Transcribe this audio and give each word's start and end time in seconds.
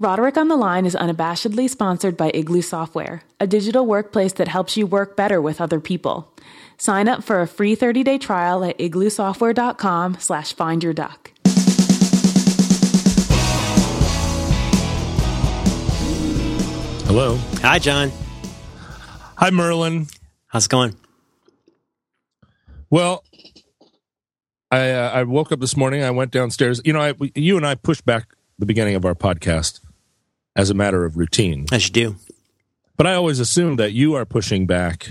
Roderick 0.00 0.36
on 0.36 0.46
the 0.46 0.54
Line 0.54 0.86
is 0.86 0.94
unabashedly 0.94 1.68
sponsored 1.68 2.16
by 2.16 2.30
Igloo 2.32 2.62
Software, 2.62 3.22
a 3.40 3.48
digital 3.48 3.84
workplace 3.84 4.32
that 4.34 4.46
helps 4.46 4.76
you 4.76 4.86
work 4.86 5.16
better 5.16 5.42
with 5.42 5.60
other 5.60 5.80
people. 5.80 6.32
Sign 6.76 7.08
up 7.08 7.24
for 7.24 7.40
a 7.40 7.48
free 7.48 7.74
30-day 7.74 8.18
trial 8.18 8.62
at 8.62 8.78
igloosoftware.com 8.78 10.18
slash 10.20 10.54
findyourduck. 10.54 11.32
Hello. 17.08 17.36
Hi, 17.62 17.80
John. 17.80 18.12
Hi, 19.38 19.50
Merlin. 19.50 20.06
How's 20.46 20.66
it 20.66 20.70
going? 20.70 20.94
Well, 22.88 23.24
I 24.70 24.90
uh, 24.92 25.10
I 25.10 25.22
woke 25.24 25.50
up 25.50 25.58
this 25.58 25.76
morning. 25.76 26.04
I 26.04 26.12
went 26.12 26.30
downstairs. 26.30 26.80
You 26.84 26.92
know, 26.92 27.00
I, 27.00 27.14
you 27.34 27.56
and 27.56 27.66
I 27.66 27.74
pushed 27.74 28.04
back 28.04 28.28
the 28.60 28.66
beginning 28.66 28.94
of 28.94 29.04
our 29.04 29.16
podcast 29.16 29.80
as 30.58 30.68
a 30.68 30.74
matter 30.74 31.04
of 31.04 31.16
routine, 31.16 31.64
As 31.72 31.86
you 31.86 31.92
do. 31.92 32.16
but 32.96 33.06
I 33.06 33.14
always 33.14 33.38
assume 33.38 33.76
that 33.76 33.92
you 33.92 34.14
are 34.14 34.26
pushing 34.26 34.66
back 34.66 35.08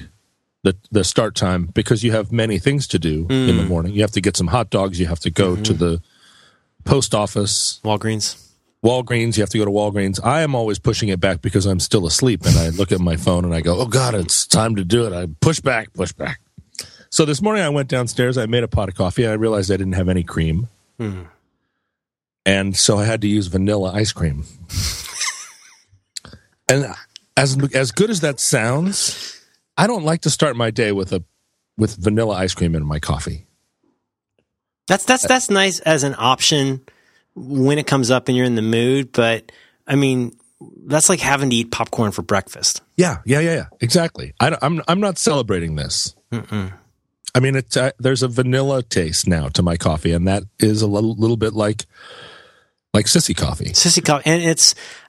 the 0.64 0.76
the 0.92 1.04
start 1.04 1.34
time 1.36 1.68
because 1.68 2.04
you 2.04 2.12
have 2.12 2.32
many 2.32 2.60
things 2.60 2.86
to 2.90 3.00
do 3.00 3.26
in 3.30 3.58
the 3.58 3.64
mm. 3.64 3.68
morning. 3.68 3.94
You 3.94 4.02
have 4.02 4.12
to 4.12 4.22
get 4.22 4.36
some 4.36 4.48
hot 4.48 4.70
dogs. 4.70 5.00
You 5.00 5.08
have 5.08 5.22
to 5.22 5.30
go 5.32 5.54
mm-hmm. 5.54 5.64
to 5.64 5.74
the 5.74 6.02
post 6.84 7.16
office, 7.16 7.80
Walgreens. 7.84 8.44
Walgreens. 8.84 9.38
You 9.38 9.44
have 9.44 9.50
to 9.52 9.58
go 9.58 9.66
to 9.66 9.72
Walgreens. 9.72 10.20
I 10.24 10.42
am 10.42 10.54
always 10.54 10.80
pushing 10.80 11.10
it 11.10 11.22
back 11.22 11.42
because 11.42 11.66
I'm 11.66 11.80
still 11.80 12.06
asleep, 12.06 12.46
and 12.46 12.58
I 12.58 12.70
look 12.70 12.92
at 12.92 13.00
my 13.00 13.16
phone 13.16 13.46
and 13.46 13.56
I 13.56 13.62
go, 13.62 13.80
"Oh 13.80 13.86
God, 13.86 14.16
it's 14.16 14.46
time 14.46 14.76
to 14.76 14.84
do 14.84 15.08
it." 15.08 15.14
I 15.14 15.28
push 15.40 15.62
back, 15.62 15.94
push 15.94 16.12
back. 16.12 16.42
So 17.10 17.24
this 17.24 17.42
morning 17.42 17.64
I 17.64 17.70
went 17.70 17.88
downstairs. 17.88 18.38
I 18.38 18.48
made 18.48 18.64
a 18.64 18.68
pot 18.68 18.90
of 18.90 18.96
coffee. 18.96 19.24
And 19.24 19.32
I 19.32 19.36
realized 19.36 19.72
I 19.72 19.78
didn't 19.78 19.94
have 19.94 20.10
any 20.10 20.24
cream, 20.24 20.68
hmm. 20.98 21.22
and 22.46 22.76
so 22.76 22.98
I 22.98 23.06
had 23.06 23.22
to 23.22 23.28
use 23.30 23.48
vanilla 23.48 23.94
ice 23.94 24.12
cream. 24.12 24.44
and 26.68 26.94
as 27.36 27.58
as 27.74 27.92
good 27.92 28.10
as 28.10 28.22
that 28.22 28.40
sounds, 28.40 29.42
I 29.78 29.88
don't 29.88 30.04
like 30.04 30.22
to 30.22 30.30
start 30.30 30.56
my 30.56 30.72
day 30.72 30.92
with 30.92 31.14
a 31.14 31.24
with 31.78 31.96
vanilla 31.96 32.36
ice 32.36 32.54
cream 32.54 32.76
in 32.76 32.86
my 32.86 33.00
coffee. 33.00 33.48
That's 34.88 35.06
that's 35.06 35.28
that's 35.28 35.50
nice 35.50 35.80
as 35.80 36.04
an 36.04 36.16
option 36.18 36.82
when 37.36 37.78
it 37.78 37.86
comes 37.86 38.10
up 38.10 38.28
and 38.28 38.36
you're 38.36 38.46
in 38.46 38.56
the 38.56 38.62
mood, 38.62 39.12
but 39.12 39.52
I 39.86 39.96
mean, 39.96 40.36
that's 40.86 41.10
like 41.10 41.20
having 41.20 41.50
to 41.52 41.56
eat 41.56 41.72
popcorn 41.72 42.12
for 42.12 42.24
breakfast. 42.24 42.82
Yeah, 42.96 43.18
yeah, 43.26 43.40
yeah, 43.40 43.54
yeah. 43.54 43.66
Exactly. 43.80 44.34
I, 44.40 44.48
am 44.48 44.58
I'm, 44.62 44.82
I'm 44.88 45.00
not 45.00 45.18
celebrating 45.18 45.76
this. 45.76 46.16
I 46.32 47.40
mean, 47.40 47.56
it's 47.56 47.78
uh, 47.78 47.92
there's 48.00 48.24
a 48.24 48.28
vanilla 48.28 48.82
taste 48.82 49.28
now 49.28 49.50
to 49.50 49.62
my 49.62 49.78
coffee, 49.78 50.12
and 50.12 50.28
that 50.28 50.44
is 50.60 50.82
a 50.82 50.88
little, 50.88 51.16
little 51.16 51.38
bit 51.38 51.54
like 51.54 51.86
like 52.94 53.06
sissy 53.06 53.38
coffee. 53.38 53.72
Sissy 53.72 54.04
coffee, 54.04 54.30
and 54.30 54.42
it's 54.42 54.74
uh, 54.74 55.07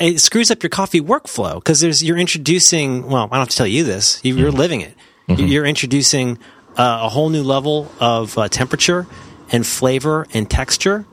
it 0.00 0.20
screws 0.20 0.50
up 0.50 0.62
your 0.62 0.70
coffee 0.70 1.00
workflow 1.00 1.54
because 1.56 1.80
there's 1.80 2.02
you're 2.02 2.18
introducing. 2.18 3.06
Well, 3.08 3.24
I 3.24 3.36
don't 3.36 3.40
have 3.40 3.48
to 3.50 3.56
tell 3.56 3.66
you 3.66 3.84
this. 3.84 4.20
You- 4.24 4.36
You're 4.36 4.50
living 4.52 4.80
it. 4.82 4.94
You're 5.28 5.66
introducing 5.66 6.38
uh, 6.76 7.00
a 7.02 7.08
whole 7.10 7.28
new 7.28 7.42
level 7.42 7.90
of 8.00 8.38
uh, 8.38 8.48
temperature 8.48 9.06
and 9.52 9.66
flavor 9.66 10.26
and 10.32 10.48
texture. 10.50 11.04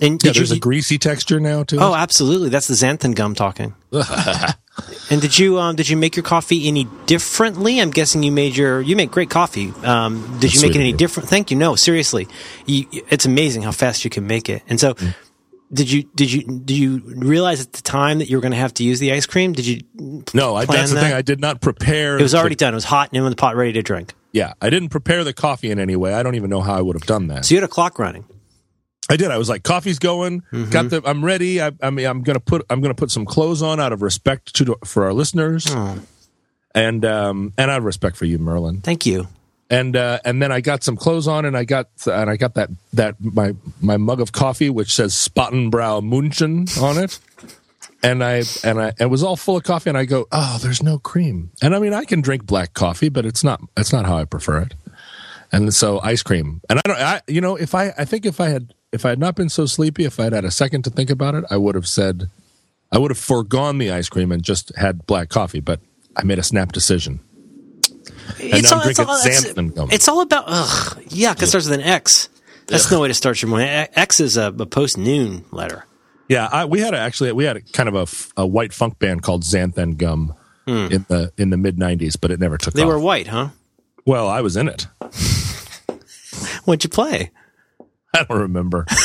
And 0.00 0.20
Yeah, 0.24 0.32
there's 0.32 0.50
you, 0.50 0.56
a 0.56 0.58
greasy 0.58 0.98
texture 0.98 1.38
now 1.38 1.62
too. 1.62 1.78
Oh, 1.80 1.94
absolutely. 1.94 2.48
That's 2.48 2.66
the 2.66 2.74
xanthan 2.74 3.14
gum 3.14 3.36
talking. 3.36 3.74
and 5.10 5.20
did 5.20 5.38
you 5.38 5.58
um, 5.60 5.76
did 5.76 5.88
you 5.88 5.96
make 5.96 6.16
your 6.16 6.24
coffee 6.24 6.66
any 6.66 6.84
differently? 7.06 7.78
I'm 7.80 7.90
guessing 7.90 8.22
you 8.24 8.32
made 8.32 8.56
your 8.56 8.80
you 8.80 8.96
make 8.96 9.10
great 9.12 9.30
coffee. 9.30 9.72
Um, 9.84 10.22
did 10.40 10.50
That's 10.50 10.54
you 10.54 10.62
make 10.68 10.74
it 10.76 10.80
any 10.80 10.92
different? 10.92 11.28
Thank 11.28 11.50
you. 11.52 11.56
No, 11.56 11.76
seriously, 11.76 12.26
you, 12.66 12.86
it's 13.10 13.26
amazing 13.26 13.62
how 13.62 13.70
fast 13.70 14.02
you 14.04 14.10
can 14.10 14.26
make 14.26 14.48
it. 14.48 14.62
And 14.68 14.80
so, 14.80 14.94
Mm. 14.94 15.14
Did 15.72 15.90
you 15.90 16.02
did 16.14 16.30
you 16.32 16.42
do 16.42 16.74
you 16.74 16.98
realize 17.16 17.60
at 17.62 17.72
the 17.72 17.82
time 17.82 18.18
that 18.18 18.28
you 18.28 18.36
were 18.36 18.40
going 18.42 18.52
to 18.52 18.58
have 18.58 18.74
to 18.74 18.84
use 18.84 18.98
the 18.98 19.12
ice 19.12 19.26
cream? 19.26 19.52
Did 19.52 19.66
you? 19.66 19.80
no, 20.34 20.54
I, 20.56 20.64
that's 20.66 20.90
the 20.90 20.96
that? 20.96 21.00
thing. 21.02 21.12
I 21.12 21.22
did 21.22 21.40
not 21.40 21.60
prepare. 21.60 22.18
It 22.18 22.22
was 22.22 22.32
the- 22.32 22.38
already 22.38 22.54
done. 22.56 22.74
It 22.74 22.76
was 22.76 22.84
hot 22.84 23.08
and 23.12 23.22
in 23.24 23.30
the 23.30 23.36
pot, 23.36 23.56
ready 23.56 23.72
to 23.74 23.82
drink. 23.82 24.14
yeah, 24.32 24.52
I 24.60 24.70
didn't 24.70 24.90
prepare 24.90 25.24
the 25.24 25.32
coffee 25.32 25.70
in 25.70 25.78
any 25.78 25.96
way. 25.96 26.12
I 26.14 26.22
don't 26.22 26.34
even 26.34 26.50
know 26.50 26.60
how 26.60 26.74
I 26.74 26.80
would 26.82 26.96
have 26.96 27.06
done 27.06 27.28
that. 27.28 27.44
So 27.46 27.54
you 27.54 27.60
had 27.60 27.64
a 27.68 27.72
clock 27.72 27.98
running. 27.98 28.24
I 29.10 29.16
did. 29.16 29.30
I 29.30 29.36
was 29.38 29.48
like, 29.48 29.62
coffee's 29.62 29.98
going. 29.98 30.42
Mm-hmm. 30.52 30.70
Got 30.70 30.90
the. 30.90 31.02
I'm 31.04 31.24
ready. 31.24 31.60
I, 31.60 31.72
I 31.82 31.90
mean, 31.90 32.06
I'm 32.06 32.22
gonna 32.22 32.40
put. 32.40 32.64
I'm 32.70 32.80
gonna 32.80 32.94
put 32.94 33.10
some 33.10 33.24
clothes 33.26 33.60
on 33.62 33.80
out 33.80 33.92
of 33.92 34.00
respect 34.02 34.54
to 34.56 34.76
for 34.84 35.04
our 35.04 35.12
listeners, 35.12 35.66
Oh. 35.68 35.98
and 36.74 37.04
um 37.04 37.52
and 37.58 37.70
out 37.70 37.78
of 37.78 37.84
respect 37.84 38.16
for 38.16 38.24
you, 38.26 38.38
Merlin. 38.38 38.80
Thank 38.80 39.04
you. 39.04 39.26
And 39.70 39.96
uh, 39.96 40.18
and 40.24 40.42
then 40.42 40.52
I 40.52 40.60
got 40.60 40.82
some 40.84 40.96
clothes 40.96 41.26
on, 41.26 41.44
and 41.46 41.56
I 41.56 41.64
got 41.64 41.88
and 42.06 42.28
I 42.28 42.36
got 42.36 42.54
that 42.54 42.68
that 42.92 43.16
my 43.20 43.54
my 43.80 43.96
mug 43.96 44.20
of 44.20 44.32
coffee 44.32 44.68
which 44.68 44.94
says 44.94 45.14
Spatenbräu 45.14 46.02
München 46.02 46.82
on 46.82 47.02
it, 47.02 47.18
and 48.02 48.22
I 48.22 48.42
and 48.62 48.82
I 48.82 48.92
it 49.00 49.06
was 49.06 49.22
all 49.22 49.36
full 49.36 49.56
of 49.56 49.62
coffee, 49.62 49.88
and 49.88 49.96
I 49.96 50.04
go, 50.04 50.26
oh, 50.30 50.58
there's 50.60 50.82
no 50.82 50.98
cream, 50.98 51.52
and 51.62 51.74
I 51.74 51.78
mean 51.78 51.94
I 51.94 52.04
can 52.04 52.20
drink 52.20 52.44
black 52.44 52.74
coffee, 52.74 53.08
but 53.08 53.24
it's 53.24 53.42
not 53.42 53.62
it's 53.74 53.94
not 53.94 54.04
how 54.04 54.18
I 54.18 54.26
prefer 54.26 54.58
it, 54.60 54.74
and 55.50 55.72
so 55.72 56.00
ice 56.02 56.22
cream, 56.22 56.60
and 56.68 56.78
I 56.78 56.82
don't, 56.84 56.98
I 56.98 57.22
you 57.26 57.40
know 57.40 57.56
if 57.56 57.74
I 57.74 57.94
I 57.96 58.04
think 58.04 58.26
if 58.26 58.40
I 58.40 58.48
had 58.48 58.74
if 58.92 59.06
I 59.06 59.10
had 59.10 59.18
not 59.18 59.36
been 59.36 59.48
so 59.48 59.64
sleepy, 59.64 60.04
if 60.04 60.20
I 60.20 60.24
had 60.24 60.34
had 60.34 60.44
a 60.44 60.50
second 60.50 60.82
to 60.82 60.90
think 60.90 61.08
about 61.08 61.34
it, 61.34 61.44
I 61.50 61.56
would 61.56 61.74
have 61.76 61.88
said. 61.88 62.28
I 62.94 62.98
would 62.98 63.10
have 63.10 63.16
foregone 63.18 63.78
the 63.78 63.90
ice 63.90 64.10
cream 64.10 64.30
and 64.30 64.42
just 64.42 64.70
had 64.76 65.06
black 65.06 65.30
coffee, 65.30 65.60
but 65.60 65.80
I 66.14 66.24
made 66.24 66.38
a 66.38 66.42
snap 66.42 66.72
decision. 66.72 67.20
I'm 68.08 68.34
it's 68.38 68.68
drinking 68.70 69.04
it's- 69.08 69.52
gum. 69.74 69.88
It's 69.90 70.08
all 70.08 70.20
about 70.20 70.44
ugh. 70.46 71.02
Yeah, 71.08 71.32
because 71.34 71.48
it 71.48 71.50
starts 71.50 71.68
with 71.68 71.78
an 71.80 71.84
X. 71.86 72.28
That's 72.66 72.90
no 72.90 73.00
way 73.00 73.08
to 73.08 73.14
start 73.14 73.42
your 73.42 73.48
morning. 73.50 73.68
X 73.68 74.20
is 74.20 74.36
a, 74.36 74.46
a 74.46 74.66
post 74.66 74.96
noon 74.96 75.44
letter. 75.50 75.84
Yeah, 76.28 76.48
I, 76.50 76.64
we 76.64 76.80
had 76.80 76.94
a, 76.94 76.98
actually 76.98 77.32
we 77.32 77.44
had 77.44 77.56
a, 77.58 77.60
kind 77.60 77.88
of 77.88 78.32
a 78.36 78.46
white 78.46 78.72
funk 78.72 78.98
band 78.98 79.22
called 79.22 79.42
Xanthan 79.42 79.96
Gum 79.98 80.34
in 80.66 81.04
the 81.08 81.32
in 81.36 81.50
the 81.50 81.56
mid 81.56 81.76
'90s, 81.76 82.16
but 82.18 82.30
it 82.30 82.40
never 82.40 82.56
took 82.56 82.72
Hmm. 82.72 82.78
They 82.78 82.82
off. 82.84 82.88
were 82.88 82.98
white, 82.98 83.26
huh? 83.26 83.48
well, 84.06 84.28
I 84.28 84.40
was 84.40 84.56
in 84.56 84.68
it. 84.68 84.86
What'd 86.64 86.84
you 86.84 86.90
play? 86.90 87.30
I 88.14 88.24
don't 88.24 88.40
remember. 88.40 88.86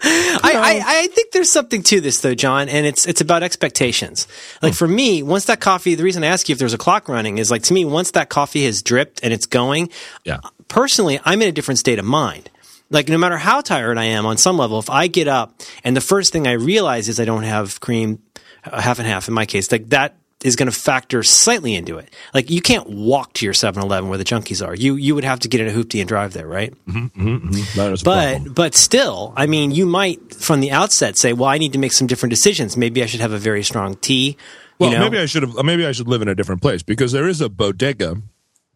I, 0.00 0.52
I, 0.54 0.82
I 0.84 1.06
think 1.08 1.32
there's 1.32 1.50
something 1.50 1.82
to 1.84 2.00
this 2.00 2.20
though, 2.20 2.34
John, 2.34 2.68
and 2.68 2.86
it's 2.86 3.06
it's 3.06 3.20
about 3.20 3.42
expectations. 3.42 4.26
Like 4.60 4.74
for 4.74 4.88
me, 4.88 5.22
once 5.22 5.46
that 5.46 5.60
coffee, 5.60 5.94
the 5.94 6.04
reason 6.04 6.24
I 6.24 6.28
ask 6.28 6.48
you 6.48 6.54
if 6.54 6.58
there's 6.58 6.74
a 6.74 6.78
clock 6.78 7.08
running 7.08 7.38
is 7.38 7.50
like 7.50 7.62
to 7.64 7.74
me, 7.74 7.84
once 7.84 8.12
that 8.12 8.28
coffee 8.28 8.64
has 8.64 8.82
dripped 8.82 9.20
and 9.22 9.32
it's 9.32 9.46
going, 9.46 9.90
Yeah, 10.24 10.40
personally, 10.68 11.20
I'm 11.24 11.42
in 11.42 11.48
a 11.48 11.52
different 11.52 11.78
state 11.78 11.98
of 11.98 12.04
mind. 12.04 12.50
Like 12.90 13.08
no 13.08 13.18
matter 13.18 13.38
how 13.38 13.60
tired 13.60 13.98
I 13.98 14.04
am 14.04 14.26
on 14.26 14.36
some 14.36 14.58
level, 14.58 14.78
if 14.78 14.90
I 14.90 15.06
get 15.06 15.28
up 15.28 15.60
and 15.82 15.96
the 15.96 16.00
first 16.00 16.32
thing 16.32 16.46
I 16.46 16.52
realize 16.52 17.08
is 17.08 17.18
I 17.18 17.24
don't 17.24 17.44
have 17.44 17.80
cream, 17.80 18.22
uh, 18.64 18.80
half 18.80 18.98
and 18.98 19.08
half 19.08 19.28
in 19.28 19.34
my 19.34 19.46
case, 19.46 19.72
like 19.72 19.88
that 19.88 20.14
is 20.44 20.56
going 20.56 20.70
to 20.70 20.76
factor 20.76 21.22
slightly 21.22 21.74
into 21.74 21.98
it. 21.98 22.12
Like 22.34 22.50
you 22.50 22.60
can't 22.60 22.88
walk 22.88 23.32
to 23.34 23.44
your 23.44 23.54
7-Eleven 23.54 24.08
where 24.08 24.18
the 24.18 24.24
junkies 24.24 24.66
are. 24.66 24.74
You 24.74 24.96
you 24.96 25.14
would 25.14 25.24
have 25.24 25.40
to 25.40 25.48
get 25.48 25.60
in 25.60 25.68
a 25.68 25.70
hoopty 25.70 26.00
and 26.00 26.08
drive 26.08 26.32
there, 26.32 26.46
right? 26.46 26.74
that 26.86 27.90
is 27.92 28.02
a 28.02 28.04
But 28.04 28.54
but 28.54 28.74
still, 28.74 29.32
I 29.36 29.46
mean, 29.46 29.70
you 29.70 29.86
might 29.86 30.34
from 30.34 30.60
the 30.60 30.70
outset 30.70 31.16
say, 31.16 31.32
"Well, 31.32 31.48
I 31.48 31.58
need 31.58 31.72
to 31.72 31.78
make 31.78 31.92
some 31.92 32.06
different 32.06 32.30
decisions. 32.30 32.76
Maybe 32.76 33.02
I 33.02 33.06
should 33.06 33.20
have 33.20 33.32
a 33.32 33.38
very 33.38 33.62
strong 33.62 33.96
tea." 33.96 34.36
Well, 34.78 34.90
you 34.90 34.98
know, 34.98 35.04
maybe 35.04 35.18
I 35.18 35.26
should 35.26 35.42
have. 35.42 35.54
Maybe 35.64 35.86
I 35.86 35.92
should 35.92 36.08
live 36.08 36.22
in 36.22 36.28
a 36.28 36.34
different 36.34 36.60
place 36.62 36.82
because 36.82 37.12
there 37.12 37.28
is 37.28 37.40
a 37.40 37.48
bodega 37.48 38.20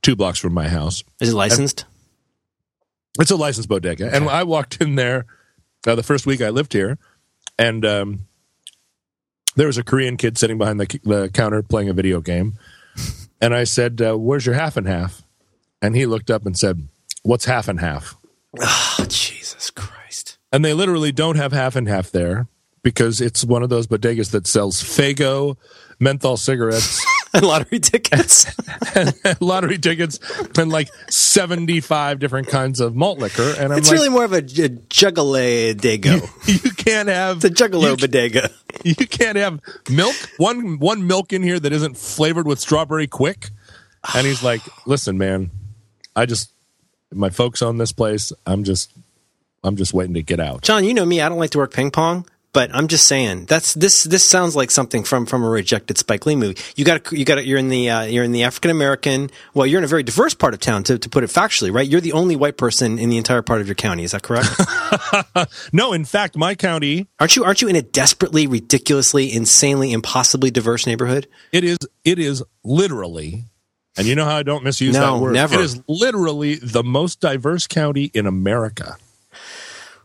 two 0.03 0.15
blocks 0.15 0.39
from 0.39 0.55
my 0.55 0.69
house. 0.69 1.03
is 1.21 1.31
it 1.31 1.35
licensed? 1.35 1.85
It's 3.19 3.31
a 3.31 3.37
licensed 3.37 3.69
bodega, 3.69 4.15
and 4.15 4.29
I 4.29 4.45
walked 4.45 4.81
in 4.81 4.95
there 4.95 5.27
uh, 5.87 5.95
the 5.95 6.03
first 6.03 6.27
week 6.27 6.41
I 6.41 6.51
lived 6.51 6.73
here, 6.75 6.99
and 7.59 7.85
um, 7.85 8.21
there 9.57 9.67
was 9.67 9.79
a 9.79 9.83
Korean 9.83 10.17
kid 10.17 10.39
sitting 10.39 10.59
behind 10.59 10.79
the, 10.79 11.01
the 11.03 11.31
counter 11.33 11.63
playing 11.63 11.89
a 11.89 11.93
video 11.93 12.21
game, 12.21 12.55
and 13.41 13.55
I 13.55 13.65
said, 13.65 14.01
uh, 14.01 14.15
"Where's 14.17 14.47
your 14.47 14.55
half 14.55 14.77
and 14.77 14.87
half?" 14.87 15.23
And 15.83 15.97
he 15.97 16.07
looked 16.07 16.31
up 16.31 16.47
and 16.47 16.57
said, 16.57 16.89
"What's 17.23 17.47
half 17.47 17.69
and 17.69 17.81
half?" 17.81 18.17
Oh, 18.61 19.05
Jesus 19.09 19.71
Christ! 19.71 20.39
And 20.53 20.65
they 20.65 20.73
literally 20.73 21.13
don't 21.13 21.37
have 21.37 21.53
half 21.53 21.77
and 21.77 21.89
half 21.89 22.11
there 22.11 22.47
because 22.83 23.21
it's 23.21 23.45
one 23.45 23.63
of 23.63 23.69
those 23.69 23.87
bodegas 23.89 24.31
that 24.31 24.47
sells 24.47 24.83
Faygo, 24.83 25.57
menthol 25.99 26.37
cigarettes, 26.37 27.05
And 27.37 27.47
lottery 27.47 27.79
tickets. 27.79 28.47
and 28.97 29.15
lottery 29.41 29.79
tickets, 29.79 30.19
and 30.59 30.73
like 30.73 30.89
seventy-five 31.11 32.19
different 32.19 32.49
kinds 32.49 32.81
of 32.81 32.95
malt 32.97 33.19
liquor. 33.19 33.55
And 33.59 33.73
I'm 33.73 33.79
it's 33.79 33.89
like, 33.89 33.99
really 33.99 34.09
more 34.09 34.25
of 34.25 34.33
a, 34.33 34.39
a 34.39 34.41
juggalo 34.41 35.75
dago. 35.75 36.23
you 36.65 36.71
can't 36.73 37.09
have 37.09 37.41
the 37.41 37.51
juggalo 37.51 37.91
you 37.91 37.97
bodega. 37.97 38.51
you 38.85 38.95
can't 38.95 39.37
have 39.37 39.61
milk 39.91 40.15
one 40.39 40.79
one 40.79 41.07
milk 41.07 41.33
in 41.33 41.43
here 41.43 41.61
that 41.61 41.73
isn't 41.73 41.97
flavored 41.97 42.47
with 42.47 42.59
strawberry 42.59 43.07
Quik 43.07 43.51
and 44.15 44.27
he's 44.27 44.43
like 44.43 44.61
listen 44.87 45.19
man 45.19 45.51
i 46.15 46.27
just 46.27 46.53
my 47.13 47.31
folks 47.31 47.63
own 47.63 47.79
this 47.79 47.93
place 47.93 48.33
i'm 48.47 48.65
just 48.65 48.93
i'm 49.65 49.77
just 49.77 49.95
waiting 49.95 50.15
to 50.15 50.23
get 50.23 50.41
out 50.41 50.63
John, 50.63 50.85
you 50.85 50.95
know 50.95 51.05
me. 51.07 51.21
I 51.21 51.29
don't 51.29 51.39
like 51.39 51.51
to 51.51 51.59
work 51.59 51.73
ping 51.73 51.91
pong, 51.91 52.27
but 52.53 52.75
I'm 52.75 52.89
just 52.89 53.07
saying 53.07 53.47
that's 53.47 53.75
this 53.75 54.05
this 54.05 54.27
sounds 54.27 54.57
like 54.57 54.71
something 54.71 55.05
from 55.05 55.27
from 55.27 55.45
a 55.45 55.49
rejected 55.49 55.99
Spike 55.99 56.27
Lee 56.27 56.37
movie. 56.37 56.61
You 56.75 56.85
got 56.85 57.13
you 57.13 57.25
got 57.25 57.45
you're 57.47 57.59
in 57.59 57.69
the 57.69 57.91
uh, 57.91 58.03
you're 58.03 58.25
in 58.25 58.33
the 58.33 58.45
African 58.45 58.71
American. 58.71 59.31
Well, 59.55 59.67
you're 59.67 59.79
in 59.79 59.85
a 59.85 59.89
very 59.89 60.03
diverse 60.03 60.35
part 60.35 60.55
of 60.55 60.61
town 60.61 60.83
to 60.85 60.99
to 60.99 61.09
put 61.09 61.25
it 61.25 61.31
factually, 61.31 61.73
right? 61.73 61.87
You're 61.87 62.01
the 62.01 62.13
only 62.13 62.37
white 62.37 62.57
person 62.57 62.99
in 62.99 63.11
the 63.11 63.19
entire 63.19 63.43
part 63.43 63.61
of 63.61 63.69
your 63.69 63.75
county. 63.75 64.05
Is 64.05 64.13
that 64.13 64.23
correct? 64.23 64.49
no, 65.73 65.93
in 65.93 66.05
fact, 66.05 66.37
my 66.37 66.55
county 66.55 67.07
aren't 67.21 67.37
you 67.37 67.45
aren't 67.45 67.63
you 67.63 67.69
in 67.69 67.77
a 67.77 67.83
desperately, 67.83 68.47
ridiculously, 68.47 69.33
insanely, 69.33 69.93
impossibly 69.93 70.51
diverse 70.51 70.87
neighborhood? 70.87 71.29
It 71.53 71.65
is 71.65 71.79
it 72.05 72.19
is 72.19 72.43
literally 72.65 73.45
and 73.97 74.07
you 74.07 74.15
know 74.15 74.25
how 74.25 74.37
I 74.37 74.43
don't 74.43 74.63
misuse 74.63 74.95
no, 74.95 75.01
that 75.01 75.23
word. 75.23 75.33
Never. 75.33 75.55
It 75.55 75.61
is 75.61 75.81
literally 75.89 76.57
the 76.57 76.83
most 76.83 77.21
diverse 77.21 77.67
county 77.67 78.11
in 78.13 78.27
America. 78.27 78.97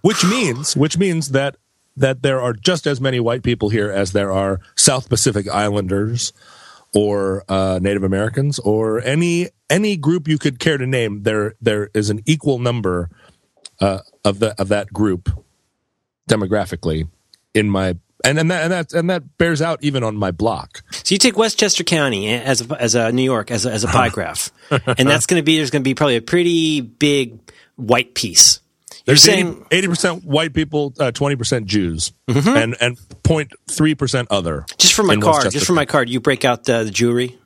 Which 0.02 0.24
means 0.24 0.76
which 0.76 0.98
means 0.98 1.30
that 1.30 1.58
that 2.02 2.22
there 2.22 2.42
are 2.42 2.54
just 2.54 2.86
as 2.86 3.00
many 3.00 3.20
white 3.20 3.44
people 3.44 3.70
here 3.70 3.92
as 3.92 4.12
there 4.12 4.32
are 4.32 4.60
South 4.76 5.10
Pacific 5.10 5.48
Islanders 5.48 6.34
or 6.94 7.44
uh, 7.48 7.80
Native 7.82 8.04
Americans 8.04 8.60
or 8.60 9.02
any 9.02 9.50
any 9.70 9.96
group 9.96 10.28
you 10.28 10.38
could 10.38 10.60
care 10.60 10.78
to 10.78 10.86
name. 10.86 11.24
There 11.24 11.56
there 11.62 11.90
is 11.94 12.10
an 12.10 12.22
equal 12.26 12.60
number 12.60 13.10
uh, 13.80 14.00
of 14.26 14.40
the 14.40 14.60
of 14.60 14.68
that 14.70 14.92
group 14.92 15.30
demographically 16.30 17.08
in 17.54 17.70
my 17.70 17.96
and 18.24 18.40
and 18.40 18.52
that 18.52 18.64
and 18.64 18.72
that 18.72 18.94
and 18.94 19.10
that 19.10 19.38
bears 19.38 19.62
out 19.62 19.80
even 19.84 20.04
on 20.04 20.16
my 20.16 20.32
block. 20.32 20.84
So 20.92 21.14
you 21.14 21.20
take 21.20 21.38
Westchester 21.38 21.84
County 21.84 22.30
as 22.30 22.70
a, 22.70 22.82
as 22.82 22.96
a 22.96 23.12
New 23.12 23.24
York 23.24 23.52
as 23.52 23.66
a, 23.66 23.72
as 23.72 23.84
a 23.84 23.88
pie 23.88 24.10
graph, 24.14 24.52
and 24.70 25.08
that's 25.08 25.26
going 25.26 25.40
to 25.40 25.44
be 25.44 25.58
there's 25.58 25.72
going 25.72 25.84
to 25.84 25.88
be 25.88 25.96
probably 25.96 26.18
a 26.18 26.22
pretty 26.22 26.82
big 26.82 27.40
white 27.76 28.14
piece. 28.14 28.61
There's 29.06 29.24
saying 29.24 29.66
eighty 29.72 29.88
percent 29.88 30.24
white 30.24 30.54
people, 30.54 30.94
uh, 31.00 31.12
twenty 31.12 31.36
uh, 31.36 31.38
percent 31.38 31.66
Jews, 31.66 32.14
mm-hmm. 32.28 32.50
and 32.50 32.76
and 32.80 32.98
03 33.68 33.96
percent 33.96 34.28
other. 34.32 34.66
Just 34.78 34.94
for 34.94 35.04
my 35.04 35.16
card, 35.16 35.52
just 35.52 35.66
for 35.66 35.74
my 35.74 35.86
card, 35.86 36.10
you 36.10 36.20
break 36.20 36.46
out 36.46 36.66
the, 36.66 36.84
the 36.84 36.92
Jewry. 36.92 37.38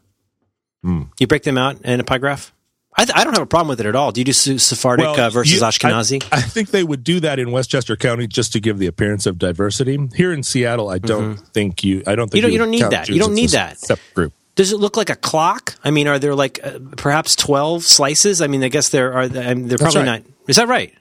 Mm. 0.85 1.09
You 1.19 1.27
break 1.27 1.43
them 1.43 1.57
out 1.57 1.81
in 1.81 1.99
a 1.99 2.03
pie 2.03 2.19
graph. 2.19 2.53
I, 2.97 3.03
th- 3.03 3.17
I, 3.17 3.25
don't 3.25 3.33
have 3.33 3.43
a 3.43 3.47
problem 3.47 3.67
with 3.67 3.81
it 3.81 3.85
at 3.85 3.95
all. 3.95 4.13
Do 4.13 4.21
you 4.21 4.25
do 4.25 4.31
Sephardic 4.31 5.05
well, 5.05 5.19
uh, 5.19 5.29
versus 5.29 5.59
you, 5.59 5.59
Ashkenazi? 5.59 6.23
I, 6.31 6.37
I, 6.37 6.41
think 6.41 6.69
they 6.69 6.83
would 6.83 7.03
do 7.03 7.19
that 7.19 7.39
in 7.39 7.51
Westchester 7.51 7.97
County 7.97 8.25
just 8.25 8.53
to 8.53 8.61
give 8.61 8.77
the 8.77 8.87
appearance 8.87 9.25
of 9.25 9.37
diversity. 9.37 9.99
Here 10.15 10.31
in 10.31 10.43
Seattle, 10.43 10.89
I 10.89 10.99
don't 10.99 11.35
mm-hmm. 11.35 11.45
think 11.47 11.83
you. 11.83 12.03
I 12.07 12.15
don't 12.15 12.31
think 12.31 12.35
you 12.35 12.41
don't. 12.41 12.51
You, 12.51 12.53
you 12.53 12.59
don't 12.59 12.71
need 12.71 12.97
that. 12.97 13.07
Jews 13.07 13.15
you 13.15 13.21
don't 13.21 13.33
need 13.33 13.49
that. 13.49 13.79
Separate 13.79 14.13
group. 14.13 14.33
Does 14.55 14.71
it 14.71 14.77
look 14.77 14.95
like 14.95 15.09
a 15.09 15.17
clock? 15.17 15.75
I 15.83 15.91
mean, 15.91 16.07
are 16.07 16.19
there 16.19 16.35
like 16.35 16.61
uh, 16.63 16.79
perhaps 16.95 17.35
twelve 17.35 17.83
slices? 17.83 18.41
I 18.41 18.47
mean, 18.47 18.63
I 18.63 18.69
guess 18.69 18.87
there 18.89 19.11
are. 19.11 19.23
I 19.23 19.53
mean, 19.53 19.67
they're 19.67 19.77
probably 19.77 20.03
right. 20.03 20.23
not. 20.23 20.33
Is 20.47 20.55
that 20.55 20.69
right? 20.69 20.93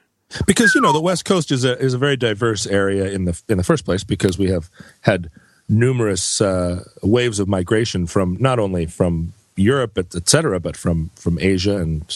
Because 0.45 0.75
you 0.75 0.81
know 0.81 0.91
the 0.91 1.01
West 1.01 1.25
Coast 1.25 1.51
is 1.51 1.63
a 1.63 1.77
is 1.79 1.93
a 1.93 1.97
very 1.97 2.17
diverse 2.17 2.65
area 2.65 3.09
in 3.11 3.25
the 3.25 3.41
in 3.47 3.57
the 3.57 3.63
first 3.63 3.85
place 3.85 4.03
because 4.03 4.37
we 4.37 4.49
have 4.49 4.69
had 5.01 5.29
numerous 5.67 6.41
uh, 6.41 6.83
waves 7.01 7.39
of 7.39 7.47
migration 7.47 8.05
from 8.07 8.37
not 8.39 8.59
only 8.59 8.85
from 8.85 9.33
Europe, 9.55 9.97
et 9.97 10.27
cetera, 10.27 10.59
but 10.59 10.75
from 10.75 11.09
from 11.15 11.39
Asia 11.39 11.77
and 11.77 12.15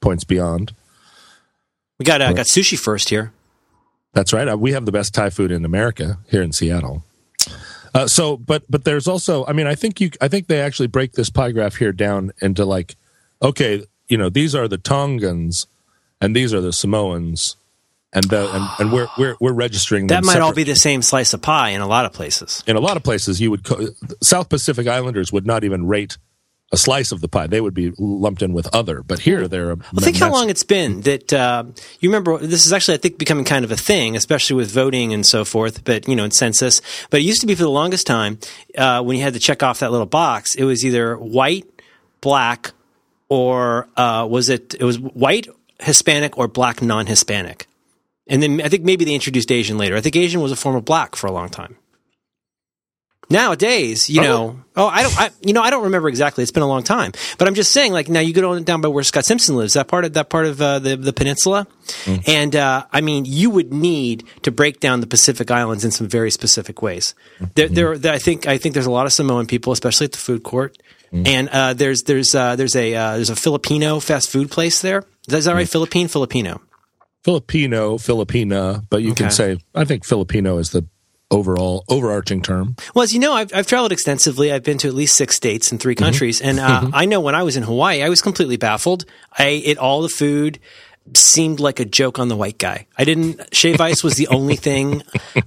points 0.00 0.24
beyond. 0.24 0.74
We 1.98 2.04
got 2.04 2.20
uh, 2.20 2.32
got 2.32 2.46
sushi 2.46 2.78
first 2.78 3.08
here. 3.08 3.32
That's 4.12 4.32
right. 4.32 4.48
Uh, 4.48 4.56
we 4.56 4.72
have 4.72 4.86
the 4.86 4.92
best 4.92 5.14
Thai 5.14 5.30
food 5.30 5.50
in 5.50 5.64
America 5.64 6.18
here 6.30 6.42
in 6.42 6.52
Seattle. 6.52 7.04
Uh, 7.94 8.08
so, 8.08 8.36
but 8.36 8.64
but 8.68 8.84
there's 8.84 9.06
also, 9.06 9.44
I 9.46 9.52
mean, 9.52 9.66
I 9.66 9.74
think 9.74 10.00
you, 10.00 10.10
I 10.20 10.28
think 10.28 10.48
they 10.48 10.60
actually 10.60 10.88
break 10.88 11.12
this 11.12 11.30
pie 11.30 11.52
graph 11.52 11.76
here 11.76 11.92
down 11.92 12.32
into 12.40 12.64
like, 12.64 12.96
okay, 13.40 13.84
you 14.08 14.18
know, 14.18 14.28
these 14.28 14.54
are 14.54 14.66
the 14.66 14.78
Tongans, 14.78 15.66
and 16.24 16.34
these 16.34 16.54
are 16.54 16.60
the 16.60 16.72
Samoans, 16.72 17.56
and 18.12 18.24
the, 18.24 18.48
and, 18.54 18.68
and 18.78 18.92
we're 18.92 19.08
we're 19.18 19.36
we're 19.40 19.52
registering 19.52 20.06
that 20.06 20.24
might 20.24 20.32
separate. 20.32 20.44
all 20.44 20.54
be 20.54 20.62
the 20.62 20.76
same 20.76 21.02
slice 21.02 21.34
of 21.34 21.42
pie 21.42 21.70
in 21.70 21.80
a 21.80 21.86
lot 21.86 22.04
of 22.04 22.12
places. 22.12 22.62
In 22.66 22.76
a 22.76 22.80
lot 22.80 22.96
of 22.96 23.02
places, 23.02 23.40
you 23.40 23.50
would 23.50 23.64
co- 23.64 23.88
South 24.22 24.48
Pacific 24.48 24.86
Islanders 24.86 25.32
would 25.32 25.46
not 25.46 25.64
even 25.64 25.86
rate 25.86 26.16
a 26.72 26.76
slice 26.76 27.12
of 27.12 27.20
the 27.20 27.28
pie. 27.28 27.46
They 27.46 27.60
would 27.60 27.74
be 27.74 27.92
lumped 27.98 28.42
in 28.42 28.52
with 28.52 28.74
other, 28.74 29.02
but 29.02 29.20
here 29.20 29.48
they're. 29.48 29.72
A, 29.72 29.76
well, 29.76 30.00
think 30.00 30.16
how 30.16 30.32
long 30.32 30.48
it's 30.48 30.62
been 30.62 31.02
that 31.02 31.32
uh, 31.32 31.64
you 32.00 32.08
remember. 32.08 32.38
This 32.38 32.64
is 32.66 32.72
actually, 32.72 32.94
I 32.94 32.98
think, 32.98 33.18
becoming 33.18 33.44
kind 33.44 33.64
of 33.64 33.70
a 33.70 33.76
thing, 33.76 34.16
especially 34.16 34.56
with 34.56 34.70
voting 34.70 35.12
and 35.12 35.26
so 35.26 35.44
forth. 35.44 35.84
But 35.84 36.08
you 36.08 36.16
know, 36.16 36.24
in 36.24 36.30
census. 36.30 36.80
But 37.10 37.20
it 37.20 37.24
used 37.24 37.40
to 37.42 37.46
be 37.46 37.54
for 37.54 37.62
the 37.62 37.70
longest 37.70 38.06
time 38.06 38.38
uh, 38.76 39.02
when 39.02 39.16
you 39.16 39.22
had 39.22 39.34
to 39.34 39.40
check 39.40 39.62
off 39.62 39.80
that 39.80 39.92
little 39.92 40.06
box, 40.06 40.54
it 40.54 40.64
was 40.64 40.84
either 40.84 41.16
white, 41.16 41.66
black, 42.20 42.72
or 43.28 43.88
uh, 43.96 44.26
was 44.28 44.48
it? 44.48 44.74
It 44.74 44.84
was 44.84 44.98
white, 44.98 45.46
Hispanic, 45.84 46.36
or 46.38 46.48
black 46.48 46.82
non-Hispanic. 46.82 47.66
And 48.26 48.42
then 48.42 48.60
I 48.62 48.68
think 48.68 48.84
maybe 48.84 49.04
they 49.04 49.14
introduced 49.14 49.52
Asian 49.52 49.78
later. 49.78 49.96
I 49.96 50.00
think 50.00 50.16
Asian 50.16 50.40
was 50.40 50.52
a 50.52 50.56
form 50.56 50.76
of 50.76 50.84
black 50.84 51.14
for 51.16 51.26
a 51.26 51.32
long 51.32 51.50
time. 51.50 51.76
Nowadays, 53.30 54.10
you 54.10 54.20
oh. 54.20 54.24
know, 54.24 54.60
oh, 54.76 54.86
I 54.86 55.02
don't, 55.02 55.18
I, 55.18 55.30
you 55.40 55.54
know, 55.54 55.62
I 55.62 55.70
don't 55.70 55.84
remember 55.84 56.08
exactly. 56.08 56.42
It's 56.42 56.52
been 56.52 56.62
a 56.62 56.68
long 56.68 56.82
time, 56.82 57.12
but 57.38 57.48
I'm 57.48 57.54
just 57.54 57.72
saying, 57.72 57.92
like, 57.92 58.08
now 58.08 58.20
you 58.20 58.34
go 58.34 58.58
down 58.60 58.82
by 58.82 58.88
where 58.88 59.02
Scott 59.02 59.24
Simpson 59.24 59.56
lives, 59.56 59.74
that 59.74 59.88
part 59.88 60.04
of 60.04 60.12
that 60.12 60.28
part 60.28 60.44
of 60.44 60.60
uh, 60.60 60.78
the 60.78 60.96
the 60.96 61.12
peninsula, 61.12 61.66
mm. 62.04 62.22
and 62.28 62.54
uh, 62.54 62.84
I 62.92 63.00
mean, 63.00 63.24
you 63.24 63.48
would 63.48 63.72
need 63.72 64.24
to 64.42 64.50
break 64.50 64.78
down 64.78 65.00
the 65.00 65.06
Pacific 65.06 65.50
Islands 65.50 65.86
in 65.86 65.90
some 65.90 66.06
very 66.06 66.30
specific 66.30 66.82
ways. 66.82 67.14
Mm-hmm. 67.36 67.44
There, 67.54 67.68
there, 67.68 67.98
there, 67.98 68.12
I 68.12 68.18
think, 68.18 68.46
I 68.46 68.58
think 68.58 68.74
there's 68.74 68.86
a 68.86 68.90
lot 68.90 69.06
of 69.06 69.12
Samoan 69.12 69.46
people, 69.46 69.72
especially 69.72 70.04
at 70.04 70.12
the 70.12 70.18
food 70.18 70.42
court, 70.42 70.76
mm. 71.10 71.26
and 71.26 71.48
uh, 71.48 71.72
there's 71.72 72.02
there's 72.02 72.34
uh, 72.34 72.56
there's 72.56 72.76
a 72.76 72.94
uh, 72.94 73.14
there's 73.14 73.30
a 73.30 73.36
Filipino 73.36 74.00
fast 74.00 74.28
food 74.28 74.50
place 74.50 74.82
there. 74.82 75.02
Is 75.28 75.44
that, 75.44 75.54
right? 75.54 75.66
Mm. 75.66 75.70
Philippine, 75.70 76.08
Filipino. 76.08 76.60
Filipino, 77.24 77.96
Filipina, 77.96 78.84
but 78.90 79.02
you 79.02 79.12
okay. 79.12 79.24
can 79.24 79.30
say 79.30 79.58
I 79.74 79.84
think 79.84 80.04
Filipino 80.04 80.58
is 80.58 80.70
the 80.70 80.86
overall 81.30 81.84
overarching 81.88 82.42
term. 82.42 82.76
Well, 82.94 83.02
as 83.02 83.14
you 83.14 83.18
know, 83.18 83.32
I've, 83.32 83.52
I've 83.54 83.66
traveled 83.66 83.92
extensively. 83.92 84.52
I've 84.52 84.62
been 84.62 84.78
to 84.78 84.88
at 84.88 84.94
least 84.94 85.16
six 85.16 85.34
states 85.34 85.72
and 85.72 85.80
3 85.80 85.94
mm-hmm. 85.94 86.04
countries, 86.04 86.40
mm-hmm. 86.40 86.48
and 86.50 86.60
uh, 86.60 86.80
mm-hmm. 86.82 86.90
I 86.94 87.06
know 87.06 87.20
when 87.20 87.34
I 87.34 87.42
was 87.42 87.56
in 87.56 87.62
Hawaii, 87.62 88.02
I 88.02 88.08
was 88.08 88.20
completely 88.20 88.56
baffled. 88.56 89.04
I 89.36 89.46
ate 89.46 89.78
all 89.78 90.02
the 90.02 90.08
food. 90.08 90.60
Seemed 91.14 91.60
like 91.60 91.80
a 91.80 91.84
joke 91.84 92.18
on 92.18 92.28
the 92.28 92.36
white 92.36 92.56
guy. 92.56 92.86
I 92.96 93.04
didn't 93.04 93.54
shave 93.54 93.78
ice 93.78 94.02
was 94.02 94.14
the 94.14 94.28
only 94.28 94.56
thing. 94.56 95.02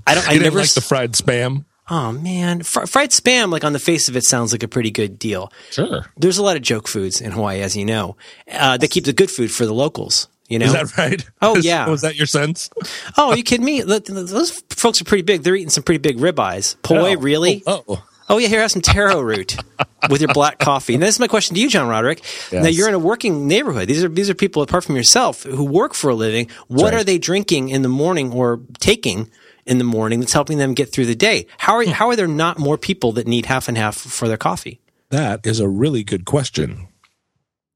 I 0.06 0.13
don't. 0.13 0.30
I 0.30 0.38
never 0.38 0.59
like 0.59 0.69
the 0.69 0.81
fried 0.81 1.13
spam. 1.13 1.65
Oh 1.89 2.12
man, 2.12 2.63
Fr- 2.63 2.86
fried 2.86 3.12
spam, 3.12 3.51
like 3.51 3.63
on 3.63 3.74
the 3.74 3.80
face 3.80 4.10
of 4.10 4.18
it, 4.18 4.24
sounds 4.24 4.51
like 4.51 4.63
a 4.63 4.68
pretty 4.68 4.92
good 4.92 5.18
deal. 5.18 5.51
Sure. 5.72 6.06
There's 6.18 6.38
a 6.38 6.44
lot 6.44 6.57
of 6.57 6.62
joke 6.62 6.88
foods 6.88 7.22
in 7.22 7.31
Hawaii, 7.31 7.62
as 7.62 7.78
you 7.78 7.86
know. 7.86 8.18
Uh, 8.51 8.78
they 8.78 8.88
keep 8.88 9.06
the 9.06 9.13
good 9.13 9.31
food 9.31 9.51
for 9.51 9.66
the 9.66 9.74
locals. 9.74 10.28
You 10.50 10.60
know? 10.60 10.66
Is 10.66 10.74
that 10.74 10.98
right? 10.98 11.30
Oh 11.42 11.57
yeah. 11.57 11.88
Was 11.88 12.01
that 12.01 12.16
your 12.16 12.28
sense? 12.28 12.69
oh, 13.18 13.31
are 13.31 13.38
you 13.38 13.44
kidding 13.44 13.66
me? 13.66 13.81
Those 13.81 14.51
folks 14.69 15.01
are 15.01 15.06
pretty 15.06 15.24
big. 15.24 15.44
They're 15.44 15.56
eating 15.56 15.69
some 15.69 15.84
pretty 15.84 16.00
big 16.00 16.18
ribeyes. 16.18 16.75
Poi, 16.84 17.16
oh, 17.16 17.18
really? 17.18 17.63
Oh, 17.68 17.84
oh. 17.88 18.04
oh, 18.30 18.38
yeah. 18.38 18.48
Here, 18.48 18.62
have 18.62 18.72
some 18.72 18.81
taro 18.81 19.19
root 19.19 19.57
with 20.10 20.22
your 20.22 20.33
black 20.33 20.60
coffee. 20.60 20.94
And 20.94 21.04
this 21.04 21.16
is 21.16 21.19
my 21.19 21.28
question 21.28 21.56
to 21.56 21.62
you, 21.62 21.69
John 21.69 21.90
Roderick. 21.90 22.22
Yes. 22.51 22.63
Now 22.63 22.69
you're 22.69 22.88
in 22.88 22.94
a 22.94 23.00
working 23.00 23.48
neighborhood. 23.48 23.90
These 23.90 24.04
are 24.04 24.10
these 24.10 24.30
are 24.30 24.36
people 24.36 24.62
apart 24.62 24.86
from 24.86 24.95
yourself 24.95 25.44
who 25.44 25.66
work 25.66 25.94
for 25.94 26.10
a 26.10 26.16
living. 26.16 26.50
What 26.68 26.94
right. 26.94 27.01
are 27.01 27.04
they 27.04 27.18
drinking 27.18 27.69
in 27.69 27.81
the 27.81 27.90
morning 27.90 28.31
or 28.31 28.62
taking? 28.80 29.30
In 29.68 29.78
the 29.78 29.84
morning, 29.84 30.22
that's 30.22 30.34
helping 30.34 30.58
them 30.58 30.74
get 30.74 30.92
through 30.92 31.08
the 31.08 31.16
day. 31.16 31.46
How 31.58 31.75
are 31.75 31.84
hmm. 31.84 31.92
how 31.92 32.10
are 32.10 32.16
there 32.16 32.28
not 32.28 32.57
more 32.57 32.78
people 32.78 33.12
that 33.14 33.28
need 33.28 33.45
half 33.45 33.68
and 33.68 33.78
half 33.78 33.95
for 33.95 34.28
their 34.28 34.38
coffee? 34.38 34.80
That 35.09 35.45
is 35.45 35.59
a 35.59 35.68
really 35.68 36.04
good 36.04 36.26
question. 36.26 36.88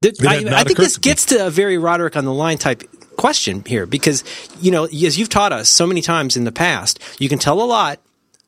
I, 0.04 0.44
I, 0.48 0.64
think 0.64 0.78
this 0.78 0.96
gets 0.96 1.26
to 1.26 1.46
a 1.46 1.50
very 1.50 1.78
Roderick 1.78 2.16
on 2.16 2.24
the 2.24 2.32
line 2.32 2.58
type 2.58 2.82
question 3.16 3.62
here 3.64 3.86
because, 3.86 4.24
you 4.60 4.72
know, 4.72 4.84
as 4.84 5.18
you've 5.18 5.28
taught 5.28 5.52
us 5.52 5.68
so 5.68 5.86
many 5.86 6.02
times 6.02 6.36
in 6.36 6.44
the 6.44 6.52
past, 6.52 6.98
you 7.20 7.28
can 7.28 7.38
tell 7.38 7.62
a 7.62 7.64
lot 7.64 8.00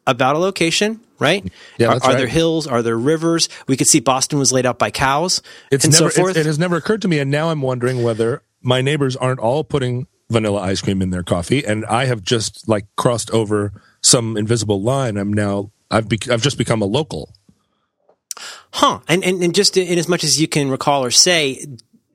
about 0.07 0.37
a 0.37 0.39
location, 0.39 1.01
right? 1.19 1.49
Yeah, 1.79 1.89
are, 1.89 1.95
are 1.95 1.99
right. 2.01 2.19
there 2.19 2.27
hills? 2.27 2.67
Are 2.67 2.83
there 2.83 2.99
rivers? 2.99 3.49
We 3.67 3.77
could 3.77 3.87
see 3.87 4.01
Boston 4.01 4.39
was 4.39 4.53
laid 4.53 4.67
out 4.67 4.79
by 4.79 4.91
cows 4.91 5.43
it's 5.71 5.85
and 5.85 5.95
never, 5.95 6.11
so 6.11 6.23
forth. 6.23 6.37
It, 6.37 6.41
it 6.41 6.47
has 6.47 6.59
never 6.59 6.77
occurred 6.77 7.03
to 7.03 7.09
me, 7.09 7.19
and 7.19 7.31
now 7.31 7.51
I'm 7.51 7.63
wondering 7.63 8.03
whether 8.03 8.43
my 8.61 8.83
neighbors 8.83 9.17
aren't 9.17 9.41
all 9.41 9.65
putting 9.65 10.07
vanilla 10.31 10.61
ice 10.61 10.81
cream 10.81 11.03
in 11.03 11.11
their 11.11 11.23
coffee, 11.23 11.65
and 11.65 11.85
I 11.87 12.07
have 12.07 12.23
just 12.23 12.69
like 12.69 12.87
crossed 12.97 13.31
over 13.31 13.73
some 14.01 14.37
invisible 14.37 14.83
line. 14.83 15.17
I'm 15.17 15.33
now 15.33 15.71
I've 15.91 16.09
be, 16.09 16.19
I've 16.31 16.43
just 16.43 16.59
become 16.59 16.83
a 16.83 16.87
local. 16.87 17.33
Huh. 18.73 19.01
And, 19.07 19.23
and, 19.25 19.43
and 19.43 19.55
just 19.55 19.77
in 19.77 19.99
as 19.99 20.09
much 20.09 20.25
as 20.25 20.41
you 20.41 20.49
can 20.49 20.71
recall 20.71 21.05
or 21.05 21.11
say, 21.13 21.65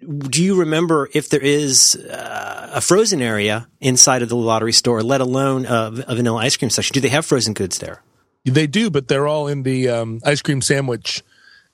do 0.02 0.44
you 0.44 0.60
remember 0.60 1.10
if 1.14 1.30
there 1.30 1.42
is 1.42 1.96
uh, 1.96 2.72
a 2.74 2.82
frozen 2.82 3.22
area 3.22 3.68
inside 3.80 4.22
of 4.22 4.30
the 4.30 4.36
lottery 4.36 4.74
store, 4.74 5.02
let 5.02 5.22
alone 5.22 5.66
a, 5.66 5.94
a, 6.08 6.16
vanilla 6.16 6.40
ice 6.40 6.58
cream 6.58 6.70
section? 6.70 6.94
Do 6.94 7.00
they 7.00 7.10
have 7.10 7.26
frozen 7.26 7.54
goods 7.54 7.80
there? 7.80 8.02
They 8.46 8.68
do, 8.68 8.90
but 8.90 9.08
they're 9.08 9.28
all 9.28 9.48
in 9.48 9.64
the 9.64 9.90
um, 9.90 10.22
ice 10.26 10.42
cream 10.42 10.62
sandwich 10.62 11.24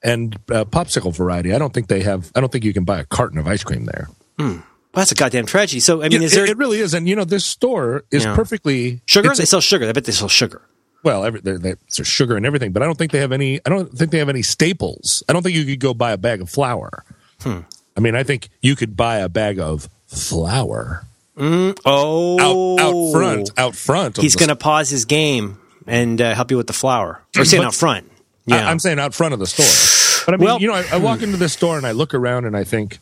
and 0.04 0.36
uh, 0.51 0.65
popsicle 0.65 1.15
variety. 1.15 1.54
I 1.54 1.58
don't 1.58 1.74
think 1.74 1.88
they 1.88 2.01
have. 2.01 2.32
I 2.36 2.39
don't 2.39 2.51
think 2.51 2.65
you 2.65 2.74
can 2.74 2.84
buy 2.84 3.00
a 3.00 3.06
carton 3.06 3.38
of 3.38 3.48
ice 3.48 3.63
cream 3.63 3.86
there. 3.86 4.10
Hmm. 4.39 4.60
Well, 4.96 5.02
that's 5.02 5.12
a 5.12 5.16
goddamn 5.16 5.46
tragedy. 5.46 5.82
So, 5.82 6.02
I 6.02 6.10
mean, 6.10 6.22
yeah, 6.22 6.25
is 6.28 6.34
there? 6.34 6.46
It 6.46 6.58
really 6.58 6.80
is, 6.80 6.94
and 6.94 7.08
you 7.08 7.16
know, 7.16 7.25
this 7.25 7.46
store 7.46 8.06
is 8.12 8.24
yeah. 8.24 8.36
perfectly 8.36 9.02
sugar. 9.06 9.34
They 9.36 9.46
sell 9.46 9.62
sugar. 9.62 9.90
I 9.90 9.92
bet 9.92 10.06
they 10.06 10.12
sell 10.14 10.30
sugar 10.30 10.62
well, 11.06 11.24
every, 11.24 11.40
they're, 11.40 11.60
they're, 11.60 11.78
there's 11.96 12.08
sugar 12.08 12.36
and 12.36 12.48
everything, 12.48 12.72
but 12.72 12.82
I 12.82 12.88
don't 12.88 12.98
think 12.98 13.12
they 13.12 13.20
have 13.20 13.32
any. 13.32 13.62
I 13.64 13.70
don't 13.70 13.92
think 13.92 14.10
they 14.12 14.18
have 14.18 14.28
any 14.28 14.42
staples. 14.42 15.24
I 15.30 15.34
don't 15.34 15.44
think 15.44 15.56
you 15.56 15.64
could 15.64 15.80
go 15.80 15.94
buy 15.94 16.12
a 16.12 16.18
bag 16.18 16.42
of 16.42 16.50
flour. 16.50 17.06
Hmm. 17.42 17.60
I 17.96 18.00
mean, 18.00 18.16
I 18.16 18.24
think 18.24 18.50
you 18.62 18.75
could 18.75 18.98
buy 18.98 19.18
a 19.18 19.30
bag 19.30 19.60
of 19.60 19.88
flour. 20.08 21.06
Mm, 21.38 21.80
oh, 21.86 22.40
out, 22.80 22.84
out 22.84 23.12
front, 23.12 23.52
out 23.58 23.75
front. 23.75 24.18
He's 24.18 24.36
going 24.36 24.50
to 24.50 24.56
pause 24.56 24.90
his 24.90 25.06
game. 25.06 25.60
and 25.86 26.20
uh, 26.20 26.34
help 26.34 26.50
you 26.50 26.58
with 26.58 26.68
the 26.68 26.74
flour, 26.74 27.22
or 27.38 27.46
stand 27.46 27.62
But- 27.62 27.68
out 27.68 27.75
front. 27.75 28.12
I, 28.50 28.56
Yeah, 28.58 28.70
I'm 28.70 28.80
saying 28.80 29.00
out 29.00 29.14
front 29.14 29.34
of 29.34 29.40
the 29.40 29.48
store. 29.48 30.25
But 30.25 30.34
I 30.34 30.38
mean, 30.38 30.46
Well- 30.46 30.60
you 30.60 30.68
know, 30.68 30.74
I, 30.74 30.86
I 30.94 30.98
walk 30.98 31.22
into 31.22 31.38
this 31.38 31.54
store 31.54 31.78
and 31.78 31.86
I 31.86 31.92
look 31.92 32.16
around 32.16 32.46
and 32.46 32.58
I 32.58 32.64
think, 32.64 32.98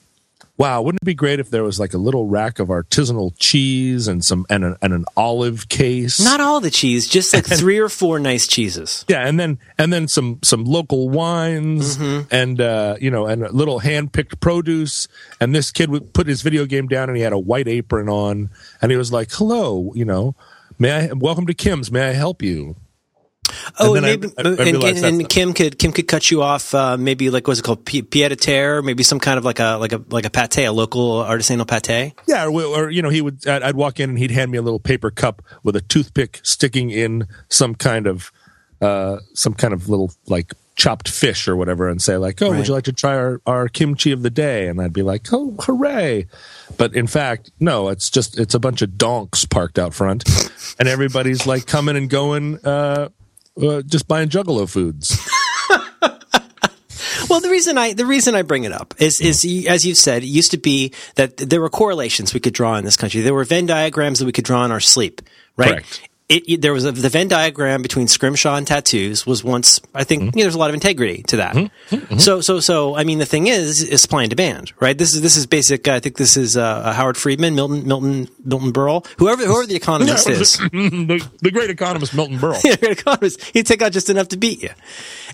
wow, 0.57 0.81
wouldn't 0.81 1.01
it 1.01 1.05
be 1.05 1.13
great 1.15 1.39
if 1.39 1.49
there 1.49 1.63
was 1.63 1.79
like 1.79 1.93
a 1.93 1.97
little 1.97 2.27
rack 2.27 2.59
of 2.59 2.67
artisanal 2.67 3.33
cheese 3.39 4.07
and 4.07 4.23
some 4.23 4.45
and, 4.49 4.63
a, 4.63 4.77
and 4.81 4.93
an 4.93 5.05
olive 5.17 5.67
case? 5.69 6.23
not 6.23 6.39
all 6.39 6.59
the 6.59 6.69
cheese, 6.71 7.07
just 7.07 7.33
like 7.33 7.45
three 7.59 7.79
or 7.79 7.89
four 7.89 8.19
nice 8.19 8.45
cheeses. 8.47 9.03
yeah, 9.07 9.27
and 9.27 9.39
then 9.39 9.57
and 9.77 9.91
then 9.91 10.07
some 10.07 10.39
some 10.43 10.63
local 10.65 11.09
wines 11.09 11.97
Mm-hmm. 11.97 12.27
and 12.33 12.61
uh, 12.61 12.95
you 13.01 13.09
know 13.11 13.25
and 13.25 13.43
a 13.43 13.51
little 13.51 13.79
hand 13.79 14.13
picked 14.13 14.39
produce. 14.39 15.07
And 15.41 15.53
this 15.55 15.71
kid 15.71 15.89
would 15.89 16.13
put 16.13 16.27
his 16.27 16.41
video 16.41 16.65
game 16.65 16.87
down 16.87 17.09
and 17.09 17.17
he 17.17 17.23
had 17.23 17.33
a 17.33 17.39
white 17.39 17.67
apron 17.67 18.07
on 18.09 18.49
and 18.81 18.91
he 18.91 18.97
was 18.97 19.11
like, 19.11 19.31
"Hello, 19.31 19.91
you 19.95 20.05
know, 20.05 20.35
may 20.79 21.09
I 21.09 21.13
welcome 21.13 21.47
to 21.47 21.53
Kim's? 21.53 21.91
May 21.91 22.09
I 22.09 22.13
help 22.13 22.41
you?" 22.41 22.75
Oh, 23.79 23.95
and 23.95 24.03
maybe 24.05 24.27
I- 24.37 24.41
I 24.41 24.51
and, 24.51 25.05
and, 25.05 25.29
Kim 25.29 25.53
could 25.53 25.77
Kim 25.79 25.91
could 25.91 26.07
cut 26.07 26.29
you 26.31 26.41
off. 26.41 26.73
Uh, 26.73 26.97
maybe 26.97 27.29
like 27.29 27.47
what's 27.47 27.59
it 27.59 27.63
called, 27.63 27.85
P- 27.85 28.01
pied 28.01 28.31
à 28.31 28.39
terre, 28.39 28.81
maybe 28.81 29.03
some 29.03 29.19
kind 29.19 29.37
of 29.37 29.45
like 29.45 29.59
a 29.59 29.77
like 29.77 29.93
a 29.93 30.01
like 30.09 30.25
a 30.25 30.29
pate, 30.29 30.65
a 30.65 30.71
local 30.71 31.23
artisanal 31.23 31.67
pate. 31.67 32.13
Yeah, 32.27 32.45
or, 32.47 32.61
or 32.63 32.89
you 32.89 33.01
know, 33.01 33.09
he 33.09 33.21
would. 33.21 33.47
I'd, 33.47 33.63
I'd 33.63 33.75
walk 33.75 33.99
in 33.99 34.09
and 34.11 34.19
he'd 34.19 34.31
hand 34.31 34.51
me 34.51 34.57
a 34.57 34.61
little 34.61 34.79
paper 34.79 35.11
cup 35.11 35.41
with 35.63 35.75
a 35.75 35.81
toothpick 35.81 36.39
sticking 36.43 36.89
in 36.91 37.27
some 37.49 37.75
kind 37.75 38.07
of, 38.07 38.31
uh, 38.81 39.17
some 39.33 39.53
kind 39.53 39.73
of 39.73 39.89
little 39.89 40.11
like 40.27 40.53
chopped 40.75 41.07
fish 41.07 41.47
or 41.47 41.55
whatever, 41.55 41.87
and 41.87 42.01
say 42.01 42.17
like, 42.17 42.41
"Oh, 42.41 42.49
Right. 42.49 42.57
would 42.57 42.67
you 42.67 42.73
like 42.73 42.85
to 42.85 42.93
try 42.93 43.15
our, 43.15 43.39
our 43.45 43.67
kimchi 43.67 44.11
of 44.11 44.23
the 44.23 44.29
day?" 44.31 44.67
And 44.67 44.81
I'd 44.81 44.91
be 44.93 45.03
like, 45.03 45.27
"Oh, 45.31 45.55
hooray!" 45.61 46.25
But 46.77 46.95
in 46.95 47.05
fact, 47.05 47.51
no, 47.59 47.89
it's 47.89 48.09
just 48.09 48.39
it's 48.39 48.55
a 48.55 48.59
bunch 48.59 48.81
of 48.81 48.97
donks 48.97 49.45
parked 49.45 49.77
out 49.77 49.93
front, 49.93 50.23
and 50.79 50.87
everybody's 50.89 51.45
like 51.45 51.67
coming 51.67 51.95
and 51.95 52.09
going, 52.09 52.57
uh, 52.65 53.09
uh, 53.61 53.81
just 53.83 54.07
buying 54.07 54.29
Juggalo 54.29 54.69
foods. 54.69 55.17
Well, 57.29 57.39
the 57.39 57.49
reason 57.49 57.77
I 57.77 57.93
the 57.93 58.05
reason 58.05 58.35
I 58.35 58.41
bring 58.41 58.63
it 58.63 58.71
up 58.71 58.93
is 58.99 59.19
is 59.21 59.45
as 59.67 59.85
you've 59.85 59.97
said, 59.97 60.23
it 60.23 60.27
used 60.27 60.51
to 60.51 60.57
be 60.57 60.93
that 61.15 61.37
there 61.37 61.61
were 61.61 61.69
correlations 61.69 62.33
we 62.33 62.39
could 62.39 62.53
draw 62.53 62.75
in 62.75 62.85
this 62.85 62.97
country. 62.97 63.21
There 63.21 63.33
were 63.33 63.43
Venn 63.43 63.65
diagrams 63.65 64.19
that 64.19 64.25
we 64.25 64.31
could 64.31 64.43
draw 64.43 64.63
in 64.65 64.71
our 64.71 64.79
sleep, 64.79 65.21
right? 65.57 65.69
Correct. 65.71 66.09
It, 66.35 66.43
it- 66.49 66.61
there 66.61 66.73
was 66.73 66.85
a, 66.85 66.91
the 66.91 67.09
Venn 67.09 67.27
diagram 67.27 67.81
between 67.81 68.07
scrimshaw 68.07 68.55
and 68.55 68.65
tattoos 68.65 69.25
was 69.25 69.43
once 69.43 69.79
I 69.93 70.03
think 70.03 70.23
Mm-hmm. 70.23 70.37
you 70.37 70.43
know, 70.43 70.45
there's 70.45 70.55
a 70.55 70.59
lot 70.59 70.69
of 70.69 70.73
integrity 70.73 71.23
to 71.23 71.37
that. 71.37 71.71
So 72.19 72.41
so 72.41 72.59
so 72.59 72.95
I 72.95 73.03
mean 73.03 73.19
the 73.19 73.25
thing 73.25 73.47
is 73.47 73.81
is 73.83 74.01
supply 74.01 74.23
and 74.23 74.29
demand, 74.29 74.73
right? 74.79 74.97
This 74.97 75.13
is 75.13 75.21
this 75.21 75.37
is 75.37 75.45
basic. 75.45 75.87
I 75.87 75.99
think 75.99 76.17
this 76.17 76.35
is 76.37 76.55
uh, 76.57 76.93
Howard 76.93 77.17
Friedman, 77.17 77.55
Milton 77.55 77.87
Milton 77.87 78.27
Milton 78.43 78.71
Berle, 78.73 79.05
whoever 79.17 79.45
whoever 79.45 79.65
the 79.67 79.75
economist 79.75 80.27
is. 80.37 80.57
the, 80.71 81.27
the 81.41 81.51
great 81.51 81.69
economist 81.69 82.13
Milton 82.15 82.37
Berle. 82.39 82.63
You're 82.63 82.73
an 82.91 82.97
economist. 82.97 83.43
He'd 83.53 83.65
take 83.67 83.81
out 83.81 83.91
just 83.91 84.09
enough 84.09 84.29
to 84.29 84.37
beat 84.37 84.63
you, 84.63 84.69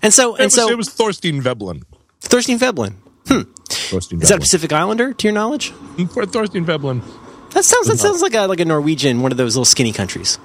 and 0.02 0.12
so 0.12 0.34
It 0.34 0.40
and 0.42 0.46
was, 0.46 0.54
so 0.54 0.68
it 0.68 0.76
was 0.76 0.88
Thorstein 0.90 1.40
Veblen. 1.40 1.82
Thorstein 2.20 2.58
Veblen. 2.58 2.96
Thorstein 3.26 4.20
Is 4.22 4.28
that 4.28 4.36
a 4.38 4.40
Pacific 4.40 4.72
Islander 4.72 5.12
to 5.14 5.26
your 5.26 5.32
knowledge? 5.34 5.70
Thorstein 5.96 6.64
Veblen. 6.64 7.02
That 7.50 7.64
sounds 7.64 7.86
that 7.88 7.98
sounds 7.98 8.22
like 8.22 8.34
a 8.34 8.46
like 8.46 8.60
a 8.60 8.64
Norwegian, 8.64 9.22
one 9.22 9.32
of 9.32 9.38
those 9.38 9.56
little 9.56 9.64
skinny 9.64 9.92
countries. 9.92 10.38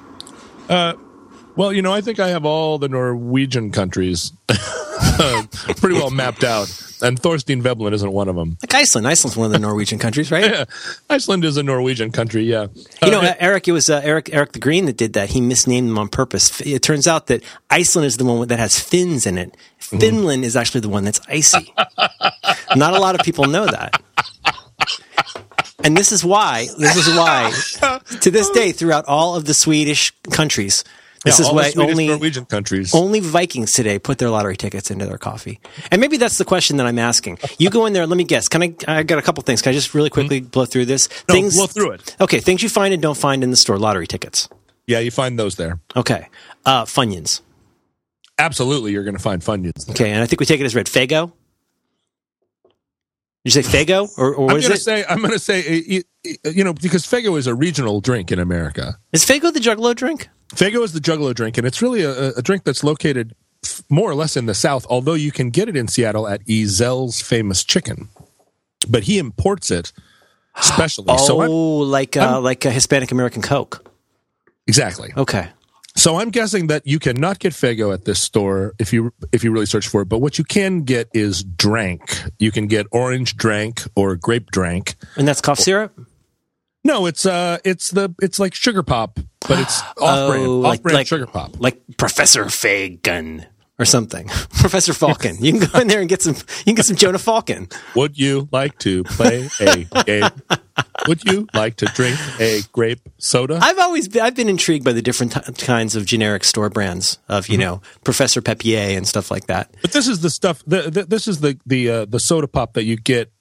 Well, 0.68 1.72
you 1.72 1.82
know, 1.82 1.94
I 1.94 2.02
think 2.02 2.20
I 2.20 2.30
have 2.30 2.44
all 2.46 2.78
the 2.78 2.90
Norwegian 2.90 3.72
countries 3.72 4.34
pretty 5.78 5.96
well 5.96 6.10
mapped 6.10 6.44
out, 6.44 6.68
and 7.02 7.18
Thorstein 7.18 7.62
Veblen 7.62 7.94
isn't 7.94 8.12
one 8.12 8.28
of 8.28 8.36
them. 8.36 8.58
Like 8.62 8.74
Iceland. 8.74 9.08
Iceland's 9.08 9.38
one 9.38 9.46
of 9.46 9.52
the 9.54 9.60
Norwegian 9.60 9.98
countries, 9.98 10.32
right? 10.32 10.44
yeah. 10.52 10.66
Iceland 11.10 11.46
is 11.46 11.56
a 11.56 11.64
Norwegian 11.64 12.12
country, 12.12 12.44
yeah. 12.44 12.68
You 13.02 13.12
know, 13.12 13.22
Uh, 13.22 13.36
Eric, 13.40 13.70
it 13.70 13.72
was 13.72 13.90
uh, 13.90 14.02
Eric 14.04 14.30
Eric 14.34 14.52
the 14.52 14.60
Green 14.60 14.86
that 14.88 14.98
did 14.98 15.14
that. 15.14 15.30
He 15.30 15.40
misnamed 15.40 15.88
them 15.90 15.98
on 15.98 16.10
purpose. 16.10 16.60
It 16.60 16.82
turns 16.82 17.08
out 17.08 17.28
that 17.28 17.42
Iceland 17.70 18.06
is 18.08 18.18
the 18.18 18.26
one 18.26 18.46
that 18.50 18.60
has 18.60 18.78
fins 18.78 19.26
in 19.26 19.38
it. 19.38 19.56
Mm-hmm. 19.80 20.00
Finland 20.00 20.44
is 20.44 20.58
actually 20.58 20.82
the 20.82 20.90
one 20.90 21.06
that's 21.06 21.22
icy. 21.30 21.74
Not 22.76 22.94
a 22.96 23.00
lot 23.00 23.16
of 23.16 23.22
people 23.22 23.46
know 23.46 23.66
that. 23.66 24.02
And 25.84 25.96
this 25.96 26.12
is 26.12 26.24
why, 26.24 26.68
this 26.78 26.96
is 26.96 27.16
why, 27.16 27.52
to 28.22 28.32
this 28.32 28.50
day, 28.52 28.72
throughout 28.72 29.06
all 29.08 29.36
of 29.36 29.46
the 29.46 29.54
Swedish 29.54 30.14
countries, 30.32 30.84
this 31.26 31.40
yeah, 31.40 31.48
is 31.48 31.52
why 31.52 31.84
only 31.84 32.08
Norwegian 32.08 32.46
countries. 32.46 32.94
Only 32.94 33.20
Vikings 33.20 33.74
today 33.74 33.98
put 33.98 34.20
their 34.20 34.30
lottery 34.30 34.56
tickets 34.56 34.92
into 34.92 35.08
their 35.08 35.18
coffee. 35.18 35.60
And 35.92 36.00
maybe 36.00 36.18
that's 36.18 36.38
the 36.38 36.46
question 36.46 36.78
that 36.78 36.86
I'm 36.86 37.00
asking. 37.00 37.40
You 37.58 37.72
go 37.72 37.88
in 37.88 37.94
there, 37.94 38.06
let 38.06 38.16
me 38.16 38.24
guess. 38.24 38.48
Can 38.48 38.62
I 38.62 38.76
I 38.88 39.04
got 39.04 39.18
a 39.18 39.24
couple 39.24 39.42
things. 39.42 39.64
Can 39.64 39.72
I 39.72 39.74
just 39.74 39.96
really 39.96 40.12
quickly 40.12 40.40
blow 40.40 40.66
through 40.66 40.86
this? 40.86 41.08
Mm-hmm. 41.08 41.48
No, 41.48 41.50
blow 41.50 41.66
through 41.66 41.92
it. 41.94 42.16
Okay, 42.22 42.40
things 42.40 42.62
you 42.62 42.70
find 42.70 42.94
and 42.94 43.02
don't 43.02 43.18
find 43.18 43.44
in 43.44 43.50
the 43.50 43.58
store, 43.58 43.80
lottery 43.80 44.06
tickets. 44.06 44.48
Yeah, 44.86 45.00
you 45.00 45.10
find 45.10 45.40
those 45.40 45.56
there. 45.56 45.80
Okay. 45.96 46.30
Uh 46.64 46.86
Funyuns. 46.86 47.42
Absolutely, 48.38 48.92
you're 48.92 49.04
going 49.04 49.16
to 49.16 49.22
find 49.22 49.42
Funyuns. 49.42 49.90
Okay, 49.90 50.12
and 50.12 50.22
I 50.22 50.28
think 50.28 50.40
we 50.40 50.46
take 50.46 50.62
it 50.62 50.66
as 50.66 50.76
red. 50.76 50.86
Faygo? 50.86 51.32
Did 53.46 53.56
you 53.56 53.62
say 53.62 53.86
Faygo? 53.86 54.10
Or, 54.18 54.34
or 54.34 54.50
I'm 54.50 54.60
going 54.60 54.72
to 54.72 54.78
say, 54.78 55.06
I'm 55.08 55.20
going 55.20 55.32
to 55.32 55.40
say, 55.40 55.64
eh, 55.64 56.02
eh, 56.26 56.34
eh, 56.44 56.50
you 56.50 56.64
know, 56.64 56.74
because 56.74 57.06
Faygo 57.06 57.38
is 57.38 57.46
a 57.46 57.54
regional 57.54 58.02
drink 58.02 58.32
in 58.32 58.40
America. 58.40 58.98
Is 59.14 59.24
Faygo 59.24 59.54
the 59.54 59.60
Juggalo 59.60 59.94
drink? 59.96 60.30
Faygo 60.50 60.84
is 60.84 60.94
the 60.94 61.00
Juggalo 61.00 61.32
drink, 61.34 61.56
and 61.60 61.68
it's 61.68 61.80
really 61.80 62.02
a, 62.02 62.30
a 62.30 62.42
drink 62.42 62.64
that's 62.64 62.84
located 62.84 63.36
more 63.88 64.10
or 64.10 64.16
less 64.16 64.36
in 64.36 64.48
the 64.48 64.56
South, 64.56 64.88
although 64.90 65.14
you 65.14 65.32
can 65.32 65.52
get 65.52 65.70
it 65.70 65.76
in 65.76 65.88
Seattle 65.88 66.28
at 66.28 66.44
Ezell's 66.48 67.22
Famous 67.22 67.64
Chicken. 67.64 68.10
But 68.90 69.04
he 69.04 69.20
imports 69.20 69.70
it 69.70 69.94
specially. 70.60 71.06
Oh, 71.10 71.18
So 71.28 71.42
I'm, 71.42 71.50
oh, 71.52 71.78
like 71.78 72.18
uh, 72.18 72.42
like 72.42 72.66
a 72.66 72.72
Hispanic 72.72 73.12
American 73.12 73.44
Coke. 73.44 73.88
exactly. 74.66 75.14
Okay. 75.16 75.50
So 75.98 76.18
I'm 76.20 76.30
guessing 76.30 76.68
that 76.68 76.86
you 76.86 77.00
cannot 77.00 77.40
get 77.40 77.54
Faygo 77.54 77.94
at 77.94 78.04
this 78.06 78.20
store 78.20 78.74
if 78.80 78.92
you 78.92 79.14
if 79.32 79.44
you 79.44 79.52
really 79.52 79.66
search 79.66 79.88
for 79.88 80.02
it. 80.02 80.06
But 80.10 80.20
what 80.20 80.38
you 80.38 80.44
can 80.44 80.82
get 80.82 81.10
is 81.14 81.44
drank. 81.44 82.22
You 82.38 82.52
can 82.52 82.68
get 82.68 82.86
orange 82.92 83.38
drank 83.38 83.84
or 83.96 84.16
grape 84.18 84.52
drank. 84.52 84.96
And 85.16 85.28
that's 85.28 85.40
cough 85.42 85.60
syrup? 85.60 85.98
No, 86.84 87.06
it's 87.06 87.26
uh, 87.26 87.60
it's 87.64 87.92
the 87.92 88.14
it's 88.22 88.40
like 88.40 88.54
sugar 88.54 88.84
pop, 88.84 89.20
but 89.48 89.60
it's 89.60 89.82
off 90.02 90.30
brand, 90.30 90.46
Oh, 90.48 90.60
off 90.60 90.64
like- 90.66 90.82
brand 90.84 90.96
like- 90.98 91.08
sugar 91.08 91.28
pop. 91.28 91.60
like 91.60 91.82
Professor 91.98 92.50
Fagan 92.50 93.46
or 93.80 93.86
something. 93.86 94.28
Professor 94.60 94.94
Falcon. 94.94 95.38
You 95.40 95.54
can 95.54 95.70
go 95.70 95.80
in 95.80 95.88
there 95.88 96.02
and 96.02 96.10
get 96.10 96.22
some. 96.22 96.36
You 96.36 96.66
can 96.66 96.76
get 96.76 96.86
some 96.86 96.98
Jonah 96.98 97.20
Falcon. 97.20 97.70
Would 97.96 98.18
you 98.20 98.50
like 98.52 98.78
to 98.80 99.04
play 99.06 99.50
a 99.62 99.84
game? 100.04 100.30
Would 101.08 101.24
you 101.24 101.48
like 101.54 101.76
to 101.78 101.86
drink 101.88 102.18
a 102.40 102.62
grape 102.72 103.00
soda? 103.18 103.60
I've 103.62 103.78
always 103.80 104.08
been, 104.08 104.22
I've 104.24 104.36
been 104.36 104.50
intrigued 104.50 104.84
by 104.84 104.92
the 104.94 105.02
different 105.02 105.34
t- 105.34 105.66
kinds 105.66 105.96
of 105.96 106.06
generic 106.06 106.44
store 106.44 106.70
brands 106.70 107.20
of 107.30 107.48
you 107.48 107.58
know 107.58 107.82
Professor 108.04 108.42
Pepier 108.42 108.98
and 108.98 109.08
stuff 109.08 109.30
like 109.32 109.48
that. 109.48 109.74
But 109.82 109.92
this 109.92 110.08
is 110.08 110.22
the 110.22 110.30
stuff. 110.30 110.64
The, 110.66 110.90
the, 110.90 111.04
this 111.06 111.28
is 111.28 111.40
the 111.42 111.58
the 111.66 111.90
uh, 111.90 112.06
the 112.06 112.20
soda 112.20 112.48
pop 112.48 112.74
that 112.74 112.84
you 112.84 112.96
get 112.98 113.32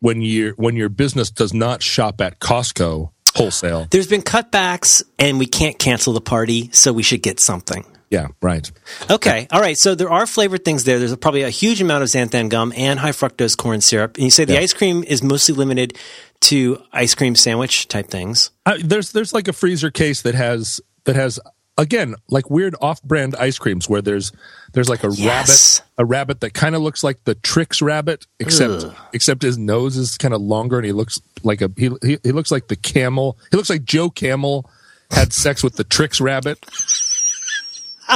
when 0.00 0.22
you 0.22 0.54
when 0.56 0.76
your 0.76 0.88
business 0.88 1.30
does 1.30 1.52
not 1.52 1.82
shop 1.82 2.20
at 2.20 2.40
Costco 2.40 3.10
wholesale. 3.36 3.86
There's 3.90 4.06
been 4.08 4.22
cutbacks, 4.22 5.02
and 5.18 5.38
we 5.38 5.46
can't 5.46 5.78
cancel 5.78 6.12
the 6.12 6.20
party, 6.20 6.70
so 6.72 6.92
we 6.92 7.02
should 7.02 7.22
get 7.22 7.38
something. 7.40 7.84
Yeah, 8.10 8.26
right. 8.42 8.68
Okay, 9.08 9.46
all 9.52 9.60
right. 9.60 9.78
So 9.78 9.94
there 9.94 10.10
are 10.10 10.26
flavored 10.26 10.64
things 10.64 10.82
there. 10.82 10.98
There's 10.98 11.14
probably 11.14 11.42
a 11.42 11.50
huge 11.50 11.80
amount 11.80 12.02
of 12.02 12.08
xanthan 12.08 12.48
gum 12.48 12.72
and 12.76 12.98
high 12.98 13.12
fructose 13.12 13.56
corn 13.56 13.80
syrup. 13.80 14.16
And 14.16 14.24
you 14.24 14.30
say 14.32 14.44
the 14.44 14.54
Yeah. 14.54 14.60
ice 14.60 14.72
cream 14.72 15.04
is 15.04 15.22
mostly 15.22 15.54
limited 15.54 15.96
to 16.42 16.82
ice 16.92 17.14
cream 17.14 17.34
sandwich 17.36 17.88
type 17.88 18.08
things. 18.08 18.50
Uh, 18.66 18.78
there's 18.82 19.12
there's 19.12 19.32
like 19.32 19.48
a 19.48 19.52
freezer 19.52 19.90
case 19.90 20.22
that 20.22 20.34
has 20.34 20.80
that 21.04 21.16
has 21.16 21.38
again 21.78 22.14
like 22.28 22.50
weird 22.50 22.74
off-brand 22.80 23.34
ice 23.36 23.58
creams 23.58 23.88
where 23.88 24.02
there's 24.02 24.32
there's 24.72 24.88
like 24.88 25.04
a 25.04 25.10
Yes. 25.12 25.80
rabbit 25.80 25.90
a 25.98 26.04
rabbit 26.04 26.40
that 26.40 26.52
kind 26.54 26.74
of 26.74 26.82
looks 26.82 27.02
like 27.04 27.24
the 27.24 27.34
Trix 27.36 27.80
rabbit 27.80 28.26
except 28.38 28.84
Ugh. 28.84 28.94
except 29.12 29.42
his 29.42 29.56
nose 29.58 29.96
is 29.96 30.18
kind 30.18 30.34
of 30.34 30.40
longer 30.40 30.76
and 30.78 30.84
he 30.86 30.92
looks 30.92 31.20
like 31.42 31.62
a 31.62 31.70
he, 31.76 31.90
he 32.02 32.18
he 32.22 32.32
looks 32.32 32.50
like 32.50 32.68
the 32.68 32.76
camel 32.76 33.38
he 33.50 33.56
looks 33.56 33.70
like 33.70 33.84
Joe 33.84 34.10
Camel 34.10 34.68
had 35.10 35.32
sex 35.32 35.62
with 35.62 35.76
the 35.76 35.84
Trix 35.84 36.20
rabbit 36.20 36.58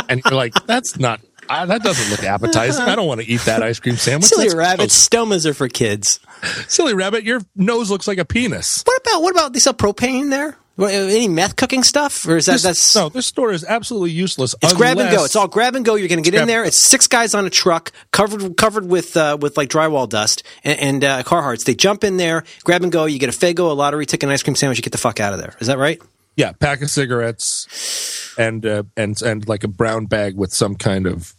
and 0.08 0.20
you're 0.24 0.34
like 0.34 0.54
that's 0.66 0.98
not 0.98 1.20
uh, 1.48 1.66
that 1.66 1.82
doesn't 1.82 2.10
look 2.10 2.22
appetizing. 2.24 2.84
I 2.84 2.94
don't 2.96 3.06
want 3.06 3.20
to 3.20 3.26
eat 3.26 3.42
that 3.42 3.62
ice 3.62 3.80
cream 3.80 3.96
sandwich. 3.96 4.24
Silly 4.26 4.44
That's 4.44 4.54
rabbits, 4.54 5.08
stomas 5.08 5.46
are 5.46 5.54
for 5.54 5.68
kids. 5.68 6.20
silly 6.68 6.94
rabbit. 6.94 7.24
Your 7.24 7.40
nose 7.56 7.90
looks 7.90 8.06
like 8.08 8.18
a 8.18 8.24
penis. 8.24 8.82
What 8.84 9.00
about 9.06 9.22
what 9.22 9.30
about 9.32 9.52
they 9.52 9.58
sell 9.60 9.74
propane 9.74 10.30
there? 10.30 10.56
What, 10.76 10.92
Any 10.92 11.28
meth 11.28 11.54
cooking 11.54 11.84
stuff, 11.84 12.26
or 12.26 12.36
is 12.36 12.46
that 12.46 12.54
This- 12.54 12.62
that's 12.62 12.96
no, 12.96 13.08
this 13.08 13.26
store 13.26 13.52
is 13.52 13.64
absolutely 13.64 14.10
useless. 14.10 14.56
It's 14.60 14.72
grab 14.72 14.98
and 14.98 15.08
go. 15.16 15.24
It's 15.24 15.36
all 15.36 15.46
grab 15.46 15.76
and 15.76 15.84
go. 15.84 15.94
You're 15.94 16.08
going 16.08 16.20
to 16.22 16.28
get 16.28 16.40
in 16.40 16.48
there. 16.48 16.64
It's 16.64 16.82
six 16.82 17.06
guys 17.06 17.32
on 17.32 17.46
a 17.46 17.50
truck 17.50 17.92
covered 18.10 18.56
covered 18.56 18.86
with 18.86 19.16
uh, 19.16 19.38
with 19.40 19.56
like 19.56 19.68
drywall 19.68 20.08
dust 20.08 20.42
and, 20.64 20.78
and 20.80 21.04
uh, 21.04 21.22
Carhartts. 21.22 21.64
They 21.64 21.76
jump 21.76 22.02
in 22.02 22.16
there, 22.16 22.42
grab 22.64 22.82
and 22.82 22.90
go. 22.90 23.04
You 23.04 23.20
get 23.20 23.28
a 23.28 23.32
Faygo, 23.38 23.70
a 23.70 23.72
lottery 23.72 24.04
ticket, 24.04 24.28
an 24.28 24.32
ice 24.32 24.42
cream 24.42 24.56
sandwich. 24.56 24.78
You 24.78 24.82
get 24.82 24.90
the 24.90 24.98
fuck 24.98 25.20
out 25.20 25.32
of 25.32 25.38
there. 25.38 25.54
Is 25.60 25.68
that 25.68 25.78
right? 25.78 26.02
Yeah, 26.36 26.52
pack 26.52 26.82
of 26.82 26.90
cigarettes 26.90 28.34
and 28.38 28.64
uh, 28.66 28.82
and 28.96 29.20
and 29.22 29.48
like 29.48 29.64
a 29.64 29.68
brown 29.68 30.06
bag 30.06 30.36
with 30.36 30.52
some 30.52 30.74
kind 30.74 31.06
of 31.06 31.34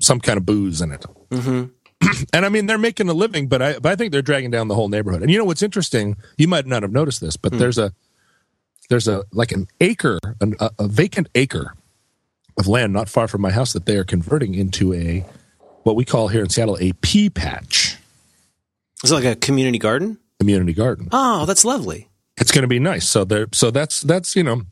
some 0.00 0.20
kind 0.20 0.36
of 0.36 0.46
booze 0.46 0.80
in 0.80 0.92
it. 0.92 1.04
Mm-hmm. 1.30 1.64
and 2.32 2.46
I 2.46 2.48
mean, 2.48 2.66
they're 2.66 2.78
making 2.78 3.08
a 3.08 3.12
living, 3.12 3.48
but 3.48 3.60
I 3.60 3.78
but 3.78 3.92
I 3.92 3.96
think 3.96 4.12
they're 4.12 4.22
dragging 4.22 4.50
down 4.50 4.68
the 4.68 4.74
whole 4.74 4.88
neighborhood. 4.88 5.22
And 5.22 5.30
you 5.30 5.38
know 5.38 5.44
what's 5.44 5.62
interesting? 5.62 6.16
You 6.38 6.48
might 6.48 6.66
not 6.66 6.82
have 6.82 6.92
noticed 6.92 7.20
this, 7.20 7.36
but 7.36 7.52
there's 7.52 7.78
a 7.78 7.92
there's 8.88 9.08
a 9.08 9.24
like 9.32 9.52
an 9.52 9.66
acre, 9.80 10.18
an, 10.40 10.54
a, 10.60 10.70
a 10.78 10.88
vacant 10.88 11.28
acre 11.34 11.74
of 12.58 12.68
land 12.68 12.92
not 12.92 13.08
far 13.08 13.28
from 13.28 13.40
my 13.40 13.50
house 13.50 13.72
that 13.72 13.86
they 13.86 13.96
are 13.96 14.04
converting 14.04 14.54
into 14.54 14.92
a 14.92 15.24
what 15.84 15.96
we 15.96 16.04
call 16.04 16.28
here 16.28 16.42
in 16.42 16.50
Seattle 16.50 16.76
a 16.80 16.92
pea 17.00 17.30
patch 17.30 17.96
Is 19.02 19.10
it 19.10 19.14
like 19.14 19.24
a 19.24 19.34
community 19.34 19.78
garden? 19.78 20.18
community 20.38 20.72
garden. 20.72 21.08
Oh, 21.12 21.46
that's 21.46 21.64
lovely. 21.64 22.09
It's 22.40 22.50
going 22.52 22.62
to 22.62 22.68
be 22.68 22.78
nice. 22.78 23.08
So 23.08 23.24
there, 23.24 23.46
so 23.52 23.70
that's 23.70 24.00
that's 24.00 24.34
you 24.34 24.42
know 24.42 24.62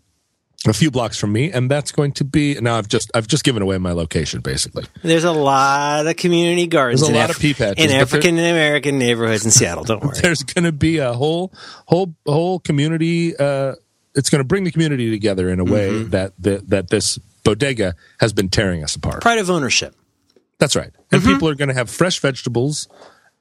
a 0.66 0.72
few 0.72 0.90
blocks 0.90 1.18
from 1.18 1.32
me, 1.32 1.52
and 1.52 1.70
that's 1.70 1.92
going 1.92 2.12
to 2.12 2.25
be 2.25 2.54
now. 2.60 2.76
I've 2.76 2.88
just 2.88 3.10
I've 3.14 3.28
just 3.28 3.44
given 3.44 3.62
away 3.62 3.78
my 3.78 3.92
location 3.92 4.40
basically. 4.40 4.84
There's 5.02 5.25
a 5.25 5.32
lot 5.32 6.06
of 6.06 6.16
community 6.16 6.66
gardens. 6.66 7.00
There's 7.00 7.10
a 7.10 7.14
in 7.14 7.18
lot 7.20 7.30
of 7.30 7.38
pea 7.38 7.54
patches, 7.54 7.84
in 7.84 7.90
African 7.92 8.38
American 8.38 8.98
neighborhoods 8.98 9.44
in 9.44 9.50
Seattle. 9.50 9.84
Don't 9.84 10.02
worry. 10.02 10.16
There's 10.22 10.42
going 10.42 10.64
to 10.64 10.72
be 10.72 10.98
a 10.98 11.12
whole 11.12 11.52
whole 11.87 12.14
whole 12.26 12.58
community. 12.58 13.37
Uh, 13.37 13.75
it's 14.14 14.30
going 14.30 14.40
to 14.40 14.44
bring 14.48 14.64
the 14.64 14.72
community 14.72 15.10
together 15.10 15.48
in 15.50 15.60
a 15.60 15.64
way 15.64 15.90
Mm-hmm. 15.90 16.10
that 16.10 16.32
that 16.38 16.68
that 16.70 16.88
this 16.90 17.18
bodega 17.44 17.94
has 18.20 18.32
been 18.32 18.48
tearing 18.48 18.82
us 18.82 18.96
apart. 18.96 19.20
Pride 19.22 19.38
of 19.38 19.50
ownership. 19.50 19.94
That's 20.58 20.75
right. 20.75 20.90
And 21.12 21.22
Mm-hmm. 21.22 21.32
people 21.34 21.48
are 21.50 21.54
going 21.54 21.68
to 21.68 21.75
have 21.75 21.88
fresh 21.88 22.18
vegetables, 22.18 22.88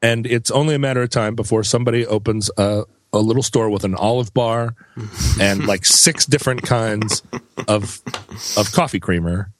and 0.03 0.27
it's 0.27 0.51
only 0.51 0.75
a 0.75 0.79
matter 0.79 1.01
of 1.01 1.09
time 1.09 1.33
before 1.35 1.63
somebody 1.63 2.05
opens 2.05 2.51
a, 2.57 2.83
a 3.13 3.19
little 3.19 3.43
store 3.43 3.69
with 3.69 3.83
an 3.83 3.95
olive 3.95 4.33
bar 4.33 4.75
and 5.39 5.65
like 5.65 5.85
six 6.05 6.25
different 6.25 6.63
kinds 6.63 7.23
of 7.67 8.01
of 8.57 8.71
coffee 8.73 8.99
creamer, 8.99 9.51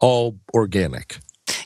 all 0.00 0.38
organic. 0.54 1.18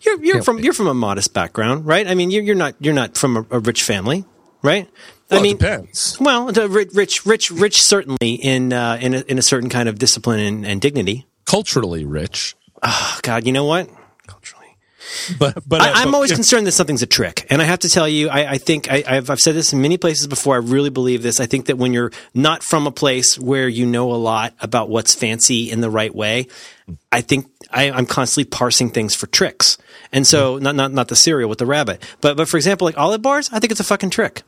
You're 0.02 0.23
you're 0.25 0.43
from 0.43 0.59
you're 0.59 0.73
from 0.73 0.88
a 0.88 0.95
modest 0.95 1.33
background, 1.35 1.87
right? 1.87 2.07
I 2.07 2.14
mean, 2.14 2.31
you're 2.31 2.43
you're 2.43 2.55
not 2.57 2.75
you're 2.81 2.95
not 2.95 3.17
from 3.17 3.37
a, 3.37 3.47
a 3.50 3.61
rich 3.61 3.83
family, 3.83 4.25
right? 4.62 4.88
Well, 5.31 5.41
I 5.41 5.43
mean, 5.43 5.57
it 5.57 5.61
depends. 5.61 6.19
well, 6.21 6.49
rich, 6.52 7.25
rich, 7.25 7.50
rich, 7.50 7.83
certainly 7.83 8.35
in 8.35 8.73
uh, 8.73 8.99
in 9.00 9.14
a, 9.14 9.21
in 9.23 9.38
a 9.38 9.43
certain 9.43 9.71
kind 9.71 9.88
of 9.88 9.99
discipline 9.99 10.41
and, 10.41 10.67
and 10.67 10.81
dignity. 10.81 11.26
Culturally 11.47 12.05
rich, 12.05 12.55
Oh, 12.83 13.19
God, 13.23 13.47
you 13.47 13.52
know 13.52 13.64
what? 13.64 13.88
But 15.38 15.62
but 15.66 15.81
I, 15.81 15.92
I'm 15.92 16.09
but- 16.11 16.14
always 16.14 16.33
concerned 16.33 16.66
that 16.66 16.73
something's 16.73 17.02
a 17.02 17.07
trick, 17.07 17.47
and 17.50 17.61
I 17.61 17.64
have 17.64 17.81
to 17.81 17.88
tell 17.88 18.09
you, 18.09 18.28
I, 18.28 18.52
I 18.52 18.59
think 18.59 18.90
I, 18.90 19.04
I've, 19.07 19.31
I've 19.31 19.40
said 19.40 19.54
this 19.54 19.73
in 19.73 19.81
many 19.83 19.99
places 19.99 20.26
before. 20.26 20.54
I 20.54 20.59
really 20.59 20.90
believe 20.90 21.23
this. 21.23 21.40
I 21.40 21.47
think 21.47 21.66
that 21.66 21.78
when 21.78 21.92
you're 21.92 22.12
not 22.35 22.62
from 22.62 22.87
a 22.87 22.90
place 22.92 23.38
where 23.38 23.69
you 23.69 23.87
know 23.87 24.12
a 24.12 24.16
lot 24.16 24.54
about 24.61 24.88
what's 24.88 25.14
fancy 25.14 25.71
in 25.71 25.81
the 25.81 25.90
right 25.90 26.14
way, 26.14 26.47
I 27.11 27.21
think 27.21 27.47
I, 27.71 27.90
I'm 27.90 28.07
constantly 28.07 28.49
parsing 28.50 28.90
things 28.90 29.14
for 29.14 29.26
tricks. 29.26 29.78
And 30.12 30.26
so, 30.26 30.54
mm-hmm. 30.54 30.64
not 30.64 30.75
not 30.76 30.92
not 30.92 31.09
the 31.09 31.16
cereal 31.16 31.49
with 31.49 31.59
the 31.59 31.66
rabbit, 31.66 32.02
but 32.21 32.37
but 32.37 32.49
for 32.49 32.57
example, 32.57 32.85
like 32.85 32.99
olive 32.99 33.23
bars, 33.23 33.50
I 33.52 33.59
think 33.59 33.71
it's 33.71 33.81
a 33.81 33.85
fucking 33.85 34.11
trick. 34.11 34.42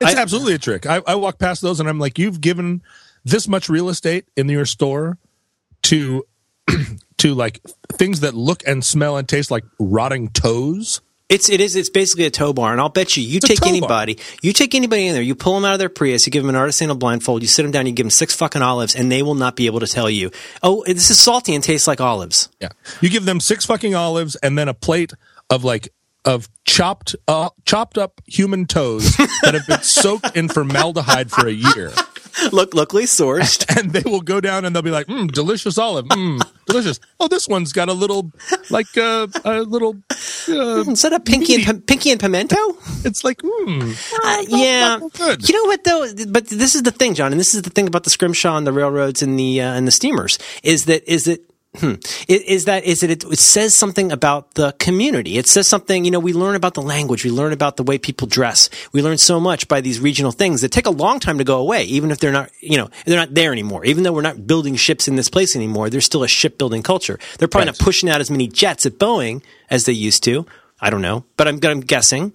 It's 0.00 0.14
I- 0.14 0.20
absolutely 0.20 0.54
a 0.54 0.58
trick. 0.58 0.86
I, 0.86 1.02
I 1.06 1.14
walk 1.14 1.38
past 1.38 1.62
those 1.62 1.80
and 1.80 1.88
I'm 1.88 1.98
like, 1.98 2.18
you've 2.18 2.40
given 2.40 2.82
this 3.24 3.46
much 3.46 3.68
real 3.68 3.88
estate 3.88 4.26
in 4.36 4.48
your 4.48 4.66
store 4.66 5.18
to 5.82 6.24
to 7.22 7.34
like 7.34 7.60
things 7.92 8.20
that 8.20 8.34
look 8.34 8.66
and 8.66 8.84
smell 8.84 9.16
and 9.16 9.28
taste 9.28 9.50
like 9.50 9.64
rotting 9.78 10.28
toes. 10.28 11.00
It's 11.28 11.48
it 11.48 11.60
is 11.60 11.76
it's 11.76 11.88
basically 11.88 12.26
a 12.26 12.30
tow 12.30 12.52
bar, 12.52 12.72
and 12.72 12.80
I'll 12.80 12.88
bet 12.88 13.16
you 13.16 13.22
you 13.22 13.38
a 13.38 13.40
take 13.40 13.58
tow 13.58 13.66
bar. 13.66 13.68
anybody, 13.68 14.18
you 14.42 14.52
take 14.52 14.74
anybody 14.74 15.06
in 15.06 15.14
there, 15.14 15.22
you 15.22 15.36
pull 15.36 15.54
them 15.54 15.64
out 15.64 15.72
of 15.72 15.78
their 15.78 15.88
Prius, 15.88 16.26
you 16.26 16.32
give 16.32 16.44
them 16.44 16.54
an 16.54 16.60
artisanal 16.60 16.98
blindfold, 16.98 17.40
you 17.40 17.48
sit 17.48 17.62
them 17.62 17.70
down, 17.70 17.86
you 17.86 17.92
give 17.92 18.04
them 18.04 18.10
six 18.10 18.34
fucking 18.34 18.60
olives, 18.60 18.94
and 18.96 19.10
they 19.10 19.22
will 19.22 19.36
not 19.36 19.54
be 19.54 19.66
able 19.66 19.80
to 19.80 19.86
tell 19.86 20.10
you, 20.10 20.30
oh, 20.62 20.84
this 20.84 21.10
is 21.10 21.20
salty 21.20 21.54
and 21.54 21.62
tastes 21.62 21.86
like 21.86 22.00
olives. 22.00 22.48
Yeah. 22.60 22.70
You 23.00 23.08
give 23.08 23.24
them 23.24 23.40
six 23.40 23.64
fucking 23.64 23.94
olives 23.94 24.34
and 24.36 24.58
then 24.58 24.68
a 24.68 24.74
plate 24.74 25.12
of 25.48 25.62
like 25.62 25.90
of 26.24 26.48
chopped 26.64 27.14
uh, 27.28 27.50
chopped 27.64 27.98
up 27.98 28.20
human 28.26 28.66
toes 28.66 29.16
that 29.16 29.54
have 29.54 29.66
been 29.66 29.82
soaked 29.82 30.36
in 30.36 30.48
formaldehyde 30.48 31.30
for 31.30 31.46
a 31.46 31.52
year. 31.52 31.92
Look, 32.52 32.74
locally 32.74 33.04
sourced. 33.04 33.64
And 33.82 33.90
they 33.92 34.02
will 34.08 34.20
go 34.20 34.40
down 34.40 34.64
and 34.64 34.74
they'll 34.76 34.82
be 34.82 34.90
like, 34.90 35.06
mm, 35.06 35.30
delicious 35.32 35.78
olive. 35.78 36.06
Mm, 36.06 36.40
delicious. 36.66 37.00
Oh, 37.18 37.26
this 37.28 37.48
one's 37.48 37.72
got 37.72 37.88
a 37.88 37.92
little, 37.92 38.30
like 38.70 38.86
uh, 38.98 39.26
a 39.44 39.62
little, 39.62 39.96
uh, 40.48 40.84
Is 40.86 41.02
that 41.02 41.12
a 41.12 41.20
pinky 41.20 41.54
and 41.56 41.64
pi- 41.64 41.80
pinky 41.86 42.10
and 42.10 42.20
pimento? 42.20 42.56
it's 43.04 43.24
like, 43.24 43.38
mm, 43.38 43.92
Uh, 44.24 44.44
yeah. 44.48 44.98
not 44.98 45.12
good. 45.14 45.48
You 45.48 45.54
know 45.54 45.64
what 45.68 45.84
though? 45.84 46.06
But 46.28 46.46
this 46.48 46.74
is 46.74 46.82
the 46.82 46.90
thing, 46.92 47.14
John, 47.14 47.32
and 47.32 47.40
this 47.40 47.54
is 47.54 47.62
the 47.62 47.70
thing 47.70 47.86
about 47.88 48.04
the 48.04 48.10
scrimshaw 48.10 48.56
and 48.56 48.66
the 48.66 48.72
railroads 48.72 49.22
and 49.22 49.38
the 49.38 49.60
uh, 49.62 49.72
and 49.74 49.86
the 49.86 49.92
steamers 49.92 50.38
is 50.62 50.84
that 50.86 51.10
is 51.10 51.24
that. 51.24 51.40
Hmm. 51.78 51.94
Is, 52.28 52.42
is 52.42 52.64
that 52.66 52.84
is 52.84 53.00
that 53.00 53.08
it, 53.10 53.24
it 53.24 53.38
says 53.38 53.74
something 53.78 54.12
about 54.12 54.54
the 54.56 54.72
community? 54.78 55.38
It 55.38 55.46
says 55.46 55.66
something. 55.66 56.04
You 56.04 56.10
know, 56.10 56.18
we 56.20 56.34
learn 56.34 56.54
about 56.54 56.74
the 56.74 56.82
language, 56.82 57.24
we 57.24 57.30
learn 57.30 57.52
about 57.54 57.78
the 57.78 57.82
way 57.82 57.96
people 57.96 58.28
dress. 58.28 58.68
We 58.92 59.00
learn 59.00 59.16
so 59.16 59.40
much 59.40 59.68
by 59.68 59.80
these 59.80 59.98
regional 59.98 60.32
things 60.32 60.60
that 60.60 60.70
take 60.70 60.84
a 60.86 60.90
long 60.90 61.18
time 61.18 61.38
to 61.38 61.44
go 61.44 61.58
away, 61.58 61.84
even 61.84 62.10
if 62.10 62.18
they're 62.18 62.30
not. 62.30 62.50
You 62.60 62.76
know, 62.76 62.90
they're 63.06 63.16
not 63.16 63.32
there 63.32 63.52
anymore. 63.52 63.86
Even 63.86 64.02
though 64.02 64.12
we're 64.12 64.20
not 64.20 64.46
building 64.46 64.76
ships 64.76 65.08
in 65.08 65.16
this 65.16 65.30
place 65.30 65.56
anymore, 65.56 65.88
there's 65.88 66.04
still 66.04 66.22
a 66.22 66.28
shipbuilding 66.28 66.82
culture. 66.82 67.18
They're 67.38 67.48
probably 67.48 67.68
Right. 67.68 67.78
not 67.80 67.84
pushing 67.84 68.10
out 68.10 68.20
as 68.20 68.30
many 68.30 68.48
jets 68.48 68.84
at 68.84 68.98
Boeing 68.98 69.42
as 69.70 69.86
they 69.86 69.92
used 69.94 70.22
to. 70.24 70.44
I 70.78 70.90
don't 70.90 71.00
know, 71.02 71.24
but 71.38 71.48
I'm 71.48 71.58
I'm 71.64 71.80
guessing. 71.80 72.34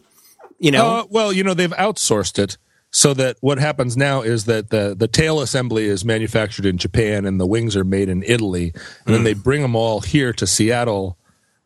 You 0.57 0.71
know, 0.71 0.85
Uh, 0.87 1.05
well, 1.11 1.31
you 1.31 1.43
know, 1.43 1.53
they've 1.53 1.69
outsourced 1.69 2.39
it 2.39 2.57
so 2.97 3.13
that 3.13 3.37
what 3.41 3.59
happens 3.59 3.95
now 3.95 4.23
is 4.23 4.45
that 4.45 4.71
the, 4.71 4.95
the 4.97 5.07
tail 5.07 5.39
assembly 5.39 5.85
is 5.85 6.03
manufactured 6.03 6.65
in 6.65 6.79
Japan 6.79 7.27
and 7.27 7.39
the 7.39 7.45
wings 7.45 7.75
are 7.75 7.83
made 7.83 8.09
in 8.09 8.23
Italy. 8.23 8.73
And 9.05 9.13
then 9.13 9.21
mm. 9.21 9.25
they 9.25 9.33
bring 9.35 9.61
them 9.61 9.75
all 9.75 9.99
here 9.99 10.33
to 10.33 10.47
Seattle 10.47 11.15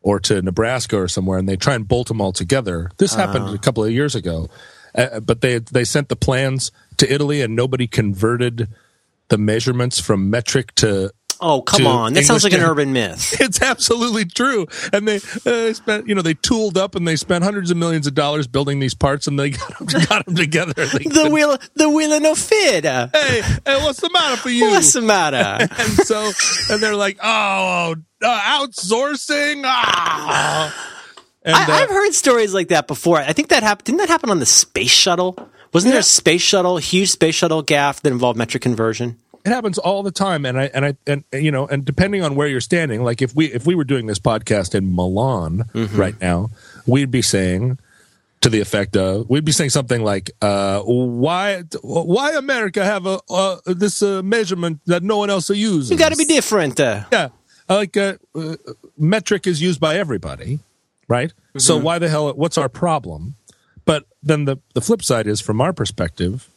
or 0.02 0.20
to 0.20 0.41
Nebraska 0.41 0.98
or 0.98 1.08
somewhere 1.08 1.39
and 1.39 1.48
they 1.48 1.56
try 1.56 1.74
and 1.74 1.88
bolt 1.88 2.10
them 2.10 2.20
all 2.20 2.34
together. 2.34 2.91
This 2.98 3.15
happened 3.15 3.46
ah. 3.46 3.54
a 3.54 3.58
couple 3.60 3.82
of 3.82 3.91
years 3.91 4.13
ago. 4.13 4.50
Uh, 4.94 5.08
uh, 5.10 5.20
but 5.22 5.39
they 5.39 5.60
they 5.60 5.86
sent 5.86 6.10
the 6.10 6.17
plans 6.17 6.70
to 6.98 7.10
Italy 7.10 7.41
and 7.41 7.56
nobody 7.56 7.88
converted 7.88 8.67
the 9.30 9.38
measurements 9.38 10.02
from 10.02 10.30
metric 10.30 10.76
to 10.76 11.13
Oh, 11.41 11.63
come 11.63 11.88
on. 11.88 12.13
That 12.13 12.23
sounds 12.23 12.43
like 12.43 12.54
an 12.54 12.62
urban 12.62 12.93
myth. 12.93 13.36
it's 13.41 13.62
absolutely 13.63 14.25
true. 14.25 14.67
And 14.93 15.08
they 15.08 15.19
uh, 15.45 15.73
spent, 15.73 16.08
you 16.08 16.13
know, 16.13 16.21
they 16.21 16.36
tooled 16.36 16.77
up 16.77 16.93
and 16.93 17.08
they 17.08 17.15
spent 17.15 17.43
hundreds 17.43 17.71
of 17.71 17.77
millions 17.77 18.06
of 18.06 18.13
dollars 18.13 18.45
building 18.45 18.80
these 18.80 18.93
parts, 18.93 19.25
and 19.25 19.39
they 19.39 19.49
got 19.51 19.77
them, 19.80 19.88
got 19.88 20.25
them 20.25 20.36
together. 20.36 20.73
They 20.73 21.04
The 21.06 21.30
wheel, 21.32 21.58
the 21.75 21.89
wheel 21.89 22.19
no 22.19 22.36
fit. 22.36 22.84
hey, 22.84 23.10
hey, 23.41 23.84
what's 23.84 24.01
the 24.01 24.12
matter 24.12 24.38
for 24.38 24.49
you? 24.49 24.69
What's 24.69 24.93
the 24.93 25.01
matter? 25.01 25.67
and 25.80 25.91
so, 26.06 26.32
and 26.69 26.82
they're 26.82 26.95
like, 26.95 27.17
oh, 27.23 27.95
uh, 28.21 28.41
outsourcing. 28.60 29.63
Ah. 29.65 30.89
And, 31.43 31.56
I, 31.56 31.63
uh, 31.63 31.71
I've 31.71 31.89
heard 31.89 32.13
stories 32.13 32.54
like 32.54 32.67
that 32.67 32.88
before. 32.88 33.17
I 33.17 33.34
think 33.34 33.49
that 33.49 33.63
happened. 33.63 33.86
Didn't 33.86 33.99
that 33.99 34.10
happen 34.10 34.30
on 34.30 34.38
the 34.38 34.45
space 34.45 34.91
shuttle? 34.91 35.49
Wasn't 35.73 35.91
there 35.91 36.01
a 36.01 36.04
space 36.04 36.41
shuttle, 36.41 36.77
huge 36.77 37.10
space 37.10 37.34
shuttle 37.34 37.63
gaffe 37.63 38.01
that 38.01 38.12
involved 38.12 38.38
metric 38.38 38.62
conversion? 38.62 39.17
It 39.45 39.49
happens 39.49 39.77
all 39.77 40.04
the 40.04 40.12
time 40.12 40.45
and 40.45 40.60
i 40.60 40.65
and 40.73 40.86
i 40.86 40.95
and 41.08 41.23
you 41.34 41.51
know 41.51 41.67
and 41.67 41.84
depending 41.86 42.23
on 42.23 42.36
where 42.36 42.47
you're 42.47 42.62
standing 42.62 43.04
like 43.04 43.21
if 43.21 43.36
we 43.36 43.45
if 43.54 43.65
we 43.65 43.75
were 43.75 43.84
doing 43.84 44.06
this 44.08 44.19
podcast 44.19 44.75
in 44.75 44.93
milan 44.93 45.63
Mm-hmm. 45.73 45.97
right 45.97 46.19
now 46.21 46.49
we'd 46.86 47.12
be 47.12 47.21
saying 47.21 47.77
to 48.41 48.49
the 48.49 48.60
effect 48.62 48.97
of 48.97 49.30
we'd 49.30 49.45
be 49.45 49.51
saying 49.51 49.69
something 49.69 50.04
like 50.04 50.32
uh 50.41 50.82
why 50.82 51.62
why 51.84 52.32
america 52.34 52.84
have 52.84 53.06
a 53.06 53.19
uh, 53.30 53.58
this 53.65 54.01
uh, 54.01 54.21
measurement 54.23 54.80
that 54.86 55.04
no 55.04 55.17
one 55.17 55.30
else 55.30 55.49
uses 55.49 55.91
You 55.91 55.97
got 55.97 56.12
to 56.12 56.17
be 56.17 56.25
different. 56.25 56.80
Uh, 56.80 57.04
yeah 57.12 57.30
like 57.69 57.95
uh, 57.95 58.15
uh, 58.36 58.56
metric 58.97 59.47
is 59.47 59.62
used 59.62 59.80
by 59.80 59.95
everybody 59.97 60.60
right 61.08 61.34
so 61.58 61.75
Mm-hmm. 61.75 61.86
why 61.86 61.99
the 61.99 62.10
hell 62.10 62.34
what's 62.34 62.58
our 62.58 62.69
problem 62.69 63.36
but 63.86 64.06
then 64.23 64.45
the 64.45 64.58
the 64.73 64.82
flip 64.82 65.04
side 65.04 65.27
is 65.27 65.39
from 65.41 65.62
our 65.62 65.73
perspective 65.73 66.49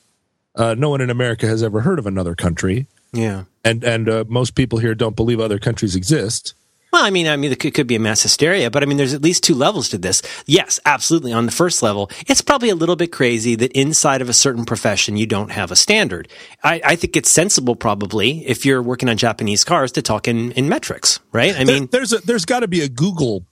uh, 0.56 0.74
no 0.74 0.88
one 0.90 1.00
in 1.00 1.10
america 1.10 1.46
has 1.46 1.62
ever 1.62 1.80
heard 1.80 1.98
of 1.98 2.06
another 2.06 2.34
country 2.34 2.86
yeah. 3.12 3.44
and 3.64 3.84
and 3.84 4.08
uh, 4.08 4.24
most 4.28 4.54
people 4.54 4.78
here 4.78 4.94
don't 4.94 5.16
believe 5.16 5.40
other 5.40 5.58
countries 5.58 5.94
exist. 5.94 6.54
Well, 6.92 7.04
I 7.04 7.10
mean, 7.10 7.26
I 7.26 7.34
mean, 7.36 7.50
it 7.50 7.58
could, 7.58 7.88
be 7.88 7.96
a 7.96 7.98
mass 7.98 8.22
hysteria, 8.22 8.70
but 8.70 8.84
I 8.84 8.86
mean, 8.86 8.98
there's 8.98 9.14
at 9.14 9.22
least 9.22 9.42
two 9.42 9.56
levels 9.56 9.88
to 9.88 9.98
this. 9.98 10.22
Yes, 10.46 10.78
absolutely. 10.86 11.32
On 11.32 11.44
the 11.44 11.50
first 11.50 11.82
level, 11.82 12.08
it's 12.28 12.40
probably 12.40 12.68
a 12.68 12.76
little 12.76 12.94
bit 12.94 13.10
crazy 13.10 13.56
that 13.56 13.72
inside 13.72 14.22
of 14.22 14.28
a 14.28 14.32
certain 14.32 14.64
profession 14.64 15.16
you 15.16 15.26
don't 15.26 15.50
have 15.50 15.72
a 15.72 15.76
standard. 15.76 16.28
I, 16.62 16.80
I 16.84 16.94
think 16.94 17.16
it's 17.16 17.32
sensible, 17.32 17.74
probably, 17.74 18.46
if 18.46 18.64
you're 18.64 18.80
working 18.80 19.08
on 19.08 19.16
Japanese 19.16 19.64
cars, 19.64 19.90
to 19.90 20.02
talk 20.02 20.28
in, 20.28 20.52
in 20.52 20.68
metrics, 20.68 21.18
right? 21.32 21.50
I 21.56 21.64
There- 21.64 21.80
mean, 21.80 21.88
there's 21.90 22.12
a, 22.12 22.18
there's 22.18 22.44
got 22.44 22.60
to 22.60 22.68
be 22.68 22.80
a 22.80 22.88
Google 22.88 23.44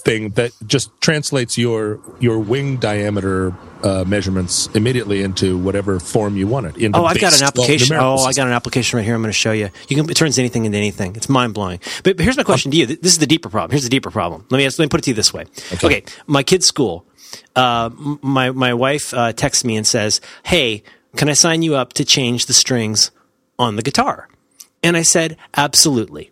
thing 0.00 0.30
that 0.30 0.52
just 0.66 0.90
translates 1.00 1.56
your 1.56 2.00
your 2.18 2.38
wing 2.38 2.76
diameter 2.76 3.54
uh, 3.82 4.04
measurements 4.06 4.68
immediately 4.74 5.22
into 5.22 5.56
whatever 5.58 5.98
form 6.00 6.36
you 6.36 6.46
want 6.46 6.66
it. 6.66 6.76
Into 6.76 6.98
Oh, 6.98 7.04
I've 7.04 7.20
got 7.20 7.38
an 7.38 7.46
application. 7.46 7.96
Oh, 7.96 8.16
I 8.16 8.32
got 8.32 8.46
an 8.46 8.52
application 8.52 8.96
right 8.96 9.04
here. 9.04 9.14
I'm 9.14 9.22
going 9.22 9.30
to 9.30 9.32
show 9.32 9.52
you. 9.52 9.70
You 9.88 9.96
can 9.96 10.10
it 10.10 10.16
turns 10.16 10.38
anything 10.38 10.64
into 10.64 10.78
anything. 10.78 11.16
It's 11.16 11.28
mind 11.28 11.54
blowing. 11.54 11.80
But, 12.04 12.16
but 12.16 12.24
here's 12.24 12.36
my 12.36 12.42
question 12.42 12.70
to 12.72 12.76
you. 12.76 12.86
This 12.86 13.12
is 13.12 13.18
the 13.18 13.26
deeper 13.26 13.48
problem. 13.48 13.70
Here's 13.70 13.84
the 13.84 13.90
deeper 13.90 14.10
problem. 14.10 14.46
Let 14.50 14.58
me 14.58 14.66
ask, 14.66 14.78
let 14.78 14.86
me 14.86 14.88
put 14.88 15.00
it 15.00 15.04
to 15.04 15.10
you 15.10 15.14
this 15.14 15.32
way. 15.32 15.44
Okay, 15.82 16.02
my 16.26 16.42
kid's 16.42 16.66
school. 16.66 17.06
Uh, 17.54 17.90
my 18.22 18.50
my 18.50 18.74
wife 18.74 19.14
uh, 19.14 19.32
texts 19.32 19.64
me 19.64 19.76
and 19.76 19.86
says, 19.86 20.20
"Hey, 20.44 20.82
can 21.16 21.28
I 21.28 21.34
sign 21.34 21.62
you 21.62 21.76
up 21.76 21.92
to 21.94 22.04
change 22.04 22.46
the 22.46 22.54
strings 22.54 23.10
on 23.58 23.76
the 23.76 23.82
guitar?" 23.82 24.28
And 24.82 24.96
I 24.96 25.02
said, 25.02 25.36
"Absolutely." 25.56 26.30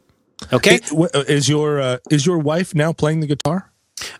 Okay. 0.52 0.76
It- 0.76 0.92
uh, 0.92 1.24
is 1.28 1.48
your 1.48 1.80
uh, 1.80 1.98
is 2.10 2.24
your 2.26 2.38
wife 2.38 2.74
now 2.74 2.92
playing 2.92 3.20
the 3.20 3.26
guitar? 3.26 3.70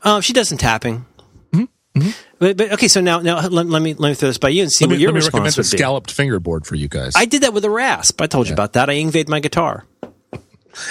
Uh, 0.02 0.20
she 0.20 0.32
does 0.32 0.48
some 0.48 0.58
tapping. 0.58 1.04
But, 2.38 2.56
but 2.56 2.72
okay, 2.74 2.86
so 2.86 3.00
now 3.00 3.18
now 3.18 3.40
let, 3.48 3.66
let 3.66 3.82
me 3.82 3.94
let 3.94 4.10
me 4.10 4.14
throw 4.14 4.28
this 4.28 4.38
by 4.38 4.50
you 4.50 4.62
and 4.62 4.70
see 4.70 4.84
Let 4.84 4.90
what 4.90 4.96
me, 4.98 5.02
your 5.02 5.10
let 5.10 5.18
me 5.18 5.24
recommend 5.26 5.46
response 5.46 5.56
a 5.56 5.60
would 5.72 5.76
be. 5.76 5.78
scalloped 5.78 6.10
fingerboard 6.12 6.64
for 6.64 6.76
you 6.76 6.86
guys. 6.86 7.14
I 7.16 7.24
did 7.24 7.42
that 7.42 7.52
with 7.52 7.64
a 7.64 7.70
rasp. 7.70 8.20
I 8.20 8.28
told 8.28 8.46
you 8.46 8.52
about 8.52 8.74
that. 8.74 8.88
I 8.88 8.94
ingved 8.94 9.28
my 9.28 9.40
guitar. 9.40 9.84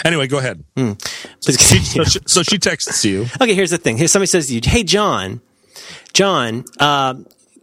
Anyway, 0.03 0.27
go 0.27 0.37
ahead. 0.39 0.65
Please 0.75 0.97
She, 1.61 1.79
so, 1.79 2.03
she, 2.03 2.19
so 2.25 2.43
she 2.43 2.57
texts 2.57 3.05
you. 3.05 3.27
Okay, 3.39 3.53
here's 3.53 3.69
the 3.71 3.77
thing. 3.77 3.95
Here, 3.95 4.09
somebody 4.09 4.27
says 4.27 4.47
to 4.47 4.55
you, 4.55 4.61
"Hey, 4.61 4.83
John, 4.83 5.39
John, 6.11 6.65
uh, 6.77 7.13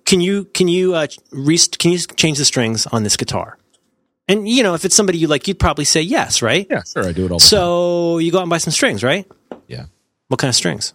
can 0.07 0.23
you 0.23 0.45
can 0.47 0.67
you 0.69 0.95
uh, 0.95 1.07
re- 1.33 1.59
can 1.79 1.93
you 1.93 1.99
change 1.99 2.39
the 2.39 2.47
strings 2.47 2.87
on 2.87 3.03
this 3.03 3.19
guitar?" 3.19 3.59
And 4.29 4.49
you 4.49 4.63
know, 4.63 4.75
if 4.75 4.85
it's 4.85 4.97
somebody 4.97 5.19
you 5.19 5.27
like, 5.27 5.47
you'd 5.47 5.59
probably 5.59 5.85
say 5.85 6.01
yes, 6.01 6.41
right? 6.43 6.67
Yeah, 6.71 6.83
sure, 6.83 7.07
I 7.07 7.13
do 7.13 7.27
it 7.27 7.31
all 7.31 7.39
the 7.39 7.43
time. 7.43 7.49
So 7.49 8.19
you 8.19 8.33
go 8.33 8.39
out 8.39 8.43
and 8.43 8.51
buy 8.51 8.59
some 8.59 8.73
strings, 8.73 9.05
right? 9.05 9.31
Yeah. 9.69 9.87
What 10.29 10.41
kind 10.41 10.49
of 10.49 10.55
strings? 10.55 10.95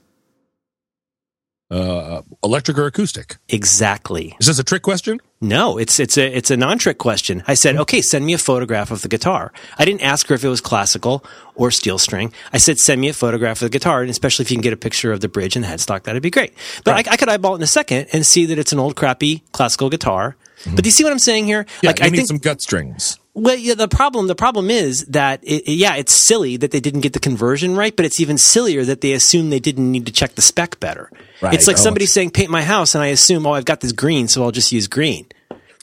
Uh, 1.72 2.24
electric 2.44 2.80
or 2.80 2.88
acoustic? 2.88 3.38
Exactly. 3.48 4.36
Is 4.40 4.48
this 4.48 4.58
a 4.58 4.64
trick 4.64 4.82
question? 4.82 5.20
No, 5.40 5.78
it's 5.78 6.00
it's 6.00 6.18
a 6.18 6.26
it's 6.36 6.50
a 6.50 6.58
non-trick 6.58 6.98
question. 6.98 7.44
I 7.48 7.54
said, 7.54 7.78
"Okay, 7.78 8.02
send 8.02 8.26
me 8.26 8.34
a 8.34 8.40
photograph 8.40 8.90
of 8.90 9.04
the 9.04 9.08
guitar." 9.08 9.54
I 9.78 9.86
didn't 9.86 10.02
ask 10.02 10.26
her 10.28 10.36
if 10.36 10.44
it 10.44 10.50
was 10.50 10.62
classical 10.62 11.24
or 11.54 11.70
steel 11.70 12.00
string. 12.00 12.34
I 12.52 12.58
said, 12.58 12.80
"Send 12.80 13.00
me 13.00 13.08
a 13.10 13.14
photograph 13.14 13.62
of 13.62 13.68
the 13.68 13.78
guitar, 13.78 14.02
and 14.02 14.10
especially 14.10 14.44
if 14.44 14.52
you 14.52 14.58
can 14.58 14.64
get 14.64 14.74
a 14.74 14.78
picture 14.78 15.12
of 15.14 15.22
the 15.22 15.30
bridge 15.30 15.56
and 15.56 15.64
the 15.64 15.70
headstock, 15.70 16.04
that'd 16.04 16.24
be 16.24 16.32
great." 16.32 16.54
But 16.84 16.96
I, 16.96 17.12
I 17.12 17.18
could 17.18 17.30
eyeball 17.30 17.54
it 17.54 17.58
in 17.58 17.64
a 17.64 17.68
second 17.68 18.08
and 18.14 18.26
see 18.26 18.48
that 18.48 18.58
it's 18.58 18.74
an 18.74 18.80
old 18.80 18.96
crappy 18.96 19.44
classical 19.52 19.92
guitar. 19.92 20.36
Mm-hmm. 20.60 20.76
But 20.76 20.84
do 20.84 20.88
you 20.88 20.92
see 20.92 21.04
what 21.04 21.12
I'm 21.14 21.20
saying 21.20 21.46
here? 21.46 21.66
Yeah, 21.82 21.90
like 21.90 22.02
I 22.02 22.10
need 22.10 22.18
think 22.18 22.28
some 22.28 22.38
gut 22.38 22.62
strings. 22.62 23.18
well, 23.34 23.56
yeah, 23.56 23.76
the 23.76 23.88
problem 23.88 24.28
the 24.28 24.36
problem 24.36 24.70
is 24.70 25.06
that 25.06 25.40
it, 25.44 25.68
yeah, 25.72 25.96
it's 25.96 26.14
silly 26.14 26.58
that 26.58 26.72
they 26.72 26.80
didn't 26.80 27.02
get 27.02 27.14
the 27.14 27.20
conversion 27.20 27.76
right, 27.76 27.96
but 27.96 28.06
it's 28.06 28.20
even 28.20 28.38
sillier 28.38 28.84
that 28.86 29.02
they 29.02 29.14
assume 29.14 29.50
they 29.50 29.60
didn't 29.60 29.90
need 29.92 30.06
to 30.06 30.12
check 30.12 30.36
the 30.36 30.42
spec 30.42 30.80
better. 30.80 31.10
Right. 31.42 31.54
It's 31.54 31.68
like 31.68 31.78
Oh, 31.78 31.82
somebody 31.82 32.04
it's- 32.04 32.14
saying 32.14 32.32
paint 32.32 32.50
my 32.50 32.64
house, 32.64 32.94
and 32.96 33.02
I 33.04 33.08
assume 33.08 33.46
oh 33.48 33.52
I've 33.54 33.66
got 33.66 33.80
this 33.80 33.92
green, 33.94 34.28
so 34.28 34.44
I'll 34.44 34.52
just 34.52 34.72
use 34.72 34.88
green. 34.88 35.28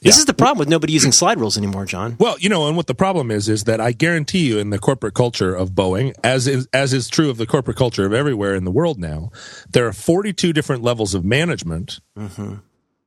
This 0.03 0.17
Yeah. 0.17 0.19
is 0.21 0.25
the 0.27 0.35
problem 0.35 0.59
with 0.59 0.69
nobody 0.69 0.93
using 0.93 1.11
slide 1.11 1.41
rules 1.41 1.57
anymore, 1.57 1.87
John. 1.87 2.17
Well, 2.21 2.37
you 2.39 2.51
know, 2.51 2.69
and 2.69 2.77
what 2.77 2.87
the 2.87 2.95
problem 2.95 3.31
is 3.31 3.49
is 3.49 3.65
that 3.65 3.81
I 3.81 3.93
guarantee 3.93 4.47
you, 4.47 4.59
in 4.59 4.69
the 4.69 4.79
corporate 4.79 5.15
culture 5.15 5.55
of 5.55 5.71
Boeing, 5.71 6.13
as 6.23 6.47
is 6.47 6.69
as 6.75 6.93
is 6.93 7.09
true 7.09 7.31
of 7.31 7.39
the 7.39 7.47
corporate 7.47 7.79
culture 7.79 8.05
of 8.05 8.13
everywhere 8.13 8.55
in 8.55 8.65
the 8.65 8.71
world 8.71 8.99
now, 9.01 9.31
there 9.71 9.87
are 9.87 9.95
forty-two 9.95 10.53
different 10.53 10.83
levels 10.83 11.15
of 11.15 11.25
management, 11.25 12.01
mm-hmm. 12.17 12.57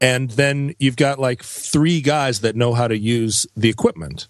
And 0.01 0.31
then 0.31 0.73
you've 0.79 0.95
got 0.95 1.19
like 1.19 1.43
three 1.43 2.01
guys 2.01 2.41
that 2.41 2.55
know 2.55 2.73
how 2.73 2.87
to 2.87 2.97
use 2.97 3.45
the 3.55 3.69
equipment, 3.69 4.27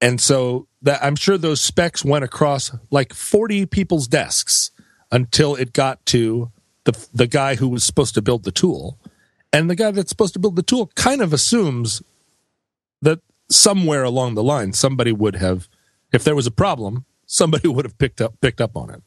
and 0.00 0.20
so 0.20 0.66
that 0.82 1.02
I'm 1.02 1.16
sure 1.16 1.38
those 1.38 1.60
specs 1.60 2.04
went 2.04 2.24
across 2.24 2.72
like 2.90 3.12
forty 3.12 3.66
people's 3.66 4.08
desks 4.08 4.70
until 5.10 5.54
it 5.54 5.72
got 5.72 6.04
to 6.06 6.50
the 6.84 7.06
the 7.12 7.26
guy 7.26 7.54
who 7.56 7.68
was 7.68 7.84
supposed 7.84 8.14
to 8.14 8.22
build 8.22 8.44
the 8.44 8.52
tool, 8.52 8.98
and 9.52 9.68
the 9.68 9.76
guy 9.76 9.90
that's 9.90 10.10
supposed 10.10 10.34
to 10.34 10.40
build 10.40 10.56
the 10.56 10.62
tool 10.62 10.90
kind 10.94 11.20
of 11.20 11.32
assumes 11.32 12.02
that 13.02 13.20
somewhere 13.50 14.02
along 14.02 14.34
the 14.34 14.42
line 14.42 14.72
somebody 14.72 15.12
would 15.12 15.36
have 15.36 15.68
if 16.12 16.24
there 16.24 16.34
was 16.34 16.46
a 16.46 16.50
problem 16.50 17.04
somebody 17.26 17.68
would 17.68 17.84
have 17.84 17.98
picked 17.98 18.20
up 18.20 18.40
picked 18.40 18.60
up 18.60 18.76
on 18.76 18.90
it 18.90 19.02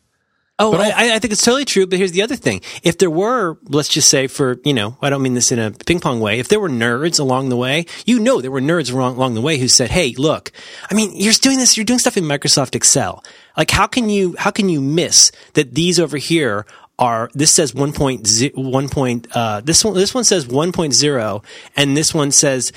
Oh, 0.57 0.71
But 0.71 0.93
I, 0.93 1.15
I 1.15 1.19
think 1.19 1.33
it's 1.33 1.43
totally 1.43 1.65
true. 1.65 1.85
But 1.85 1.99
here's 1.99 2.13
the 2.13 2.21
other 2.21 2.37
thing: 2.37 2.61
if 2.81 2.97
there 2.97 3.09
were, 3.09 3.57
let's 3.65 3.89
just 3.89 4.07
say, 4.07 4.27
for 4.27 4.57
you 4.63 4.73
know, 4.73 4.97
I 5.01 5.09
don't 5.09 5.21
mean 5.21 5.33
this 5.33 5.51
in 5.51 5.59
a 5.59 5.71
ping 5.71 5.99
pong 5.99 6.21
way. 6.21 6.39
If 6.39 6.47
there 6.47 6.61
were 6.61 6.69
nerds 6.69 7.19
along 7.19 7.49
the 7.49 7.57
way, 7.57 7.85
you 8.05 8.19
know, 8.19 8.39
there 8.39 8.51
were 8.51 8.61
nerds 8.61 8.91
along, 8.91 9.17
along 9.17 9.33
the 9.33 9.41
way 9.41 9.57
who 9.57 9.67
said, 9.67 9.91
"Hey, 9.91 10.13
look, 10.17 10.53
I 10.89 10.93
mean, 10.93 11.11
you're 11.13 11.33
doing 11.33 11.57
this, 11.57 11.75
you're 11.75 11.83
doing 11.83 11.99
stuff 11.99 12.15
in 12.15 12.23
Microsoft 12.23 12.73
Excel. 12.73 13.21
Like, 13.57 13.69
how 13.71 13.85
can 13.85 14.09
you, 14.09 14.35
how 14.37 14.51
can 14.51 14.69
you 14.69 14.79
miss 14.79 15.31
that 15.53 15.75
these 15.75 15.99
over 15.99 16.15
here 16.15 16.65
are? 16.97 17.29
This 17.33 17.53
says 17.53 17.73
1.0, 17.73 18.55
1. 18.55 18.89
Point, 18.89 19.27
uh, 19.35 19.59
this 19.59 19.83
one, 19.83 19.93
this 19.93 20.13
one 20.13 20.23
says 20.23 20.45
1.0, 20.45 21.43
and 21.75 21.97
this 21.97 22.13
one 22.13 22.31
says 22.31 22.71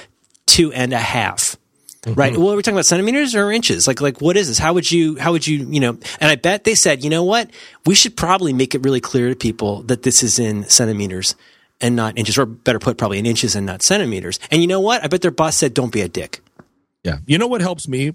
two 0.47 0.73
and 0.73 0.93
a 0.93 0.99
half." 0.99 1.57
Right. 2.07 2.37
Well, 2.37 2.53
are 2.53 2.57
we 2.57 2.63
talking 2.63 2.77
about 2.77 2.87
centimeters 2.87 3.35
or 3.35 3.51
inches? 3.51 3.87
Like, 3.87 4.01
like 4.01 4.21
what 4.21 4.37
is 4.37 4.49
this? 4.49 4.59
How 4.59 4.73
would 4.73 4.91
you, 4.91 5.17
how 5.19 5.33
would 5.33 5.47
you, 5.47 5.67
you 5.69 5.81
know? 5.81 5.99
And 6.21 6.31
I 6.31 6.37
bet 6.37 6.65
they 6.65 6.75
said, 6.75 7.03
you 7.03 7.11
know 7.11 7.25
what? 7.25 7.51
We 7.87 7.95
should 7.95 8.17
probably 8.17 8.53
make 8.53 8.75
it 8.75 8.83
really 8.85 9.01
clear 9.01 9.29
to 9.29 9.35
people 9.37 9.83
that 9.83 10.05
this 10.05 10.23
is 10.23 10.39
in 10.39 10.65
centimeters 10.69 11.35
and 11.81 11.97
not 11.97 12.17
inches, 12.17 12.39
or 12.39 12.47
better 12.47 12.79
put, 12.79 12.99
probably 12.99 13.19
in 13.19 13.27
inches 13.27 13.57
and 13.57 13.67
not 13.67 13.83
centimeters. 13.83 14.39
And 14.51 14.61
you 14.63 14.69
know 14.69 14.81
what? 14.81 15.03
I 15.05 15.09
bet 15.09 15.23
their 15.23 15.31
boss 15.31 15.57
said, 15.57 15.75
"Don't 15.75 15.93
be 15.93 16.01
a 16.01 16.09
dick." 16.09 16.41
yeah 17.05 17.19
you 17.27 17.39
know 17.39 17.47
what 17.47 17.61
helps 17.61 17.87
me 17.87 18.13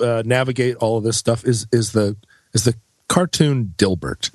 uh, 0.00 0.22
navigate 0.24 0.76
all 0.76 0.98
of 0.98 1.02
this 1.04 1.16
stuff 1.16 1.44
is 1.44 1.66
is 1.72 1.90
the 1.90 2.16
is 2.54 2.62
the 2.62 2.74
cartoon 3.08 3.74
dilbert 3.76 4.30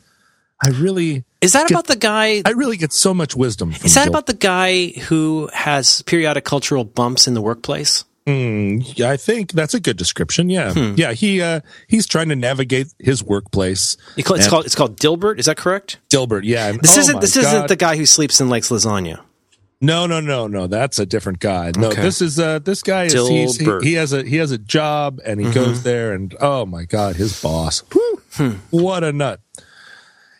i 0.62 0.68
really 0.70 1.24
Is 1.40 1.54
that 1.54 1.70
Get- 1.70 1.72
about 1.72 1.88
the 1.88 1.96
guy? 1.96 2.42
i 2.46 2.52
really 2.52 2.76
get 2.76 2.92
so 2.92 3.14
much 3.14 3.38
wisdom 3.38 3.72
from 3.72 3.86
Is 3.86 3.96
that 3.96 4.10
about 4.10 4.26
the 4.26 4.34
guy 4.34 4.88
who 5.08 5.50
has 5.54 6.02
periodic 6.02 6.44
cultural 6.44 6.84
bumps 6.84 7.26
in 7.26 7.36
the 7.36 7.42
workplace? 7.42 8.04
Yeah, 8.28 9.10
i 9.12 9.18
think 9.18 9.52
that's 9.52 9.74
a 9.76 9.80
good 9.80 9.98
description 9.98 10.50
yeah 10.50 10.74
Hmm. 10.74 10.94
yeah 10.98 11.14
he 11.14 11.42
uh 11.42 11.60
he's 11.88 12.08
trying 12.08 12.30
to 12.30 12.36
navigate 12.36 12.88
his 12.98 13.24
workplace 13.24 13.98
It's 14.18 14.30
And- 14.30 14.44
called 14.50 14.66
it's 14.66 14.74
called 14.76 14.98
Dilbert. 15.00 15.38
Is 15.38 15.46
that 15.46 15.58
correct? 15.58 15.98
dilbert 16.12 16.42
yeah 16.44 16.70
and- 16.70 16.80
This 16.82 16.98
oh 16.98 17.02
isn't 17.02 17.22
this 17.22 17.36
isn't 17.38 17.68
the 17.68 17.76
guy 17.76 17.98
who 17.98 18.06
sleeps 18.06 18.40
and 18.42 18.50
likes 18.50 18.70
lasagna. 18.70 19.20
No, 19.82 20.08
no, 20.08 20.20
no, 20.22 20.48
no. 20.48 20.68
That's 20.68 20.98
a 21.00 21.06
different 21.06 21.40
guy. 21.40 21.72
No, 21.78 21.90
Okay. 21.90 22.02
this 22.02 22.22
is 22.22 22.40
uh 22.40 22.60
this 22.60 22.82
guy 22.82 23.04
is 23.04 23.14
he, 23.14 23.46
he 23.84 23.94
has 23.94 24.14
a 24.14 24.24
he 24.24 24.38
has 24.38 24.50
a 24.52 24.58
job 24.58 25.20
and 25.26 25.40
Mm-hmm. 25.40 25.50
he 25.50 25.54
goes 25.54 25.84
there 25.84 26.14
and 26.14 26.34
oh 26.42 26.66
my 26.66 26.86
god, 26.86 27.18
his 27.18 27.40
boss. 27.42 27.84
Whew, 27.92 28.56
What 28.72 29.04
a 29.04 29.12
nut. 29.14 29.42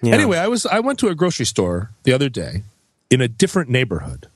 Hmm. 0.02 0.08
Yeah. 0.08 0.14
Anyway, 0.16 0.38
I 0.40 0.48
was 0.48 0.66
I 0.66 0.80
went 0.80 0.98
to 1.00 1.10
a 1.10 1.16
grocery 1.16 1.46
store 1.46 1.92
the 2.04 2.14
other 2.14 2.30
day 2.30 2.64
in 3.12 3.22
a 3.22 3.28
different 3.28 3.70
neighborhood. 3.70 4.28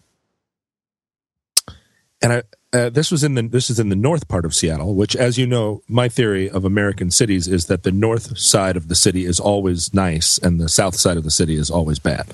And 2.21 2.33
I 2.33 2.43
uh, 2.73 2.89
this 2.89 3.11
was 3.11 3.23
in 3.23 3.33
the 3.35 3.41
this 3.43 3.69
is 3.69 3.79
in 3.79 3.89
the 3.89 3.95
north 3.95 4.27
part 4.27 4.45
of 4.45 4.53
Seattle, 4.53 4.93
which 4.95 5.15
as 5.15 5.37
you 5.37 5.47
know, 5.47 5.81
my 5.87 6.07
theory 6.09 6.49
of 6.49 6.65
American 6.65 7.09
cities 7.11 7.47
is 7.47 7.65
that 7.65 7.83
the 7.83 7.91
north 7.91 8.37
side 8.37 8.77
of 8.77 8.87
the 8.87 8.95
city 8.95 9.25
is 9.25 9.39
always 9.39 9.93
nice 9.93 10.37
and 10.37 10.59
the 10.59 10.69
south 10.69 10.95
side 10.95 11.17
of 11.17 11.23
the 11.23 11.31
city 11.31 11.55
is 11.55 11.69
always 11.71 11.99
bad. 11.99 12.33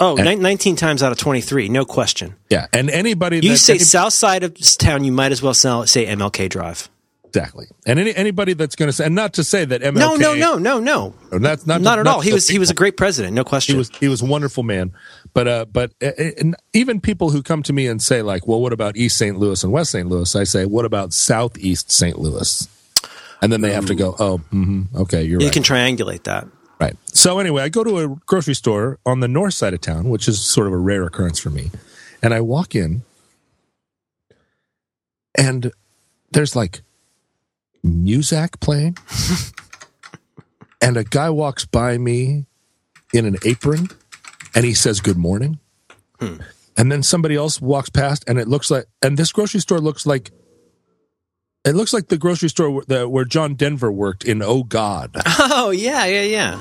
oh, 0.00 0.14
nine- 0.14 0.40
19 0.42 0.76
times 0.76 1.02
out 1.02 1.10
of 1.12 1.18
23, 1.18 1.68
no 1.68 1.84
question. 1.84 2.34
Yeah, 2.50 2.66
and 2.72 2.90
anybody 2.90 3.36
You 3.40 3.50
that, 3.52 3.58
say 3.58 3.74
any- 3.74 3.84
south 3.84 4.12
side 4.12 4.42
of 4.42 4.54
town, 4.78 5.04
you 5.04 5.12
might 5.12 5.32
as 5.32 5.40
well 5.42 5.54
sell, 5.54 5.86
say 5.86 6.04
MLK 6.06 6.48
Drive. 6.50 6.88
Exactly. 7.36 7.66
And 7.84 7.98
any, 7.98 8.14
anybody 8.14 8.54
that's 8.54 8.76
going 8.76 8.88
to 8.88 8.92
say, 8.92 9.04
and 9.04 9.14
not 9.14 9.34
to 9.34 9.44
say 9.44 9.64
that 9.66 9.82
MLK. 9.82 9.94
No, 9.94 10.16
no, 10.16 10.34
no, 10.34 10.56
no, 10.56 10.78
no. 10.78 11.14
That's 11.38 11.66
not 11.66 11.82
Not 11.82 11.98
at 11.98 12.06
all. 12.06 12.20
He 12.20 12.32
was 12.32 12.48
he 12.48 12.58
was 12.58 12.70
a 12.70 12.74
great 12.74 12.96
president, 12.96 13.34
no 13.34 13.44
question. 13.44 13.74
He 13.74 13.78
was 13.78 13.90
he 13.90 14.08
was 14.08 14.22
a 14.22 14.24
wonderful 14.24 14.62
man, 14.62 14.92
but 15.34 15.46
uh, 15.46 15.66
but 15.66 15.92
uh, 16.02 16.12
and 16.38 16.56
even 16.72 17.00
people 17.00 17.30
who 17.30 17.42
come 17.42 17.62
to 17.64 17.72
me 17.74 17.86
and 17.88 18.00
say 18.00 18.22
like, 18.22 18.46
well, 18.46 18.60
what 18.60 18.72
about 18.72 18.96
East 18.96 19.18
St. 19.18 19.38
Louis 19.38 19.62
and 19.62 19.70
West 19.70 19.90
St. 19.90 20.08
Louis? 20.08 20.34
I 20.34 20.44
say, 20.44 20.64
what 20.64 20.86
about 20.86 21.12
Southeast 21.12 21.92
St. 21.92 22.18
Louis? 22.18 22.68
And 23.42 23.52
then 23.52 23.60
they 23.60 23.72
have 23.74 23.84
to 23.86 23.94
go, 23.94 24.16
oh, 24.18 24.38
hmm 24.38 24.84
okay, 24.94 25.22
you're 25.22 25.40
you 25.40 25.48
right, 25.48 25.52
can 25.52 25.62
triangulate 25.62 26.22
that. 26.22 26.46
right. 26.80 26.96
So 27.12 27.38
anyway, 27.38 27.62
I 27.64 27.68
go 27.68 27.84
to 27.84 27.98
a 27.98 28.08
grocery 28.24 28.54
store 28.54 28.98
on 29.04 29.20
the 29.20 29.28
north 29.28 29.52
side 29.52 29.74
of 29.74 29.82
town, 29.82 30.08
which 30.08 30.26
is 30.26 30.40
sort 30.40 30.66
of 30.68 30.72
a 30.72 30.78
rare 30.78 31.04
occurrence 31.04 31.38
for 31.38 31.50
me, 31.50 31.70
and 32.22 32.32
I 32.32 32.40
walk 32.40 32.74
in, 32.74 33.02
and 35.36 35.70
there's 36.32 36.56
like 36.56 36.80
Muzak 37.86 38.60
playing, 38.60 38.96
and 40.82 40.96
a 40.96 41.04
guy 41.04 41.30
walks 41.30 41.64
by 41.64 41.96
me 41.98 42.46
in 43.12 43.24
an 43.24 43.36
apron, 43.44 43.88
and 44.54 44.64
he 44.64 44.74
says 44.74 45.00
good 45.00 45.16
morning, 45.16 45.58
hmm. 46.20 46.36
and 46.76 46.90
then 46.90 47.02
somebody 47.02 47.36
else 47.36 47.60
walks 47.60 47.90
past, 47.90 48.24
and 48.26 48.38
it 48.38 48.48
looks 48.48 48.70
like, 48.70 48.86
and 49.02 49.16
this 49.16 49.32
grocery 49.32 49.60
store 49.60 49.78
looks 49.78 50.06
like. 50.06 50.30
It 51.64 51.74
looks 51.74 51.92
like 51.92 52.06
the 52.06 52.16
grocery 52.16 52.48
store 52.48 52.70
where, 52.70 53.08
where 53.08 53.24
John 53.24 53.56
Denver 53.56 53.90
worked 53.90 54.24
in 54.24 54.40
Oh 54.40 54.62
God. 54.62 55.16
Oh 55.26 55.70
yeah, 55.70 56.04
yeah, 56.04 56.22
yeah. 56.22 56.60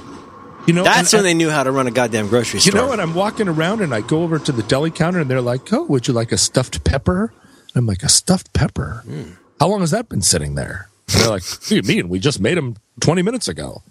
You 0.65 0.73
know, 0.73 0.83
That's 0.83 1.13
when 1.13 1.23
they 1.23 1.35
knew 1.35 1.51
how 1.51 1.63
to 1.63 1.71
run 1.71 1.85
a 1.85 1.91
goddamn 1.91 2.27
grocery 2.27 2.59
store. 2.59 2.73
you 2.73 2.77
know 2.79 2.87
what? 2.87 2.99
I'm 2.99 3.13
walking 3.13 3.47
around 3.47 3.81
and 3.81 3.93
I 3.93 4.01
go 4.01 4.23
over 4.23 4.39
to 4.39 4.51
the 4.51 4.63
deli 4.63 4.89
counter 4.89 5.19
and 5.19 5.29
they're 5.29 5.41
like, 5.41 5.71
"Oh, 5.71 5.83
would 5.83 6.07
you 6.07 6.13
like 6.13 6.31
a 6.31 6.37
stuffed 6.37 6.83
pepper?" 6.83 7.31
And 7.67 7.75
I'm 7.75 7.85
like, 7.85 8.01
"A 8.01 8.09
stuffed 8.09 8.51
pepper? 8.53 9.03
Hmm. 9.05 9.33
How 9.59 9.67
long 9.67 9.81
has 9.81 9.91
that 9.91 10.09
been 10.09 10.23
sitting 10.23 10.55
there?" 10.55 10.89
And 11.07 11.21
they're 11.21 11.29
like, 11.29 11.43
"What 11.43 11.65
do 11.67 11.75
you 11.75 11.83
mean? 11.83 12.09
We 12.09 12.19
just 12.19 12.39
made 12.39 12.57
them 12.57 12.75
20 13.01 13.21
minutes 13.21 13.47
ago." 13.47 13.83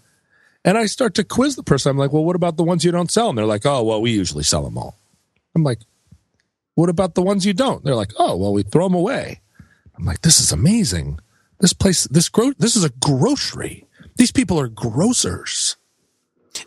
And 0.65 0.79
I 0.79 0.87
start 0.87 1.15
to 1.15 1.25
quiz 1.25 1.57
the 1.57 1.63
person. 1.63 1.91
I'm 1.91 1.99
like, 1.99 2.13
"Well, 2.13 2.25
what 2.25 2.37
about 2.37 2.57
the 2.57 2.65
ones 2.65 2.85
you 2.85 2.91
don't 2.93 3.11
sell?" 3.11 3.29
And 3.29 3.39
they're 3.39 3.45
like, 3.45 3.67
"Oh, 3.67 3.83
well, 3.83 4.01
we 4.01 4.11
usually 4.11 4.45
sell 4.45 4.65
them 4.65 4.79
all." 4.79 4.99
I'm 5.55 5.63
like, 5.63 5.81
"What 6.75 6.89
about 6.89 7.15
the 7.15 7.23
ones 7.23 7.45
you 7.47 7.53
don't?" 7.53 7.85
They're 7.85 7.95
like, 7.95 8.13
"Oh, 8.19 8.37
well, 8.37 8.53
we 8.53 8.63
throw 8.63 8.87
them 8.87 8.95
away." 8.95 9.41
I'm 9.97 10.05
like, 10.05 10.23
"This 10.23 10.41
is 10.41 10.53
amazing. 10.53 11.19
This 11.61 11.73
place, 11.73 12.05
this 12.05 12.29
gro- 12.29 12.55
this 12.59 12.77
is 12.77 12.85
a 12.85 12.91
grocery. 13.01 13.87
These 14.17 14.33
people 14.33 14.59
are 14.59 14.69
grocers." 14.69 15.77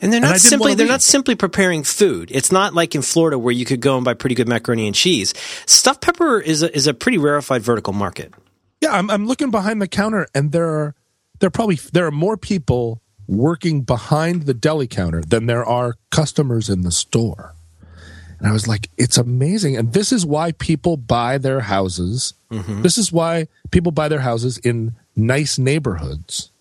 And 0.02 0.12
they're 0.12 0.20
not 0.20 0.34
didn't 0.34 0.42
simply 0.42 0.76
they're 0.76 0.88
not 0.88 1.02
simply 1.02 1.36
preparing 1.36 1.84
food. 1.84 2.30
It's 2.32 2.52
not 2.52 2.74
like 2.74 2.94
in 2.94 3.02
Florida 3.02 3.40
where 3.40 3.54
you 3.54 3.66
could 3.66 3.80
go 3.80 3.96
and 3.96 4.06
buy 4.06 4.14
pretty 4.14 4.36
good 4.36 4.48
macaroni 4.48 4.86
and 4.86 4.96
cheese. 4.96 5.34
Stuffed 5.66 6.02
pepper 6.02 6.40
is 6.40 6.62
a, 6.62 6.76
is 6.76 6.88
a 6.88 6.94
pretty 6.94 7.18
rarefied 7.18 7.62
vertical 7.62 7.94
market. 7.94 8.34
Yeah, 8.82 8.92
I'm, 8.92 9.10
I'm 9.10 9.26
looking 9.26 9.52
behind 9.52 9.82
the 9.82 9.88
counter, 9.88 10.28
and 10.36 10.52
there 10.52 10.68
are 10.68 10.96
there 11.40 11.48
are 11.48 11.52
probably 11.52 11.76
there 11.94 12.06
are 12.06 12.12
more 12.12 12.38
people 12.38 13.02
working 13.28 13.82
behind 13.82 14.44
the 14.44 14.54
deli 14.54 14.88
counter 14.88 15.22
than 15.22 15.46
there 15.46 15.66
are 15.66 15.96
customers 16.12 16.70
in 16.70 16.82
the 16.82 16.92
store. 16.92 17.54
And 18.40 18.48
I 18.48 18.52
was 18.52 18.68
like, 18.68 18.90
it's 18.98 19.18
amazing, 19.18 19.78
and 19.78 19.94
this 19.94 20.12
is 20.12 20.26
why 20.26 20.52
people 20.52 20.96
buy 20.96 21.38
their 21.38 21.62
houses. 21.62 22.34
This 22.82 22.98
is 22.98 23.12
why 23.12 23.48
people 23.72 23.92
buy 23.92 24.08
their 24.08 24.22
houses 24.22 24.58
in 24.60 24.96
nice 25.16 25.58
neighborhoods 25.58 26.52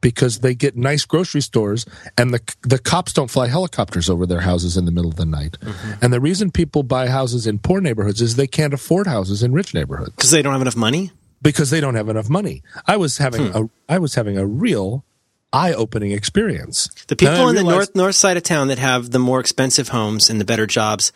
because 0.00 0.38
they 0.38 0.54
get 0.54 0.76
nice 0.76 1.04
grocery 1.04 1.40
stores 1.40 1.84
and 2.16 2.32
the 2.32 2.40
the 2.62 2.78
cops 2.78 3.12
don't 3.12 3.30
fly 3.30 3.48
helicopters 3.48 4.08
over 4.08 4.26
their 4.26 4.40
houses 4.40 4.76
in 4.76 4.84
the 4.84 4.92
middle 4.92 5.10
of 5.10 5.16
the 5.16 5.24
night. 5.24 5.56
Mm-hmm. 5.60 6.04
And 6.04 6.12
the 6.12 6.20
reason 6.20 6.50
people 6.50 6.82
buy 6.82 7.08
houses 7.08 7.46
in 7.46 7.58
poor 7.58 7.80
neighborhoods 7.80 8.20
is 8.22 8.36
they 8.36 8.46
can't 8.46 8.72
afford 8.72 9.06
houses 9.06 9.42
in 9.42 9.52
rich 9.52 9.74
neighborhoods 9.74 10.12
Because 10.12 10.30
they 10.30 10.42
don't 10.42 10.52
have 10.52 10.62
enough 10.62 10.76
money. 10.76 11.10
Because 11.42 11.70
they 11.70 11.80
don't 11.80 11.94
have 11.94 12.08
enough 12.08 12.28
money. 12.28 12.62
I 12.86 12.96
was 12.96 13.18
having 13.18 13.48
Hmm. 13.52 13.56
a 13.56 13.92
I 13.94 13.98
was 13.98 14.14
having 14.14 14.36
a 14.38 14.46
real 14.46 15.04
eye-opening 15.52 16.12
experience. 16.12 16.88
The 17.06 17.16
people 17.16 17.48
in 17.48 17.54
the 17.54 17.64
north 17.64 17.94
north 17.94 18.14
side 18.16 18.36
of 18.36 18.42
town 18.42 18.68
that 18.68 18.78
have 18.78 19.10
the 19.10 19.18
more 19.18 19.40
expensive 19.40 19.88
homes 19.88 20.28
and 20.30 20.40
the 20.40 20.44
better 20.44 20.66
jobs 20.66 21.12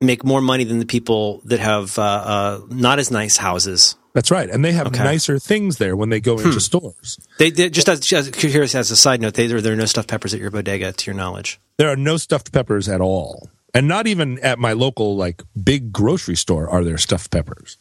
make 0.00 0.24
more 0.24 0.40
money 0.40 0.62
than 0.64 0.78
the 0.78 0.86
people 0.86 1.40
that 1.46 1.58
have 1.58 1.98
uh, 1.98 2.02
uh, 2.02 2.60
not 2.68 2.98
as 2.98 3.10
nice 3.10 3.38
houses. 3.38 3.96
That's 4.12 4.30
right. 4.30 4.48
And 4.48 4.64
they 4.64 4.72
have 4.72 4.86
Okay. 4.88 5.02
nicer 5.04 5.38
things 5.38 5.76
there 5.78 5.96
when 5.96 6.08
they 6.10 6.20
go 6.20 6.38
Hmm. 6.38 6.46
into 6.48 6.60
stores. 6.60 7.18
They, 7.38 7.50
they 7.50 7.68
just 7.70 7.88
as 7.88 8.00
just 8.00 8.32
curious 8.32 8.74
as 8.74 8.90
a 8.90 8.96
side 8.96 9.20
note, 9.20 9.34
they, 9.34 9.46
there, 9.46 9.60
there 9.60 9.72
are 9.72 9.76
no 9.76 9.84
stuffed 9.86 10.08
peppers 10.08 10.32
at 10.32 10.40
your 10.40 10.50
bodega, 10.50 10.92
to 10.92 11.06
your 11.10 11.14
knowledge. 11.16 11.58
There 11.78 11.88
are 11.88 11.96
no 11.96 12.16
stuffed 12.18 12.52
peppers 12.52 12.88
at 12.88 13.00
all. 13.00 13.48
And 13.74 13.88
not 13.88 14.06
even 14.06 14.38
at 14.38 14.58
my 14.58 14.72
local 14.72 15.16
like 15.16 15.42
big 15.62 15.92
grocery 15.92 16.36
store 16.36 16.68
are 16.68 16.82
there 16.84 16.96
stuffed 16.98 17.30
peppers. 17.30 17.76